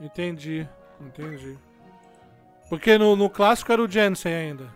Entendi, 0.00 0.68
entendi. 1.00 1.58
Porque 2.68 2.98
no, 2.98 3.16
no 3.16 3.30
clássico 3.30 3.72
era 3.72 3.82
o 3.82 3.88
Jensen 3.88 4.34
ainda. 4.34 4.74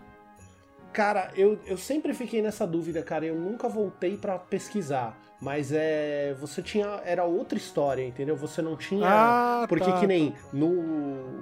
Cara, 0.93 1.31
eu, 1.37 1.59
eu 1.67 1.77
sempre 1.77 2.15
fiquei 2.15 2.43
nessa 2.43 2.67
dúvida, 2.67 3.03
cara. 3.03 3.25
Eu 3.25 3.37
nunca 3.37 3.69
voltei 3.69 4.17
pra 4.17 4.39
pesquisar. 4.39 5.17
Mas 5.41 5.73
é. 5.73 6.35
Você 6.39 6.61
tinha. 6.61 7.01
Era 7.05 7.25
outra 7.25 7.57
história, 7.57 8.07
entendeu? 8.07 8.37
Você 8.37 8.61
não 8.61 8.77
tinha. 8.77 9.07
Ah, 9.09 9.65
Porque 9.67 9.91
tá, 9.91 9.99
que 9.99 10.07
nem 10.07 10.35
no, 10.53 10.71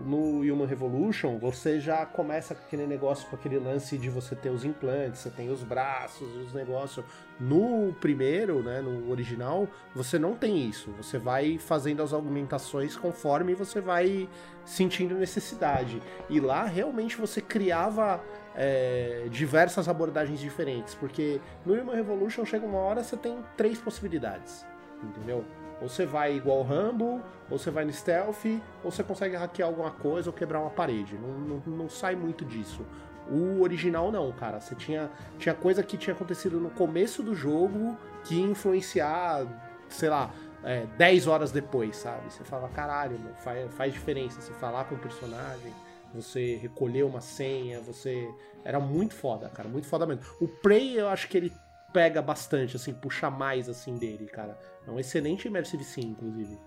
no 0.05 0.41
Human 0.41 0.67
Revolution, 0.67 1.37
você 1.39 1.81
já 1.81 2.07
começa 2.07 2.55
com 2.55 2.65
aquele 2.65 2.87
negócio, 2.87 3.29
com 3.29 3.35
aquele 3.35 3.59
lance 3.59 3.99
de 3.99 4.09
você 4.09 4.37
ter 4.37 4.51
os 4.51 4.65
implantes, 4.65 5.21
você 5.21 5.31
tem 5.31 5.51
os 5.51 5.65
braços, 5.65 6.29
os 6.37 6.53
negócios. 6.53 7.05
No 7.41 7.93
primeiro, 8.01 8.63
né, 8.63 8.81
no 8.81 9.11
original, 9.11 9.69
você 9.95 10.19
não 10.19 10.35
tem 10.35 10.69
isso. 10.69 10.91
Você 10.97 11.19
vai 11.19 11.59
fazendo 11.59 12.03
as 12.03 12.13
augmentações 12.13 12.97
conforme 12.97 13.55
você 13.55 13.81
vai 13.81 14.29
sentindo 14.65 15.15
necessidade. 15.15 16.01
E 16.29 16.39
lá, 16.41 16.65
realmente, 16.65 17.17
você 17.17 17.41
criava 17.41 18.23
é, 18.59 19.29
diversas 19.31 19.89
abordagens 19.89 20.41
diferentes. 20.41 20.95
Porque 20.95 21.41
no 21.65 21.75
Human 21.75 21.95
Revolution 21.95 22.45
chega 22.45 22.67
uma 22.67 22.79
hora 22.79 23.05
você 23.05 23.17
tem 23.17 23.39
três 23.57 23.79
possibilidades, 23.79 24.67
entendeu? 25.03 25.45
Ou 25.81 25.89
você 25.89 26.05
vai 26.05 26.35
igual 26.37 26.59
o 26.59 26.63
Rambo, 26.65 27.23
ou 27.49 27.57
você 27.57 27.71
vai 27.71 27.85
no 27.85 27.93
stealth, 27.93 28.45
ou 28.83 28.91
você 28.91 29.05
consegue 29.05 29.37
hackear 29.37 29.69
alguma 29.69 29.93
coisa 29.93 30.29
ou 30.29 30.35
quebrar 30.35 30.61
uma 30.61 30.71
parede. 30.71 31.17
Não, 31.17 31.39
não, 31.39 31.63
não 31.67 31.89
sai 31.89 32.17
muito 32.17 32.45
disso. 32.45 32.85
O 33.31 33.63
original 33.63 34.11
não, 34.11 34.33
cara. 34.33 34.59
Você 34.59 34.75
tinha, 34.75 35.09
tinha 35.39 35.55
coisa 35.55 35.83
que 35.85 35.97
tinha 35.97 36.17
acontecido 36.17 36.59
no 36.59 36.71
começo 36.71 37.23
do 37.23 37.35
jogo 37.35 37.97
que 38.25 38.35
ia 38.35 38.47
influenciar, 38.47 39.47
sei 39.89 40.09
lá, 40.09 40.33
é, 40.65 40.87
10 40.97 41.29
horas 41.29 41.53
depois, 41.53 41.97
sabe? 41.97 42.33
Você 42.33 42.43
fala, 42.43 42.69
caralho, 42.71 43.17
faz, 43.45 43.73
faz 43.75 43.93
diferença 43.93 44.41
você 44.41 44.53
falar 44.55 44.85
com 44.85 44.97
o 44.97 44.99
personagem, 44.99 45.73
você 46.15 46.57
recolher 46.57 47.05
uma 47.05 47.21
senha, 47.21 47.81
você. 47.81 48.29
Era 48.65 48.81
muito 48.81 49.15
foda, 49.15 49.49
cara, 49.49 49.69
muito 49.69 49.87
foda 49.87 50.07
mesmo. 50.07 50.23
O 50.41 50.49
Prey, 50.49 50.99
eu 50.99 51.09
acho 51.09 51.29
que 51.29 51.37
ele 51.37 51.53
pega 51.93 52.21
bastante, 52.21 52.77
assim, 52.77 52.93
puxa 52.93 53.31
mais 53.31 53.69
assim 53.69 53.97
dele, 53.97 54.27
cara. 54.27 54.59
É 54.87 54.91
um 54.91 54.99
excelente 54.99 55.49
Immersive 55.49 55.85
Sim, 55.85 56.09
inclusive. 56.09 56.59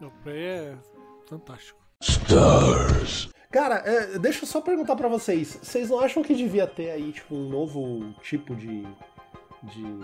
O 0.00 0.10
Prey 0.22 0.44
é 0.44 0.74
fantástico. 1.26 1.80
Cara, 3.50 3.76
é, 3.84 4.18
deixa 4.18 4.44
eu 4.44 4.46
só 4.46 4.60
perguntar 4.60 4.94
pra 4.94 5.08
vocês. 5.08 5.58
Vocês 5.60 5.90
não 5.90 5.98
acham 5.98 6.22
que 6.22 6.34
devia 6.34 6.66
ter 6.66 6.90
aí, 6.90 7.12
tipo, 7.12 7.34
um 7.34 7.48
novo 7.48 8.14
tipo 8.22 8.54
de. 8.54 8.86
de 9.64 10.00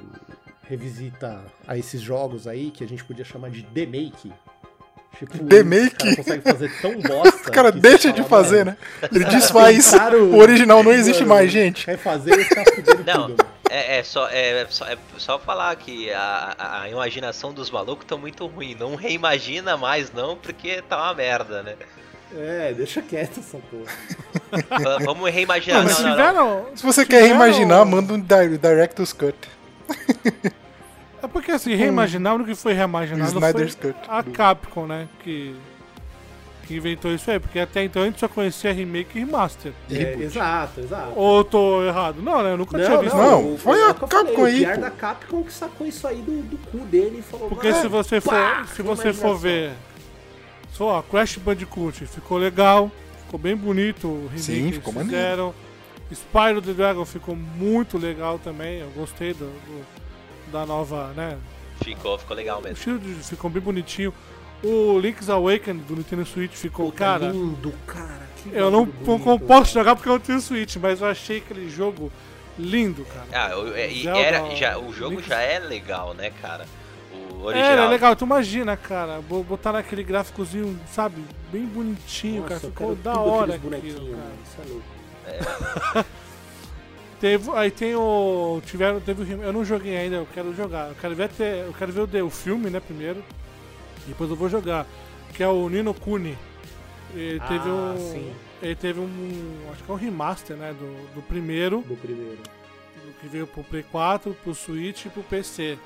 revisita 0.65 1.45
a 1.67 1.79
esses 1.79 2.01
jogos 2.01 2.49
aí, 2.49 2.73
que 2.73 2.83
a 2.83 2.89
gente 2.89 3.05
podia 3.05 3.25
chamar 3.25 3.51
de 3.51 3.63
demake? 3.63 4.33
Tipo, 5.19 5.39
Demake? 5.45 5.87
Os 5.87 5.97
caras 5.99 6.17
conseguem 6.17 6.41
fazer 6.43 6.73
tão 6.83 7.01
bosta. 7.01 7.49
O 7.49 7.53
cara 7.53 7.73
deixa 7.73 8.13
de 8.13 8.23
fazer, 8.25 8.65
"Velho, 8.65 8.71
né? 8.73 8.77
Ele 9.13 9.25
desfaz. 9.25 9.93
O 10.33 10.37
original 10.37 10.83
não 10.83 10.93
existe 10.93 11.23
Mano, 11.23 11.35
mais, 11.35 11.51
gente. 11.51 11.85
Quer 11.87 11.97
fazer 11.99 12.39
e 12.39 12.45
ficar 12.45 12.65
fudendo 12.67 13.05
Não, 13.05 13.27
tudo. 13.29 13.47
É, 13.71 13.99
é 13.99 14.03
só, 14.03 14.29
é, 14.31 14.67
só, 14.69 14.85
é 14.87 14.97
só 15.17 15.39
falar 15.39 15.75
que 15.77 16.13
a, 16.13 16.55
a, 16.59 16.83
a 16.83 16.91
imaginação 16.91 17.53
dos 17.53 17.71
malucos 17.71 18.05
tá 18.07 18.17
muito 18.17 18.47
ruim. 18.47 18.77
Não 18.79 18.95
reimagina 18.95 19.77
mais, 19.77 20.13
não, 20.13 20.37
porque 20.37 20.83
tá 20.89 20.97
uma 21.03 21.15
merda, 21.15 21.63
né? 21.63 21.75
É, 22.37 22.75
deixa 22.77 23.01
quieto 23.01 23.39
essa 23.41 23.59
porra. 23.59 24.83
Va- 24.83 24.99
Vamos 25.05 25.31
reimaginar. 25.31 25.85
Não, 25.85 25.91
não, 25.93 26.03
não. 26.03 26.11
tiveram. 26.11 26.67
Se 26.77 26.83
você 26.85 27.07
quer 27.07 27.23
tiveram- 27.23 27.39
reimaginar, 27.39 27.87
manda 27.87 28.13
um 28.13 28.21
di- 28.21 28.59
Director's 28.59 29.13
Cut. 29.13 29.37
É 31.27 31.29
porque 31.29 31.51
assim, 31.51 31.75
reimaginar, 31.75 32.41
o 32.41 32.45
que 32.45 32.55
foi 32.55 32.73
reimaginado 32.73 33.41
foi 33.41 33.53
Cut. 33.67 33.95
a 34.09 34.23
Capcom, 34.23 34.87
né? 34.87 35.09
Que, 35.25 35.55
que 36.67 36.77
inventou 36.77 37.13
isso 37.13 37.29
aí. 37.31 37.39
Porque 37.41 37.59
até 37.59 37.83
então 37.85 38.03
a 38.03 38.05
gente 38.07 38.21
só 38.21 38.29
conhecia 38.29 38.73
remake 38.73 39.17
e 39.19 39.21
remaster. 39.25 39.73
É, 39.91 40.15
exato, 40.21 40.81
exato. 40.81 41.13
Ou 41.17 41.39
eu 41.39 41.45
tô 41.45 41.83
errado? 41.85 42.23
Não, 42.23 42.43
né? 42.43 42.53
Eu 42.53 42.57
nunca 42.59 42.79
tinha 42.79 42.99
visto. 42.99 43.17
Não, 43.17 43.55
o- 43.55 43.59
foi 43.59 43.83
a 43.83 43.93
Capcom 43.95 44.45
aí, 44.45 44.65
O 44.65 44.81
da 44.81 44.91
Capcom 44.91 45.43
que 45.43 45.53
sacou 45.53 45.87
isso 45.87 46.07
aí 46.07 46.23
do, 46.23 46.43
do 46.43 46.57
cu 46.71 46.79
dele 46.87 47.19
e 47.19 47.23
falou. 47.23 47.49
Porque 47.49 47.69
"Ah, 47.69 47.75
se 47.75 47.89
você 47.89 48.21
for, 48.21 48.31
pá, 48.33 48.65
se 48.67 48.83
você 48.83 49.13
for 49.13 49.31
imaginação." 49.31 49.37
ver, 49.37 49.73
só 50.73 51.03
Crash 51.03 51.37
Bandicoot 51.39 52.07
ficou 52.07 52.39
legal, 52.39 52.91
ficou 53.25 53.39
bem 53.41 53.57
bonito, 53.57 54.07
o 54.07 54.23
remake 54.27 54.41
Sim, 54.43 54.53
que 54.53 54.59
eles 54.61 54.75
ficou 54.77 54.93
maneiro. 54.93 55.11
fizeram. 55.17 55.55
Spyro 56.15 56.63
the 56.63 56.73
Dragon 56.73 57.05
ficou 57.05 57.35
muito 57.35 57.99
legal 57.99 58.39
também, 58.39 58.79
eu 58.79 58.89
gostei 58.95 59.33
do, 59.35 59.47
do- 59.47 59.96
da 60.53 60.65
nova, 60.67 61.13
né? 61.17 61.37
Ficou, 61.83 62.19
ficou 62.19 62.37
legal 62.37 62.59
O 62.59 62.63
mesmo. 62.63 62.77
estilo 62.77 62.99
de- 62.99 63.15
ficou 63.23 63.51
bem 63.51 63.63
bonitinho. 63.63 64.13
O 64.65 64.99
Link's 64.99 65.29
Awakening 65.29 65.81
do 65.83 65.97
Nintendo 65.97 66.25
Switch 66.25 66.53
ficou, 66.55 66.87
Puta, 66.87 66.99
cara. 66.99 67.29
lindo, 67.29 67.73
cara. 67.87 68.27
que 68.43 68.49
Eu 68.57 68.71
não, 68.71 68.87
não 69.07 69.39
posso 69.39 69.75
jogar 69.75 69.95
porque 69.95 70.09
eu 70.09 70.15
não 70.15 70.21
tenho 70.21 70.41
Switch, 70.41 70.77
mas 70.77 71.01
eu 71.01 71.07
achei 71.09 71.39
aquele 71.39 71.69
jogo 71.69 72.11
lindo, 72.59 73.05
cara. 73.05 73.27
Ah, 73.33 73.51
eu- 73.53 73.75
é, 73.77 73.91
e 73.91 74.03
Zelda, 74.05 74.19
era, 74.19 74.57
já, 74.57 74.79
o 74.79 74.93
jogo 74.93 75.17
Link- 75.17 75.29
já 75.29 75.41
é 75.41 75.59
legal, 75.59 76.15
né, 76.15 76.33
cara? 76.41 76.67
O 77.33 77.43
É, 77.51 77.55
original. 77.55 77.79
é 77.87 77.89
legal, 77.89 78.17
tu 78.17 78.25
imagina, 78.25 78.77
cara, 78.77 79.21
bo- 79.21 79.43
botar 79.43 79.73
naquele 79.73 80.03
gráficozinho, 80.03 80.79
sabe, 80.91 81.23
bem 81.53 81.67
bonitinho, 81.67 82.43
Nossa, 82.43 82.49
cara, 82.49 82.61
ficou 82.61 82.95
da 82.97 83.21
hora 83.21 83.55
aquilo, 83.57 83.71
cara. 83.71 84.33
Isso 84.43 84.57
é 84.59 84.73
louco. 84.73 86.07
Teve, 87.27 87.51
aí 87.57 87.73
tem 87.73 87.93
o. 87.97 88.63
Tiveram, 88.65 89.01
teve 89.01 89.35
o 89.35 89.43
Eu 89.43 89.53
não 89.53 89.65
joguei 89.65 89.97
ainda, 89.97 90.15
eu 90.15 90.29
quero 90.33 90.55
jogar. 90.55 90.91
Eu 90.91 90.95
quero 90.95 91.17
ver 91.17 91.25
até. 91.25 91.67
Eu 91.67 91.73
quero 91.73 91.91
ver 91.91 92.23
o, 92.23 92.27
o 92.27 92.31
filme, 92.31 92.71
né, 92.71 92.79
primeiro. 92.79 93.21
Depois 94.07 94.31
eu 94.31 94.37
vou 94.37 94.49
jogar. 94.49 94.87
Que 95.35 95.43
é 95.43 95.49
o 95.49 95.69
Nino 95.69 95.93
Kuni. 95.93 96.39
Ele 97.13 97.41
Ah, 97.43 97.49
teve 97.49 97.69
um. 97.69 98.13
sim. 98.13 98.33
Ele 98.63 98.77
teve 98.77 99.01
um. 99.01 99.59
Acho 99.73 99.83
que 99.83 99.91
é 99.91 99.95
um 99.95 99.97
remaster, 99.97 100.57
né? 100.57 100.73
Do, 100.79 101.15
do 101.17 101.23
primeiro. 101.23 101.81
Do 101.83 101.97
primeiro. 101.97 102.39
Que 103.21 103.27
veio 103.27 103.49
pro 103.49 103.65
Play 103.65 103.83
4, 103.91 104.33
pro 104.45 104.55
Switch 104.55 105.07
e 105.07 105.09
pro 105.09 105.25
PC. 105.25 105.77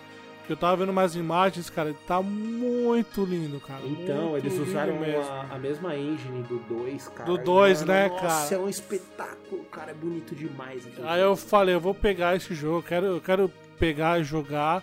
Eu 0.50 0.56
tava 0.56 0.78
vendo 0.78 0.88
umas 0.90 1.14
imagens, 1.14 1.70
cara, 1.70 1.94
tá 2.08 2.20
muito 2.20 3.24
lindo, 3.24 3.60
cara. 3.60 3.86
Então, 3.86 4.36
eles 4.36 4.58
usaram 4.58 4.94
a, 5.30 5.54
a 5.54 5.58
mesma 5.60 5.96
engine 5.96 6.42
do 6.42 6.58
2, 6.58 7.08
cara. 7.08 7.24
Do 7.24 7.38
dois, 7.38 7.80
Mano, 7.80 7.92
né, 7.92 8.08
nossa, 8.08 8.20
cara? 8.48 8.54
é 8.54 8.58
um 8.58 8.68
espetáculo, 8.68 9.64
cara. 9.66 9.92
É 9.92 9.94
bonito 9.94 10.34
demais. 10.34 10.84
Aí 10.86 10.92
jogo. 10.92 11.14
eu 11.14 11.36
falei, 11.36 11.74
eu 11.76 11.80
vou 11.80 11.94
pegar 11.94 12.34
esse 12.34 12.52
jogo, 12.52 12.78
eu 12.78 12.82
quero, 12.82 13.06
eu 13.06 13.20
quero 13.20 13.48
pegar 13.78 14.20
e 14.20 14.24
jogar, 14.24 14.82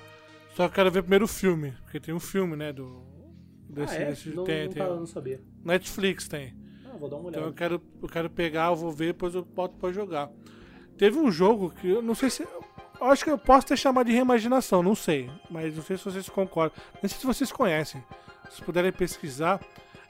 só 0.56 0.64
que 0.68 0.72
eu 0.72 0.76
quero 0.76 0.92
ver 0.92 1.02
primeiro 1.02 1.26
o 1.26 1.28
filme, 1.28 1.74
porque 1.84 2.00
tem 2.00 2.14
um 2.16 2.20
filme, 2.20 2.56
né, 2.56 2.72
do... 2.72 3.06
Desse, 3.70 3.98
ah, 3.98 4.02
é? 4.02 4.06
desse- 4.06 4.30
não, 4.30 4.46
tem, 4.46 4.66
não, 4.68 4.74
tem 4.74 4.82
tá, 4.84 4.90
não 4.96 5.06
sabia. 5.06 5.42
Netflix 5.66 6.30
tem. 6.30 6.56
Ah, 6.86 6.96
vou 6.98 7.10
dar 7.10 7.18
uma 7.18 7.30
Então 7.30 7.42
olhada. 7.44 7.52
eu 7.52 7.54
quero, 7.54 7.82
eu 8.02 8.08
quero 8.08 8.30
pegar, 8.30 8.68
eu 8.72 8.76
vou 8.78 8.92
ver, 8.94 9.08
depois 9.08 9.36
eu 9.36 9.44
boto 9.44 9.76
pra 9.76 9.92
jogar. 9.92 10.30
Teve 10.98 11.18
um 11.20 11.30
jogo 11.30 11.72
que 11.72 11.90
eu 11.90 12.02
não 12.02 12.16
sei 12.16 12.30
se... 12.30 12.48
Eu 13.00 13.08
acho 13.08 13.24
que 13.24 13.30
eu 13.30 13.38
posso 13.38 13.68
ter 13.68 13.78
chamado 13.78 14.08
de 14.08 14.14
reimaginação, 14.14 14.82
não 14.82 14.96
sei. 14.96 15.30
Mas 15.50 15.76
não 15.76 15.84
sei 15.84 15.98
se 15.98 16.04
vocês 16.06 16.28
concordam. 16.30 16.76
Não 17.02 17.10
sei 17.10 17.20
se 17.20 17.26
vocês 17.26 17.52
conhecem. 17.52 18.04
Se 18.50 18.62
puderem 18.62 18.92
pesquisar. 18.92 19.60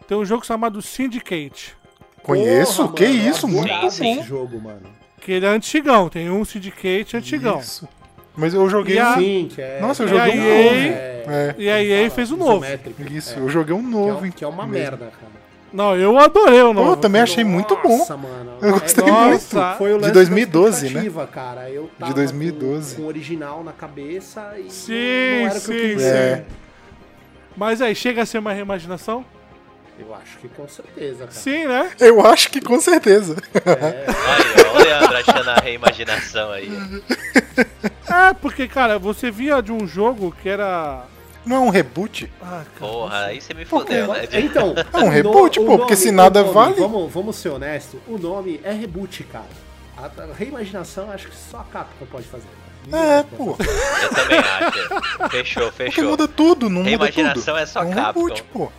Tem 0.07 0.17
um 0.17 0.23
jogo 0.25 0.45
chamado 0.45 0.81
Syndicate. 0.81 1.75
Conheço? 2.23 2.83
Porra, 2.83 2.93
que 2.95 3.07
mano, 3.07 3.29
isso? 3.29 3.47
Muito 3.47 3.91
sim. 3.91 4.19
esse 4.19 4.27
jogo, 4.27 4.59
mano. 4.61 4.81
Que 5.19 5.33
ele 5.33 5.45
é 5.45 5.49
antigão. 5.49 6.07
Tem 6.09 6.29
um 6.29 6.45
Syndicate 6.45 7.17
antigão. 7.17 7.59
Isso. 7.59 7.87
Mas 8.35 8.53
eu 8.53 8.69
joguei 8.69 8.95
E 8.95 8.99
a- 8.99 9.13
um. 9.13 9.15
Sim, 9.15 9.49
que 9.53 9.61
é... 9.61 9.79
Nossa, 9.81 10.03
eu 10.03 10.07
que 10.07 10.13
joguei 10.15 10.31
é- 10.33 10.35
um 10.35 10.63
novo. 10.63 10.75
é- 10.75 11.17
É. 11.29 11.55
E 11.57 11.69
a 11.69 11.83
EA 11.83 12.09
fez 12.09 12.31
o 12.31 12.37
novo. 12.37 12.63
isométrico. 12.63 13.01
Isso, 13.11 13.33
É, 13.37 13.39
eu 13.41 13.49
joguei 13.49 13.73
um 13.75 13.83
que, 13.83 13.89
novo. 13.89 14.25
é, 14.25 14.31
que 14.31 14.43
é 14.45 14.47
uma 14.47 14.65
mesmo. 14.65 14.71
merda, 14.97 15.11
cara. 15.11 15.36
Não, 15.73 15.95
eu 15.95 16.17
adorei 16.17 16.61
o 16.61 16.73
novo. 16.73 16.91
Pô, 16.95 16.97
também 16.97 17.21
achei 17.21 17.43
muito 17.43 17.75
bom. 17.83 17.97
Nossa, 17.97 18.15
mano. 18.17 18.53
Eu 18.61 18.79
gostei 18.79 19.03
É, 19.03 19.11
muito. 19.11 19.77
Foi 19.77 19.93
o 19.93 19.97
De 19.97 20.01
lance 20.03 20.13
2012, 20.13 20.89
da 20.93 21.01
né? 21.01 21.27
cara. 21.31 21.69
Eu 21.69 21.89
tava 21.99 22.13
2012. 22.13 22.95
Com, 22.95 23.01
com 23.01 23.05
o 23.05 23.09
original 23.09 23.63
na 23.63 23.73
cabeça 23.73 24.53
e 24.57 24.71
Sim, 24.71 24.93
não, 25.41 25.47
era 25.49 25.49
o 25.49 25.53
que 25.53 25.59
sim, 25.59 25.73
eu 25.73 25.79
queria. 25.81 25.99
sim. 25.99 26.05
É. 26.07 26.43
Mas 27.55 27.81
aí, 27.81 27.93
chega 27.95 28.21
a 28.21 28.25
ser 28.25 28.37
uma 28.37 28.53
reimaginação? 28.53 29.25
Eu 29.99 30.13
acho 30.13 30.37
que 30.37 30.47
com 30.47 30.67
certeza, 30.67 31.19
cara. 31.19 31.31
Sim, 31.31 31.65
né? 31.67 31.89
Eu 31.99 32.23
acho 32.25 32.51
que 32.51 32.61
com 32.61 32.79
certeza. 32.79 33.35
É, 33.65 34.05
Olha, 34.07 34.69
olha 34.69 34.71
o 34.71 34.77
Leandro 34.83 35.17
achando 35.17 35.49
a 35.49 35.55
reimaginação 35.55 36.51
aí. 36.51 36.69
É, 38.07 38.33
porque, 38.39 38.67
cara, 38.67 38.99
você 38.99 39.31
via 39.31 39.59
de 39.61 39.71
um 39.71 39.87
jogo 39.87 40.33
que 40.41 40.47
era. 40.47 41.03
Não 41.47 41.55
é 41.55 41.59
um 41.59 41.69
reboot? 41.69 42.31
Ah, 42.41 42.63
cara. 42.77 42.91
Porra, 42.91 43.25
aí 43.25 43.41
você 43.41 43.53
me 43.53 43.65
fodeu, 43.65 44.07
né? 44.13 44.27
Então, 44.33 44.73
É 44.93 44.97
um 44.97 45.09
reboot, 45.09 45.59
no- 45.59 45.65
pô, 45.65 45.73
o 45.75 45.77
porque 45.79 45.95
se 45.95 46.11
nada 46.11 46.41
nome, 46.41 46.53
vale- 46.53 46.75
Vamos, 46.75 47.11
vamos 47.13 47.35
ser 47.37 47.49
honestos, 47.49 47.99
o 48.07 48.17
nome 48.17 48.59
é 48.63 48.71
reboot, 48.71 49.23
cara. 49.23 49.45
A, 49.97 50.05
a 50.05 50.33
reimaginação 50.37 51.09
acho 51.11 51.27
que 51.27 51.35
só 51.35 51.59
a 51.59 51.63
Capcom 51.63 52.05
pode 52.11 52.27
fazer. 52.27 52.45
É, 52.91 53.23
pô. 53.35 53.55
Eu 54.01 54.09
também 54.15 54.37
acho. 54.39 55.29
Fechou, 55.29 55.63
Porque 55.71 55.83
fechou. 55.91 56.05
muda 56.09 56.27
tudo, 56.27 56.69
não 56.69 56.83
muda 56.83 56.91
tudo. 57.07 57.15
Reimaginação 57.15 57.57
é 57.57 57.65
só 57.65 57.81
um 57.81 57.91
Capcom. 57.91 58.19
reboot, 58.25 58.43
pô. 58.53 58.71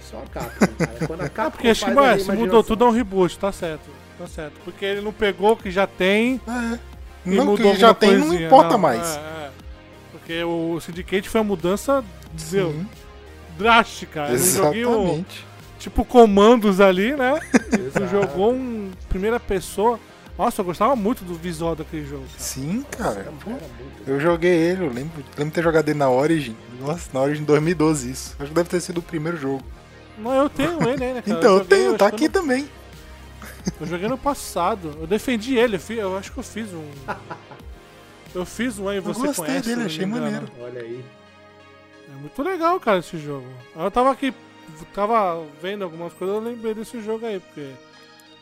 Só 0.00 0.16
a 0.18 0.28
Capcom, 0.28 0.66
cara. 0.78 1.06
Quando 1.06 1.20
a 1.20 1.28
Capcom 1.28 1.46
Ah, 1.46 1.50
porque 1.50 1.68
acho 1.68 1.84
que, 1.84 2.20
se 2.24 2.32
mudou 2.32 2.62
tudo 2.64 2.84
é 2.84 2.88
um 2.88 2.92
reboot, 2.92 3.38
tá 3.38 3.52
certo. 3.52 3.90
Tá 4.18 4.26
certo. 4.26 4.54
Porque 4.64 4.84
ele 4.84 5.00
não 5.00 5.12
pegou 5.12 5.52
o 5.52 5.56
que 5.56 5.70
já 5.70 5.86
tem 5.86 6.40
É. 6.46 6.78
Não, 7.24 7.54
que 7.56 7.74
já 7.76 7.94
tem, 7.94 8.16
não 8.18 8.34
importa 8.34 8.70
não, 8.72 8.78
mais. 8.78 9.16
É, 9.16 9.18
é. 9.18 9.50
Porque 10.32 10.44
o 10.44 10.80
Syndicate 10.80 11.28
foi 11.28 11.40
uma 11.42 11.48
mudança 11.48 12.02
meu, 12.50 12.70
Sim, 12.72 12.86
drástica. 13.58 14.26
Joguinho, 14.38 14.88
exatamente. 14.90 15.46
tipo 15.78 16.04
comandos 16.06 16.80
ali, 16.80 17.14
né? 17.14 17.38
Exato. 17.86 18.06
jogou 18.08 18.52
um 18.54 18.90
primeira 19.10 19.38
pessoa. 19.38 20.00
Nossa, 20.38 20.62
eu 20.62 20.64
gostava 20.64 20.96
muito 20.96 21.22
do 21.22 21.34
visual 21.34 21.76
daquele 21.76 22.06
jogo. 22.06 22.24
Cara. 22.24 22.38
Sim, 22.38 22.84
cara. 22.90 23.32
Muito- 23.44 23.64
Eu 24.06 24.18
joguei 24.18 24.50
ele, 24.54 24.84
eu 24.84 24.88
lembro, 24.90 25.22
lembro 25.36 25.44
de 25.44 25.50
ter 25.50 25.62
jogado 25.62 25.90
ele 25.90 25.98
na 25.98 26.08
Origin. 26.08 26.56
Nossa, 26.80 27.10
na 27.12 27.20
Origin 27.20 27.44
2012 27.44 28.10
isso. 28.10 28.34
Acho 28.38 28.48
que 28.48 28.54
deve 28.54 28.70
ter 28.70 28.80
sido 28.80 28.98
o 28.98 29.02
primeiro 29.02 29.36
jogo. 29.36 29.62
Não, 30.16 30.32
eu 30.32 30.48
tenho 30.48 30.82
ele 30.88 31.04
ainda, 31.04 31.20
cara. 31.20 31.36
então, 31.38 31.52
eu 31.52 31.58
joguei, 31.58 31.78
tenho, 31.78 31.88
acho 31.90 31.98
tá 31.98 32.06
aqui 32.06 32.24
eu 32.24 32.30
também. 32.30 32.66
Eu 33.78 33.86
joguei 33.86 34.08
no 34.08 34.16
passado. 34.16 34.96
Eu 34.98 35.06
defendi 35.06 35.56
ele, 35.58 35.76
eu, 35.76 35.80
fi- 35.80 35.98
eu 35.98 36.16
acho 36.16 36.32
que 36.32 36.38
eu 36.38 36.42
fiz 36.42 36.72
um. 36.72 36.86
Eu 38.34 38.44
fiz 38.46 38.78
um 38.78 38.88
aí, 38.88 38.96
Eu 38.96 39.02
você 39.02 39.26
gostei 39.26 39.44
conhece. 39.46 39.68
dele, 39.68 39.82
achei 39.86 40.06
maneiro. 40.06 40.48
Olha 40.60 40.80
aí. 40.80 41.04
É 42.08 42.14
muito 42.20 42.42
legal, 42.42 42.78
cara, 42.80 42.98
esse 42.98 43.18
jogo. 43.18 43.46
Eu 43.76 43.90
tava 43.90 44.10
aqui, 44.10 44.32
tava 44.94 45.44
vendo 45.60 45.84
algumas 45.84 46.12
coisas, 46.12 46.36
eu 46.36 46.42
lembrei 46.42 46.74
desse 46.74 47.00
jogo 47.02 47.24
aí, 47.26 47.40
porque 47.40 47.70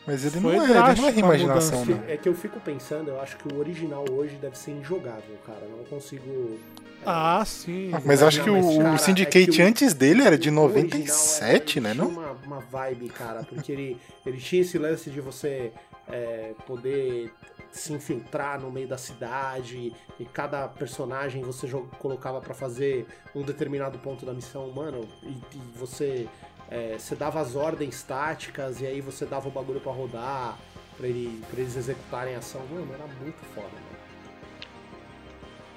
Mas 0.07 0.25
ele 0.25 0.39
não 0.39 0.51
é, 0.51 0.55
ele 0.55 0.73
não 1.01 1.07
é 1.07 1.11
reimaginação, 1.11 1.79
mudança. 1.79 2.01
não. 2.03 2.09
É 2.13 2.17
que 2.17 2.27
eu 2.29 2.33
fico 2.35 2.59
pensando, 2.59 3.09
eu 3.09 3.21
acho 3.21 3.37
que 3.37 3.53
o 3.53 3.57
original 3.59 4.05
hoje 4.09 4.35
deve 4.35 4.57
ser 4.57 4.71
injogável, 4.71 5.37
cara. 5.45 5.59
Eu 5.61 5.77
não 5.77 5.83
consigo. 5.85 6.59
Ah, 7.05 7.43
sim. 7.45 7.91
Mas 8.05 8.21
eu 8.21 8.27
acho 8.27 8.43
que 8.43 8.49
o, 8.49 8.77
cara, 8.77 8.91
o 8.91 8.95
é 8.95 8.97
Syndicate 8.97 9.47
que 9.51 9.61
o- 9.61 9.65
antes 9.65 9.93
dele 9.93 10.21
era 10.23 10.37
de 10.37 10.49
O 10.49 10.59
original, 10.61 10.67
97, 10.69 11.79
ele 11.79 11.87
né? 11.87 11.93
tinha 11.93 12.03
Não? 12.05 12.09
Uma, 12.11 12.31
uma 12.45 12.59
vibe, 12.59 13.09
cara, 13.09 13.43
porque 13.43 13.71
ele, 13.71 13.97
ele 14.25 14.37
tinha 14.37 14.61
esse 14.61 14.77
lance 14.77 15.09
de 15.09 15.19
você 15.19 15.71
é, 16.07 16.51
poder 16.67 17.31
se 17.71 17.93
infiltrar 17.93 18.59
no 18.59 18.69
meio 18.71 18.87
da 18.87 18.97
cidade 18.97 19.93
e 20.19 20.25
cada 20.25 20.67
personagem 20.67 21.41
você 21.41 21.67
colocava 21.99 22.41
pra 22.41 22.53
fazer 22.53 23.05
um 23.33 23.41
determinado 23.41 23.97
ponto 23.99 24.25
da 24.25 24.33
missão, 24.33 24.69
mano, 24.71 25.07
e, 25.23 25.29
e 25.29 25.61
você 25.75 26.27
é, 26.69 26.95
você 26.97 27.15
dava 27.15 27.39
as 27.39 27.55
ordens 27.55 28.01
táticas 28.03 28.79
e 28.81 28.85
aí 28.85 29.01
você 29.01 29.25
dava 29.25 29.47
o 29.47 29.51
bagulho 29.51 29.79
pra 29.79 29.91
rodar 29.91 30.57
pra, 30.97 31.07
ele, 31.07 31.41
pra 31.49 31.59
eles 31.59 31.75
executarem 31.75 32.35
a 32.35 32.39
ação, 32.39 32.61
mano, 32.69 32.93
era 32.93 33.05
muito 33.21 33.39
foda, 33.53 33.67
mano. 33.67 34.01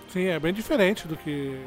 Sim, 0.09 0.27
é 0.27 0.39
bem 0.39 0.53
diferente 0.53 1.09
do 1.09 1.17
que 1.17 1.61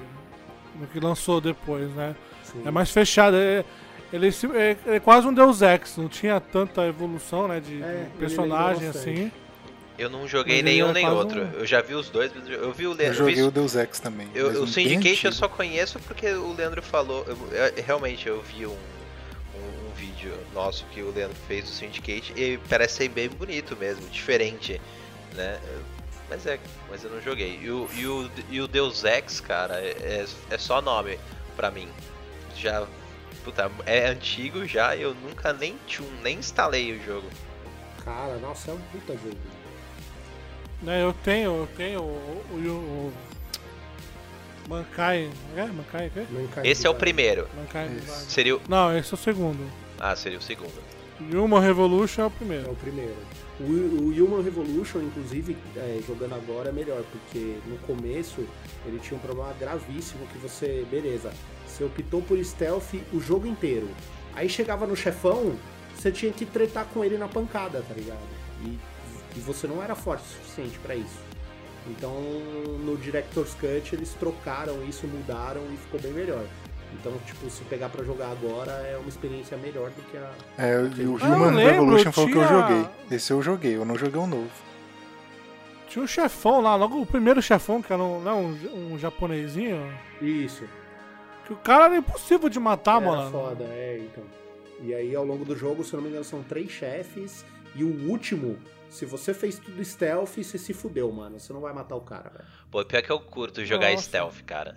do 0.75 0.87
que 0.87 0.99
lançou 0.99 1.41
depois, 1.41 1.89
né? 1.95 2.15
Sim. 2.43 2.61
É 2.65 2.71
mais 2.71 2.91
fechado. 2.91 3.35
É, 3.35 3.65
ele 4.13 4.29
é, 4.55 4.95
é 4.95 4.99
quase 4.99 5.27
um 5.27 5.33
Deus 5.33 5.61
Ex, 5.61 5.97
não 5.97 6.07
tinha 6.07 6.39
tanta 6.39 6.85
evolução, 6.85 7.47
né, 7.47 7.59
de, 7.59 7.81
É, 7.81 8.07
personagem 8.17 8.87
assim. 8.87 9.31
Eu 9.97 10.09
não 10.09 10.27
joguei 10.27 10.61
nenhum 10.61 10.89
é 10.89 10.93
nem 10.93 11.09
outro. 11.09 11.41
um- 11.43 11.51
Eu 11.53 11.65
já 11.65 11.81
vi 11.81 11.95
os 11.95 12.09
dois, 12.09 12.31
mas 12.35 12.47
eu 12.47 12.71
vi 12.71 12.85
o 12.85 12.91
Eu 12.91 12.95
Leandro. 12.95 13.17
joguei 13.17 13.35
vi- 13.35 13.41
o 13.43 13.51
Deus 13.51 13.75
Ex 13.75 13.99
também. 13.99 14.29
Eu, 14.35 14.61
o 14.61 14.63
um 14.63 14.67
Syndicate 14.67 15.25
eu 15.25 15.31
só 15.31 15.47
conheço 15.47 15.99
porque 15.99 16.29
o 16.31 16.53
Leandro 16.53 16.81
falou. 16.81 17.25
eu- 17.27 17.37
eu- 17.51 17.83
realmente, 17.83 18.27
eu 18.27 18.41
vi 18.43 18.65
um, 18.67 18.71
um, 19.55 19.87
um 19.87 19.91
vídeo 19.95 20.33
nosso 20.53 20.85
que 20.91 21.01
o 21.01 21.11
Leandro 21.11 21.35
fez 21.47 21.65
do 21.65 21.71
Syndicate 21.71 22.31
e 22.35 22.59
parece 22.69 22.95
ser 22.97 23.09
bem 23.09 23.27
bonito 23.27 23.75
mesmo, 23.75 24.07
diferente, 24.09 24.79
né? 25.33 25.59
Mas 26.29 26.45
é, 26.45 26.59
mas 26.89 27.03
eu 27.03 27.09
não 27.09 27.21
joguei. 27.21 27.57
E 27.63 27.71
o, 27.71 27.89
e 27.95 28.05
o, 28.05 28.29
e 28.51 28.61
o 28.61 28.67
Deus 28.67 29.03
Ex, 29.03 29.39
cara, 29.39 29.79
é, 29.81 30.25
é 30.51 30.57
só 30.57 30.81
nome 30.81 31.17
pra 31.55 31.71
mim. 31.71 31.87
Já. 32.55 32.85
Puta, 33.43 33.71
é 33.85 34.07
antigo 34.09 34.65
já, 34.67 34.95
eu 34.97 35.15
nunca 35.15 35.53
nem, 35.53 35.75
tchum, 35.87 36.05
nem 36.21 36.37
instalei 36.39 36.91
o 36.97 37.03
jogo. 37.03 37.27
Cara, 38.03 38.35
nossa, 38.39 38.71
é 38.71 38.73
um 38.73 38.79
puta 38.91 39.13
jogo. 39.13 39.37
Né, 40.81 41.03
eu 41.03 41.13
tenho, 41.23 41.51
eu 41.61 41.67
tenho 41.75 42.01
o, 42.01 42.41
o, 42.51 42.57
o 42.57 43.13
Mankai. 44.69 45.29
É? 45.55 45.65
Mankai? 45.65 46.11
quê? 46.13 46.25
Mankind 46.29 46.65
Esse 46.65 46.85
é 46.85 46.89
o 46.89 46.95
primeiro. 46.95 47.47
Mankai. 47.55 47.89
Seria 48.27 48.57
o. 48.57 48.61
Não, 48.67 48.95
esse 48.97 49.11
é 49.13 49.15
o 49.15 49.17
segundo. 49.17 49.65
Ah, 49.99 50.15
seria 50.15 50.37
o 50.37 50.41
segundo. 50.41 50.73
Human 51.33 51.61
Revolution 51.61 52.21
é 52.21 52.25
o 52.25 52.27
É 52.27 52.29
primeiro. 52.29 52.71
o 52.71 52.75
primeiro. 52.75 53.15
O, 53.59 53.63
o 53.63 54.09
Human 54.09 54.43
Revolution, 54.43 54.99
inclusive, 54.99 55.57
é, 55.75 55.99
jogando 56.05 56.35
agora 56.35 56.69
é 56.69 56.71
melhor, 56.71 57.01
porque 57.11 57.57
no 57.65 57.77
começo 57.79 58.45
ele 58.85 58.99
tinha 58.99 59.17
um 59.17 59.21
problema 59.21 59.51
gravíssimo 59.59 60.27
que 60.27 60.37
você, 60.37 60.85
beleza, 60.91 61.31
você 61.65 61.83
optou 61.83 62.21
por 62.21 62.37
stealth 62.45 62.93
o 63.11 63.19
jogo 63.19 63.47
inteiro. 63.47 63.89
Aí 64.35 64.47
chegava 64.47 64.85
no 64.85 64.95
chefão, 64.95 65.55
você 65.95 66.11
tinha 66.11 66.31
que 66.31 66.45
tretar 66.45 66.85
com 66.93 67.03
ele 67.03 67.17
na 67.17 67.27
pancada, 67.27 67.83
tá 67.87 67.95
ligado? 67.95 68.19
E, 68.63 68.77
e 69.37 69.39
você 69.39 69.67
não 69.67 69.81
era 69.83 69.95
forte 69.95 70.23
o 70.23 70.27
suficiente 70.27 70.77
pra 70.79 70.95
isso. 70.95 71.19
Então 71.87 72.11
no 72.83 72.97
Director's 72.97 73.53
Cut 73.53 73.93
eles 73.95 74.13
trocaram 74.19 74.83
isso, 74.85 75.07
mudaram 75.07 75.61
e 75.73 75.77
ficou 75.77 75.99
bem 75.99 76.11
melhor. 76.11 76.43
Então, 76.99 77.11
tipo, 77.25 77.49
se 77.49 77.63
pegar 77.65 77.89
pra 77.89 78.03
jogar 78.03 78.31
agora 78.31 78.71
é 78.71 78.97
uma 78.97 79.09
experiência 79.09 79.57
melhor 79.57 79.89
do 79.91 80.01
que 80.03 80.17
a. 80.17 80.31
É, 80.57 80.73
e 80.97 81.05
o 81.05 81.17
Ah, 81.21 81.27
eu 81.27 81.33
Human 81.35 81.51
lembro, 81.51 81.71
Revolution 81.71 82.11
foi 82.13 82.23
o 82.23 82.27
que 82.27 82.37
eu 82.37 82.47
joguei. 82.47 82.85
Esse 83.11 83.31
eu 83.33 83.41
joguei, 83.41 83.75
eu 83.75 83.85
não 83.85 83.97
joguei 83.97 84.19
o 84.21 84.25
novo. 84.27 84.49
Tinha 85.89 86.03
um 86.03 86.07
chefão 86.07 86.61
lá, 86.61 86.75
logo 86.75 86.99
o 87.01 87.05
primeiro 87.05 87.41
chefão, 87.41 87.81
que 87.81 87.91
era 87.91 88.01
um, 88.01 88.21
não, 88.21 88.45
um, 88.45 88.93
um 88.93 88.99
japonesinho. 88.99 89.81
Isso. 90.21 90.63
Que 91.45 91.53
o 91.53 91.57
cara 91.57 91.85
era 91.85 91.97
impossível 91.97 92.49
de 92.49 92.59
matar, 92.59 93.01
Era 93.01 93.11
mano. 93.11 93.31
foda, 93.31 93.63
é, 93.65 93.99
então. 94.03 94.23
E 94.81 94.93
aí, 94.93 95.15
ao 95.15 95.25
longo 95.25 95.43
do 95.45 95.55
jogo, 95.57 95.83
se 95.83 95.93
eu 95.93 95.97
não 95.97 96.03
me 96.03 96.09
engano, 96.09 96.23
são 96.25 96.41
três 96.43 96.69
chefes. 96.71 97.45
E 97.75 97.83
o 97.83 98.09
último, 98.09 98.57
se 98.89 99.05
você 99.05 99.33
fez 99.33 99.57
tudo 99.59 99.83
stealth, 99.83 100.35
você 100.37 100.57
se 100.57 100.73
fudeu, 100.73 101.11
mano. 101.11 101.39
Você 101.39 101.51
não 101.53 101.61
vai 101.61 101.73
matar 101.73 101.95
o 101.95 102.01
cara, 102.01 102.29
velho. 102.29 102.45
Pô, 102.71 102.83
pior 102.85 103.01
que 103.01 103.11
eu 103.11 103.19
curto 103.19 103.63
jogar 103.65 103.91
Nossa. 103.91 104.03
stealth, 104.03 104.41
cara. 104.45 104.75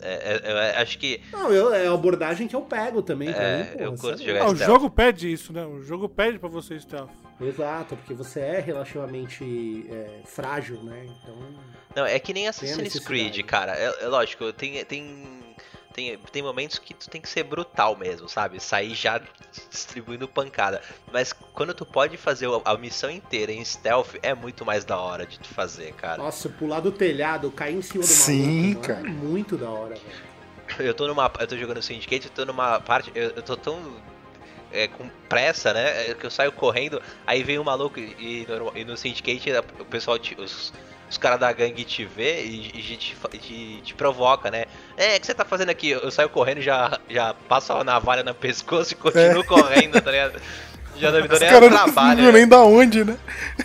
É, 0.00 0.34
é- 0.34 0.52
é- 0.52 0.82
acho 0.82 0.98
que. 0.98 1.22
Não, 1.32 1.50
eu, 1.50 1.72
é 1.72 1.86
a 1.86 1.92
abordagem 1.92 2.46
que 2.46 2.54
eu 2.54 2.60
pego 2.62 3.00
também. 3.02 3.32
Pra 3.32 3.42
É, 3.42 3.64
mim, 3.64 3.76
pô, 3.78 3.82
eu 3.84 3.94
curto 3.94 4.22
é 4.22 4.24
jogar 4.26 4.40
Ah, 4.40 4.44
louco. 4.44 4.52
o 4.52 4.56
stealth. 4.56 4.72
jogo 4.80 4.90
pede 4.90 5.32
isso, 5.32 5.52
né? 5.54 5.64
O 5.64 5.80
jogo 5.82 6.06
pede 6.08 6.38
pra 6.38 6.48
você 6.50 6.78
stealth. 6.78 7.10
Exato, 7.40 7.96
porque 7.96 8.12
você 8.14 8.40
é 8.40 8.60
relativamente 8.60 9.86
é, 9.90 10.20
frágil, 10.26 10.82
né? 10.82 11.06
Então. 11.06 11.36
Não, 11.94 12.04
é 12.06 12.18
que 12.18 12.32
nem 12.34 12.46
Assassin's. 12.46 12.98
Creed, 13.00 13.42
cara. 13.46 13.74
É, 13.74 14.04
é 14.04 14.06
lógico, 14.08 14.52
tem, 14.52 14.84
tem, 14.84 15.35
tem, 15.96 16.18
tem 16.30 16.42
momentos 16.42 16.78
que 16.78 16.92
tu 16.92 17.08
tem 17.08 17.22
que 17.22 17.28
ser 17.28 17.42
brutal 17.42 17.96
mesmo, 17.96 18.28
sabe? 18.28 18.60
Sair 18.60 18.94
já 18.94 19.18
distribuindo 19.70 20.28
pancada. 20.28 20.82
Mas 21.10 21.32
quando 21.54 21.72
tu 21.72 21.86
pode 21.86 22.18
fazer 22.18 22.46
a 22.66 22.76
missão 22.76 23.10
inteira 23.10 23.50
em 23.50 23.64
stealth, 23.64 24.14
é 24.22 24.34
muito 24.34 24.62
mais 24.66 24.84
da 24.84 24.98
hora 24.98 25.24
de 25.24 25.38
tu 25.40 25.48
fazer, 25.48 25.94
cara. 25.94 26.22
Nossa, 26.22 26.50
pular 26.50 26.80
do 26.80 26.92
telhado, 26.92 27.50
cair 27.50 27.76
em 27.76 27.80
cima 27.82 28.02
do 28.04 28.08
Sim, 28.08 28.74
maluco, 28.74 28.86
cara. 28.88 29.00
mano, 29.00 29.08
é 29.08 29.26
muito 29.26 29.56
da 29.56 29.70
hora, 29.70 29.94
velho. 29.94 30.26
Eu 30.86 30.92
tô 30.92 31.06
numa. 31.06 31.32
Eu 31.40 31.46
tô 31.46 31.56
jogando 31.56 31.80
Syndicate, 31.80 32.26
eu 32.26 32.32
tô 32.32 32.44
numa 32.44 32.78
parte. 32.78 33.10
Eu, 33.14 33.30
eu 33.30 33.42
tô 33.42 33.56
tão. 33.56 33.80
é, 34.70 34.86
com 34.88 35.08
pressa, 35.30 35.72
né? 35.72 36.10
é, 36.10 36.14
Que 36.14 36.26
eu 36.26 36.30
saio 36.30 36.52
correndo, 36.52 37.00
aí 37.26 37.42
vem 37.42 37.58
um 37.58 37.64
maluco 37.64 37.98
e, 37.98 38.42
e 38.42 38.46
no, 38.46 38.76
e 38.76 38.84
no 38.84 38.96
Syndicate 38.98 39.50
a- 39.52 39.64
o 39.80 39.84
pessoal, 39.86 40.18
os, 40.36 40.72
os 41.10 41.16
caras 41.18 41.38
da 41.40 41.52
gangue 41.52 41.84
te 41.84 42.04
vê 42.04 42.42
e, 42.44 42.66
e 42.74 42.96
te, 42.96 43.16
te, 43.38 43.80
te 43.84 43.94
provoca, 43.94 44.50
né? 44.50 44.64
É, 44.96 45.16
o 45.16 45.20
que 45.20 45.26
você 45.26 45.34
tá 45.34 45.44
fazendo 45.44 45.70
aqui? 45.70 45.90
Eu 45.90 46.10
saio 46.10 46.28
correndo, 46.28 46.60
já, 46.60 46.98
já 47.08 47.34
passo 47.48 47.72
a 47.72 47.84
navalha 47.84 48.22
no 48.22 48.34
pescoço 48.34 48.92
e 48.92 48.96
continuo 48.96 49.44
correndo, 49.44 50.00
tá 50.00 50.10
ligado? 50.10 50.40
Já 50.98 51.10
não 51.12 51.20
me 51.20 51.28
dou 51.28 51.38
nem 51.38 51.50
ao 51.50 51.60
não 51.60 51.68
trabalho. 51.68 52.22
né? 52.22 52.32
nem 52.32 52.48
da 52.48 52.62
onde, 52.62 53.04
né? 53.04 53.16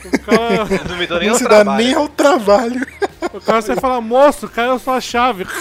O 0.04 0.20
cara, 0.20 0.66
Não 0.90 0.98
me 0.98 1.08
dou 1.08 1.18
nem 1.18 1.28
Não 1.30 1.36
ao 1.36 1.38
se 1.40 1.44
dá 1.46 1.50
trabalho. 1.50 1.84
nem 1.86 1.94
ao 1.96 2.10
trabalho. 2.10 2.88
o 3.34 3.40
cara 3.40 3.62
você 3.62 3.76
fala, 3.78 4.02
moço, 4.02 4.50
caiu 4.50 4.78
sua 4.78 5.00
chave. 5.00 5.46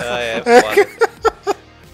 Ah, 0.00 0.18
é 0.20 0.42
foda. 0.62 0.88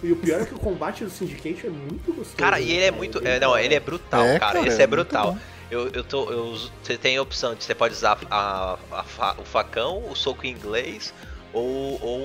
E 0.00 0.12
o 0.12 0.16
pior 0.16 0.40
é 0.42 0.44
que 0.44 0.54
o 0.54 0.58
combate 0.60 1.02
do 1.04 1.10
Syndicate 1.10 1.66
é 1.66 1.70
muito 1.70 2.06
gostoso. 2.12 2.36
Cara, 2.36 2.60
e 2.60 2.70
ele 2.70 2.84
é 2.84 2.90
né, 2.92 2.96
muito. 2.96 3.20
é, 3.26 3.40
não, 3.40 3.58
ele 3.58 3.74
é 3.74 3.80
brutal, 3.80 4.24
É, 4.24 4.38
cara. 4.38 4.52
cara, 4.54 4.68
Esse 4.68 4.80
é 4.80 4.84
é, 4.84 4.86
brutal. 4.86 5.32
bom. 5.32 5.38
Eu, 5.70 5.88
eu 5.88 6.02
tô. 6.02 6.30
Eu, 6.30 6.44
uso- 6.46 6.72
você 6.82 6.96
tem 6.96 7.16
a 7.16 7.22
opção 7.22 7.54
de 7.54 7.62
você 7.64 7.74
pode 7.74 7.94
usar 7.94 8.18
a, 8.30 8.78
a 8.90 9.02
fa- 9.04 9.36
o 9.38 9.44
facão, 9.44 10.02
o 10.10 10.14
soco 10.16 10.46
em 10.46 10.50
inglês 10.50 11.12
ou, 11.52 11.98
ou 12.02 12.20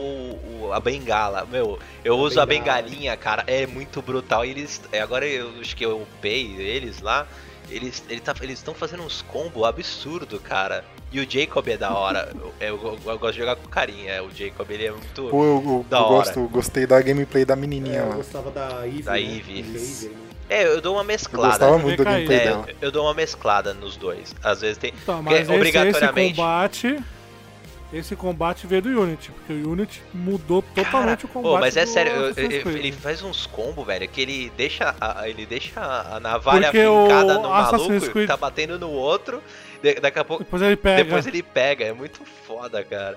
o- 0.68 0.70
a 0.74 0.80
bengala. 0.80 1.46
Meu, 1.46 1.78
eu 2.06 2.18
uso 2.18 2.40
a 2.40 2.46
bengala. 2.46 2.82
bengalinha, 2.82 3.18
cara. 3.18 3.44
É 3.48 3.68
muito 3.68 4.02
brutal. 4.02 4.46
E 4.46 4.50
eles. 4.52 4.82
é, 4.92 5.02
Agora 5.02 5.26
eu 5.28 5.52
acho 5.60 5.76
que 5.76 5.86
eu 5.86 6.02
upei 6.02 6.56
eles 6.58 7.02
lá. 7.02 7.28
Eles 7.70 8.04
ele 8.10 8.20
tá, 8.22 8.34
eles 8.42 8.60
estão 8.60 8.74
fazendo 8.74 9.04
uns 9.04 9.22
combos 9.24 9.64
absurdo, 9.66 10.40
cara. 10.40 10.84
E 11.12 11.20
o 11.20 11.30
Jacob 11.30 11.68
é 11.68 11.78
da 11.78 11.94
hora. 11.94 12.32
Eu, 12.60 12.78
eu- 12.82 13.00
eu 13.06 13.20
gosto 13.20 13.34
de 13.34 13.40
jogar 13.40 13.56
com 13.58 13.68
carinha. 13.68 14.24
O 14.24 14.32
Jacob 14.34 14.70
ele 14.72 14.86
é 14.86 14.92
muito. 14.92 15.28
Pô, 15.30 15.44
eu, 15.44 15.64
eu- 15.66 15.86
Da 15.90 15.98
eu 15.98 16.04
hora. 16.04 16.14
gosto, 16.16 16.40
eu 16.40 16.48
gostei 16.48 16.88
da 16.88 17.02
gameplay 17.02 17.44
da 17.44 17.54
É, 17.54 17.58
menininha 17.58 18.00
eu 18.00 18.10
lá. 18.10 18.16
gostava 18.16 18.50
da 18.52 18.88
Eve. 18.88 19.02
Da 19.04 19.12
né? 19.14 19.22
Eve. 19.22 20.12
É, 20.50 20.66
eu 20.66 20.82
dou 20.82 20.94
uma 20.96 21.02
Eu 21.02 21.06
mesclada. 21.06 21.50
gostava 21.50 21.78
muito 21.78 21.98
do 21.98 22.04
gameplay 22.04 22.38
É, 22.38 22.44
dela. 22.44 22.66
eu, 22.68 22.76
eu 22.82 22.92
dou 22.92 23.06
uma 23.06 23.14
mesclada 23.14 23.74
nos 23.74 23.96
dois. 23.96 24.36
Às 24.44 24.62
vezes 24.62 24.78
tem. 24.78 24.94
Então, 25.02 25.22
mas 25.24 25.42
esse, 25.42 25.52
obrigatoriamente- 25.52 26.32
esse 26.32 26.36
combate. 26.36 27.00
Esse 27.92 28.16
combate 28.16 28.66
veio 28.66 28.82
do 28.82 29.02
Unity, 29.04 29.30
porque 29.32 29.54
o 29.54 29.70
Unity 29.72 30.02
mudou 30.12 30.64
totalmente 30.64 31.26
o 31.26 31.28
combate. 31.28 31.52
Pô, 31.54 31.60
mas 31.60 31.78
é 31.78 31.86
do 31.86 31.92
sério, 31.92 32.12
eu- 32.12 32.34
eu- 32.34 32.72
ele 32.72 32.92
faz 32.92 33.22
uns 33.22 33.46
combos, 33.46 33.86
velho, 33.86 34.08
que 34.08 34.20
ele 34.20 34.52
deixa 34.58 34.96
a, 35.00 35.30
ele 35.30 35.46
deixa 35.46 35.80
a 35.80 36.20
navalha 36.20 36.72
Porque 36.72 36.80
fincada 36.80 37.36
no 37.36 37.54
Assassin's 37.54 37.88
maluco, 37.90 38.10
Creed- 38.12 38.28
tá 38.28 38.36
batendo 38.36 38.80
no 38.80 38.90
outro, 38.90 39.44
daqui 40.02 40.18
a 40.18 40.26
pouco. 40.26 40.44
Depois 40.44 40.60
ele 40.64 40.76
pega. 40.76 41.04
Depois 41.04 41.28
ele 41.28 41.44
pega, 41.44 41.86
é 41.86 41.94
muito 41.94 42.22
foda, 42.48 42.84
cara. 42.84 43.16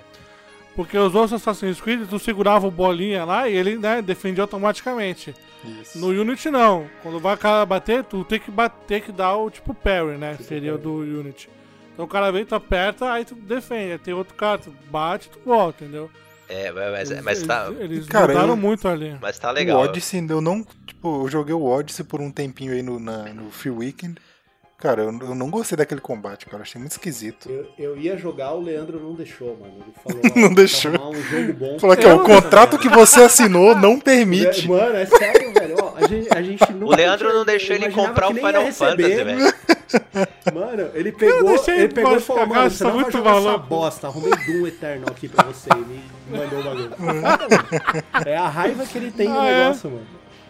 Porque 0.77 0.97
os 0.99 1.15
outros 1.15 1.33
Assassin's 1.33 1.81
Creed, 1.81 2.07
tu 2.09 2.19
segurava 2.19 2.67
o 2.67 2.71
bolinha 2.71 3.25
lá 3.25 3.49
e 3.49 3.57
ele 3.57 3.77
né, 3.79 4.03
defendia 4.03 4.45
automaticamente. 4.45 5.35
Isso. 5.81 5.99
No 5.99 6.09
Unity 6.09 6.51
não. 6.51 6.87
Quando 7.03 7.19
vai 7.19 7.35
o 7.35 7.39
cara 7.39 7.65
bater, 7.65 8.05
tu 8.05 8.23
tem 8.25 8.39
que 8.39 8.51
bater 8.51 9.01
que 9.01 9.11
dar 9.11 9.35
o 9.37 9.51
tipo 9.51 9.73
parry, 9.75 10.19
né? 10.19 10.37
Seria 10.41 10.75
o 10.75 10.79
do 10.79 10.97
Unity. 10.99 11.49
Então 11.95 12.05
o 12.05 12.09
cara 12.09 12.31
vem, 12.31 12.45
tu 12.45 12.55
aperta, 12.55 13.11
aí 13.11 13.25
tu 13.25 13.35
defende. 13.35 13.93
Aí 13.93 13.99
tem 13.99 14.13
outro 14.13 14.35
cara, 14.35 14.59
tu 14.59 14.73
bate, 14.91 15.31
tu 15.31 15.39
volta, 15.45 15.83
entendeu? 15.83 16.11
É, 16.49 16.71
mas, 16.71 17.11
Eles, 17.11 17.25
mas 17.25 17.43
tá, 17.43 17.67
eles, 17.71 17.81
eles 17.81 18.07
Cara, 18.07 18.29
mudaram 18.29 18.51
eu- 18.51 18.57
muito 18.57 18.87
ali. 18.87 19.17
mas 19.21 19.37
tá 19.39 19.49
O 19.51 19.53
legal. 19.55 19.81
Odyssey, 19.81 20.25
eu 20.29 20.41
não. 20.41 20.65
Tipo, 20.87 21.25
eu 21.25 21.29
joguei 21.29 21.55
o 21.55 21.65
Odyssey 21.65 22.05
por 22.05 22.21
um 22.21 22.31
tempinho 22.31 22.73
aí 22.73 22.83
no, 22.83 23.01
na- 23.01 23.25
no 23.33 23.51
Free 23.51 23.73
Weekend. 23.73 24.21
Cara, 24.87 25.03
eu, 25.03 25.07
eu 25.21 25.35
não 25.35 25.51
gostei 25.51 25.77
daquele 25.77 26.01
combate, 26.01 26.47
cara. 26.47 26.59
Eu 26.59 26.63
achei 26.63 26.79
muito 26.81 26.93
esquisito. 26.93 27.51
Eu, 27.51 27.67
eu 27.77 27.97
ia 27.99 28.17
jogar, 28.17 28.53
o 28.53 28.61
Leandro 28.61 29.01
não 29.01 29.15
deixou, 29.15 29.57
mano. 29.61 29.75
Ele 29.81 29.93
falou, 30.05 30.23
Não 30.37 30.53
ó, 30.53 30.55
deixou. 30.55 30.93
um 30.93 31.23
jogo 31.23 31.53
bom. 31.55 31.79
Falou 31.81 31.97
que 31.97 32.07
ó, 32.07 32.15
o 32.15 32.21
contrato 32.21 32.79
que 32.79 32.89
você 32.89 33.23
assinou 33.25 33.75
não 33.75 33.99
permite. 33.99 34.69
Mano, 34.71 34.95
é 34.97 35.05
sério, 35.07 35.53
velho. 35.53 35.75
Ó, 35.83 35.95
a 35.97 36.07
gente, 36.07 36.29
a 36.33 36.41
gente 36.41 36.71
nunca 36.73 36.93
O 36.95 36.97
Leandro 36.97 37.35
não 37.35 37.45
deixou 37.45 37.75
ele 37.75 37.91
comprar 37.91 38.31
o 38.31 38.35
Final. 38.35 38.73
Fantasy, 38.73 38.97
velho. 39.25 39.55
Mano, 40.55 40.91
ele 40.95 41.11
pegou, 41.11 41.65
ele 41.67 41.89
pegou 41.89 42.17
e 42.17 42.21
falou, 42.21 42.47
mano, 42.47 42.71
você 42.71 42.85
não 42.85 42.93
vai 42.93 43.01
muito 43.03 43.13
jogar 43.17 43.31
essa 43.39 43.41
maluco. 43.41 43.67
bosta. 43.67 44.07
Arrumei 44.07 44.31
Doom 44.47 44.67
Eternal 44.69 45.09
aqui 45.11 45.29
pra 45.29 45.45
você. 45.47 45.69
E 45.73 45.79
me 45.79 46.01
mandou 46.31 46.61
o 46.61 46.63
bagulho. 46.63 46.91
É 48.25 48.37
a 48.37 48.49
raiva 48.49 48.87
que 48.87 48.99
ele 48.99 49.11
tem 49.11 49.29
do 49.29 49.37
Ah, 49.37 49.47
é? 49.49 49.65
negócio, 49.65 49.91
mano. 49.91 50.07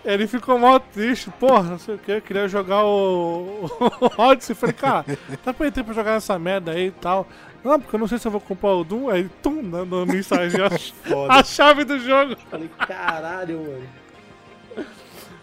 Ele 0.07 0.27
ficou 0.29 0.57
mó 0.59 0.79
triste, 0.79 1.31
porra, 1.31 1.65
não 1.65 1.79
sei 1.81 1.97
o 1.97 1.99
que, 1.99 2.13
eu 2.13 2.23
queria 2.23 2.47
jogar 2.47 2.85
o, 2.85 3.67
o 4.01 4.11
Odyssey. 4.23 4.55
Falei, 4.55 4.73
cara, 4.75 5.05
tá 5.45 5.53
pra 5.53 5.71
tempo 5.71 5.87
pra 5.87 5.95
jogar 5.95 6.13
essa 6.15 6.39
merda 6.39 6.71
aí 6.73 6.87
e 6.87 6.91
tal. 6.93 7.27
Não, 7.65 7.81
porque 7.81 7.97
eu 7.97 7.99
não 8.01 8.07
sei 8.07 8.17
se 8.19 8.29
eu 8.29 8.31
vou 8.31 8.41
comprar 8.41 8.71
o 8.75 8.85
Doom. 8.85 9.11
Aí, 9.11 9.29
tum, 9.43 9.61
na, 9.63 9.85
na 9.85 10.07
mensagem, 10.07 10.61
a, 10.61 10.69
a 11.41 11.43
chave 11.43 11.83
do 11.85 11.99
jogo. 11.99 12.37
Falei, 12.49 12.71
caralho, 12.87 13.59
mano. 13.59 14.87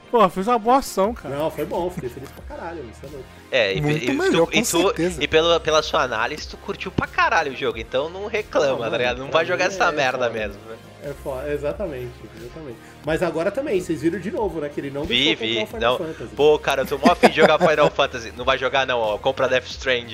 Porra, 0.10 0.30
fiz 0.30 0.48
uma 0.48 0.60
boa 0.60 0.78
ação, 0.78 1.14
cara. 1.14 1.36
Não, 1.36 1.50
foi 1.50 1.66
bom, 1.66 1.90
fiquei 1.90 2.10
feliz 2.10 2.30
pra 2.30 2.56
caralho. 2.56 2.84
Você 2.94 3.06
é 3.06 3.10
louco. 3.10 3.26
É, 3.52 3.74
e, 3.76 3.82
Muito 3.82 4.06
e, 4.06 4.14
melhor, 4.14 4.46
tu, 4.46 4.52
com 4.52 4.58
e, 4.58 4.62
tu- 4.62 4.66
certeza. 4.88 5.24
e 5.24 5.28
pelo, 5.28 5.60
pela 5.60 5.82
sua 5.82 6.04
análise, 6.04 6.48
tu 6.48 6.56
curtiu 6.58 6.92
pra 6.92 7.08
caralho 7.08 7.52
o 7.52 7.56
jogo, 7.56 7.80
então 7.80 8.10
não 8.10 8.28
reclama, 8.28 8.86
Não, 8.86 8.92
tá 8.92 8.98
ligado? 8.98 9.18
Não 9.18 9.32
vai 9.32 9.44
jogar 9.44 9.68
mim 9.68 9.74
essa 9.74 9.86
é 9.86 9.92
merda 9.92 10.30
mesmo. 10.30 10.60
né? 10.70 10.76
É 11.06 11.12
foda, 11.22 11.52
exatamente, 11.52 12.12
exatamente. 12.40 12.78
Mas 13.06 13.22
agora 13.22 13.52
também, 13.52 13.82
vocês 13.82 14.02
viram 14.02 14.20
de 14.20 14.32
novo, 14.32 14.62
né? 14.62 14.70
Que 14.74 14.80
ele 14.80 14.90
não 14.90 15.04
Vi, 15.04 15.36
deixou 15.36 15.48
vi. 15.48 15.56
comprar 15.56 15.66
o 15.66 15.68
Final 15.78 15.92
Não. 15.92 15.98
Fantasy. 16.14 16.36
Pô, 16.36 16.58
cara, 16.60 16.82
eu 16.84 16.86
tô 16.86 16.98
mó 16.98 17.12
afim 17.12 17.28
de 17.30 17.36
jogar 17.36 17.60
Final 17.60 17.92
Fantasy. 17.92 18.34
Não 18.38 18.46
vai 18.46 18.58
jogar 18.58 18.88
não, 18.88 19.00
ó. 19.00 19.18
Compra 19.18 19.50
Death 19.50 19.66
Strand. 19.68 20.08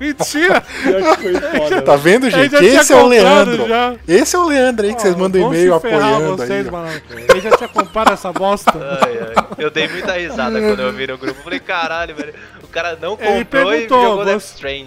Mentira! 0.00 0.60
Pior 0.60 1.16
que 1.16 1.22
foi 1.22 1.34
foda, 1.60 1.82
Tá 1.82 1.92
mano. 1.92 2.02
vendo, 2.02 2.30
gente? 2.30 2.54
Esse 2.56 2.92
é 2.92 2.96
o 2.96 3.06
Leandro. 3.06 3.66
já. 3.68 3.94
Esse 4.06 4.36
é 4.36 4.38
o 4.38 4.44
Leandro 4.46 4.86
aí 4.86 4.94
que 4.94 5.02
vocês 5.02 5.16
mandam 5.16 5.40
e-mail 5.42 5.74
apoiando 5.74 6.36
vocês, 6.36 6.66
aí. 6.66 6.70
mano. 6.72 7.00
Ele 7.28 7.40
já 7.40 7.50
tinha 7.56 7.68
comprado 7.68 8.12
essa 8.12 8.32
bosta. 8.32 8.72
Ai, 9.02 9.18
ai. 9.36 9.46
Eu 9.58 9.70
dei 9.70 9.88
muita 9.88 10.12
risada 10.12 10.60
quando 10.60 10.80
eu 10.80 10.92
vi 10.92 11.06
no 11.06 11.18
grupo. 11.18 11.42
Falei, 11.42 11.60
caralho, 11.60 12.14
velho. 12.14 12.34
O 12.62 12.68
cara 12.68 12.96
não 13.00 13.16
Ele 13.20 13.44
comprou 13.44 13.74
e 13.74 13.88
jogou 13.88 14.24
Death 14.24 14.42
Strand. 14.42 14.86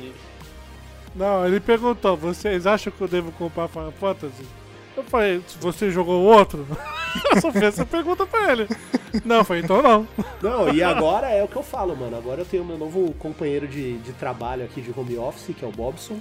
Não, 1.15 1.45
ele 1.45 1.59
perguntou, 1.59 2.17
vocês 2.17 2.65
acham 2.65 2.91
que 2.91 3.01
eu 3.01 3.07
devo 3.07 3.31
comprar 3.33 3.67
Final 3.67 3.91
Fantasy? 3.91 4.45
Eu 4.95 5.03
falei, 5.03 5.41
você 5.59 5.89
jogou 5.89 6.23
outro? 6.23 6.65
Eu 7.33 7.41
só 7.41 7.51
fiz 7.51 7.61
essa 7.63 7.85
pergunta 7.85 8.25
pra 8.25 8.51
ele. 8.51 8.67
Não, 9.23 9.37
eu 9.37 9.43
falei, 9.43 9.61
então 9.61 9.83
não. 9.83 10.07
Não, 10.41 10.73
e 10.73 10.81
agora 10.81 11.29
é 11.29 11.43
o 11.43 11.47
que 11.47 11.55
eu 11.55 11.61
falo, 11.61 11.95
mano. 11.95 12.17
Agora 12.17 12.41
eu 12.41 12.45
tenho 12.45 12.65
meu 12.65 12.75
novo 12.75 13.13
companheiro 13.19 13.67
de, 13.67 13.99
de 13.99 14.13
trabalho 14.13 14.65
aqui 14.65 14.81
de 14.81 14.91
home 14.97 15.15
office, 15.19 15.55
que 15.55 15.63
é 15.63 15.67
o 15.67 15.71
Bobson. 15.71 16.19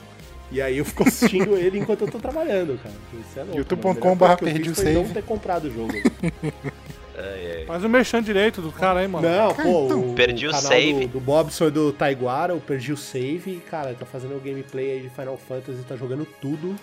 E 0.50 0.60
aí 0.60 0.76
eu 0.76 0.84
fico 0.84 1.08
assistindo 1.08 1.56
ele 1.56 1.78
enquanto 1.78 2.02
eu 2.02 2.10
tô 2.10 2.18
trabalhando, 2.18 2.78
cara. 2.82 2.94
Isso 3.18 3.38
é 3.38 3.42
louco, 3.42 3.58
youtube.com 3.58 3.88
mano. 3.88 4.00
A 4.00 4.14
melhor 4.14 4.18
coisa 4.18 4.36
que 4.36 4.44
eu 4.44 4.52
perdi 4.52 4.68
fiz 4.68 4.72
o 4.72 4.74
foi 4.74 4.84
save. 4.84 5.06
não 5.06 5.14
ter 5.14 5.22
comprado 5.22 5.64
o 5.64 5.70
jogo. 5.70 5.92
Ai, 7.16 7.56
ai. 7.58 7.64
Faz 7.66 7.84
o 7.84 7.88
merchan 7.88 8.22
direito 8.22 8.62
do 8.62 8.72
cara 8.72 9.00
aí, 9.00 9.08
mano. 9.08 9.28
Não, 9.28 9.54
pô, 9.54 9.94
o, 9.94 10.14
Perdi 10.14 10.46
o 10.46 10.50
canal 10.50 10.66
save. 10.72 11.06
Do, 11.06 11.12
do 11.12 11.20
Bobson 11.20 11.66
e 11.66 11.70
do 11.70 11.92
Taiguara, 11.92 12.52
eu 12.52 12.60
perdi 12.60 12.92
o 12.92 12.96
save. 12.96 13.52
e, 13.52 13.60
Cara, 13.60 13.94
tá 13.94 14.06
fazendo 14.06 14.36
o 14.36 14.40
gameplay 14.40 14.92
aí 14.92 15.00
de 15.02 15.10
Final 15.10 15.36
Fantasy, 15.36 15.82
tá 15.84 15.96
jogando 15.96 16.26
tudo. 16.40 16.74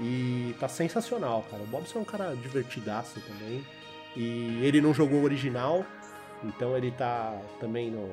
E 0.00 0.54
tá 0.58 0.68
sensacional, 0.68 1.44
cara. 1.50 1.62
O 1.62 1.66
Bobson 1.66 1.98
é 1.98 2.02
um 2.02 2.04
cara 2.04 2.34
divertidaço 2.42 3.20
também. 3.20 3.64
E 4.16 4.60
ele 4.62 4.80
não 4.80 4.94
jogou 4.94 5.20
o 5.20 5.24
original, 5.24 5.84
então 6.44 6.76
ele 6.76 6.90
tá 6.92 7.36
também 7.60 7.90
no. 7.90 8.10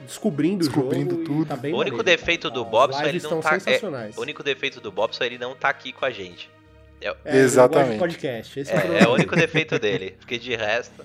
Descobrindo, 0.00 0.64
Descobrindo 0.64 1.14
o 1.14 1.18
jogo 1.18 1.24
tudo. 1.24 1.46
tá 1.48 1.56
bem 1.56 1.74
O 1.74 1.78
único 1.78 1.98
maneiro, 1.98 2.18
defeito 2.18 2.48
cara. 2.48 2.54
do 2.54 2.64
Bobson, 2.64 3.02
ele 3.02 3.20
não 3.20 3.40
tá. 3.40 3.58
É, 3.66 4.10
o 4.16 4.20
único 4.22 4.42
defeito 4.42 4.80
do 4.80 4.90
Bobson, 4.90 5.22
ele 5.24 5.36
não 5.36 5.54
tá 5.54 5.68
aqui 5.68 5.92
com 5.92 6.04
a 6.04 6.10
gente. 6.10 6.50
É, 7.00 7.08
gosta 7.08 7.30
de 7.30 7.36
Exatamente. 7.38 7.98
podcast. 7.98 8.60
Esse 8.60 8.70
É, 8.72 8.74
o 8.74 8.78
é 8.78 8.80
problema 8.82 9.08
o 9.08 9.14
único 9.14 9.36
defeito 9.36 9.78
dele. 9.78 10.16
Porque 10.18 10.38
de 10.38 10.54
resto. 10.54 11.04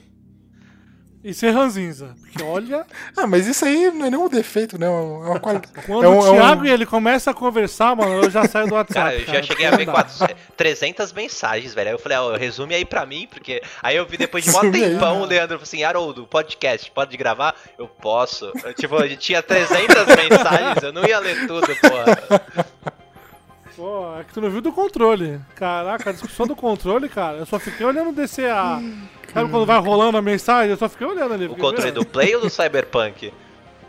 E 1.24 1.34
ser 1.34 1.50
ranzinza. 1.50 2.14
Porque 2.22 2.44
olha, 2.44 2.86
Ah, 3.18 3.26
mas 3.26 3.48
isso 3.48 3.66
aí 3.66 3.90
não 3.90 4.06
é 4.06 4.10
nenhum 4.12 4.30
defeito, 4.30 4.78
né? 4.78 4.86
É 4.86 4.90
uma 4.90 5.40
qualidade. 5.40 5.74
quando 5.88 6.04
É 6.04 6.08
um- 6.08 6.20
o 6.20 6.26
é 6.28 6.30
um- 6.30 6.34
Thiago 6.36 6.66
e 6.66 6.70
ele 6.70 6.86
começa 6.86 7.32
a 7.32 7.34
conversar, 7.34 7.96
mano, 7.96 8.22
eu 8.26 8.30
já 8.30 8.48
saio 8.48 8.68
do 8.68 8.76
WhatsApp. 8.76 8.94
Cara, 8.94 9.16
eu 9.16 9.26
já 9.26 9.42
cheguei 9.42 9.66
a 9.66 9.72
ver 9.72 9.88
não 9.88 9.94
dá. 9.96 10.04
400, 10.04 10.36
300 10.56 11.14
mensagens, 11.14 11.74
velho. 11.74 11.88
Aí 11.88 11.94
eu 11.96 12.00
falei, 12.00 12.18
ó, 12.20 12.36
resume 12.38 12.76
aí 12.76 12.86
pra 12.86 13.08
mim, 13.08 13.28
porque. 13.28 13.60
Aí 13.82 13.96
eu 13.96 14.06
vi 14.06 14.18
depois 14.18 14.44
de 14.44 14.56
aí, 14.56 14.72
tempão 14.72 15.16
né? 15.16 15.22
o 15.22 15.26
Leandro 15.26 15.58
falou 15.58 15.64
assim: 15.64 15.84
Haroldo, 15.84 16.28
podcast, 16.28 16.92
pode 16.92 17.18
gravar? 17.18 17.56
Eu 17.80 17.88
posso. 17.88 18.52
Eu, 18.64 18.74
tipo, 18.76 18.96
a 18.96 19.08
gente 19.08 19.22
tinha 19.22 19.42
300 19.42 20.06
mensagens, 20.06 20.84
eu 20.84 20.94
não 20.94 21.04
ia 21.08 21.18
ler 21.18 21.48
tudo, 21.48 21.66
porra. 21.78 22.42
Pô, 23.76 24.18
é 24.20 24.24
que 24.24 24.34
tu 24.34 24.40
não 24.42 24.50
viu 24.50 24.62
do 24.62 24.72
controle. 24.72 25.40
Caraca, 25.56 26.10
a 26.10 26.14
discussão 26.14 26.48
do 26.48 26.56
controle, 26.56 27.10
cara, 27.10 27.38
eu 27.38 27.46
só 27.46 27.60
fiquei 27.60 27.86
olhando 27.86 28.12
descer 28.14 28.50
a. 28.50 28.82
Sabe 29.34 29.50
quando 29.52 29.66
vai 29.66 29.78
rolando 29.80 30.18
a 30.18 30.22
mensagem? 30.22 30.72
Eu 30.72 30.78
só 30.78 30.88
fiquei 30.88 31.06
olhando 31.06 31.34
ali. 31.34 31.46
O 31.46 31.56
controle 31.56 31.92
vendo. 31.92 32.00
do 32.00 32.06
Play 32.06 32.34
ou 32.36 32.42
do 32.42 32.50
Cyberpunk? 32.50 33.34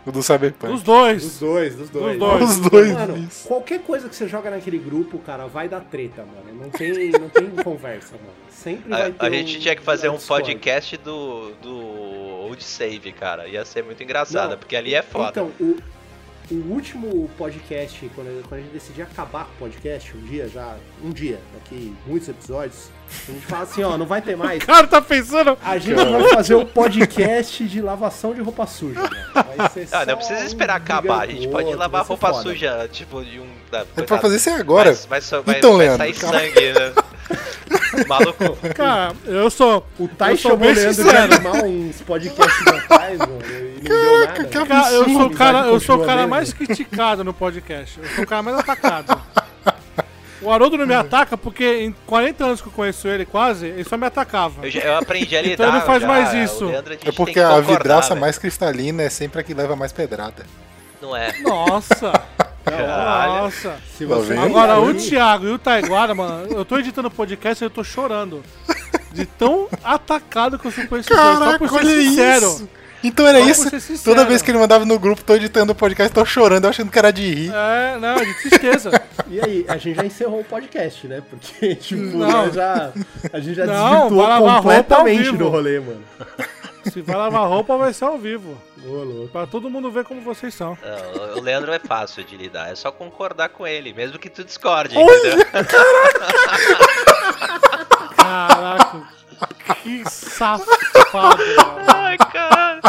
O 0.05 0.11
do 0.11 0.21
Cyberpunk. 0.21 0.73
Dos 0.73 0.83
dois. 0.83 1.21
Dos 1.23 1.39
dois, 1.39 1.75
dos 1.75 1.89
dois. 1.89 2.19
dois. 2.19 2.43
Os 2.49 2.59
dois, 2.69 2.91
Mano, 2.93 3.17
isso. 3.17 3.47
qualquer 3.47 3.79
coisa 3.81 4.09
que 4.09 4.15
você 4.15 4.27
joga 4.27 4.49
naquele 4.49 4.77
grupo, 4.77 5.19
cara, 5.19 5.47
vai 5.47 5.69
dar 5.69 5.81
treta, 5.81 6.23
mano. 6.25 6.63
Não 6.63 6.69
tem, 6.69 7.09
não 7.11 7.29
tem 7.29 7.47
conversa, 7.63 8.13
mano. 8.15 8.33
Sempre 8.49 8.89
vai 8.89 9.11
ter 9.11 9.25
A, 9.25 9.27
a 9.27 9.31
gente 9.31 9.57
um- 9.57 9.59
tinha 9.61 9.75
que 9.75 9.81
fazer 9.81 10.09
um 10.09 10.15
Discord. 10.15 10.43
podcast 10.51 10.97
do, 10.97 11.51
do 11.61 11.77
Old 11.77 12.61
Save, 12.63 13.11
cara. 13.13 13.47
Ia 13.47 13.63
ser 13.63 13.83
muito 13.83 14.01
engraçado, 14.03 14.51
Não, 14.51 14.57
porque 14.57 14.75
ali 14.75 14.93
é 14.95 15.01
foda. 15.01 15.29
Então, 15.29 15.51
o, 15.59 15.77
o 16.49 16.71
último 16.73 17.29
podcast, 17.37 18.09
quando, 18.15 18.41
quando 18.47 18.59
a 18.59 18.63
gente 18.63 18.71
decidir 18.73 19.01
acabar 19.01 19.45
com 19.45 19.51
o 19.51 19.57
podcast, 19.69 20.15
um 20.15 20.21
dia 20.21 20.47
já, 20.47 20.75
um 21.03 21.09
dia, 21.11 21.39
daqui 21.53 21.93
muitos 22.05 22.29
episódios, 22.29 22.89
a 23.27 23.31
gente 23.31 23.45
fala 23.45 23.63
assim, 23.63 23.83
ó, 23.83 23.97
não 23.97 24.05
vai 24.05 24.21
ter 24.21 24.35
mais. 24.37 24.61
O 24.63 24.65
cara 24.65 24.87
tá 24.87 25.01
pensando. 25.01 25.57
A 25.63 25.77
gente 25.77 25.95
vai 25.95 26.29
fazer 26.29 26.55
um 26.55 26.65
podcast 26.65 27.63
de 27.65 27.81
lavação 27.81 28.33
de 28.33 28.41
roupa 28.41 28.65
suja, 28.65 28.99
mano. 29.01 29.47
Vai 29.57 29.69
ser 29.69 29.87
Ah, 29.91 29.99
só 29.99 30.05
não 30.05 30.15
precisa 30.17 30.39
um 30.41 30.45
esperar 30.45 30.79
brigando 30.79 31.07
acabar. 31.11 31.23
A 31.23 31.31
gente 31.31 31.47
o 31.47 31.51
pode 31.51 31.73
lavar 31.75 32.05
roupa 32.05 32.29
foda. 32.33 32.43
suja, 32.43 32.89
tipo, 32.91 33.23
de 33.23 33.39
um. 33.39 33.47
Da, 33.71 33.85
É 33.97 34.01
pra 34.03 34.17
fazer 34.19 34.37
isso 34.37 34.49
agora. 34.49 34.93
Vai, 34.93 35.05
vai, 35.09 35.21
só- 35.21 35.41
vai, 35.41 35.57
Então, 35.57 35.75
vai 35.77 35.87
Leandro, 35.87 35.97
sair 35.97 36.13
calma. 36.15 36.39
sangue, 36.39 36.73
né? 36.73 36.93
Maluco. 38.07 38.57
Cara, 38.75 39.13
eu 39.25 39.49
sou. 39.49 39.85
O 39.99 40.07
Tai 40.07 40.35
chamou 40.37 40.57
bem 40.57 40.71
o 40.71 40.75
Leandro 40.75 40.89
de 40.93 41.01
sincero. 41.03 41.33
animal 41.35 41.55
uns 41.65 42.01
podcasts 42.01 42.67
atrás, 42.67 43.19
mano, 43.19 43.39
nada. 43.39 44.33
que 44.43 44.65
Cara, 44.65 44.91
eu 44.91 45.03
sou 45.05 45.13
o 45.13 45.19
Amizade 45.25 45.35
cara, 45.35 45.67
eu 45.67 45.79
sou 45.79 46.01
o 46.01 46.05
cara 46.05 46.27
mais 46.27 46.53
criticado 46.53 47.23
no 47.23 47.33
podcast. 47.33 47.99
Eu 48.01 48.09
sou 48.09 48.23
o 48.23 48.27
cara 48.27 48.41
mais 48.43 48.57
atacado. 48.57 49.21
O 50.39 50.51
Haroldo 50.51 50.77
não 50.77 50.85
me 50.85 50.93
ataca 50.93 51.35
porque 51.35 51.65
em 51.81 51.95
40 52.05 52.45
anos 52.45 52.61
que 52.61 52.67
eu 52.67 52.71
conheço 52.71 53.07
ele, 53.07 53.25
quase, 53.25 53.65
ele 53.65 53.83
só 53.83 53.97
me 53.97 54.05
atacava. 54.05 54.63
Eu, 54.63 54.69
já- 54.69 54.81
eu 54.81 54.95
aprendi 54.97 55.35
a 55.35 55.41
lidar. 55.41 55.53
Então 55.55 55.65
ele 55.69 55.77
não 55.79 55.85
faz 55.85 56.01
já. 56.03 56.07
mais 56.07 56.33
isso. 56.35 56.65
Leandro, 56.65 56.93
a 56.93 57.09
É 57.09 57.11
porque 57.11 57.39
a 57.39 57.59
vidraça 57.59 58.09
velho. 58.09 58.21
mais 58.21 58.37
cristalina 58.37 59.01
é 59.01 59.09
sempre 59.09 59.41
a 59.41 59.43
que 59.43 59.51
leva 59.55 59.75
mais 59.75 59.91
pedrada. 59.91 60.45
Não 61.01 61.15
é. 61.17 61.33
Nossa! 61.39 62.13
Caralho. 62.71 63.43
Nossa! 63.43 63.75
Se 63.97 64.05
você? 64.05 64.33
Agora, 64.33 64.79
o 64.79 64.93
Thiago 64.93 65.45
e 65.47 65.51
o 65.51 65.57
Taiguara, 65.59 66.13
mano, 66.13 66.47
eu 66.51 66.65
tô 66.65 66.77
editando 66.77 67.09
podcast 67.09 67.63
e 67.63 67.65
eu 67.65 67.69
tô 67.69 67.83
chorando. 67.83 68.43
De 69.11 69.25
tão 69.25 69.67
atacado 69.83 70.59
que 70.59 70.67
eu 70.67 70.71
sou 70.71 70.85
com 70.87 70.97
esse 70.97 71.09
jogo. 71.09 71.21
Só 71.21 71.39
Caraca, 71.39 71.59
por 71.59 71.69
ser 71.69 71.75
olha 71.77 72.01
sincero. 72.01 72.45
isso! 72.45 72.69
Então 73.03 73.27
era 73.27 73.39
isso. 73.39 73.69
Toda 74.03 74.25
vez 74.25 74.41
que 74.41 74.49
ele 74.51 74.57
mandava 74.57 74.83
no 74.83 74.97
grupo, 74.99 75.23
tô 75.23 75.35
editando 75.35 75.71
o 75.71 75.75
podcast, 75.75 76.13
tô 76.13 76.25
chorando, 76.25 76.63
eu 76.65 76.69
achando 76.71 76.91
que 76.91 76.97
era 76.97 77.11
de 77.11 77.21
rir. 77.33 77.51
É, 77.53 77.97
não, 77.99 78.15
de 78.17 78.33
tristeza. 78.35 79.01
E 79.29 79.39
aí, 79.39 79.65
a 79.67 79.77
gente 79.77 79.95
já 79.95 80.05
encerrou 80.05 80.41
o 80.41 80.43
podcast, 80.43 81.07
né? 81.07 81.21
Porque, 81.29 81.75
tipo, 81.77 82.17
Não. 82.17 82.51
já, 82.51 82.91
a 83.31 83.39
gente 83.39 83.55
já 83.55 83.65
Não, 83.67 84.09
desvirtuou 84.09 84.55
completamente 84.61 85.31
do 85.31 85.47
rolê, 85.47 85.79
mano. 85.79 86.01
Se 86.91 87.01
vai 87.01 87.15
lavar 87.15 87.47
roupa, 87.47 87.77
vai 87.77 87.93
ser 87.93 88.05
ao 88.05 88.17
vivo. 88.17 88.57
Ô, 88.85 89.03
louco. 89.03 89.27
Pra 89.29 89.45
todo 89.47 89.69
mundo 89.69 89.91
ver 89.91 90.03
como 90.03 90.21
vocês 90.21 90.53
são. 90.53 90.77
Não, 90.81 91.37
o 91.37 91.41
Leandro 91.41 91.73
é 91.73 91.79
fácil 91.79 92.23
de 92.23 92.37
lidar. 92.37 92.71
É 92.71 92.75
só 92.75 92.91
concordar 92.91 93.49
com 93.49 93.65
ele, 93.67 93.93
mesmo 93.93 94.17
que 94.19 94.29
tu 94.29 94.43
discorde, 94.43 94.97
entendeu? 94.97 95.45
Caraca, 98.17 99.07
que 99.83 100.09
safado, 100.09 100.65
mano. 101.13 101.85
Ai, 101.87 102.17
cara. 102.17 102.81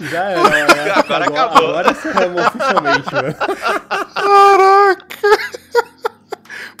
Já 0.00 0.24
era, 0.24 0.48
né? 0.48 0.90
Agora 0.94 1.24
acabou. 1.26 1.68
Agora 1.68 1.90
encerramos 1.90 2.46
oficialmente, 2.46 3.14
mano. 3.14 3.34
Caraca! 4.14 5.06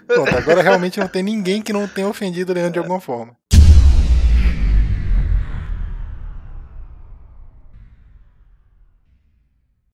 Pronto, 0.06 0.36
agora 0.36 0.62
realmente 0.62 0.98
não 0.98 1.06
tem 1.06 1.22
ninguém 1.22 1.62
que 1.62 1.72
não 1.72 1.86
tenha 1.86 2.08
ofendido 2.08 2.50
o 2.50 2.54
Leandro 2.54 2.72
de 2.72 2.78
alguma 2.80 3.00
forma. 3.00 3.39